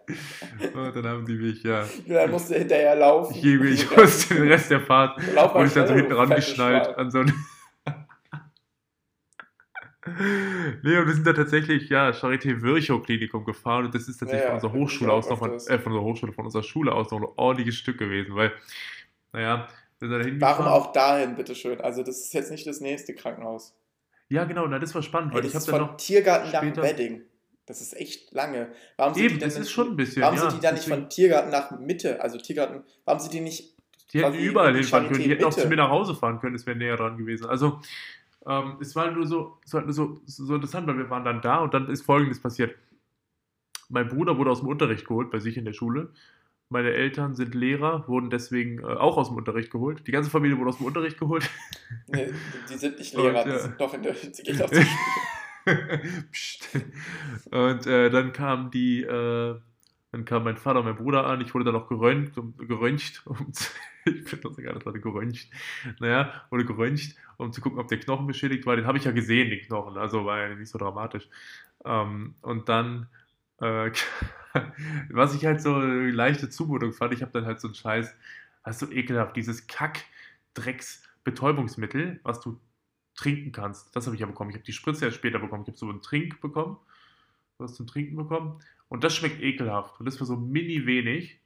Und 0.75 0.97
dann 0.97 1.07
haben 1.07 1.25
die 1.27 1.35
mich, 1.37 1.63
ja. 1.63 1.85
dann 2.07 2.31
musst 2.31 2.51
du 2.51 2.55
hinterher 2.55 2.95
laufen. 2.97 3.35
Ich, 3.37 3.45
ich 3.45 3.91
musste 3.97 4.35
den 4.35 4.49
Rest 4.49 4.71
der 4.71 4.81
Fahrt, 4.81 5.19
wurde 5.19 5.67
ich 5.67 5.73
dann 5.73 5.87
so 5.87 5.95
hinten 5.95 6.11
du 6.11 6.17
ran 6.19 6.29
fette 6.29 6.41
geschnallt 6.41 6.85
Schwein. 6.87 6.95
an 6.97 7.11
so 7.11 7.19
einen. 7.21 7.33
Nee, 10.83 10.99
und 10.99 11.07
wir 11.07 11.15
sind 11.15 11.27
da 11.27 11.33
tatsächlich, 11.33 11.89
ja, 11.89 12.11
Charité 12.11 12.61
Virchow 12.61 13.03
Klinikum 13.03 13.45
gefahren 13.47 13.87
und 13.87 13.95
das 13.95 14.07
ist 14.07 14.19
tatsächlich 14.19 14.43
Ja, 14.45 14.49
von 14.51 14.57
unserer 14.57 14.75
ja, 14.75 14.81
Hochschule 14.85 15.13
aus 15.13 15.31
noch, 15.31 15.39
von, 15.39 15.51
öfters. 15.53 15.69
äh, 15.69 15.79
von 15.79 15.93
unserer 15.93 16.05
Hochschule, 16.05 16.33
von 16.35 16.45
unserer 16.45 16.63
Schule 16.63 16.93
aus 16.93 17.11
noch 17.11 17.21
ein 17.21 17.27
ordentliches 17.37 17.77
Stück 17.77 17.99
gewesen, 17.99 18.35
weil, 18.35 18.53
naja, 19.33 19.67
wir 19.99 20.09
sind 20.09 20.11
da 20.11 20.17
Warum 20.19 20.27
hingefahren. 20.31 20.67
auch 20.67 20.93
dahin, 20.93 21.37
bitteschön? 21.37 21.81
Also, 21.81 22.03
das 22.03 22.19
ist 22.21 22.35
jetzt 22.35 22.51
nicht 22.51 22.67
das 22.67 22.81
nächste 22.81 23.15
Krankenhaus. 23.15 23.75
Ja, 24.29 24.45
genau, 24.45 24.67
na, 24.67 24.79
das 24.79 24.95
war 24.95 25.03
spannend, 25.03 25.31
Ey, 25.33 25.37
weil 25.37 25.43
das 25.43 25.51
ich 25.53 25.55
habe 25.55 25.65
ist 25.65 25.73
dann 25.73 25.81
noch. 25.81 25.97
Tiergarten 25.97 26.51
nach 26.53 26.63
später- 26.63 26.83
Wedding. 26.83 27.23
Das 27.67 27.81
ist 27.81 27.97
echt 27.97 28.33
lange. 28.33 28.69
Warum 28.97 29.15
sind 29.15 29.23
Eben, 29.25 29.35
die 29.35 29.41
denn 29.41 29.49
das 29.49 29.55
ist 29.55 29.61
nicht- 29.65 29.71
schon 29.73 29.89
ein 29.91 29.97
bisschen. 29.97 30.23
Warum 30.23 30.37
ja, 30.37 30.43
sind 30.51 30.61
die 30.61 30.62
dann 30.62 30.75
nicht 30.75 30.89
von 30.89 31.09
Tiergarten 31.09 31.51
nach 31.51 31.79
Mitte? 31.79 32.21
Also 32.21 32.39
Tiergarten, 32.39 32.83
warum 33.05 33.21
sind 33.21 33.33
die 33.33 33.41
nicht. 33.41 33.75
Die 34.12 34.23
hätten 34.23 34.35
überall 34.39 34.75
hinfahren 34.75 35.09
können. 35.09 35.23
Die 35.23 35.31
hätten 35.31 35.45
auch 35.45 35.49
Mitte? 35.51 35.62
zu 35.62 35.69
mir 35.69 35.77
nach 35.77 35.89
Hause 35.91 36.15
fahren 36.15 36.39
können, 36.41 36.55
es 36.55 36.67
wäre 36.67 36.77
näher 36.77 36.97
dran 36.97 37.17
gewesen. 37.17 37.47
Also, 37.47 37.81
ähm, 38.47 38.77
es 38.81 38.95
war 38.95 39.11
nur 39.11 39.27
so, 39.27 39.59
es 39.65 39.73
war 39.73 39.81
nur 39.83 39.93
so, 39.95 40.21
so 40.27 40.55
interessant, 40.55 40.87
weil 40.87 40.99
wir 40.99 41.09
waren 41.11 41.25
dann 41.25 41.41
da 41.41 41.59
und 41.61 41.73
dann 41.75 41.89
ist 41.89 42.03
Folgendes 42.03 42.41
passiert. 42.41 42.75
Mein 43.89 44.09
Bruder 44.09 44.37
wurde 44.39 44.51
aus 44.51 44.61
dem 44.61 44.69
Unterricht 44.69 45.07
geholt, 45.07 45.31
bei 45.31 45.39
sich 45.41 45.57
in 45.57 45.65
der 45.65 45.73
Schule. 45.73 46.11
Meine 46.69 46.93
Eltern 46.93 47.35
sind 47.35 47.55
Lehrer, 47.55 48.07
wurden 48.09 48.31
deswegen 48.31 48.81
äh, 48.81 48.85
auch 48.85 49.17
aus 49.17 49.29
dem 49.29 49.37
Unterricht 49.37 49.71
geholt. 49.71 50.07
Die 50.07 50.12
ganze 50.12 50.31
Familie 50.31 50.59
wurde 50.59 50.71
aus 50.71 50.79
dem 50.79 50.87
Unterricht 50.87 51.19
geholt. 51.19 51.49
Nee, 52.09 52.33
die 52.71 52.77
sind 52.77 52.99
nicht 52.99 53.15
Und, 53.17 53.23
Lehrer, 53.25 53.45
die 53.45 53.51
ja. 53.51 53.59
sind 53.59 53.79
noch 53.79 53.95
in 53.95 54.03
der. 54.03 54.12
Die 54.12 54.43
gehen 54.43 54.57
Schule. 54.57 54.87
Und 57.51 57.87
äh, 57.87 58.11
dann 58.11 58.33
kam 58.33 58.71
die, 58.71 59.03
äh, 59.03 59.59
dann 60.12 60.25
kam 60.25 60.45
mein 60.45 60.57
Vater 60.57 60.81
und 60.81 60.87
mein 60.87 60.97
Bruder 60.97 61.27
an. 61.27 61.41
Ich 61.41 61.55
wurde 61.55 61.65
dann 61.65 61.75
noch 61.75 61.89
geröntgt, 61.89 62.39
um, 62.39 62.57
geröntgt, 62.57 63.23
um 63.27 63.53
zu, 63.53 63.71
ich 64.05 64.29
finde 64.29 64.49
das 64.49 64.57
sogar 64.57 64.75
das 64.75 64.87
Wort 64.87 65.03
geröntgt. 65.03 65.49
Naja, 65.99 66.33
wurde 66.51 66.65
geröntgt, 66.65 67.17
um 67.37 67.53
zu 67.53 67.61
gucken, 67.61 67.79
ob 67.79 67.89
der 67.89 67.99
Knochen 67.99 68.27
beschädigt 68.27 68.67
war. 68.67 68.77
Den 68.77 68.87
habe 68.87 68.99
ich 68.99 69.05
ja 69.05 69.12
gesehen, 69.12 69.51
den 69.51 69.61
Knochen, 69.61 69.97
also 69.97 70.25
war 70.25 70.39
ja 70.41 70.55
nicht 70.55 70.71
so 70.71 70.79
dramatisch. 70.79 71.29
Ähm, 71.85 72.35
und 72.43 72.69
dann, 72.69 73.09
äh, 73.61 73.91
was 75.11 75.35
ich 75.35 75.45
halt 75.47 75.61
so 75.62 75.75
eine 75.75 76.11
leichte 76.11 76.49
Zumutung 76.51 76.93
fand, 76.93 77.12
ich 77.15 77.23
habe 77.23 77.33
dann 77.33 77.47
halt 77.47 77.61
so 77.61 77.69
einen 77.69 77.75
Scheiß, 77.75 78.15
das 78.65 78.81
ist 78.81 78.89
so 78.89 78.95
ekelhaft, 78.95 79.37
dieses 79.37 79.67
Kack-Drecks-Betäubungsmittel, 79.67 82.21
was 82.23 82.41
du 82.41 82.61
trinken 83.15 83.53
kannst. 83.53 83.95
Das 83.95 84.07
habe 84.07 84.17
ich 84.17 84.21
ja 84.21 84.27
bekommen. 84.27 84.51
Ich 84.51 84.57
habe 84.57 84.65
die 84.65 84.73
Spritze 84.73 85.05
erst 85.05 85.17
später 85.17 85.39
bekommen. 85.39 85.62
Ich 85.62 85.69
habe 85.69 85.79
so 85.79 85.89
einen 85.89 86.03
Trink 86.03 86.41
bekommen. 86.41 86.79
Was 87.59 87.75
zum 87.75 87.87
Trinken 87.87 88.17
bekommen. 88.17 88.61
Und 88.89 89.05
das 89.05 89.15
schmeckt 89.15 89.41
ekelhaft. 89.41 90.01
Und 90.01 90.07
das 90.07 90.19
war 90.21 90.27
so 90.27 90.37
mini 90.37 90.87
wenig. 90.87 91.41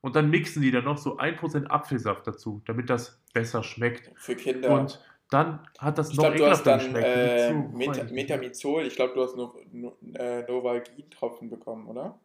Und 0.00 0.16
dann 0.16 0.30
mixen 0.30 0.62
die 0.62 0.70
dann 0.70 0.84
noch 0.84 0.98
so 0.98 1.18
1% 1.18 1.66
Apfelsaft 1.66 2.26
dazu, 2.26 2.62
damit 2.66 2.90
das 2.90 3.22
besser 3.32 3.62
schmeckt. 3.62 4.10
Für 4.16 4.34
Kinder. 4.34 4.70
Und 4.70 5.00
dann 5.30 5.66
hat 5.78 5.96
das 5.96 6.10
ich 6.10 6.16
noch 6.16 6.24
hast 6.24 6.34
ekelhafter 6.34 6.78
geschmeckt. 6.78 7.06
äh, 7.06 8.12
Metamizol, 8.12 8.84
ich 8.84 8.96
glaube, 8.96 9.14
du 9.14 9.22
hast 9.22 9.36
noch 9.36 9.56
no, 9.72 9.96
äh, 10.14 10.42
Novalgin-Tropfen 10.42 11.48
bekommen, 11.48 11.86
oder? 11.86 12.18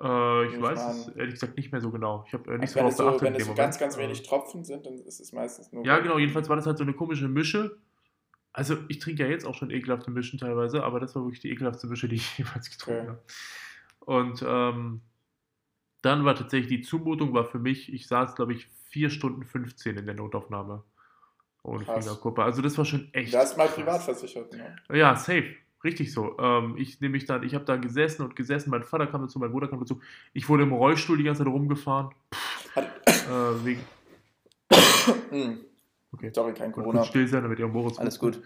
Äh, 0.00 0.46
ich 0.46 0.60
weiß 0.60 1.08
es 1.08 1.08
ehrlich 1.16 1.34
gesagt 1.34 1.56
nicht 1.56 1.72
mehr 1.72 1.80
so 1.80 1.90
genau. 1.90 2.24
Ich 2.26 2.34
habe 2.34 2.54
äh, 2.54 2.58
nicht 2.58 2.76
Also 2.76 2.76
wenn 2.76 2.82
so 2.84 2.88
es 2.88 2.96
darauf 2.96 3.20
geachtet 3.20 3.34
wenn 3.34 3.40
es 3.40 3.46
so 3.46 3.54
ganz, 3.54 3.78
ganz 3.78 3.96
wenig 3.96 4.22
Tropfen 4.22 4.64
sind, 4.64 4.84
dann 4.84 4.98
ist 4.98 5.20
es 5.20 5.32
meistens 5.32 5.72
nur. 5.72 5.84
Ja, 5.86 5.98
genau. 5.98 6.18
Jedenfalls 6.18 6.48
war 6.48 6.56
das 6.56 6.66
halt 6.66 6.78
so 6.78 6.84
eine 6.84 6.92
komische 6.92 7.28
Mische. 7.28 7.78
Also, 8.52 8.78
ich 8.88 8.98
trinke 8.98 9.22
ja 9.22 9.28
jetzt 9.28 9.46
auch 9.46 9.54
schon 9.54 9.70
ekelhafte 9.70 10.10
Mischen 10.10 10.38
teilweise, 10.38 10.82
aber 10.82 10.98
das 10.98 11.14
war 11.14 11.22
wirklich 11.22 11.40
die 11.40 11.50
ekelhaftste 11.50 11.86
Mische, 11.86 12.08
die 12.08 12.16
ich 12.16 12.38
jemals 12.38 12.70
getrunken 12.70 13.08
habe. 13.08 13.22
Und 14.00 14.44
ähm, 14.46 15.02
dann 16.02 16.24
war 16.24 16.34
tatsächlich 16.34 16.68
die 16.68 16.80
Zumutung 16.82 17.34
war 17.34 17.44
für 17.44 17.58
mich, 17.58 17.92
ich 17.92 18.06
saß, 18.06 18.34
glaube 18.34 18.54
ich, 18.54 18.68
4 18.90 19.10
Stunden 19.10 19.44
15 19.44 19.96
in 19.96 20.06
der 20.06 20.14
Notaufnahme. 20.14 20.84
Ohne. 21.62 21.84
Fingerkuppe. 21.84 22.44
Also, 22.44 22.62
das 22.62 22.78
war 22.78 22.84
schon 22.84 23.12
echt. 23.12 23.34
Du 23.34 23.38
hast 23.38 23.56
mal 23.56 23.68
privat 23.68 24.02
versichert, 24.02 24.52
ne? 24.52 24.76
Ja, 24.90 25.16
safe. 25.16 25.56
Richtig 25.84 26.12
so. 26.12 26.36
Ähm, 26.38 26.74
ich 26.78 27.00
nehme 27.00 27.12
mich 27.12 27.26
dann, 27.26 27.42
ich 27.42 27.54
habe 27.54 27.64
da 27.64 27.76
gesessen 27.76 28.22
und 28.22 28.34
gesessen, 28.34 28.70
mein 28.70 28.82
Vater 28.82 29.06
kam 29.06 29.20
dazu, 29.22 29.38
mein 29.38 29.52
Bruder 29.52 29.68
kam 29.68 29.78
dazu. 29.78 30.00
Ich 30.32 30.48
wurde 30.48 30.62
im 30.64 30.72
Rollstuhl 30.72 31.16
die 31.18 31.24
ganze 31.24 31.44
Zeit 31.44 31.52
rumgefahren. 31.52 32.10
Äh, 32.74 33.64
wegen, 33.64 33.80
Hm, 35.30 35.58
okay. 36.12 36.30
sorry, 36.34 36.52
kein 36.54 36.72
Gut, 36.72 36.82
Corona. 36.82 37.00
kurz 37.00 37.08
still 37.10 37.28
sein, 37.28 37.42
damit 37.42 37.58
ihr 37.58 37.68
Moritz 37.68 37.98
Alles 37.98 38.18
gut. 38.18 38.40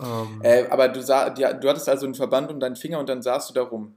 Ähm, 0.00 0.40
Äh, 0.42 0.66
aber 0.68 0.88
du, 0.88 1.02
sah, 1.02 1.30
die, 1.30 1.42
du 1.42 1.68
hattest 1.68 1.88
also 1.88 2.06
einen 2.06 2.14
Verband 2.14 2.50
um 2.50 2.60
deinen 2.60 2.76
Finger 2.76 2.98
und 3.00 3.08
dann 3.08 3.20
saßt 3.22 3.50
du 3.50 3.54
da 3.54 3.62
rum. 3.62 3.94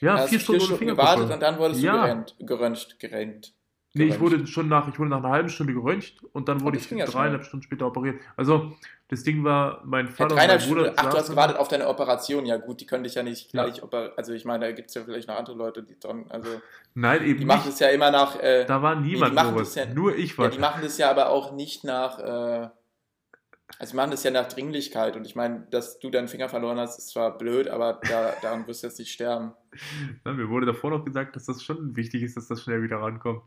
ja, 0.00 0.18
vier 0.26 0.40
Stunden, 0.40 0.62
Fingerkuppe. 0.62 0.86
gewartet 0.86 1.30
und 1.34 1.40
dann 1.40 1.58
wurdest 1.58 1.82
Ja. 1.82 1.92
du 1.92 2.24
gerennt, 2.40 2.96
geröntgt. 2.98 3.52
Nee, 3.98 4.04
ich 4.04 4.18
geröntgt. 4.18 4.38
wurde 4.40 4.46
schon 4.46 4.68
nach, 4.68 4.88
ich 4.88 4.98
wurde 4.98 5.10
nach 5.10 5.18
einer 5.18 5.30
halben 5.30 5.48
Stunde 5.48 5.72
geröntgt 5.74 6.14
und 6.32 6.48
dann 6.48 6.60
Oh, 6.60 6.64
wurde 6.64 6.78
das 6.78 6.86
ich 6.90 6.98
ja 6.98 7.04
dreieinhalb 7.06 7.34
schnell. 7.42 7.44
Stunden 7.44 7.62
später 7.64 7.86
operiert. 7.86 8.20
Also, 8.36 8.72
das 9.08 9.22
Ding 9.22 9.44
war, 9.44 9.82
mein 9.84 10.06
Ja, 10.06 10.12
Vater 10.12 10.34
dreieinhalb 10.34 10.60
mein 10.60 10.68
Bruder. 10.68 10.80
Stunden. 10.86 11.00
Ach, 11.06 11.10
du 11.10 11.16
hast 11.18 11.30
gewartet 11.30 11.56
auf 11.58 11.68
deine 11.68 11.86
Operation. 11.88 12.46
Ja, 12.46 12.56
gut, 12.56 12.80
die 12.80 12.86
können 12.86 13.04
dich 13.04 13.14
ja 13.14 13.22
nicht 13.22 13.52
Ja. 13.52 13.64
gleich 13.64 13.82
operieren. 13.82 14.12
Also, 14.16 14.32
ich 14.32 14.44
meine, 14.44 14.66
da 14.66 14.72
gibt 14.72 14.88
es 14.88 14.94
ja 14.94 15.02
vielleicht 15.04 15.28
noch 15.28 15.36
andere 15.36 15.56
Leute, 15.56 15.82
die 15.82 15.98
dran. 15.98 16.26
Also, 16.28 16.48
Nein, 16.94 17.24
eben 17.24 17.38
die 17.40 17.44
machen 17.46 17.64
nicht. 17.66 17.74
es 17.74 17.78
ja 17.80 17.88
immer 17.88 18.10
nach. 18.10 18.38
Äh, 18.40 18.64
Da 18.66 18.82
war 18.82 18.96
niemand, 18.96 19.34
machen 19.34 19.52
Moritz. 19.52 19.74
das 19.74 19.86
ja- 19.86 19.94
Nur 19.94 20.16
ich 20.16 20.32
ja, 20.32 20.38
war. 20.38 20.48
die 20.50 20.58
machen 20.58 20.82
das 20.82 20.98
ja 20.98 21.10
aber 21.10 21.28
auch 21.30 21.52
nicht 21.52 21.84
nach. 21.84 22.18
Äh, 22.18 22.68
also, 23.78 23.90
die 23.90 23.96
machen 23.96 24.10
das 24.12 24.22
ja 24.22 24.30
nach 24.30 24.46
Dringlichkeit. 24.48 25.16
Und 25.16 25.26
ich 25.26 25.34
meine, 25.36 25.66
dass 25.70 25.98
du 25.98 26.08
deinen 26.08 26.28
Finger 26.28 26.48
verloren 26.48 26.78
hast, 26.78 26.98
ist 26.98 27.08
zwar 27.10 27.36
blöd, 27.36 27.68
aber 27.68 28.00
da, 28.08 28.32
daran 28.40 28.66
wirst 28.66 28.82
du 28.82 28.86
jetzt 28.88 28.98
nicht 28.98 29.12
sterben. 29.12 29.52
Ja, 30.24 30.32
mir 30.32 30.48
wurde 30.48 30.64
davor 30.66 30.90
noch 30.90 31.04
gesagt, 31.04 31.36
dass 31.36 31.44
das 31.44 31.62
schon 31.62 31.94
wichtig 31.96 32.22
ist, 32.22 32.36
dass 32.36 32.48
das 32.48 32.62
schnell 32.62 32.82
wieder 32.82 32.96
rankommt. 32.96 33.42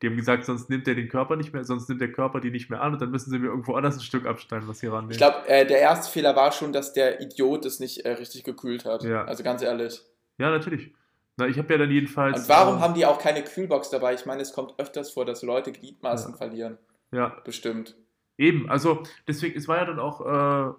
Die 0.00 0.06
haben 0.06 0.16
gesagt, 0.16 0.44
sonst 0.44 0.70
nimmt 0.70 0.86
er 0.86 0.94
den 0.94 1.08
Körper 1.08 1.34
nicht 1.34 1.52
mehr, 1.52 1.64
sonst 1.64 1.88
nimmt 1.88 2.00
der 2.00 2.12
Körper 2.12 2.40
die 2.40 2.50
nicht 2.52 2.70
mehr 2.70 2.80
an 2.82 2.92
und 2.92 3.02
dann 3.02 3.10
müssen 3.10 3.30
sie 3.30 3.38
mir 3.38 3.46
irgendwo 3.48 3.74
anders 3.74 3.96
ein 3.96 4.02
Stück 4.02 4.26
abschneiden, 4.26 4.68
was 4.68 4.78
sie 4.78 4.86
rannehmen. 4.86 5.10
Ich 5.10 5.18
glaube, 5.18 5.48
äh, 5.48 5.66
der 5.66 5.80
erste 5.80 6.10
Fehler 6.12 6.36
war 6.36 6.52
schon, 6.52 6.72
dass 6.72 6.92
der 6.92 7.20
Idiot 7.20 7.64
es 7.64 7.80
nicht 7.80 8.04
äh, 8.04 8.10
richtig 8.12 8.44
gekühlt 8.44 8.84
hat. 8.84 9.02
Ja. 9.02 9.24
Also, 9.24 9.42
ganz 9.42 9.60
ehrlich. 9.62 10.00
Ja, 10.38 10.50
natürlich. 10.50 10.92
Na, 11.36 11.46
ich 11.48 11.58
habe 11.58 11.72
ja 11.72 11.78
dann 11.78 11.90
jedenfalls. 11.90 12.42
Und 12.42 12.48
warum 12.48 12.78
äh, 12.78 12.80
haben 12.80 12.94
die 12.94 13.06
auch 13.06 13.18
keine 13.18 13.42
Kühlbox 13.42 13.90
dabei? 13.90 14.14
Ich 14.14 14.24
meine, 14.24 14.42
es 14.42 14.52
kommt 14.52 14.74
öfters 14.78 15.10
vor, 15.10 15.24
dass 15.24 15.42
Leute 15.42 15.72
Gliedmaßen 15.72 16.32
Ja. 16.32 16.36
verlieren. 16.36 16.78
Ja, 17.10 17.36
Bestimmt. 17.44 17.96
eben. 18.36 18.68
Also, 18.70 19.02
deswegen, 19.26 19.56
es 19.58 19.66
war 19.66 19.78
ja 19.78 19.84
dann 19.84 19.98
auch, 19.98 20.20
äh, 20.20 20.72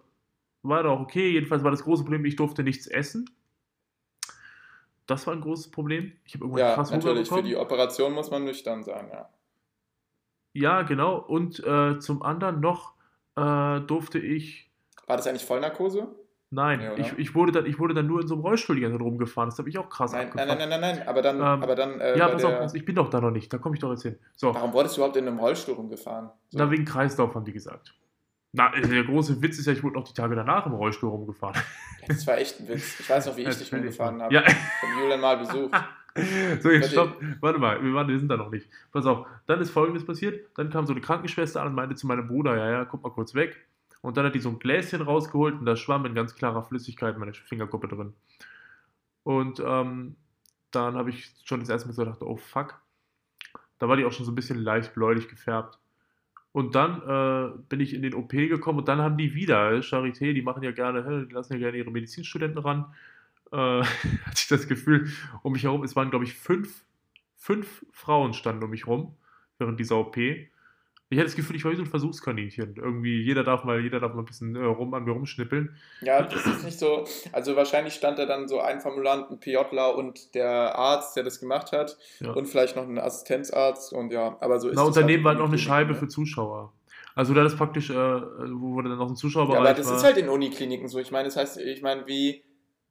war 0.64 0.84
dann 0.84 0.88
auch 0.88 1.00
okay. 1.02 1.30
Jedenfalls 1.32 1.64
war 1.64 1.72
das 1.72 1.84
große 1.84 2.04
Problem, 2.04 2.24
ich 2.26 2.36
durfte 2.38 2.64
nichts 2.64 2.88
essen. 2.88 3.30
Das 5.10 5.26
war 5.26 5.34
ein 5.34 5.42
großes 5.42 5.72
Problem. 5.72 6.14
Ich 6.24 6.36
habe 6.36 6.46
irgendwann 6.46 6.60
Ja, 6.60 6.76
krass 6.76 6.92
natürlich. 6.92 7.28
Für 7.28 7.42
die 7.42 7.58
Operation 7.58 8.14
muss 8.14 8.30
man 8.30 8.44
nüchtern 8.44 8.84
sein, 8.84 9.10
ja. 9.12 9.30
Ja, 10.54 10.82
genau. 10.84 11.18
Und 11.18 11.64
äh, 11.66 12.00
zum 12.00 12.22
anderen 12.22 12.60
noch 12.60 12.94
äh, 13.36 13.80
durfte 13.82 14.20
ich. 14.20 14.70
War 15.08 15.18
das 15.18 15.26
eigentlich 15.26 15.46
Vollnarkose? 15.46 16.08
Nein, 16.52 16.80
oder? 16.80 16.98
ich, 16.98 17.18
ich, 17.18 17.36
wurde 17.36 17.52
dann, 17.52 17.66
ich 17.66 17.78
wurde 17.80 17.94
dann 17.94 18.08
nur 18.08 18.22
in 18.22 18.28
so 18.28 18.34
einem 18.36 18.44
Rollstuhl 18.44 18.76
die 18.76 18.82
ganze 18.82 18.98
Zeit 18.98 19.06
rumgefahren. 19.06 19.50
Das 19.50 19.60
habe 19.60 19.70
ich 19.70 19.78
auch 19.78 19.90
krass 19.90 20.12
Nein, 20.12 20.32
nein, 20.34 20.50
abgefuckt. 20.50 20.60
nein, 20.60 20.70
nein, 20.70 20.82
nein, 20.82 20.96
nein. 20.98 21.08
Aber 21.08 21.22
dann, 21.22 21.38
Ähm, 21.38 21.44
aber 21.44 21.76
dann 21.76 22.00
äh, 22.02 22.18
ja, 22.18 22.28
pass 22.28 22.42
der, 22.42 22.66
auf, 22.66 22.76
ich 22.76 22.86
bin 22.86 22.96
doch 22.96 23.10
da 23.10 23.22
noch 23.22 23.32
nicht. 23.32 23.52
Da 23.54 23.58
komme 23.58 23.76
ich 23.76 23.82
doch 23.82 23.92
jetzt 23.92 24.04
hin. 24.04 24.18
So, 24.36 24.54
warum 24.54 24.74
wurdest 24.74 24.98
du 24.98 25.02
überhaupt 25.02 25.18
in 25.18 25.28
einem 25.28 25.40
Rollstuhl 25.40 25.76
rumgefahren? 25.76 26.30
So. 26.50 26.58
na, 26.58 26.70
wegen 26.72 26.86
Kreislauf 26.86 27.36
haben 27.36 27.46
die 27.46 27.54
gesagt. 27.54 27.94
Na, 28.52 28.74
äh, 28.74 28.82
der 28.82 29.04
große 29.04 29.42
Witz 29.42 29.60
ist 29.60 29.68
ja, 29.68 29.74
ich 29.74 29.84
wurde 29.84 29.96
noch 29.96 30.08
die 30.08 30.14
Tage 30.14 30.36
danach 30.36 30.66
im 30.66 30.74
Rollstuhl 30.74 31.10
rumgefahren. 31.10 31.62
Das 32.08 32.26
war 32.26 32.38
echt 32.38 32.60
ein 32.60 32.68
Witz. 32.68 33.00
Ich 33.00 33.10
weiß 33.10 33.28
noch, 33.28 33.38
wie 33.38 33.44
ich 33.44 33.56
dich 33.56 33.72
rumgefahren 33.72 34.22
habe. 34.22 34.34
Ja. 34.34 34.42
Von 34.42 34.90
Julian 35.00 35.22
mal 35.22 35.38
besucht. 35.38 35.74
So, 36.60 36.72
jetzt 36.72 36.92
stopp. 36.92 37.22
Warte 37.40 37.60
mal, 37.60 37.82
wir, 37.82 37.94
waren, 37.94 38.08
wir 38.08 38.20
sind 38.20 38.28
da 38.30 38.36
noch 38.36 38.50
nicht. 38.50 38.68
Pass 38.92 39.06
auf, 39.06 39.28
dann 39.46 39.62
ist 39.62 39.70
folgendes 39.70 40.06
passiert. 40.06 40.50
Dann 40.58 40.70
kam 40.70 40.86
so 40.86 40.92
eine 40.92 41.02
Krankenschwester 41.02 41.62
an 41.62 41.68
und 41.68 41.76
meinte 41.76 41.96
zu 41.96 42.08
meinem 42.08 42.28
Bruder, 42.28 42.58
ja, 42.58 42.70
ja, 42.70 42.86
guck 42.86 43.04
mal 43.04 43.12
kurz 43.12 43.36
weg. 43.36 43.56
Und 44.02 44.18
dann 44.18 44.26
hat 44.26 44.36
die 44.36 44.40
so 44.40 44.50
ein 44.50 44.60
Gläschen 44.60 45.02
rausgeholt 45.02 45.60
und 45.60 45.66
da 45.66 45.76
schwamm 45.76 46.06
in 46.06 46.16
ganz 46.16 46.36
klarer 46.36 46.64
Flüssigkeit 46.64 47.18
meine 47.18 47.34
Fingerkuppe 47.34 47.88
drin. 47.88 48.14
Und 49.24 49.62
ähm, 49.66 50.16
dann 50.72 50.96
habe 50.96 51.10
ich 51.10 51.32
schon 51.44 51.60
das 51.60 51.70
erste 51.70 51.88
Mal 51.88 51.94
so 51.94 52.04
gedacht, 52.04 52.22
oh 52.22 52.38
fuck. 52.38 52.82
Da 53.78 53.88
war 53.88 53.96
die 53.96 54.06
auch 54.06 54.12
schon 54.12 54.26
so 54.26 54.32
ein 54.32 54.36
bisschen 54.36 54.60
leicht 54.60 54.94
bläulich 54.94 55.28
gefärbt. 55.30 55.78
Und 56.52 56.74
dann 56.74 57.02
äh, 57.02 57.58
bin 57.70 57.80
ich 57.80 57.94
in 57.94 58.02
den 58.02 58.16
OP 58.16 58.32
gekommen 58.32 58.80
und 58.80 58.88
dann 58.88 59.00
haben 59.00 59.18
die 59.18 59.36
wieder, 59.36 59.72
äh, 59.72 59.80
Charité, 59.80 60.34
die 60.34 60.42
machen 60.42 60.64
ja 60.64 60.72
gerne, 60.72 61.06
hä, 61.06 61.26
die 61.28 61.34
lassen 61.34 61.54
ja 61.54 61.60
gerne 61.60 61.78
ihre 61.78 61.92
Medizinstudenten 61.92 62.60
ran. 62.60 62.86
Äh, 63.52 63.56
hatte 63.56 64.36
ich 64.36 64.48
das 64.48 64.68
Gefühl, 64.68 65.10
um 65.44 65.54
mich 65.54 65.64
herum, 65.64 65.84
es 65.84 65.96
waren 65.96 66.10
glaube 66.10 66.26
ich 66.26 66.34
fünf, 66.34 66.84
fünf 67.36 67.86
Frauen 67.92 68.34
standen 68.34 68.64
um 68.64 68.72
mich 68.72 68.88
rum 68.88 69.16
während 69.60 69.80
dieser 69.80 69.98
OP. 69.98 70.18
Ich 71.12 71.18
hatte 71.18 71.26
das 71.26 71.36
Gefühl, 71.36 71.56
ich 71.56 71.66
war 71.66 71.72
wie 71.72 71.76
so 71.76 71.82
ein 71.82 71.88
Versuchskaninchen. 71.88 72.76
Irgendwie, 72.76 73.20
jeder 73.24 73.44
darf 73.44 73.64
mal, 73.64 73.80
jeder 73.82 74.00
darf 74.00 74.14
mal 74.14 74.22
ein 74.22 74.26
bisschen 74.26 74.56
äh, 74.56 74.64
rum 74.64 74.94
an 74.94 75.06
mir 75.06 75.12
rumschnippeln. 75.12 75.76
Ja, 76.02 76.22
das 76.22 76.46
ist 76.46 76.64
nicht 76.64 76.78
so. 76.78 77.06
Also 77.32 77.56
wahrscheinlich 77.56 77.96
stand 77.96 78.20
da 78.20 78.28
dann 78.28 78.48
so 78.48 78.60
ein 78.60 78.80
Formulant, 78.80 79.32
ein 79.32 79.40
PJler 79.40 79.96
und 79.96 80.36
der 80.36 80.76
Arzt, 80.78 81.16
der 81.16 81.24
das 81.24 81.40
gemacht 81.40 81.72
hat. 81.72 81.98
Ja. 82.20 82.32
Und 82.34 82.46
vielleicht 82.46 82.76
noch 82.76 82.84
ein 82.88 83.00
Assistenzarzt. 83.00 83.92
Und 83.92 84.12
ja, 84.12 84.38
aber 84.40 84.60
so 84.60 84.70
ist 84.70 84.76
Na, 84.76 84.84
und 84.84 84.96
halt 84.96 84.98
daneben 84.98 85.22
in 85.22 85.24
war 85.26 85.32
halt 85.32 85.40
noch 85.40 85.48
eine 85.48 85.58
Scheibe 85.58 85.94
ne? 85.94 85.98
für 85.98 86.08
Zuschauer. 86.08 86.74
Also 87.16 87.34
da 87.34 87.44
ist 87.44 87.58
praktisch, 87.58 87.90
äh, 87.90 87.96
wo 87.96 88.76
wurde 88.76 88.90
dann 88.90 89.00
noch 89.00 89.08
ein 89.08 89.14
Ja, 89.14 89.16
Zuschauerbereich 89.16 89.60
aber 89.60 89.74
das 89.74 89.88
war. 89.88 89.98
ist 89.98 90.04
halt 90.04 90.18
in 90.18 90.30
Unikliniken 90.30 90.88
so. 90.88 91.00
Ich 91.00 91.10
meine, 91.12 91.26
das 91.28 91.38
heißt, 91.38 91.58
ich 91.58 91.82
meine, 91.82 92.06
wie 92.06 92.44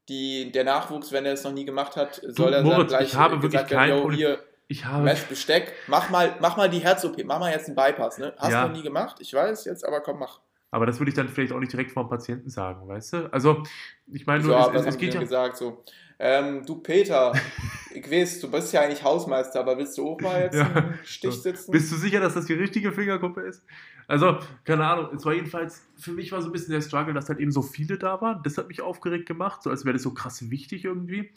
die, 0.08 0.50
der 0.50 0.64
Nachwuchs, 0.64 1.12
wenn 1.12 1.24
er 1.24 1.34
es 1.34 1.44
noch 1.44 1.52
nie 1.52 1.64
gemacht 1.64 1.94
hat, 1.96 2.20
soll 2.26 2.52
er 2.52 2.62
dann 2.62 2.64
Moritz, 2.64 2.88
gleich 2.88 3.08
ich 3.08 3.14
habe 3.16 3.36
wirklich 3.42 3.52
gesagt 3.52 3.70
kein 3.70 3.90
"Yo, 3.90 4.00
Problem." 4.00 4.36
Ich 4.68 4.84
habe, 4.84 5.04
Mesh, 5.04 5.24
Besteck, 5.24 5.72
mach 5.88 6.10
mal, 6.10 6.36
mach 6.40 6.56
mal 6.56 6.68
die 6.70 6.78
Herz-OP, 6.80 7.24
mach 7.24 7.38
mal 7.40 7.50
jetzt 7.50 7.66
einen 7.66 7.76
Bypass, 7.76 8.18
ne? 8.18 8.34
Hast 8.38 8.52
Ja. 8.52 8.62
du 8.62 8.68
noch 8.68 8.76
nie 8.76 8.82
gemacht? 8.82 9.16
Ich 9.20 9.32
weiß 9.34 9.64
jetzt, 9.64 9.84
aber 9.84 10.00
komm, 10.00 10.18
mach. 10.20 10.40
aber 10.70 10.84
das 10.86 10.98
würde 11.00 11.08
ich 11.10 11.14
dann 11.16 11.28
vielleicht 11.28 11.52
auch 11.52 11.58
nicht 11.60 11.72
direkt 11.72 11.92
vom 11.92 12.08
Patienten 12.08 12.50
sagen, 12.50 12.86
weißt 12.86 13.12
du? 13.14 13.32
Also, 13.32 13.62
ich 14.06 14.26
meine 14.26 14.42
So, 14.42 14.48
nur, 14.50 14.74
es, 14.74 14.82
es, 14.82 14.86
es 14.94 14.98
geht 14.98 15.14
ja... 15.14 15.20
gesagt? 15.20 15.56
So, 15.56 15.82
ähm, 16.18 16.66
du 16.66 16.76
Peter, 16.82 17.32
ich 17.94 18.10
weiß, 18.10 18.40
du 18.40 18.50
bist 18.50 18.72
ja 18.74 18.82
eigentlich 18.82 19.02
Hausmeister, 19.02 19.60
aber 19.60 19.78
willst 19.78 19.96
du 19.96 20.06
auch 20.10 20.20
mal 20.20 20.42
jetzt 20.42 20.54
Ja, 20.54 20.66
einen 20.66 20.98
Stich 21.04 21.42
sitzen? 21.42 21.70
Bist 21.70 21.90
du 21.90 21.96
sicher, 21.96 22.20
dass 22.20 22.34
das 22.34 22.44
die 22.46 22.54
richtige 22.54 22.92
Fingerkuppe 22.92 23.40
ist? 23.42 23.64
Also, 24.06 24.38
keine 24.64 24.86
Ahnung, 24.86 25.08
es 25.14 25.24
war 25.24 25.32
jedenfalls, 25.34 25.86
für 25.96 26.12
mich 26.12 26.32
war 26.32 26.40
so 26.42 26.48
ein 26.48 26.52
bisschen 26.52 26.72
der 26.72 26.80
Struggle, 26.80 27.14
dass 27.14 27.28
halt 27.28 27.38
eben 27.40 27.52
so 27.52 27.62
viele 27.62 27.98
da 27.98 28.20
waren. 28.20 28.42
Das 28.42 28.56
hat 28.58 28.68
mich 28.68 28.80
aufgeregt 28.82 29.26
gemacht, 29.26 29.62
so 29.62 29.70
als 29.70 29.84
wäre 29.84 29.92
das 29.94 30.02
so 30.02 30.12
krass 30.14 30.50
wichtig 30.50 30.84
irgendwie. 30.84 31.30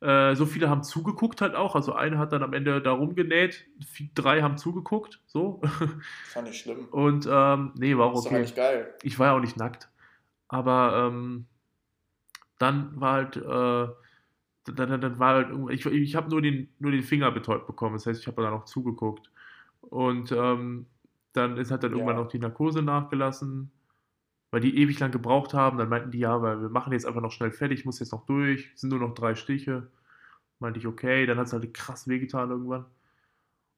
Äh, 0.00 0.36
so 0.36 0.46
viele 0.46 0.70
haben 0.70 0.82
zugeguckt 0.84 1.40
halt 1.40 1.54
auch. 1.56 1.74
Also 1.74 1.92
eine 1.92 2.18
hat 2.18 2.32
dann 2.32 2.42
am 2.42 2.52
Ende 2.52 2.80
da 2.80 2.92
rumgenäht, 2.92 3.66
drei 4.14 4.42
haben 4.42 4.56
zugeguckt, 4.56 5.20
so. 5.26 5.60
Fand 6.32 6.48
ich 6.48 6.60
schlimm. 6.60 6.86
Und 6.90 7.28
ähm, 7.30 7.72
nee, 7.78 7.96
war 7.96 8.06
auch 8.06 8.24
okay. 8.24 8.36
eigentlich 8.36 8.54
geil. 8.54 8.94
Ich 9.02 9.18
war 9.18 9.28
ja 9.28 9.36
auch 9.36 9.40
nicht 9.40 9.56
nackt. 9.56 9.88
Aber 10.48 11.08
ähm, 11.10 11.46
dann 12.58 13.00
war 13.00 13.12
halt, 13.14 13.36
äh, 13.36 13.40
dann, 14.64 14.90
dann, 14.90 15.00
dann 15.00 15.18
war 15.18 15.34
halt, 15.34 15.70
ich, 15.70 15.86
ich 15.86 16.16
habe 16.16 16.28
nur 16.30 16.42
den, 16.42 16.68
nur 16.78 16.90
den 16.90 17.02
Finger 17.02 17.30
betäubt 17.30 17.66
bekommen. 17.66 17.94
Das 17.94 18.06
heißt, 18.06 18.20
ich 18.20 18.26
habe 18.26 18.42
da 18.42 18.50
noch 18.50 18.64
zugeguckt. 18.64 19.30
Und 19.80 20.32
ähm, 20.32 20.86
dann 21.32 21.56
ist 21.56 21.70
halt 21.70 21.82
dann 21.82 21.92
irgendwann 21.92 22.16
Ja. 22.16 22.22
noch 22.22 22.28
die 22.30 22.38
Narkose 22.38 22.82
nachgelassen, 22.82 23.70
weil 24.50 24.60
die 24.60 24.76
ewig 24.78 24.98
lang 25.00 25.10
gebraucht 25.12 25.54
haben. 25.54 25.78
Dann 25.78 25.88
meinten 25.88 26.10
die, 26.10 26.18
ja, 26.20 26.40
weil 26.42 26.60
wir 26.62 26.68
machen 26.70 26.92
jetzt 26.92 27.06
einfach 27.06 27.20
noch 27.22 27.32
schnell 27.32 27.52
fertig, 27.52 27.80
ich 27.80 27.84
muss 27.86 28.00
jetzt 28.00 28.12
noch 28.12 28.26
durch, 28.26 28.70
sind 28.76 28.90
nur 28.90 29.00
noch 29.00 29.14
drei 29.14 29.34
Stiche. 29.34 29.88
Meinte 30.60 30.80
ich, 30.80 30.86
okay, 30.86 31.26
dann 31.26 31.38
hat 31.38 31.48
es 31.48 31.54
halt 31.54 31.72
krass 31.74 32.08
wehgetan 32.08 32.50
irgendwann. 32.50 32.86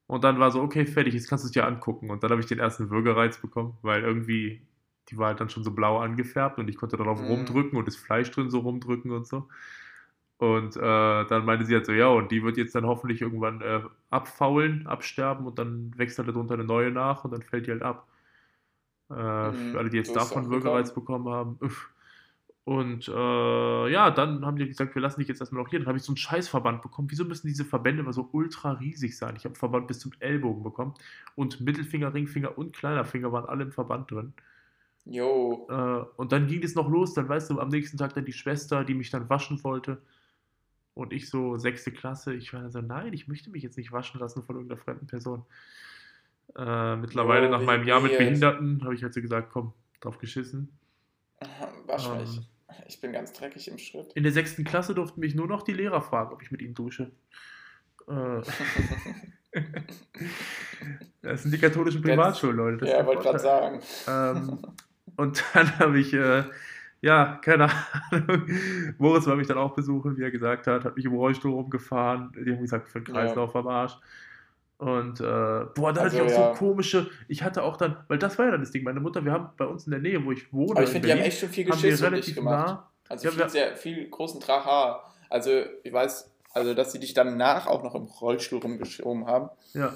Und 0.07 0.25
dann 0.25 0.39
war 0.41 0.51
so, 0.51 0.61
okay, 0.63 0.87
fertig, 0.87 1.15
jetzt 1.15 1.29
kannst 1.29 1.45
du 1.45 1.47
es 1.47 1.53
dir 1.53 1.67
angucken. 1.67 2.11
Und 2.11 2.23
dann 2.23 2.31
habe 2.31 2.41
ich 2.41 2.47
den 2.47 2.59
ersten 2.59 2.91
Würgereiz 2.91 3.39
bekommen, 3.41 3.77
weil 3.83 4.03
irgendwie, 4.03 4.63
die 5.09 5.19
war 5.19 5.29
halt 5.29 5.41
dann 5.41 5.51
schon 5.51 5.65
so 5.65 5.71
blau 5.73 5.99
angefärbt 5.99 6.59
und 6.59 6.69
ich 6.69 6.77
konnte 6.77 6.97
darauf 6.97 7.21
Mhm. 7.21 7.27
rumdrücken 7.29 7.79
und 7.79 7.87
das 7.87 7.97
Fleisch 7.97 8.31
drin 8.31 8.51
so 8.51 8.59
rumdrücken 8.61 9.13
und 9.13 9.27
so. 9.27 9.49
Und 10.39 10.77
äh, 10.77 10.81
dann 10.81 11.45
meinte 11.45 11.67
sie 11.67 11.75
halt 11.75 11.87
so, 11.87 11.93
ja, 11.93 12.09
und 12.09 12.33
die 12.33 12.43
wird 12.43 12.57
jetzt 12.59 12.75
dann 12.75 12.87
hoffentlich 12.87 13.23
irgendwann 13.23 13.61
äh, 13.63 13.83
abfaulen, 14.11 14.87
absterben 14.87 15.47
und 15.47 15.59
dann 15.59 15.93
wächst 15.99 16.19
halt 16.19 16.29
darunter 16.29 16.55
eine 16.55 16.65
neue 16.65 16.91
nach 16.91 17.25
und 17.25 17.33
dann 17.33 17.43
fällt 17.43 17.67
die 17.67 17.73
halt 17.73 17.83
ab. 17.83 18.09
Äh, 19.11 19.53
Mhm, 19.53 19.73
Für 19.73 19.79
alle, 19.79 19.91
die 19.91 19.97
jetzt 19.99 20.09
es 20.09 20.15
davon 20.15 20.47
auch 20.47 20.51
Würgereiz 20.51 20.95
bekommen 20.95 21.29
haben. 21.29 21.59
Und 22.65 23.09
äh, 23.09 23.89
ja, 23.93 24.11
dann 24.11 24.45
haben 24.47 24.57
die 24.57 24.69
gesagt, 24.69 24.95
wir 24.95 25.03
lassen 25.03 25.21
dich 25.21 25.29
jetzt 25.29 25.41
erstmal 25.41 25.63
noch 25.63 25.71
hier. 25.71 25.81
Dann 25.81 25.89
habe 25.89 25.99
ich 25.99 26.05
so 26.05 26.13
einen 26.13 26.17
Scheißverband 26.19 26.83
bekommen. 26.83 27.11
Wieso 27.11 27.25
müssen 27.25 27.49
diese 27.49 27.65
Verbände 27.65 28.03
immer 28.03 28.13
so 28.13 28.29
ultra 28.33 28.73
riesig 28.73 29.17
sein? 29.17 29.35
Ich 29.37 29.45
habe 29.45 29.51
einen 29.55 29.57
Verband 29.57 29.89
bis 29.89 29.99
zum 30.01 30.13
Ellbogen 30.21 30.63
bekommen. 30.63 30.95
Und 31.35 31.61
Mittelfinger, 31.61 32.15
Ringfinger 32.15 32.57
und 32.59 32.77
kleiner 32.77 33.05
Finger 33.05 33.33
waren 33.33 33.47
alle 33.47 33.65
im 33.65 33.73
Verband 33.73 34.11
drin. 34.11 34.35
Jo. 35.05 35.67
Äh, 35.71 36.05
und 36.17 36.33
dann 36.33 36.47
ging 36.47 36.63
es 36.63 36.75
noch 36.75 36.89
los. 36.89 37.15
Dann 37.15 37.29
weißt 37.29 37.51
du, 37.51 37.61
am 37.61 37.69
nächsten 37.69 37.99
Tag 37.99 38.15
dann 38.15 38.25
die 38.25 38.33
Schwester, 38.33 38.85
die 38.85 38.95
mich 38.95 39.11
dann 39.11 39.29
waschen 39.31 39.63
wollte. 39.65 40.03
Und 40.95 41.13
ich 41.13 41.31
so, 41.31 41.57
sechste 41.59 41.93
Klasse, 41.93 42.35
ich 42.35 42.53
war 42.53 42.63
dann 42.63 42.73
so, 42.73 42.81
nein, 42.81 43.13
ich 43.13 43.29
möchte 43.29 43.51
mich 43.51 43.63
jetzt 43.63 43.79
nicht 43.79 43.93
waschen 43.93 44.21
lassen 44.21 44.43
von 44.45 44.57
irgendeiner 44.57 44.81
fremden 44.81 45.07
Person. 45.07 45.45
Äh, 46.57 46.97
mittlerweile, 46.97 47.47
Jo, 47.47 47.51
nach 47.53 47.63
meinem 47.63 47.87
Jahr 47.87 48.01
mit 48.01 48.13
weird. 48.13 48.19
Behinderten, 48.21 48.83
habe 48.85 48.95
ich 48.95 49.03
halt 49.03 49.15
so 49.15 49.21
gesagt, 49.21 49.51
komm, 49.53 49.73
drauf 50.01 50.19
geschissen. 50.19 50.77
Wasch 51.87 52.09
Ähm. 52.09 52.19
mich. 52.21 52.41
Ich 52.87 53.01
bin 53.01 53.13
ganz 53.13 53.33
dreckig 53.33 53.69
im 53.69 53.79
Schritt. 53.79 54.13
In 54.15 54.23
der 54.23 54.33
sechsten 54.33 54.65
Klasse 54.65 54.95
durften 54.95 55.21
mich 55.21 55.35
nur 55.35 55.47
noch 55.49 55.63
die 55.63 55.73
Lehrer 55.73 56.01
fragen, 56.03 56.33
ob 56.33 56.43
ich 56.43 56.51
mit 56.51 56.61
ihnen 56.63 56.75
dusche. 56.75 57.11
Äh, 58.09 58.41
das 61.23 61.43
sind 61.43 61.53
die 61.53 61.59
katholischen 61.59 62.03
Privatschulen, 62.03 62.57
Leute. 62.57 62.77
das 62.79 62.91
ja, 62.91 63.07
wollte 63.07 63.23
gerade 63.23 63.39
sagen. 63.39 63.81
Ähm, 64.09 64.59
und 65.17 65.45
dann 65.55 65.79
habe 65.79 65.99
ich, 65.99 66.13
äh, 66.15 66.45
ja, 67.01 67.39
keine 67.43 67.71
Ahnung, 68.11 68.47
Moritz 68.99 69.27
war 69.27 69.37
mich 69.37 69.49
dann 69.49 69.59
auch 69.59 69.75
besuchen, 69.75 70.17
wie 70.17 70.23
er 70.23 70.31
gesagt 70.31 70.67
hat, 70.67 70.85
hat 70.85 70.97
mich 70.97 71.05
im 71.05 71.15
Rollstuhl 71.15 71.53
rumgefahren. 71.53 72.33
Die 72.45 72.53
haben 72.53 72.61
gesagt, 72.63 72.89
für 72.89 73.01
den 73.01 73.13
Ja. 73.15 73.21
Kreislauf 73.23 73.55
am 73.57 73.67
Arsch. 73.67 73.97
Und, 74.81 75.21
äh, 75.21 75.25
boah, 75.75 75.93
da 75.93 76.01
hatte 76.05 76.17
ich 76.17 76.23
Also, 76.23 76.25
auch 76.25 76.29
ja. 76.45 76.55
so 76.55 76.59
komische, 76.59 77.11
ich 77.29 77.43
hatte 77.43 77.63
auch 77.63 77.77
dann, 77.77 77.99
weil 78.09 78.17
das 78.19 78.39
war 78.39 78.47
ja 78.47 78.53
dann 78.53 78.61
das 78.63 78.71
Ding, 78.71 78.83
meine 78.83 78.99
Mutter, 78.99 79.23
wir 79.23 79.31
haben 79.33 79.51
bei 79.59 79.67
uns 79.67 79.85
in 79.85 79.91
der 79.91 80.01
Nähe, 80.01 80.25
wo 80.25 80.33
ich 80.33 80.51
wohne, 80.55 80.71
Aber 80.73 80.83
ich 80.83 80.89
in 80.89 80.93
finde, 80.95 81.09
die 81.09 81.13
haben 81.13 81.21
echt 81.21 81.39
schon 81.39 81.51
viel 81.51 81.65
Geschiss 81.65 81.83
um 81.85 81.91
dich 81.91 82.03
relativ 82.13 82.35
gemacht. 82.37 82.67
nah, 82.67 82.91
Also 83.11 83.29
Ja, 83.29 83.35
viel, 83.35 83.49
sehr, 83.51 83.77
viel 83.77 84.09
großen 84.09 84.41
Trara. 84.41 85.03
Also 85.29 85.51
ich 85.85 85.93
weiß, 85.93 86.31
also 86.55 86.73
dass 86.73 86.93
sie 86.93 86.99
dich 86.99 87.13
danach 87.13 87.67
auch 87.67 87.83
noch 87.83 87.95
im 87.95 88.05
Rollstuhl 88.05 88.61
rumgeschoben 88.61 89.27
haben, 89.27 89.51
ja, 89.75 89.93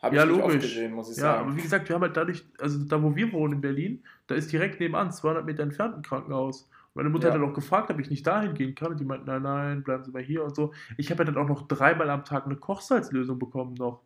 habe 0.00 0.14
Ja, 0.14 0.22
logisch. 0.22 0.62
gesehen, 0.62 0.92
muss 0.92 1.10
ich 1.10 1.16
Ja, 1.16 1.22
sagen. 1.24 1.48
aber 1.48 1.56
wie 1.56 1.62
gesagt, 1.62 1.88
wir 1.88 1.96
haben 1.96 2.02
halt 2.02 2.16
dadurch, 2.16 2.44
also 2.60 2.78
da 2.84 3.02
wo 3.02 3.16
wir 3.16 3.32
wohnen 3.32 3.54
in 3.54 3.60
Berlin, 3.60 4.04
da 4.28 4.36
ist 4.36 4.52
direkt 4.52 4.78
nebenan, 4.78 5.10
200 5.10 5.44
Meter 5.44 5.64
entfernt 5.64 5.96
ein 5.96 6.02
Krankenhaus. 6.02 6.68
Meine 6.96 7.10
Mutter 7.10 7.28
Ja. 7.28 7.34
hat 7.34 7.40
dann 7.40 7.48
auch 7.48 7.54
gefragt, 7.54 7.90
ob 7.90 8.00
ich 8.00 8.08
nicht 8.08 8.26
dahin 8.26 8.54
gehen 8.54 8.74
kann. 8.74 8.92
Und 8.92 8.98
die 9.00 9.04
meinten, 9.04 9.26
nein, 9.26 9.42
nein, 9.42 9.82
bleiben 9.82 10.02
Sie 10.02 10.10
mal 10.10 10.22
hier 10.22 10.42
und 10.42 10.56
so. 10.56 10.72
Ich 10.96 11.10
habe 11.10 11.24
ja 11.24 11.30
dann 11.30 11.36
auch 11.36 11.46
noch 11.46 11.68
dreimal 11.68 12.08
am 12.08 12.24
Tag 12.24 12.46
eine 12.46 12.56
Kochsalzlösung 12.56 13.38
bekommen 13.38 13.74
noch. 13.74 14.00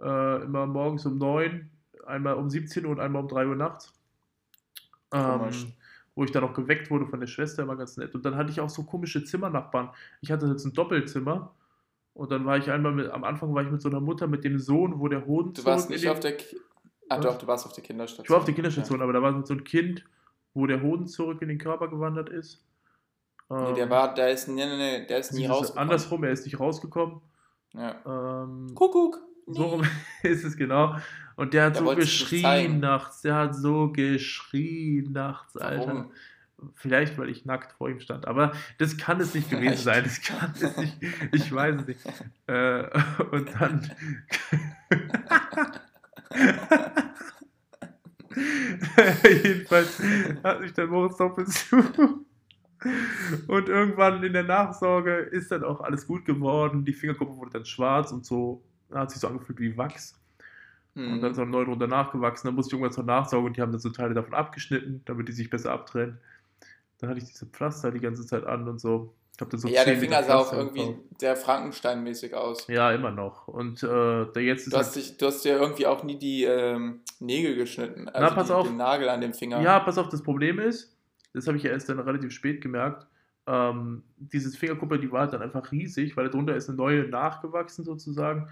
Äh, 0.00 0.44
immer 0.44 0.66
morgens 0.66 1.04
um 1.04 1.18
9, 1.18 1.70
einmal 2.06 2.34
um 2.34 2.48
17 2.48 2.86
Uhr 2.86 2.92
und 2.92 3.00
einmal 3.00 3.22
um 3.22 3.28
3 3.28 3.46
Uhr 3.46 3.54
nachts. 3.54 3.92
Ähm, 5.12 5.50
wo 6.14 6.24
ich 6.24 6.32
dann 6.32 6.42
auch 6.44 6.54
geweckt 6.54 6.90
wurde 6.90 7.06
von 7.06 7.20
der 7.20 7.26
Schwester, 7.26 7.64
immer 7.64 7.76
ganz 7.76 7.98
nett. 7.98 8.14
Und 8.14 8.24
dann 8.24 8.34
hatte 8.36 8.50
ich 8.50 8.60
auch 8.60 8.70
so 8.70 8.84
komische 8.84 9.22
Zimmernachbarn. 9.22 9.90
Ich 10.22 10.32
hatte 10.32 10.46
jetzt 10.46 10.64
ein 10.64 10.72
Doppelzimmer. 10.72 11.54
Und 12.14 12.30
dann 12.30 12.46
war 12.46 12.56
ich 12.56 12.70
einmal 12.70 12.92
mit, 12.92 13.10
am 13.10 13.24
Anfang 13.24 13.54
war 13.54 13.62
ich 13.62 13.70
mit 13.70 13.82
so 13.82 13.90
einer 13.90 14.00
Mutter 14.00 14.26
mit 14.26 14.44
dem 14.44 14.58
Sohn, 14.58 15.00
wo 15.00 15.08
der 15.08 15.26
Hoden 15.26 15.52
Du 15.52 15.64
warst 15.64 15.90
nicht 15.90 16.08
auf 16.08 16.20
der. 16.20 16.36
Ki 16.36 16.56
ah, 17.08 17.18
doch, 17.18 17.36
du 17.36 17.46
warst 17.46 17.66
auf 17.66 17.72
der 17.72 17.84
Kinderstation. 17.84 18.24
ich 18.24 18.30
war 18.30 18.38
auf 18.38 18.44
der 18.44 18.54
Kinderstation, 18.54 19.02
aber 19.02 19.12
da 19.12 19.20
war 19.20 19.44
so 19.44 19.52
ein 19.52 19.64
Kind, 19.64 20.04
wo 20.54 20.66
der 20.66 20.80
Hoden 20.82 21.06
zurück 21.06 21.42
in 21.42 21.48
den 21.48 21.58
Körper 21.58 21.88
gewandert 21.88 22.28
ist. 22.30 22.64
Nee, 23.50 23.56
Ähm, 23.56 23.74
der 23.74 23.90
war, 23.90 24.14
der 24.14 24.30
ist, 24.30 24.48
nee, 24.48 24.64
nee, 24.64 24.76
nee, 24.76 25.06
der 25.06 25.18
ist 25.18 25.32
nie 25.32 25.40
dieses- 25.40 25.54
rausgekommen. 25.54 25.82
Andersrum, 25.82 26.24
er 26.24 26.30
ist 26.30 26.44
nicht 26.46 26.58
rausgekommen. 26.60 27.20
Ja. 27.74 27.96
Ähm, 28.44 28.74
Kuckuck. 28.74 29.18
so 29.46 29.64
rum 29.64 29.82
ist 30.22 30.44
es 30.44 30.56
genau. 30.56 30.96
Und 31.36 31.52
der 31.52 31.64
hat 31.66 31.74
Der 31.76 31.82
so 31.84 31.94
geschrien 31.96 32.78
nachts. 32.80 33.22
Der 33.22 33.34
hat 33.34 33.54
so 33.56 33.90
geschrien 33.92 35.12
nachts, 35.12 35.56
Alter. 35.56 35.86
Warum? 35.88 36.12
Vielleicht, 36.74 37.18
weil 37.18 37.28
ich 37.28 37.44
nackt 37.44 37.72
vor 37.72 37.90
ihm 37.90 37.98
stand. 38.00 38.26
Aber 38.28 38.52
das 38.78 38.96
kann 38.96 39.20
es 39.20 39.34
nicht 39.34 39.50
gewesen 39.50 39.72
Echt? 39.72 39.82
sein. 39.82 40.04
Das 40.04 40.22
kann 40.22 40.54
es 40.54 40.76
nicht. 40.76 40.96
Ich 41.32 41.52
weiß 41.52 41.80
es 41.80 41.86
nicht. 41.88 42.00
Äh, 42.46 42.88
und 43.32 43.50
dann. 43.60 43.90
Jedenfalls 49.44 50.00
hat 50.42 50.60
sich 50.62 50.72
dann 50.72 50.88
Moritz 50.90 51.16
doppelt 51.16 51.48
zu. 51.50 51.76
Und 53.46 53.68
irgendwann 53.68 54.22
in 54.22 54.32
der 54.32 54.42
Nachsorge 54.44 55.16
ist 55.16 55.50
dann 55.50 55.64
auch 55.64 55.80
alles 55.80 56.06
gut 56.06 56.24
geworden. 56.24 56.84
Die 56.84 56.92
Fingerkuppe 56.92 57.36
wurde 57.36 57.50
dann 57.52 57.64
schwarz 57.64 58.12
und 58.12 58.24
so 58.26 58.62
hat 58.92 59.10
sich 59.10 59.20
so 59.20 59.28
angefühlt 59.28 59.58
wie 59.60 59.76
Wachs. 59.76 60.20
Und 61.04 61.22
dann 61.22 61.32
ist 61.32 61.38
Hm. 61.38 61.44
auch 61.44 61.46
neu 61.46 61.64
drunter 61.64 61.86
nachgewachsen. 61.88 62.48
Dann 62.48 62.54
musste 62.56 62.70
ich 62.70 62.74
irgendwann 62.74 62.94
zur 62.94 63.04
Nachsorge 63.04 63.46
und 63.46 63.56
die 63.56 63.62
haben 63.62 63.72
dann 63.72 63.80
so 63.80 63.90
Teile 63.90 64.14
davon 64.14 64.34
abgeschnitten, 64.34 65.02
damit 65.06 65.28
die 65.28 65.32
sich 65.32 65.50
besser 65.50 65.72
abtrennen. 65.72 66.18
Dann 66.98 67.10
hatte 67.10 67.20
ich 67.20 67.26
diese 67.26 67.46
Pflaster 67.46 67.92
die 67.92 68.00
ganze 68.00 68.26
Zeit 68.26 68.44
an 68.46 68.68
und 68.68 68.80
so. 68.80 69.14
Ich 69.36 69.48
dann 69.48 69.58
so 69.58 69.66
Ja, 69.66 69.84
der 69.84 69.94
10 69.94 70.00
Meter 70.00 70.00
Finger 70.00 70.22
sah 70.22 70.36
auch 70.36 70.52
irgendwie 70.52 70.96
sehr 71.18 71.34
Frankenstein-mäßig 71.34 72.34
aus. 72.34 72.68
Ja, 72.68 72.92
immer 72.92 73.10
noch. 73.10 73.48
Und 73.48 73.82
äh, 73.82 73.86
der 74.32 74.42
jetzt 74.42 74.66
ist 74.66 74.72
Du 74.72 74.78
hast, 74.78 74.94
halt, 74.94 75.04
dich, 75.04 75.16
du 75.16 75.26
hast 75.26 75.44
dir 75.44 75.56
irgendwie 75.56 75.86
auch 75.86 76.04
nie 76.04 76.18
die 76.18 76.44
ähm, 76.44 77.00
Nägel 77.18 77.56
geschnitten. 77.56 78.08
Also 78.08 78.34
pass 78.34 78.46
die, 78.46 78.52
auf. 78.52 78.66
den 78.68 78.76
Nagel 78.76 79.08
an 79.08 79.20
dem 79.20 79.34
Finger. 79.34 79.60
Ja, 79.60 79.80
pass 79.80 79.98
auf, 79.98 80.08
das 80.08 80.22
Problem 80.22 80.60
ist, 80.60 80.96
das 81.32 81.48
habe 81.48 81.56
ich 81.56 81.64
ja 81.64 81.72
erst 81.72 81.88
dann 81.88 81.98
relativ 81.98 82.32
spät 82.32 82.60
gemerkt, 82.60 83.08
ähm, 83.46 84.04
dieses 84.16 84.56
Fingerkuppe, 84.56 84.98
die 84.98 85.10
war 85.10 85.22
halt 85.22 85.32
dann 85.32 85.42
einfach 85.42 85.70
riesig, 85.72 86.16
weil 86.16 86.30
darunter 86.30 86.56
ist 86.56 86.68
eine 86.68 86.78
neue 86.78 87.08
nachgewachsen 87.08 87.84
sozusagen. 87.84 88.48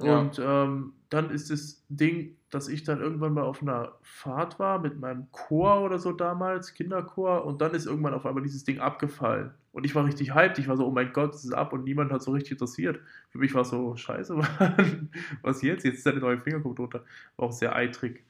Ja. 0.00 0.20
Und 0.20 0.40
ähm, 0.42 0.92
dann 1.10 1.30
ist 1.30 1.50
das 1.50 1.84
Ding, 1.88 2.36
dass 2.50 2.68
ich 2.68 2.84
dann 2.84 3.00
irgendwann 3.00 3.34
mal 3.34 3.42
auf 3.42 3.62
einer 3.62 3.92
Fahrt 4.02 4.58
war 4.58 4.78
mit 4.78 4.98
meinem 4.98 5.30
Chor 5.32 5.82
oder 5.82 5.98
so 5.98 6.12
damals, 6.12 6.72
Kinderchor, 6.72 7.44
und 7.44 7.60
dann 7.60 7.74
ist 7.74 7.86
irgendwann 7.86 8.14
auf 8.14 8.24
einmal 8.24 8.42
dieses 8.42 8.64
Ding 8.64 8.78
abgefallen. 8.78 9.52
Und 9.78 9.84
ich 9.84 9.94
war 9.94 10.04
richtig 10.04 10.34
hyped, 10.34 10.58
ich 10.58 10.66
war 10.66 10.76
so, 10.76 10.84
oh 10.84 10.90
mein 10.90 11.12
Gott, 11.12 11.36
es 11.36 11.44
ist 11.44 11.52
ab 11.52 11.72
und 11.72 11.84
niemand 11.84 12.10
hat 12.10 12.20
so 12.20 12.32
richtig 12.32 12.50
interessiert. 12.50 12.98
Für 13.28 13.38
mich 13.38 13.54
war 13.54 13.62
es 13.62 13.68
so, 13.68 13.94
scheiße, 13.94 14.34
Mann, 14.34 15.12
was 15.42 15.62
jetzt? 15.62 15.84
Jetzt 15.84 15.98
ist 15.98 16.06
da 16.06 16.10
eine 16.10 16.18
neue 16.18 16.40
Fingerkuppe 16.40 16.74
drunter. 16.74 17.04
War 17.36 17.46
auch 17.46 17.52
sehr 17.52 17.76
eitrig. 17.76 18.24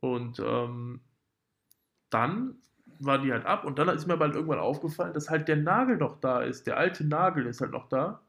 Und 0.00 0.40
ähm, 0.42 1.00
dann 2.08 2.54
war 3.00 3.18
die 3.18 3.30
halt 3.30 3.44
ab 3.44 3.66
und 3.66 3.78
dann 3.78 3.90
ist 3.90 4.06
mir 4.06 4.14
aber 4.14 4.24
halt 4.24 4.34
irgendwann 4.34 4.60
aufgefallen, 4.60 5.12
dass 5.12 5.28
halt 5.28 5.46
der 5.46 5.56
Nagel 5.56 5.98
noch 5.98 6.18
da 6.18 6.40
ist. 6.40 6.66
Der 6.66 6.78
alte 6.78 7.06
Nagel 7.06 7.44
ist 7.44 7.60
halt 7.60 7.72
noch 7.72 7.90
da. 7.90 8.22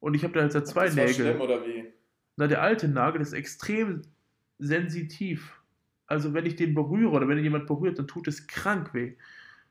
Und 0.00 0.14
ich 0.14 0.24
habe 0.24 0.32
da 0.32 0.44
jetzt 0.44 0.54
halt 0.54 0.66
zwei 0.66 0.86
das 0.86 0.96
war 0.96 1.04
Nägel. 1.04 1.26
schlimm, 1.26 1.40
oder 1.42 1.62
wie? 1.66 1.92
Na, 2.36 2.46
der 2.46 2.62
alte 2.62 2.88
Nagel 2.88 3.20
ist 3.20 3.34
extrem 3.34 4.00
sensitiv. 4.58 5.60
Also 6.06 6.32
wenn 6.32 6.46
ich 6.46 6.56
den 6.56 6.72
berühre 6.72 7.10
oder 7.10 7.28
wenn 7.28 7.36
ihn 7.36 7.44
jemand 7.44 7.66
berührt, 7.66 7.98
dann 7.98 8.08
tut 8.08 8.28
es 8.28 8.46
krank 8.46 8.94
weh. 8.94 9.16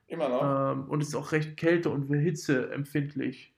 Immer 0.08 0.28
noch? 0.28 0.72
Ähm, 0.72 0.84
und 0.88 1.02
ist 1.02 1.14
auch 1.14 1.32
recht 1.32 1.56
kälte- 1.56 1.90
und 1.90 2.12
Hitze 2.12 2.70
empfindlich. 2.70 3.54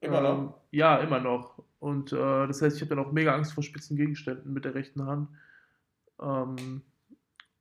Immer 0.00 0.18
ähm, 0.18 0.22
noch? 0.22 0.60
Ja, 0.70 0.98
immer 0.98 1.20
noch. 1.20 1.62
Und 1.78 2.12
äh, 2.12 2.46
das 2.46 2.62
heißt, 2.62 2.76
ich 2.76 2.82
habe 2.82 2.94
dann 2.94 3.04
auch 3.04 3.12
mega 3.12 3.34
Angst 3.34 3.52
vor 3.52 3.62
spitzen 3.62 3.96
Gegenständen 3.96 4.52
mit 4.52 4.64
der 4.64 4.74
rechten 4.74 5.04
Hand. 5.06 5.28
Ähm, 6.20 6.82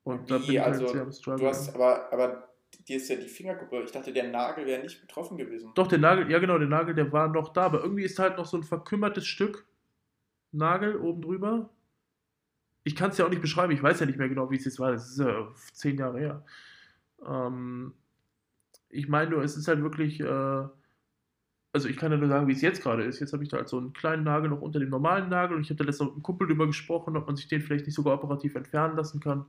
und 0.04 0.30
da 0.30 0.42
Wie? 0.42 0.46
bin 0.46 0.56
ich 0.56 0.62
halt 0.62 0.74
Also, 0.74 0.88
sehr 0.88 1.02
am 1.02 1.12
Struggle. 1.12 1.40
Du 1.40 1.48
hast, 1.48 1.76
aber, 1.76 2.12
aber 2.12 2.50
dir 2.88 2.98
ist 2.98 3.10
ja 3.10 3.16
die 3.16 3.28
Fingerkuppe. 3.28 3.84
Ich 3.84 3.92
dachte, 3.92 4.12
der 4.14 4.30
Nagel 4.30 4.66
wäre 4.66 4.82
nicht 4.82 5.02
betroffen 5.02 5.38
gewesen. 5.38 5.72
Doch, 5.76 5.88
der 5.88 6.00
Nagel, 6.00 6.30
ja 6.30 6.40
genau, 6.40 6.58
der 6.58 6.68
Nagel, 6.68 6.96
der 6.96 7.12
war 7.12 7.28
noch 7.28 7.54
da, 7.54 7.64
aber 7.66 7.82
irgendwie 7.82 8.04
ist 8.04 8.20
halt 8.20 8.38
noch 8.38 8.46
so 8.46 8.58
ein 8.58 8.64
verkümmertes 8.64 9.26
Stück 9.26 9.66
Nagel 10.52 10.98
oben 10.98 11.22
drüber. 11.22 11.70
Ich 12.84 12.96
kann 12.96 13.12
es 13.12 13.18
ja 13.18 13.26
auch 13.26 13.30
nicht 13.30 13.42
beschreiben, 13.42 13.72
ich 13.72 13.82
weiß 13.82 14.02
ja 14.02 14.06
nicht 14.06 14.20
mehr 14.20 14.28
genau, 14.28 14.52
wie 14.52 14.58
es 14.58 14.66
jetzt 14.66 14.80
war, 14.80 14.92
das 14.92 15.10
ist 15.10 15.20
ja 15.20 15.48
zehn 15.72 15.98
Jahre 15.98 16.20
her. 16.20 16.46
Ähm, 17.26 17.94
ich 18.94 19.08
meine 19.08 19.32
nur, 19.32 19.44
es 19.44 19.58
ist 19.58 19.68
halt 19.68 19.82
wirklich, 19.82 20.20
äh, 20.20 20.64
also 21.74 21.90
ich 21.90 21.98
kann 21.98 22.12
ja 22.12 22.18
nur 22.18 22.30
sagen, 22.30 22.48
wie 22.48 22.54
es 22.54 22.62
jetzt 22.62 22.84
gerade 22.84 23.04
ist. 23.04 23.20
Jetzt 23.20 23.34
habe 23.34 23.44
ich 23.44 23.50
da 23.50 23.58
halt 23.58 23.70
so 23.70 23.78
einen 23.78 23.94
kleinen 23.94 24.24
Nagel 24.24 24.50
noch 24.50 24.62
unter 24.62 24.80
dem 24.80 24.90
normalen 24.90 25.30
Nagel 25.30 25.58
und 25.58 25.64
ich 25.64 25.70
habe 25.70 25.78
da 25.78 25.86
letztens 25.86 26.10
mit 26.10 26.16
einem 26.16 26.24
Kumpel 26.24 26.48
drüber 26.48 26.68
gesprochen, 26.68 27.18
ob 27.18 27.26
man 27.26 27.36
sich 27.36 27.48
den 27.48 27.62
vielleicht 27.62 27.86
nicht 27.86 27.96
sogar 27.96 28.14
operativ 28.14 28.56
entfernen 28.56 28.96
lassen 28.96 29.20
kann. 29.20 29.46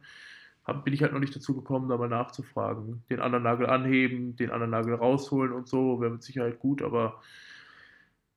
Hab, 0.65 0.85
bin 0.85 0.95
ich 0.95 1.03
halt 1.03 1.13
noch 1.13 1.21
nicht 1.21 1.37
dazu 1.37 1.55
gekommen, 1.55 1.91
da 1.91 1.99
mal 1.99 2.09
nachzufragen. 2.09 3.05
Den 3.11 3.21
anderen 3.21 3.45
Nagel 3.45 3.67
anheben, 3.67 4.35
den 4.37 4.51
anderen 4.51 4.71
Nagel 4.71 4.95
rausholen 4.95 5.53
und 5.53 5.69
so, 5.69 6.01
wäre 6.01 6.11
mit 6.11 6.23
Sicherheit 6.23 6.59
gut, 6.59 6.81
aber 6.81 7.21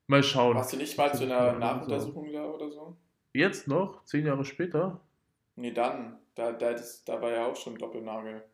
mal 0.06 0.22
schauen. 0.22 0.56
Warst 0.56 0.74
du 0.74 0.76
nicht 0.76 0.98
mal 0.98 1.14
zu 1.14 1.24
einer. 1.24 1.58
Nachuntersuchung 1.58 2.30
da 2.30 2.44
oder 2.44 2.70
so? 2.70 2.96
Jetzt 3.32 3.66
noch, 3.68 4.04
zehn 4.04 4.26
Jahre 4.26 4.44
später? 4.44 5.00
Nee, 5.56 5.72
dann. 5.72 6.18
Da, 6.34 6.52
da, 6.52 6.72
das, 6.72 7.04
da 7.04 7.20
war 7.20 7.30
ja 7.30 7.46
auch 7.46 7.56
schon 7.56 7.76
Doppelnagel. 7.76 8.44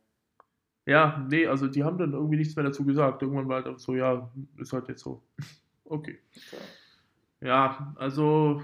Ja, 0.86 1.24
nee, 1.30 1.46
also 1.46 1.66
die 1.66 1.82
haben 1.82 1.96
dann 1.98 2.12
irgendwie 2.12 2.36
nichts 2.36 2.56
mehr 2.56 2.64
dazu 2.64 2.84
gesagt. 2.84 3.22
Irgendwann 3.22 3.48
war 3.48 3.56
halt 3.56 3.66
einfach 3.66 3.80
so, 3.80 3.94
ja, 3.94 4.30
ist 4.58 4.72
halt 4.72 4.88
jetzt 4.88 5.02
so. 5.02 5.22
Okay. 5.86 6.18
Okay. 6.34 6.62
Ja, 7.42 7.94
also 7.96 8.62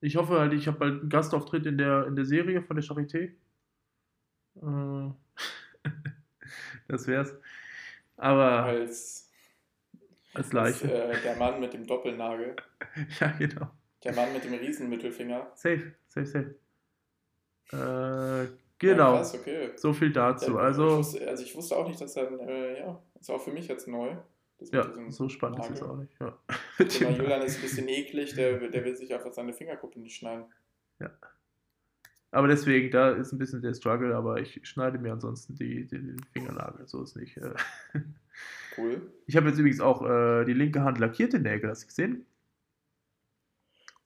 ich 0.00 0.14
hoffe 0.14 0.38
halt, 0.38 0.52
ich 0.52 0.68
habe 0.68 0.78
bald 0.78 1.00
einen 1.00 1.08
Gastauftritt 1.08 1.66
in 1.66 1.76
der, 1.78 2.06
in 2.06 2.14
der 2.14 2.24
Serie 2.24 2.62
von 2.62 2.76
der 2.76 2.84
Charité. 2.84 3.32
Äh, 4.54 5.10
das 6.88 7.08
wär's. 7.08 7.34
Aber 8.16 8.62
Als, 8.64 9.28
als 10.32 10.34
als 10.34 10.52
Leiche. 10.52 10.92
äh, 10.92 11.20
der 11.22 11.36
Mann 11.36 11.58
mit 11.60 11.72
dem 11.74 11.86
Doppelnagel. 11.86 12.54
Ja, 13.20 13.32
genau. 13.32 13.70
Der 14.04 14.14
Mann 14.14 14.32
mit 14.32 14.44
dem 14.44 14.54
Riesenmittelfinger. 14.54 15.50
Safe, 15.56 15.92
safe, 16.06 16.26
safe. 16.26 16.54
Äh, 17.72 18.48
Ja, 18.80 18.92
genau. 18.92 19.16
krass, 19.16 19.34
okay. 19.34 19.70
So 19.76 19.92
viel 19.92 20.12
dazu. 20.12 20.52
Ja, 20.52 20.58
Also, 20.58 20.86
ich 20.88 20.96
wusste, 20.96 21.28
also 21.28 21.42
ich 21.42 21.56
wusste 21.56 21.76
auch 21.76 21.88
nicht, 21.88 22.00
dass 22.00 22.14
dann, 22.14 22.38
äh, 22.40 22.80
ja, 22.80 23.02
ist 23.20 23.30
auch 23.30 23.40
für 23.42 23.52
mich 23.52 23.68
jetzt 23.68 23.88
neu. 23.88 24.16
Ja, 24.72 24.92
so 25.08 25.28
spannend 25.28 25.60
ist 25.60 25.70
es 25.70 25.80
Nagel. 25.80 25.94
auch 25.94 25.96
nicht. 25.98 26.12
Ja. 26.20 26.38
Mal, 26.78 27.16
Julian 27.16 27.42
ist 27.42 27.56
ein 27.56 27.62
bisschen 27.62 27.88
eklig, 27.88 28.34
der, 28.34 28.68
der 28.68 28.84
will 28.84 28.96
sich 28.96 29.14
einfach 29.14 29.32
seine 29.32 29.52
Fingerkuppe 29.52 30.00
nicht 30.00 30.16
schneiden. 30.16 30.46
Aber 32.30 32.46
deswegen, 32.46 32.90
da 32.90 33.10
ist 33.10 33.32
ein 33.32 33.38
bisschen 33.38 33.62
der 33.62 33.72
Struggle, 33.74 34.14
aber 34.14 34.38
ich 34.40 34.60
schneide 34.68 34.98
mir 34.98 35.12
ansonsten 35.12 35.54
die, 35.54 35.86
die, 35.86 35.98
den 35.98 36.20
Fingernagel, 36.32 36.86
so 36.86 37.02
ist 37.02 37.16
nicht. 37.16 37.36
Äh. 37.36 37.54
Cool. 38.76 39.10
Ich 39.26 39.36
habe 39.36 39.48
jetzt 39.48 39.58
übrigens 39.58 39.80
auch 39.80 40.08
äh, 40.08 40.44
die 40.44 40.52
linke 40.52 40.82
Hand 40.84 40.98
lackierte 40.98 41.40
Nägel, 41.40 41.68
hast 41.68 41.82
du 41.82 41.86
gesehen? 41.88 42.26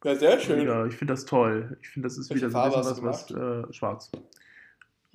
Ja, 0.02 0.14
sehr 0.14 0.40
schön. 0.40 0.66
Ja, 0.66 0.86
ich 0.86 0.94
finde 0.94 1.12
das 1.12 1.26
toll. 1.26 1.76
Ich 1.82 1.90
finde, 1.90 2.06
das 2.06 2.16
ist 2.16 2.30
Welche 2.30 2.48
wieder 2.48 2.70
so 2.70 2.78
ein 2.78 2.80
bisschen 2.80 3.04
was, 3.04 3.30
was 3.34 3.68
äh, 3.68 3.72
schwarz. 3.74 4.10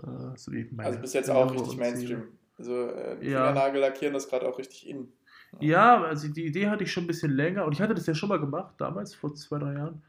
Äh, 0.04 0.38
so 0.38 0.52
Also 0.78 1.00
bis 1.00 1.14
jetzt 1.14 1.30
auch 1.30 1.52
richtig 1.52 1.78
Mainstream. 1.78 2.24
Also 2.58 2.90
äh, 2.90 3.14
Ja. 3.26 3.48
Fingernagel 3.48 3.82
lackieren 3.82 4.16
ist 4.16 4.30
gerade 4.30 4.48
auch 4.48 4.58
richtig 4.58 4.88
in. 4.88 5.12
Ja, 5.60 6.04
also 6.04 6.28
die 6.28 6.46
Idee 6.46 6.68
hatte 6.68 6.84
ich 6.84 6.92
schon 6.92 7.06
ein 7.06 7.08
bisschen 7.08 7.32
länger 7.32 7.66
und 7.66 7.72
ich 7.74 7.82
hatte 7.82 7.96
das 7.96 8.06
ja 8.06 8.14
schon 8.14 8.30
mal 8.30 8.40
gemacht, 8.40 8.76
damals, 8.78 9.16
vor 9.16 9.34
zwei, 9.34 9.60
drei 9.60 9.74
Jahren. 9.74 10.02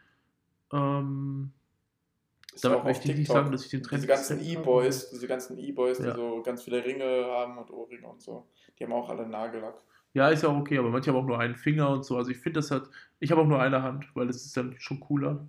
Ähm, 0.72 1.52
Ist 2.52 2.64
damit 2.64 2.84
möchte 2.84 3.10
ich 3.10 3.18
nicht 3.18 3.30
sagen, 3.30 3.52
dass 3.52 3.64
ich 3.64 3.70
den 3.70 3.82
Trend 3.82 4.02
Diese 4.02 4.08
ganzen 4.08 4.40
E-Boys, 4.40 5.10
diese 5.10 5.28
ganzen 5.28 5.58
E-Boys, 5.58 5.98
Ja. 5.98 6.10
die 6.10 6.16
so 6.16 6.42
ganz 6.42 6.64
viele 6.64 6.84
Ringe 6.84 7.26
haben 7.26 7.56
und 7.56 7.70
Ohrringe 7.70 8.06
und 8.08 8.20
so, 8.20 8.46
die 8.78 8.84
haben 8.84 8.92
auch 8.92 9.08
alle 9.08 9.26
Nagellack. 9.26 9.80
Ja, 10.14 10.28
ist 10.28 10.42
ja 10.42 10.48
auch 10.48 10.58
okay, 10.58 10.78
aber 10.78 10.90
manche 10.90 11.10
haben 11.10 11.18
auch 11.18 11.26
nur 11.26 11.38
einen 11.38 11.54
Finger 11.54 11.90
und 11.90 12.04
so. 12.04 12.16
Also 12.16 12.30
ich 12.30 12.38
finde 12.38 12.58
das 12.58 12.70
halt, 12.70 12.88
ich 13.20 13.30
habe 13.30 13.42
auch 13.42 13.46
nur 13.46 13.60
eine 13.60 13.82
Hand, 13.82 14.06
weil 14.14 14.26
das 14.26 14.44
ist 14.44 14.56
dann 14.56 14.74
schon 14.78 14.98
cooler. 15.00 15.46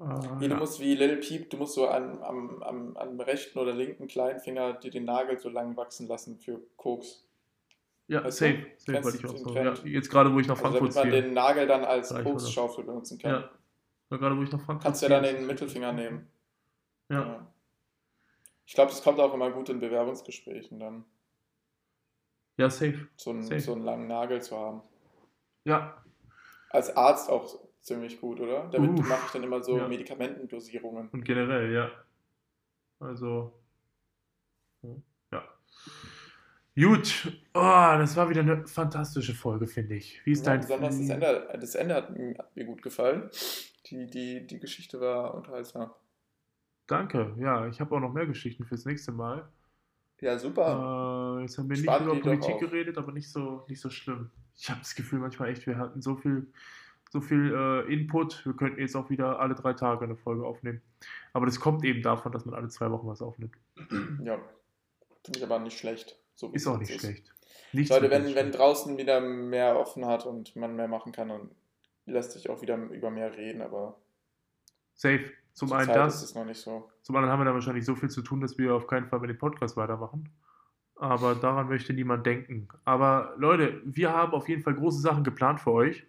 Äh, 0.00 0.38
du 0.40 0.46
ja. 0.46 0.56
musst 0.56 0.80
wie 0.80 0.94
Lil 0.94 1.18
Peep, 1.18 1.50
du 1.50 1.58
musst 1.58 1.74
so 1.74 1.86
an, 1.86 2.22
am, 2.22 2.62
am, 2.62 2.96
am 2.96 3.20
rechten 3.20 3.58
oder 3.58 3.74
linken 3.74 4.08
kleinen 4.08 4.40
Finger 4.40 4.72
dir 4.72 4.90
den 4.90 5.04
Nagel 5.04 5.38
so 5.38 5.48
lang 5.50 5.76
wachsen 5.76 6.08
lassen 6.08 6.38
für 6.38 6.60
Koks. 6.76 7.26
ja, 8.08 8.24
weißt 8.24 8.40
du? 8.40 8.44
safe, 8.46 8.66
safe, 8.78 9.04
weil 9.04 9.14
ich 9.14 9.26
auch 9.26 9.36
so. 9.36 9.54
Ja, 9.54 9.74
jetzt 9.84 10.10
gerade, 10.10 10.32
wo 10.34 10.40
ich 10.40 10.46
nach 10.48 10.56
Also 10.56 10.78
Frankfurt 10.78 10.96
damit 10.96 11.12
man 11.12 11.22
den 11.22 11.34
Nagel 11.34 11.66
dann 11.66 11.84
als? 11.84 12.14
Koksschaufel 12.14 12.84
benutzen 12.84 13.18
kann. 13.18 13.30
Ja, 13.30 13.50
ja, 14.10 14.16
gerade 14.16 14.36
wo 14.36 14.42
ich 14.42 14.50
nach 14.50 14.60
Frankfurt 14.60 14.82
Kannst 14.84 15.02
ja 15.02 15.08
dann 15.10 15.22
den 15.22 15.46
Mittelfinger 15.46 15.92
nehmen. 15.92 16.26
Ja, 17.10 17.46
Ich 18.64 18.74
glaube, 18.74 18.90
das 18.90 19.02
kommt 19.02 19.18
auch 19.20 19.34
immer 19.34 19.50
gut 19.50 19.68
in 19.68 19.80
Bewerbungsgesprächen 19.80 20.78
dann, 20.78 21.04
ja, 22.56 22.70
safe. 22.70 23.08
so 23.16 23.30
einen, 23.30 23.42
Safe. 23.42 23.60
so 23.60 23.72
einen 23.72 23.84
langen 23.84 24.06
Nagel 24.06 24.40
zu 24.40 24.56
haben. 24.56 24.82
Ja, 25.64 26.02
Als 26.70 26.96
Arzt 26.96 27.28
auch 27.28 27.58
ziemlich 27.80 28.20
gut, 28.20 28.40
oder? 28.40 28.68
Damit 28.70 28.98
Uff, 28.98 29.08
mache 29.08 29.26
ich 29.26 29.32
dann 29.32 29.42
immer 29.42 29.62
so 29.62 29.76
ja. 29.78 29.88
Medikamentendosierungen. 29.88 31.08
und 31.08 31.24
generell, 31.24 31.72
ja. 31.72 31.90
Also, 32.98 33.52
ja. 35.32 35.42
Gut, 36.76 37.32
oh, 37.54 37.60
das 37.98 38.16
war 38.16 38.28
wieder 38.30 38.40
eine 38.42 38.66
fantastische 38.66 39.34
Folge, 39.34 39.66
finde 39.66 39.96
ich. 39.96 40.24
Wie 40.24 40.32
ist 40.32 40.46
Ja, 40.46 40.52
dein 40.52 40.60
besonders 40.60 40.98
das 40.98 41.08
Ende, 41.08 41.48
das 41.60 41.74
Ende 41.74 41.94
hat, 41.94 42.16
mir- 42.16 42.38
hat 42.38 42.54
mir 42.56 42.64
gut 42.64 42.82
gefallen. 42.82 43.28
Die, 43.86 44.06
die, 44.06 44.46
die 44.46 44.58
Geschichte 44.60 45.00
war 45.00 45.34
unterhaltsam. 45.34 45.90
Danke, 46.86 47.34
ja, 47.38 47.66
ich 47.68 47.80
habe 47.80 47.94
auch 47.94 48.00
noch 48.00 48.12
mehr 48.12 48.26
Geschichten 48.26 48.64
fürs 48.64 48.84
nächste 48.84 49.12
Mal. 49.12 49.48
Ja, 50.20 50.38
super. 50.38 51.38
Äh, 51.38 51.42
jetzt 51.42 51.56
haben 51.58 51.68
wir 51.68 51.76
nicht 51.76 51.84
Spart 51.84 52.02
über 52.02 52.16
Politik 52.20 52.58
geredet, 52.58 52.98
aber 52.98 53.12
nicht 53.12 53.30
so, 53.30 53.64
nicht 53.68 53.80
so 53.80 53.90
schlimm. 53.90 54.30
Ich 54.56 54.68
habe 54.68 54.80
das 54.80 54.94
Gefühl 54.94 55.18
manchmal 55.18 55.48
echt, 55.50 55.66
wir 55.66 55.78
hatten 55.78 56.02
so 56.02 56.16
viel, 56.16 56.46
so 57.10 57.20
viel 57.20 57.52
äh, 57.54 57.92
Input. 57.92 58.46
Wir 58.46 58.54
könnten 58.54 58.80
jetzt 58.80 58.96
auch 58.96 59.10
wieder 59.10 59.40
alle 59.40 59.54
drei 59.54 59.74
Tage 59.74 60.04
eine 60.04 60.16
Folge 60.16 60.46
aufnehmen. 60.46 60.80
Aber 61.32 61.44
das 61.44 61.60
kommt 61.60 61.84
eben 61.84 62.02
davon, 62.02 62.32
dass 62.32 62.46
man 62.46 62.54
alle 62.54 62.68
zwei 62.68 62.90
Wochen 62.90 63.06
was 63.06 63.20
aufnimmt. 63.20 63.54
Ja, 64.24 64.38
finde 65.24 65.38
ich 65.38 65.44
aber 65.44 65.58
nicht 65.58 65.78
schlecht. 65.78 66.18
So 66.34 66.48
Ist 66.52 66.66
auch 66.66 66.78
nicht 66.78 66.98
schlecht. 66.98 67.32
Nichts 67.72 67.90
Leute, 67.90 68.10
wirklich 68.10 68.20
wenn, 68.20 68.34
wenn 68.34 68.46
schlecht. 68.46 68.58
draußen 68.58 68.96
wieder 68.96 69.20
mehr 69.20 69.78
offen 69.78 70.06
hat 70.06 70.24
und 70.24 70.56
man 70.56 70.76
mehr 70.76 70.88
machen 70.88 71.12
kann, 71.12 71.28
dann 71.28 71.50
lässt 72.06 72.32
sich 72.32 72.48
auch 72.48 72.62
wieder 72.62 72.76
über 72.76 73.10
mehr 73.10 73.36
reden, 73.36 73.60
aber 73.60 73.96
Safe. 74.94 75.30
Zum 75.52 75.72
einen 75.72 75.86
Zeit 75.86 75.96
das. 75.96 76.16
ist 76.16 76.22
es 76.22 76.34
noch 76.34 76.44
nicht 76.44 76.60
so. 76.60 76.90
Zum 77.02 77.16
anderen 77.16 77.32
haben 77.32 77.40
wir 77.40 77.44
da 77.46 77.54
wahrscheinlich 77.54 77.84
so 77.84 77.94
viel 77.94 78.08
zu 78.08 78.22
tun, 78.22 78.40
dass 78.40 78.56
wir 78.56 78.74
auf 78.74 78.86
keinen 78.86 79.06
Fall 79.06 79.20
mit 79.20 79.30
dem 79.30 79.38
Podcast 79.38 79.76
weitermachen. 79.76 80.28
Aber 80.96 81.34
daran 81.34 81.68
möchte 81.68 81.92
niemand 81.92 82.24
denken. 82.26 82.68
Aber 82.84 83.34
Leute, 83.36 83.80
wir 83.84 84.12
haben 84.12 84.32
auf 84.32 84.48
jeden 84.48 84.62
Fall 84.62 84.74
große 84.74 85.00
Sachen 85.00 85.24
geplant 85.24 85.60
für 85.60 85.72
euch. 85.72 86.06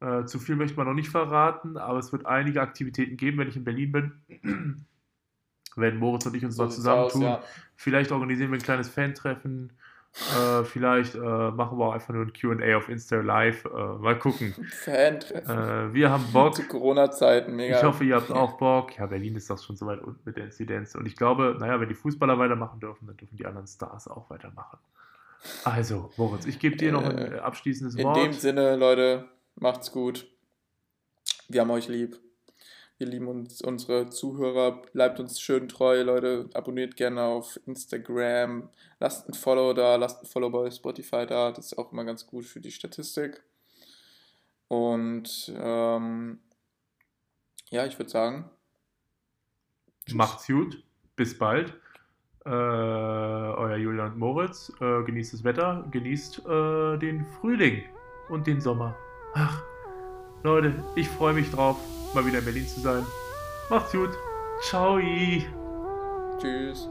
Äh, 0.00 0.24
zu 0.26 0.38
viel 0.38 0.56
möchte 0.56 0.76
man 0.76 0.86
noch 0.86 0.94
nicht 0.94 1.08
verraten, 1.08 1.76
aber 1.76 1.98
es 1.98 2.12
wird 2.12 2.26
einige 2.26 2.60
Aktivitäten 2.60 3.16
geben, 3.16 3.38
wenn 3.38 3.48
ich 3.48 3.56
in 3.56 3.64
Berlin 3.64 3.92
bin. 3.92 4.12
wenn 5.76 5.96
Moritz 5.98 6.26
und 6.26 6.34
ich 6.34 6.44
uns 6.44 6.56
So 6.56 6.62
mal 6.62 6.68
sieht's 6.70 6.76
zusammentun. 6.82 7.24
aus, 7.24 7.28
ja. 7.28 7.42
Vielleicht 7.74 8.12
organisieren 8.12 8.50
wir 8.50 8.58
ein 8.58 8.62
kleines 8.62 8.88
Fan-Treffen. 8.88 9.72
Äh, 10.34 10.64
vielleicht 10.64 11.14
äh, 11.14 11.18
machen 11.18 11.78
wir 11.78 11.84
auch 11.88 11.92
einfach 11.92 12.14
nur 12.14 12.24
ein 12.24 12.32
QA 12.32 12.76
auf 12.78 12.88
Insta 12.88 13.16
Live. 13.16 13.66
Äh, 13.66 13.68
mal 13.98 14.18
gucken. 14.18 14.54
Fan-Treffen. 14.84 15.50
Äh, 15.58 15.92
wir 15.92 16.10
haben 16.10 16.24
Bock. 16.32 16.54
Zu 16.54 16.66
Corona-Zeiten, 16.66 17.54
mega. 17.54 17.76
Ich 17.76 17.82
hoffe, 17.84 18.04
ihr 18.04 18.16
habt 18.16 18.30
auch 18.30 18.56
Bock. 18.56 18.96
Ja, 18.96 19.04
Berlin 19.06 19.34
ist 19.34 19.50
doch 19.50 19.62
schon 19.62 19.76
so 19.76 19.84
weit 19.86 20.00
unten 20.00 20.20
mit 20.24 20.36
der 20.38 20.44
Inzidenz. 20.44 20.94
Und 20.94 21.04
ich 21.04 21.16
glaube, 21.16 21.56
naja, 21.58 21.78
wenn 21.80 21.88
die 21.90 21.94
Fußballer 21.94 22.38
weitermachen 22.38 22.80
dürfen, 22.80 23.06
dann 23.06 23.16
dürfen 23.18 23.36
die 23.36 23.44
anderen 23.44 23.66
Stars 23.66 24.08
auch 24.08 24.30
weitermachen. 24.30 24.78
Also, 25.64 26.10
Moritz, 26.16 26.46
ich 26.46 26.58
gebe 26.58 26.76
dir 26.76 26.92
noch 26.92 27.04
ein 27.04 27.18
Äh, 27.34 27.38
abschließendes 27.38 27.96
In 27.96 28.04
Wort. 28.04 28.16
dem 28.16 28.32
Sinne, 28.32 28.76
Leute, 28.76 29.26
macht's 29.56 29.92
gut. 29.92 30.26
Wir 31.48 31.60
haben 31.60 31.70
euch 31.70 31.88
lieb. 31.88 32.18
Wir 32.98 33.06
lieben 33.06 33.28
uns, 33.28 33.60
unsere 33.60 34.08
Zuhörer. 34.08 34.82
Bleibt 34.92 35.20
uns 35.20 35.38
schön 35.38 35.68
treu, 35.68 36.02
Leute. 36.02 36.48
Abonniert 36.54 36.96
gerne 36.96 37.22
auf 37.22 37.60
Instagram. 37.66 38.70
Lasst 39.00 39.28
ein 39.28 39.34
Follow 39.34 39.74
da. 39.74 39.96
Lasst 39.96 40.22
ein 40.22 40.26
Follow 40.26 40.48
bei 40.48 40.70
Spotify 40.70 41.26
da. 41.26 41.52
Das 41.52 41.66
ist 41.66 41.78
auch 41.78 41.92
immer 41.92 42.04
ganz 42.04 42.26
gut 42.26 42.46
für 42.46 42.60
die 42.60 42.70
Statistik. 42.70 43.42
Und 44.68 45.52
ähm, 45.54 46.40
ja, 47.70 47.84
ich 47.84 47.98
würde 47.98 48.10
sagen, 48.10 48.50
tschüss. 50.06 50.14
Macht's 50.14 50.46
gut. 50.46 50.82
Bis 51.16 51.36
bald. 51.36 51.74
Äh, 52.46 52.48
euer 52.48 53.76
Julian 53.76 54.12
und 54.12 54.18
Moritz. 54.18 54.72
Äh, 54.80 55.02
genießt 55.02 55.34
das 55.34 55.44
Wetter. 55.44 55.86
Genießt 55.90 56.46
äh, 56.46 56.96
den 56.96 57.26
Frühling 57.26 57.84
und 58.30 58.46
den 58.46 58.60
Sommer. 58.62 58.96
Ach, 59.38 59.62
Leute, 60.42 60.72
ich 60.94 61.08
freue 61.08 61.34
mich 61.34 61.50
drauf, 61.50 61.76
mal 62.14 62.24
wieder 62.24 62.38
in 62.38 62.44
Berlin 62.44 62.66
zu 62.66 62.80
sein. 62.80 63.04
Macht's 63.68 63.92
gut. 63.92 64.10
Ciao. 64.62 64.98
tschüss. 66.40 66.88